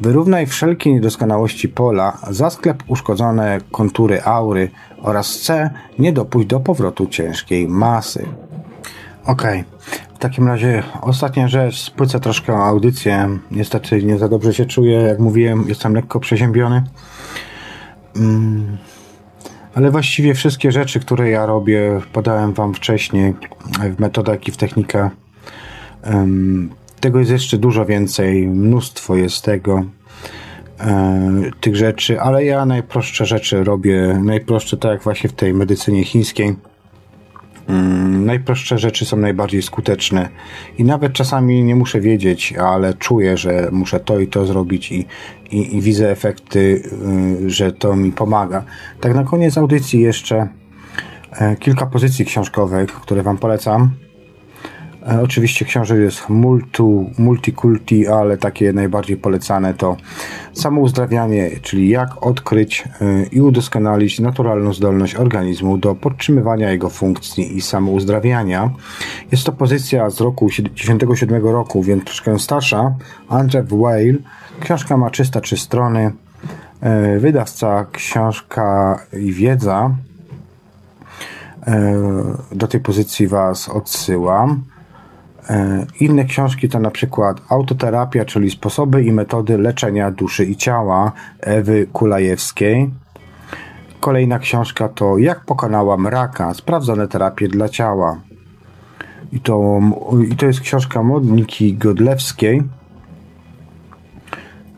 Wyrównaj 0.00 0.46
wszelkie 0.46 0.92
niedoskonałości 0.92 1.68
pola, 1.68 2.18
zasklep 2.30 2.82
uszkodzone 2.86 3.58
kontury 3.72 4.22
aury 4.22 4.70
oraz 5.02 5.40
C. 5.40 5.70
Nie 5.98 6.12
dopuść 6.12 6.46
do 6.46 6.60
powrotu 6.60 7.06
ciężkiej 7.06 7.68
masy. 7.68 8.26
Okej. 9.26 9.73
W 10.14 10.18
takim 10.18 10.46
razie 10.46 10.82
ostatnia 11.00 11.48
rzecz, 11.48 11.80
spłycę 11.80 12.20
troszkę 12.20 12.56
audycję. 12.56 13.38
Niestety 13.50 14.02
nie 14.02 14.18
za 14.18 14.28
dobrze 14.28 14.54
się 14.54 14.66
czuję, 14.66 14.96
jak 14.96 15.18
mówiłem, 15.18 15.64
jestem 15.68 15.94
lekko 15.94 16.20
przeziębiony. 16.20 16.82
Mm. 18.16 18.76
Ale 19.74 19.90
właściwie 19.90 20.34
wszystkie 20.34 20.72
rzeczy, 20.72 21.00
które 21.00 21.30
ja 21.30 21.46
robię, 21.46 22.00
podałem 22.12 22.52
Wam 22.52 22.74
wcześniej 22.74 23.34
w 23.96 24.00
metodę, 24.00 24.32
jak 24.32 24.48
i 24.48 24.52
w 24.52 24.56
technikę. 24.56 25.10
Tego 27.00 27.18
jest 27.18 27.30
jeszcze 27.30 27.58
dużo 27.58 27.86
więcej, 27.86 28.46
mnóstwo 28.46 29.16
jest 29.16 29.44
tego, 29.44 29.84
e, 30.80 31.50
tych 31.60 31.76
rzeczy, 31.76 32.20
ale 32.20 32.44
ja 32.44 32.66
najprostsze 32.66 33.26
rzeczy 33.26 33.64
robię, 33.64 34.20
najprostsze 34.24 34.76
tak 34.76 34.92
jak 34.92 35.02
właśnie 35.02 35.30
w 35.30 35.32
tej 35.32 35.54
medycynie 35.54 36.04
chińskiej 36.04 36.56
Mm, 37.68 38.26
najprostsze 38.26 38.78
rzeczy 38.78 39.04
są 39.04 39.16
najbardziej 39.16 39.62
skuteczne 39.62 40.28
i 40.78 40.84
nawet 40.84 41.12
czasami 41.12 41.64
nie 41.64 41.76
muszę 41.76 42.00
wiedzieć, 42.00 42.52
ale 42.52 42.94
czuję, 42.94 43.36
że 43.36 43.68
muszę 43.72 44.00
to 44.00 44.18
i 44.18 44.26
to 44.26 44.46
zrobić 44.46 44.92
i, 44.92 45.06
i, 45.50 45.76
i 45.76 45.80
widzę 45.80 46.10
efekty, 46.10 46.82
y, 47.44 47.50
że 47.50 47.72
to 47.72 47.96
mi 47.96 48.12
pomaga. 48.12 48.64
Tak 49.00 49.14
na 49.14 49.24
koniec 49.24 49.58
audycji 49.58 50.00
jeszcze 50.00 50.48
e, 51.32 51.56
kilka 51.56 51.86
pozycji 51.86 52.24
książkowych, 52.24 52.90
które 52.90 53.22
Wam 53.22 53.38
polecam. 53.38 54.03
Oczywiście 55.22 55.64
książek 55.64 55.98
jest 55.98 56.28
multu, 56.28 57.10
multikulti, 57.18 58.08
ale 58.08 58.38
takie 58.38 58.72
najbardziej 58.72 59.16
polecane 59.16 59.74
to 59.74 59.96
samouzdrawianie, 60.52 61.50
czyli 61.62 61.88
jak 61.88 62.26
odkryć 62.26 62.84
e, 63.00 63.24
i 63.32 63.40
udoskonalić 63.40 64.20
naturalną 64.20 64.72
zdolność 64.72 65.14
organizmu 65.14 65.78
do 65.78 65.94
podtrzymywania 65.94 66.70
jego 66.70 66.90
funkcji 66.90 67.56
i 67.56 67.60
samouzdrawiania. 67.60 68.70
Jest 69.32 69.44
to 69.44 69.52
pozycja 69.52 70.10
z 70.10 70.20
roku 70.20 70.48
97 70.74 71.44
roku, 71.44 71.82
więc 71.82 72.04
troszkę 72.04 72.38
starsza. 72.38 72.94
Andrew 73.28 73.66
Whale. 73.68 74.14
Książka 74.60 74.96
ma 74.96 75.10
303 75.10 75.56
strony. 75.56 76.12
E, 76.80 77.18
wydawca 77.18 77.86
książka 77.92 78.98
i 79.12 79.32
wiedza. 79.32 79.90
Do 82.52 82.66
tej 82.68 82.80
pozycji 82.80 83.28
Was 83.28 83.68
odsyłam. 83.68 84.64
E, 85.50 85.86
inne 86.00 86.24
książki 86.24 86.68
to 86.68 86.80
na 86.80 86.90
przykład 86.90 87.40
Autoterapia, 87.48 88.24
czyli 88.24 88.50
sposoby 88.50 89.04
i 89.04 89.12
metody 89.12 89.58
leczenia 89.58 90.10
duszy 90.10 90.44
i 90.44 90.56
ciała 90.56 91.12
Ewy 91.40 91.86
Kulajewskiej. 91.92 92.90
Kolejna 94.00 94.38
książka 94.38 94.88
to 94.88 95.18
Jak 95.18 95.44
pokonałam 95.44 96.06
raka, 96.06 96.54
sprawdzone 96.54 97.08
terapie 97.08 97.48
dla 97.48 97.68
ciała. 97.68 98.20
I 99.32 99.40
to, 99.40 99.80
i 100.30 100.36
to 100.36 100.46
jest 100.46 100.60
książka 100.60 101.02
Modniki 101.02 101.74
Godlewskiej. 101.74 102.62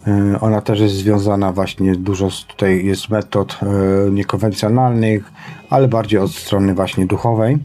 E, 0.06 0.40
ona 0.40 0.60
też 0.60 0.80
jest 0.80 0.94
związana 0.94 1.52
właśnie 1.52 1.96
dużo 1.96 2.28
tutaj 2.48 2.86
jest 2.86 3.10
metod 3.10 3.58
e, 3.62 4.10
niekonwencjonalnych, 4.10 5.32
ale 5.70 5.88
bardziej 5.88 6.20
od 6.20 6.30
strony 6.30 6.74
właśnie 6.74 7.06
duchowej. 7.06 7.58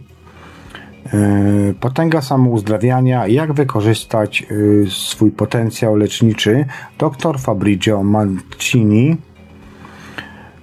E, 1.06 1.74
potęga 1.80 2.22
samouzdrawiania, 2.22 3.28
jak 3.28 3.54
wykorzystać 3.54 4.44
e, 4.44 4.46
swój 4.90 5.32
potencjał 5.32 5.96
leczniczy. 5.96 6.66
Dr 6.98 7.40
Fabrizio 7.40 8.04
Mancini. 8.04 9.18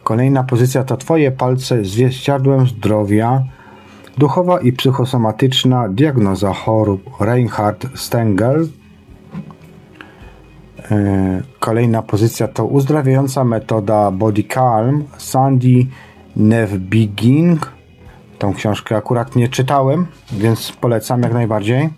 Kolejna 0.04 0.44
pozycja 0.44 0.84
to 0.84 0.96
Twoje 0.96 1.30
palce 1.30 1.84
z 1.84 1.94
wieściadłem 1.94 2.66
zdrowia. 2.66 3.42
Duchowa 4.18 4.60
i 4.60 4.72
psychosomatyczna 4.72 5.88
diagnoza 5.88 6.52
chorób 6.52 7.02
Reinhard 7.20 7.86
Stengel. 7.94 8.68
E, 10.90 11.42
kolejna 11.58 12.02
pozycja 12.02 12.48
to 12.48 12.66
uzdrawiająca 12.66 13.44
metoda 13.44 14.10
Body 14.10 14.44
Calm 14.44 15.04
Sandy 15.16 15.86
Nevbiging. 16.36 17.77
Tą 18.38 18.54
książkę 18.54 18.96
akurat 18.96 19.36
nie 19.36 19.48
czytałem, 19.48 20.06
więc 20.32 20.72
polecam 20.72 21.22
jak 21.22 21.32
najbardziej. 21.32 21.90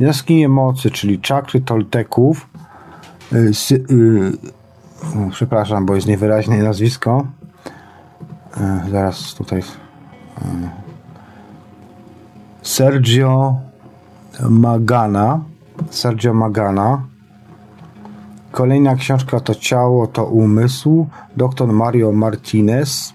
Jaskinie 0.00 0.48
Mocy, 0.48 0.90
czyli 0.90 1.20
czakry 1.20 1.60
Tolteków. 1.60 2.48
Yy, 3.32 4.32
przepraszam, 5.30 5.86
bo 5.86 5.94
jest 5.94 6.06
niewyraźne 6.06 6.56
nazwisko. 6.62 7.26
Yy, 8.56 8.90
zaraz 8.90 9.34
tutaj. 9.34 9.62
Sergio 12.62 13.56
Magana. 14.50 15.40
Sergio 15.90 16.34
Magana. 16.34 17.02
Kolejna 18.52 18.94
książka 18.94 19.40
to 19.40 19.54
Ciało 19.54 20.06
to 20.06 20.24
Umysł. 20.24 21.06
Dr 21.36 21.68
Mario 21.68 22.12
Martinez. 22.12 23.14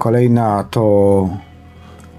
Kolejna 0.00 0.64
to 0.64 1.28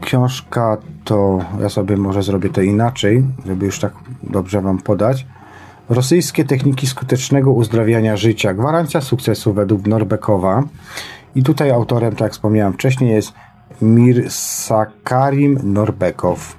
książka 0.01 0.77
to 1.03 1.39
ja 1.61 1.69
sobie 1.69 1.97
może 1.97 2.23
zrobię 2.23 2.49
to 2.49 2.61
inaczej, 2.61 3.23
żeby 3.45 3.65
już 3.65 3.79
tak 3.79 3.93
dobrze 4.23 4.61
Wam 4.61 4.77
podać. 4.77 5.27
Rosyjskie 5.89 6.45
techniki 6.45 6.87
skutecznego 6.87 7.51
uzdrawiania 7.51 8.17
życia. 8.17 8.53
Gwarancja 8.53 9.01
sukcesu 9.01 9.53
według 9.53 9.87
Norbekowa. 9.87 10.63
I 11.35 11.43
tutaj 11.43 11.71
autorem, 11.71 12.11
tak 12.11 12.21
jak 12.21 12.31
wspomniałem 12.31 12.73
wcześniej, 12.73 13.11
jest 13.11 13.33
Mir 13.81 14.31
Sakarim 14.31 15.59
Norbekow. 15.63 16.55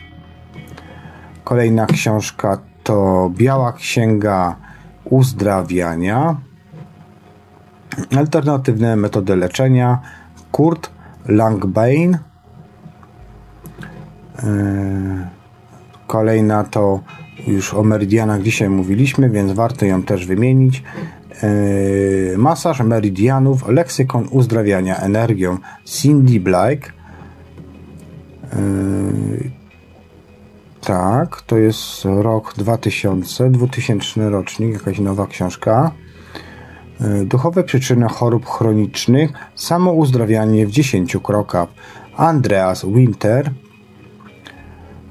Kolejna 1.44 1.86
książka 1.86 2.58
to 2.82 3.30
Biała 3.36 3.72
Księga 3.72 4.56
Uzdrawiania. 5.04 6.36
Alternatywne 8.16 8.96
metody 8.96 9.36
leczenia. 9.36 10.00
Kurt 10.52 10.90
Langbein 11.28 12.18
Yy, 14.42 15.26
kolejna 16.06 16.64
to 16.64 17.00
już 17.46 17.74
o 17.74 17.82
meridianach 17.82 18.42
dzisiaj 18.42 18.68
mówiliśmy, 18.68 19.30
więc 19.30 19.52
warto 19.52 19.86
ją 19.86 20.02
też 20.02 20.26
wymienić. 20.26 20.82
Yy, 21.42 22.38
masaż 22.38 22.80
meridianów, 22.80 23.68
leksykon 23.68 24.28
uzdrawiania 24.30 24.96
energią 24.96 25.58
Cindy 25.84 26.40
Black. 26.40 26.92
Yy, 28.56 29.50
tak, 30.80 31.42
to 31.42 31.58
jest 31.58 32.04
rok 32.04 32.54
2000, 32.58 33.50
2000 33.50 34.30
rocznik, 34.30 34.72
jakaś 34.72 34.98
nowa 34.98 35.26
książka. 35.26 35.90
Duchowe 37.24 37.64
przyczyny 37.64 38.08
chorób 38.08 38.46
chronicznych, 38.46 39.32
samo 39.54 39.92
uzdrawianie 39.92 40.66
w 40.66 40.70
10 40.70 41.16
krokach. 41.22 41.68
Andreas 42.16 42.86
Winter, 42.86 43.50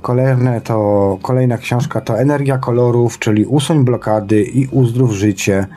Kolejne 0.01 0.61
to, 0.61 1.17
kolejna 1.21 1.57
książka 1.57 2.01
to 2.01 2.19
Energia 2.19 2.57
kolorów, 2.57 3.19
czyli 3.19 3.45
usuń 3.45 3.85
blokady 3.85 4.43
i 4.43 4.67
uzdrów 4.67 5.11
życie 5.11 5.67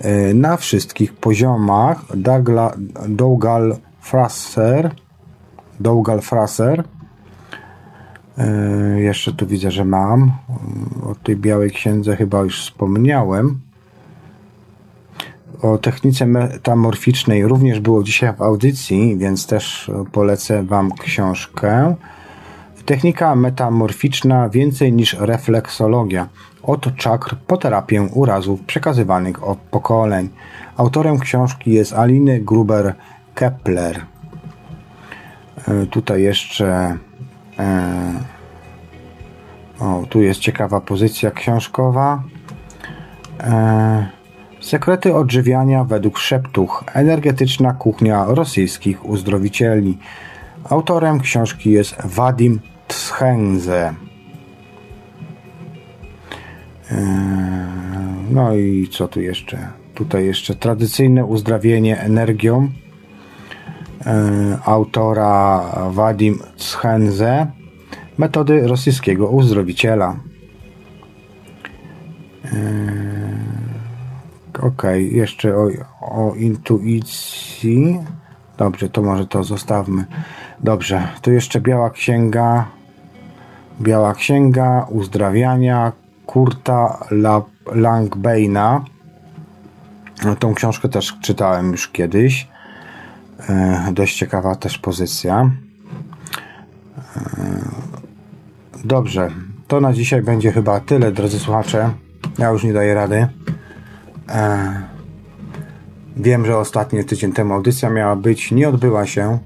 e, 0.00 0.34
na 0.34 0.56
wszystkich 0.56 1.12
poziomach. 1.12 2.16
Dougla, 2.16 2.72
Dougal 3.08 3.76
Fraser. 4.00 4.90
Dougal 5.80 6.20
Fraser. 6.20 6.84
E, 8.38 9.00
jeszcze 9.00 9.32
tu 9.32 9.46
widzę, 9.46 9.70
że 9.70 9.84
mam. 9.84 10.32
O 11.02 11.14
tej 11.14 11.36
białej 11.36 11.70
księdze 11.70 12.16
chyba 12.16 12.40
już 12.40 12.60
wspomniałem. 12.62 13.60
O 15.62 15.78
technice 15.78 16.26
metamorficznej 16.26 17.46
również 17.46 17.80
było 17.80 18.02
dzisiaj 18.02 18.36
w 18.36 18.42
audycji, 18.42 19.18
więc 19.18 19.46
też 19.46 19.90
polecę 20.12 20.62
Wam 20.62 20.92
książkę. 20.92 21.94
Technika 22.88 23.34
metamorficzna 23.34 24.48
więcej 24.48 24.92
niż 24.92 25.16
refleksologia. 25.18 26.28
Od 26.62 26.96
czakr 26.96 27.36
po 27.46 27.56
terapię 27.56 28.02
urazów 28.02 28.60
przekazywanych 28.60 29.44
od 29.44 29.58
pokoleń. 29.58 30.28
Autorem 30.76 31.18
książki 31.18 31.72
jest 31.72 31.92
Aline 31.92 32.40
Gruber-Kepler. 32.44 34.00
E, 35.68 35.86
tutaj 35.86 36.22
jeszcze 36.22 36.96
e, 37.58 38.12
o, 39.80 40.04
tu 40.08 40.20
jest 40.20 40.40
ciekawa 40.40 40.80
pozycja 40.80 41.30
książkowa. 41.30 42.22
E, 43.40 44.17
sekrety 44.68 45.14
odżywiania 45.14 45.84
według 45.84 46.18
szeptuch. 46.18 46.84
Energetyczna 46.94 47.72
kuchnia 47.72 48.24
rosyjskich 48.28 49.04
uzdrowicieli. 49.08 49.98
Autorem 50.70 51.20
książki 51.20 51.70
jest 51.70 51.96
Wadim 52.04 52.60
Tschenze. 52.88 53.94
Eee, 56.90 56.98
no 58.30 58.54
i 58.54 58.88
co 58.92 59.08
tu 59.08 59.20
jeszcze? 59.20 59.58
Tutaj 59.94 60.26
jeszcze 60.26 60.54
tradycyjne 60.54 61.24
uzdrawienie 61.24 62.00
energią 62.00 62.68
eee, 64.06 64.56
autora 64.64 65.64
Wadim 65.90 66.38
Tschenze. 66.56 67.46
Metody 68.18 68.66
rosyjskiego 68.66 69.28
uzdrowiciela. 69.28 70.16
Eee, 74.58 74.68
ok, 74.68 74.82
jeszcze 75.10 75.56
o, 75.56 75.68
o 76.00 76.34
intuicji. 76.34 77.98
Dobrze, 78.56 78.88
to 78.88 79.02
może 79.02 79.26
to 79.26 79.44
zostawmy. 79.44 80.04
Dobrze, 80.60 81.08
tu 81.22 81.32
jeszcze 81.32 81.60
Biała 81.60 81.90
Księga 81.90 82.78
Biała 83.80 84.14
Księga 84.14 84.86
Uzdrawiania 84.90 85.92
Kurta 86.26 87.06
Langbeina. 87.74 88.84
No, 90.24 90.36
tą 90.36 90.54
książkę 90.54 90.88
też 90.88 91.18
czytałem 91.20 91.72
już 91.72 91.88
kiedyś. 91.88 92.48
E, 93.48 93.88
dość 93.92 94.18
ciekawa 94.18 94.54
też 94.54 94.78
pozycja. 94.78 95.50
E, 97.16 97.20
dobrze, 98.84 99.30
to 99.68 99.80
na 99.80 99.92
dzisiaj 99.92 100.22
będzie 100.22 100.52
chyba 100.52 100.80
tyle, 100.80 101.12
drodzy 101.12 101.38
słuchacze. 101.38 101.90
Ja 102.38 102.50
już 102.50 102.64
nie 102.64 102.72
daję 102.72 102.94
rady. 102.94 103.28
E, 104.28 104.82
wiem, 106.16 106.46
że 106.46 106.58
ostatni 106.58 107.04
tydzień 107.04 107.32
temu 107.32 107.54
audycja 107.54 107.90
miała 107.90 108.16
być, 108.16 108.52
nie 108.52 108.68
odbyła 108.68 109.06
się, 109.06 109.38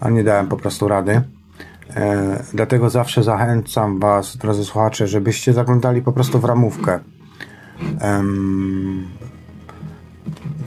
a 0.00 0.10
nie 0.10 0.24
dałem 0.24 0.46
po 0.46 0.56
prostu 0.56 0.88
rady. 0.88 1.22
E, 1.96 2.42
dlatego 2.52 2.90
zawsze 2.90 3.22
zachęcam 3.22 4.00
Was, 4.00 4.36
drodzy 4.36 4.64
słuchacze, 4.64 5.06
żebyście 5.06 5.52
zaglądali 5.52 6.02
po 6.02 6.12
prostu 6.12 6.38
w 6.38 6.44
ramówkę. 6.44 7.00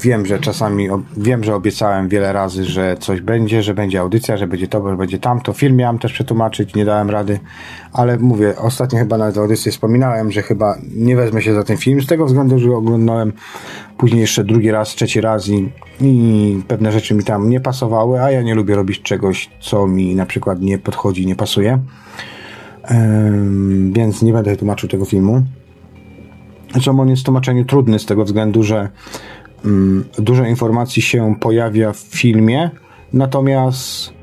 Wiem, 0.01 0.25
że 0.25 0.39
czasami, 0.39 0.87
wiem, 1.17 1.43
że 1.43 1.55
obiecałem 1.55 2.09
wiele 2.09 2.33
razy, 2.33 2.65
że 2.65 2.97
coś 2.99 3.21
będzie, 3.21 3.63
że 3.63 3.73
będzie 3.73 3.99
audycja, 3.99 4.37
że 4.37 4.47
będzie 4.47 4.67
to, 4.67 4.89
że 4.89 4.97
będzie 4.97 5.17
tamto. 5.19 5.53
Film 5.53 5.75
miałem 5.75 5.99
też 5.99 6.13
przetłumaczyć, 6.13 6.75
nie 6.75 6.85
dałem 6.85 7.09
rady, 7.09 7.39
ale 7.93 8.17
mówię, 8.17 8.55
ostatnio 8.57 8.99
chyba 8.99 9.17
na 9.17 9.31
tej 9.31 9.41
audycji 9.41 9.71
wspominałem, 9.71 10.31
że 10.31 10.41
chyba 10.41 10.77
nie 10.95 11.15
wezmę 11.15 11.41
się 11.41 11.53
za 11.53 11.63
ten 11.63 11.77
film, 11.77 12.01
z 12.01 12.07
tego 12.07 12.25
względu, 12.25 12.59
że 12.59 12.71
oglądałem 12.71 13.33
później 13.97 14.21
jeszcze 14.21 14.43
drugi 14.43 14.71
raz, 14.71 14.89
trzeci 14.89 15.21
raz 15.21 15.47
i, 15.49 15.69
i 16.01 16.63
pewne 16.67 16.91
rzeczy 16.91 17.15
mi 17.15 17.23
tam 17.23 17.49
nie 17.49 17.59
pasowały, 17.59 18.21
a 18.21 18.31
ja 18.31 18.41
nie 18.41 18.55
lubię 18.55 18.75
robić 18.75 19.01
czegoś, 19.01 19.49
co 19.59 19.87
mi 19.87 20.15
na 20.15 20.25
przykład 20.25 20.61
nie 20.61 20.77
podchodzi, 20.77 21.27
nie 21.27 21.35
pasuje. 21.35 21.79
więc 23.91 24.21
nie 24.21 24.33
będę 24.33 24.57
tłumaczył 24.57 24.89
tego 24.89 25.05
filmu. 25.05 25.43
Zresztą 26.73 26.99
on 26.99 27.09
jest 27.09 27.21
w 27.21 27.25
tłumaczeniu 27.25 27.65
trudny 27.65 27.99
z 27.99 28.05
tego 28.05 28.25
względu, 28.25 28.63
że 28.63 28.89
dużo 30.17 30.45
informacji 30.45 31.01
się 31.01 31.35
pojawia 31.39 31.93
w 31.93 31.97
filmie, 31.97 32.69
natomiast 33.13 34.13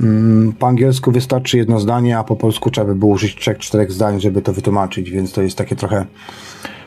mm, 0.00 0.52
po 0.52 0.66
angielsku 0.66 1.12
wystarczy 1.12 1.58
jedno 1.58 1.80
zdanie, 1.80 2.18
a 2.18 2.24
po 2.24 2.36
polsku 2.36 2.70
trzeba 2.70 2.86
by 2.86 2.94
było 2.94 3.12
użyć 3.12 3.36
trzech, 3.36 3.58
czterech 3.58 3.92
zdań, 3.92 4.20
żeby 4.20 4.42
to 4.42 4.52
wytłumaczyć, 4.52 5.10
więc 5.10 5.32
to 5.32 5.42
jest 5.42 5.58
takie 5.58 5.76
trochę 5.76 6.06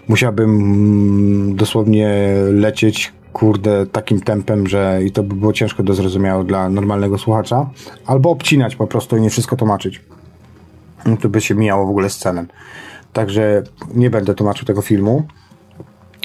musiałbym 0.08 0.50
mm, 0.50 1.56
dosłownie 1.56 2.34
lecieć 2.52 3.14
kurde 3.34 3.86
takim 3.86 4.22
tempem, 4.22 4.68
że 4.68 5.00
i 5.06 5.12
to 5.12 5.24
by 5.24 5.36
było 5.36 5.54
ciężko 5.54 5.84
do 5.84 5.94
zrozumiałego 5.94 6.44
dla 6.44 6.70
normalnego 6.70 7.18
słuchacza, 7.18 7.70
albo 8.06 8.30
obcinać 8.30 8.76
po 8.76 8.88
prostu 8.88 9.18
i 9.18 9.22
nie 9.22 9.30
wszystko 9.30 9.56
tłumaczyć. 9.56 10.02
To 11.22 11.30
by 11.30 11.42
się 11.42 11.56
mijało 11.56 11.86
w 11.86 11.90
ogóle 11.90 12.10
z 12.10 12.18
cenem. 12.18 12.48
Także 13.14 13.64
nie 13.94 14.10
będę 14.10 14.36
tłumaczył 14.36 14.66
tego 14.66 14.82
filmu. 14.82 15.24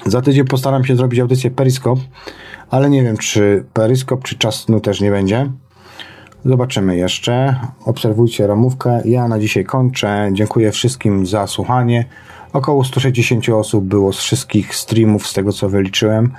Za 0.07 0.23
tydzień 0.23 0.45
postaram 0.45 0.85
się 0.85 0.97
zrobić 0.97 1.21
audycję 1.21 1.51
Periskop, 1.51 1.99
ale 2.71 2.91
nie 2.91 3.03
wiem, 3.03 3.17
czy 3.17 3.65
Periskop, 3.73 4.23
czy 4.23 4.39
czas 4.39 4.55
snu 4.55 4.81
też 4.81 5.01
nie 5.01 5.11
będzie. 5.11 5.51
Zobaczymy 6.45 6.97
jeszcze. 6.97 7.57
Obserwujcie 7.85 8.47
ramówkę. 8.47 9.03
Ja 9.05 9.29
na 9.29 9.39
dzisiaj 9.39 9.65
kończę. 9.65 10.29
Dziękuję 10.33 10.73
wszystkim 10.73 11.27
za 11.27 11.47
słuchanie. 11.47 12.05
Około 12.53 12.85
160 12.85 13.49
osób 13.49 13.85
było 13.85 14.13
z 14.13 14.19
wszystkich 14.19 14.75
streamów, 14.75 15.27
z 15.27 15.33
tego 15.33 15.53
co 15.53 15.69
wyliczyłem. 15.69 16.33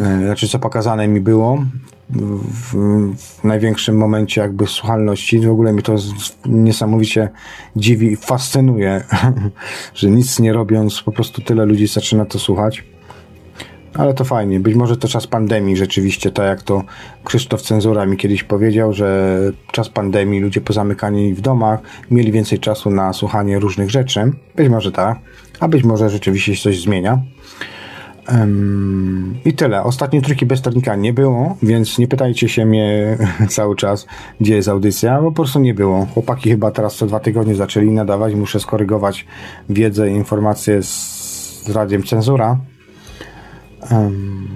E, 0.00 0.24
znaczy, 0.24 0.48
co 0.48 0.58
pokazane 0.58 1.08
mi 1.08 1.20
było. 1.20 1.64
W, 2.10 2.74
w 3.16 3.44
największym 3.44 3.96
momencie 3.96 4.40
jakby 4.40 4.66
słuchalności. 4.66 5.40
W 5.40 5.50
ogóle 5.50 5.72
mi 5.72 5.82
to 5.82 5.96
niesamowicie 6.46 7.28
dziwi 7.76 8.12
i 8.12 8.16
fascynuje, 8.16 9.04
że 9.94 10.10
nic 10.10 10.38
nie 10.38 10.52
robiąc, 10.52 11.02
po 11.02 11.12
prostu 11.12 11.42
tyle 11.42 11.66
ludzi 11.66 11.86
zaczyna 11.86 12.24
to 12.24 12.38
słuchać. 12.38 12.84
Ale 13.94 14.14
to 14.14 14.24
fajnie. 14.24 14.60
Być 14.60 14.74
może 14.74 14.96
to 14.96 15.08
czas 15.08 15.26
pandemii 15.26 15.76
rzeczywiście, 15.76 16.30
tak 16.30 16.46
jak 16.46 16.62
to 16.62 16.84
Krzysztof 17.24 17.62
Cenzura 17.62 18.06
mi 18.06 18.16
kiedyś 18.16 18.42
powiedział, 18.42 18.92
że 18.92 19.40
czas 19.72 19.88
pandemii, 19.88 20.40
ludzie 20.40 20.60
pozamykani 20.60 21.34
w 21.34 21.40
domach, 21.40 21.80
mieli 22.10 22.32
więcej 22.32 22.58
czasu 22.58 22.90
na 22.90 23.12
słuchanie 23.12 23.58
różnych 23.58 23.90
rzeczy. 23.90 24.32
Być 24.56 24.68
może 24.68 24.92
tak, 24.92 25.18
a 25.60 25.68
być 25.68 25.84
może 25.84 26.10
rzeczywiście 26.10 26.56
coś 26.56 26.80
zmienia. 26.80 27.22
Um, 28.32 29.34
I 29.44 29.52
tyle. 29.52 29.82
Ostatniej 29.82 30.22
trójki 30.22 30.46
bez 30.46 30.58
sternika 30.58 30.96
nie 30.96 31.12
było, 31.12 31.56
więc 31.62 31.98
nie 31.98 32.08
pytajcie 32.08 32.48
się 32.48 32.66
mnie 32.66 33.18
cały 33.48 33.76
czas, 33.76 34.06
gdzie 34.40 34.56
jest 34.56 34.68
audycja, 34.68 35.20
bo 35.22 35.30
po 35.30 35.42
prostu 35.42 35.60
nie 35.60 35.74
było. 35.74 36.06
Chłopaki 36.14 36.50
chyba 36.50 36.70
teraz 36.70 36.96
co 36.96 37.06
dwa 37.06 37.20
tygodnie 37.20 37.54
zaczęli 37.54 37.90
nadawać. 37.90 38.34
Muszę 38.34 38.60
skorygować 38.60 39.26
wiedzę 39.68 40.10
i 40.10 40.14
informacje 40.14 40.82
z, 40.82 40.88
z 41.66 41.70
radiem 41.70 42.02
cenzura. 42.02 42.58
Um, 43.90 44.48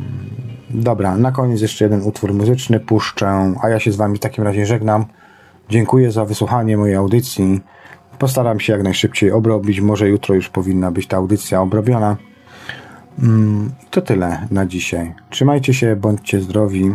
dobra, 0.70 1.16
na 1.16 1.32
koniec 1.32 1.61
jeszcze 1.61 1.85
jeden 1.85 2.03
utwór 2.03 2.35
muzyczny 2.35 2.81
puszczę, 2.81 3.55
a 3.62 3.69
ja 3.69 3.81
się 3.81 3.93
z 3.93 3.97
wami 3.97 4.16
w 4.16 4.20
takim 4.20 4.44
razie 4.44 4.66
żegnam. 4.66 5.05
Dziękuję 5.70 6.12
za 6.12 6.24
wysłuchanie 6.24 6.77
mojej 6.77 6.97
audycji. 6.97 7.61
Postaram 8.19 8.61
się 8.61 8.73
jak 8.73 8.82
najszybciej 8.82 9.32
obrobić. 9.32 9.81
Może 9.81 10.09
jutro 10.09 10.35
już 10.35 10.49
powinna 10.49 10.90
być 10.90 11.07
ta 11.07 11.16
audycja 11.16 11.61
obrobiona. 11.61 12.16
Mm, 13.18 13.70
to 13.90 14.01
tyle 14.01 14.47
na 14.51 14.66
dzisiaj. 14.66 15.14
Trzymajcie 15.30 15.74
się, 15.74 15.97
bądźcie 15.97 16.40
zdrowi 16.40 16.93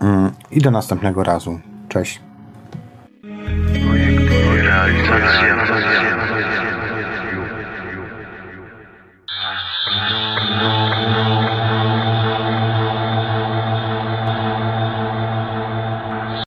mm, 0.00 0.30
i 0.50 0.60
do 0.60 0.70
następnego 0.70 1.24
razu. 1.24 1.60
Cześć. 1.88 2.20
Realizacja 4.62 6.13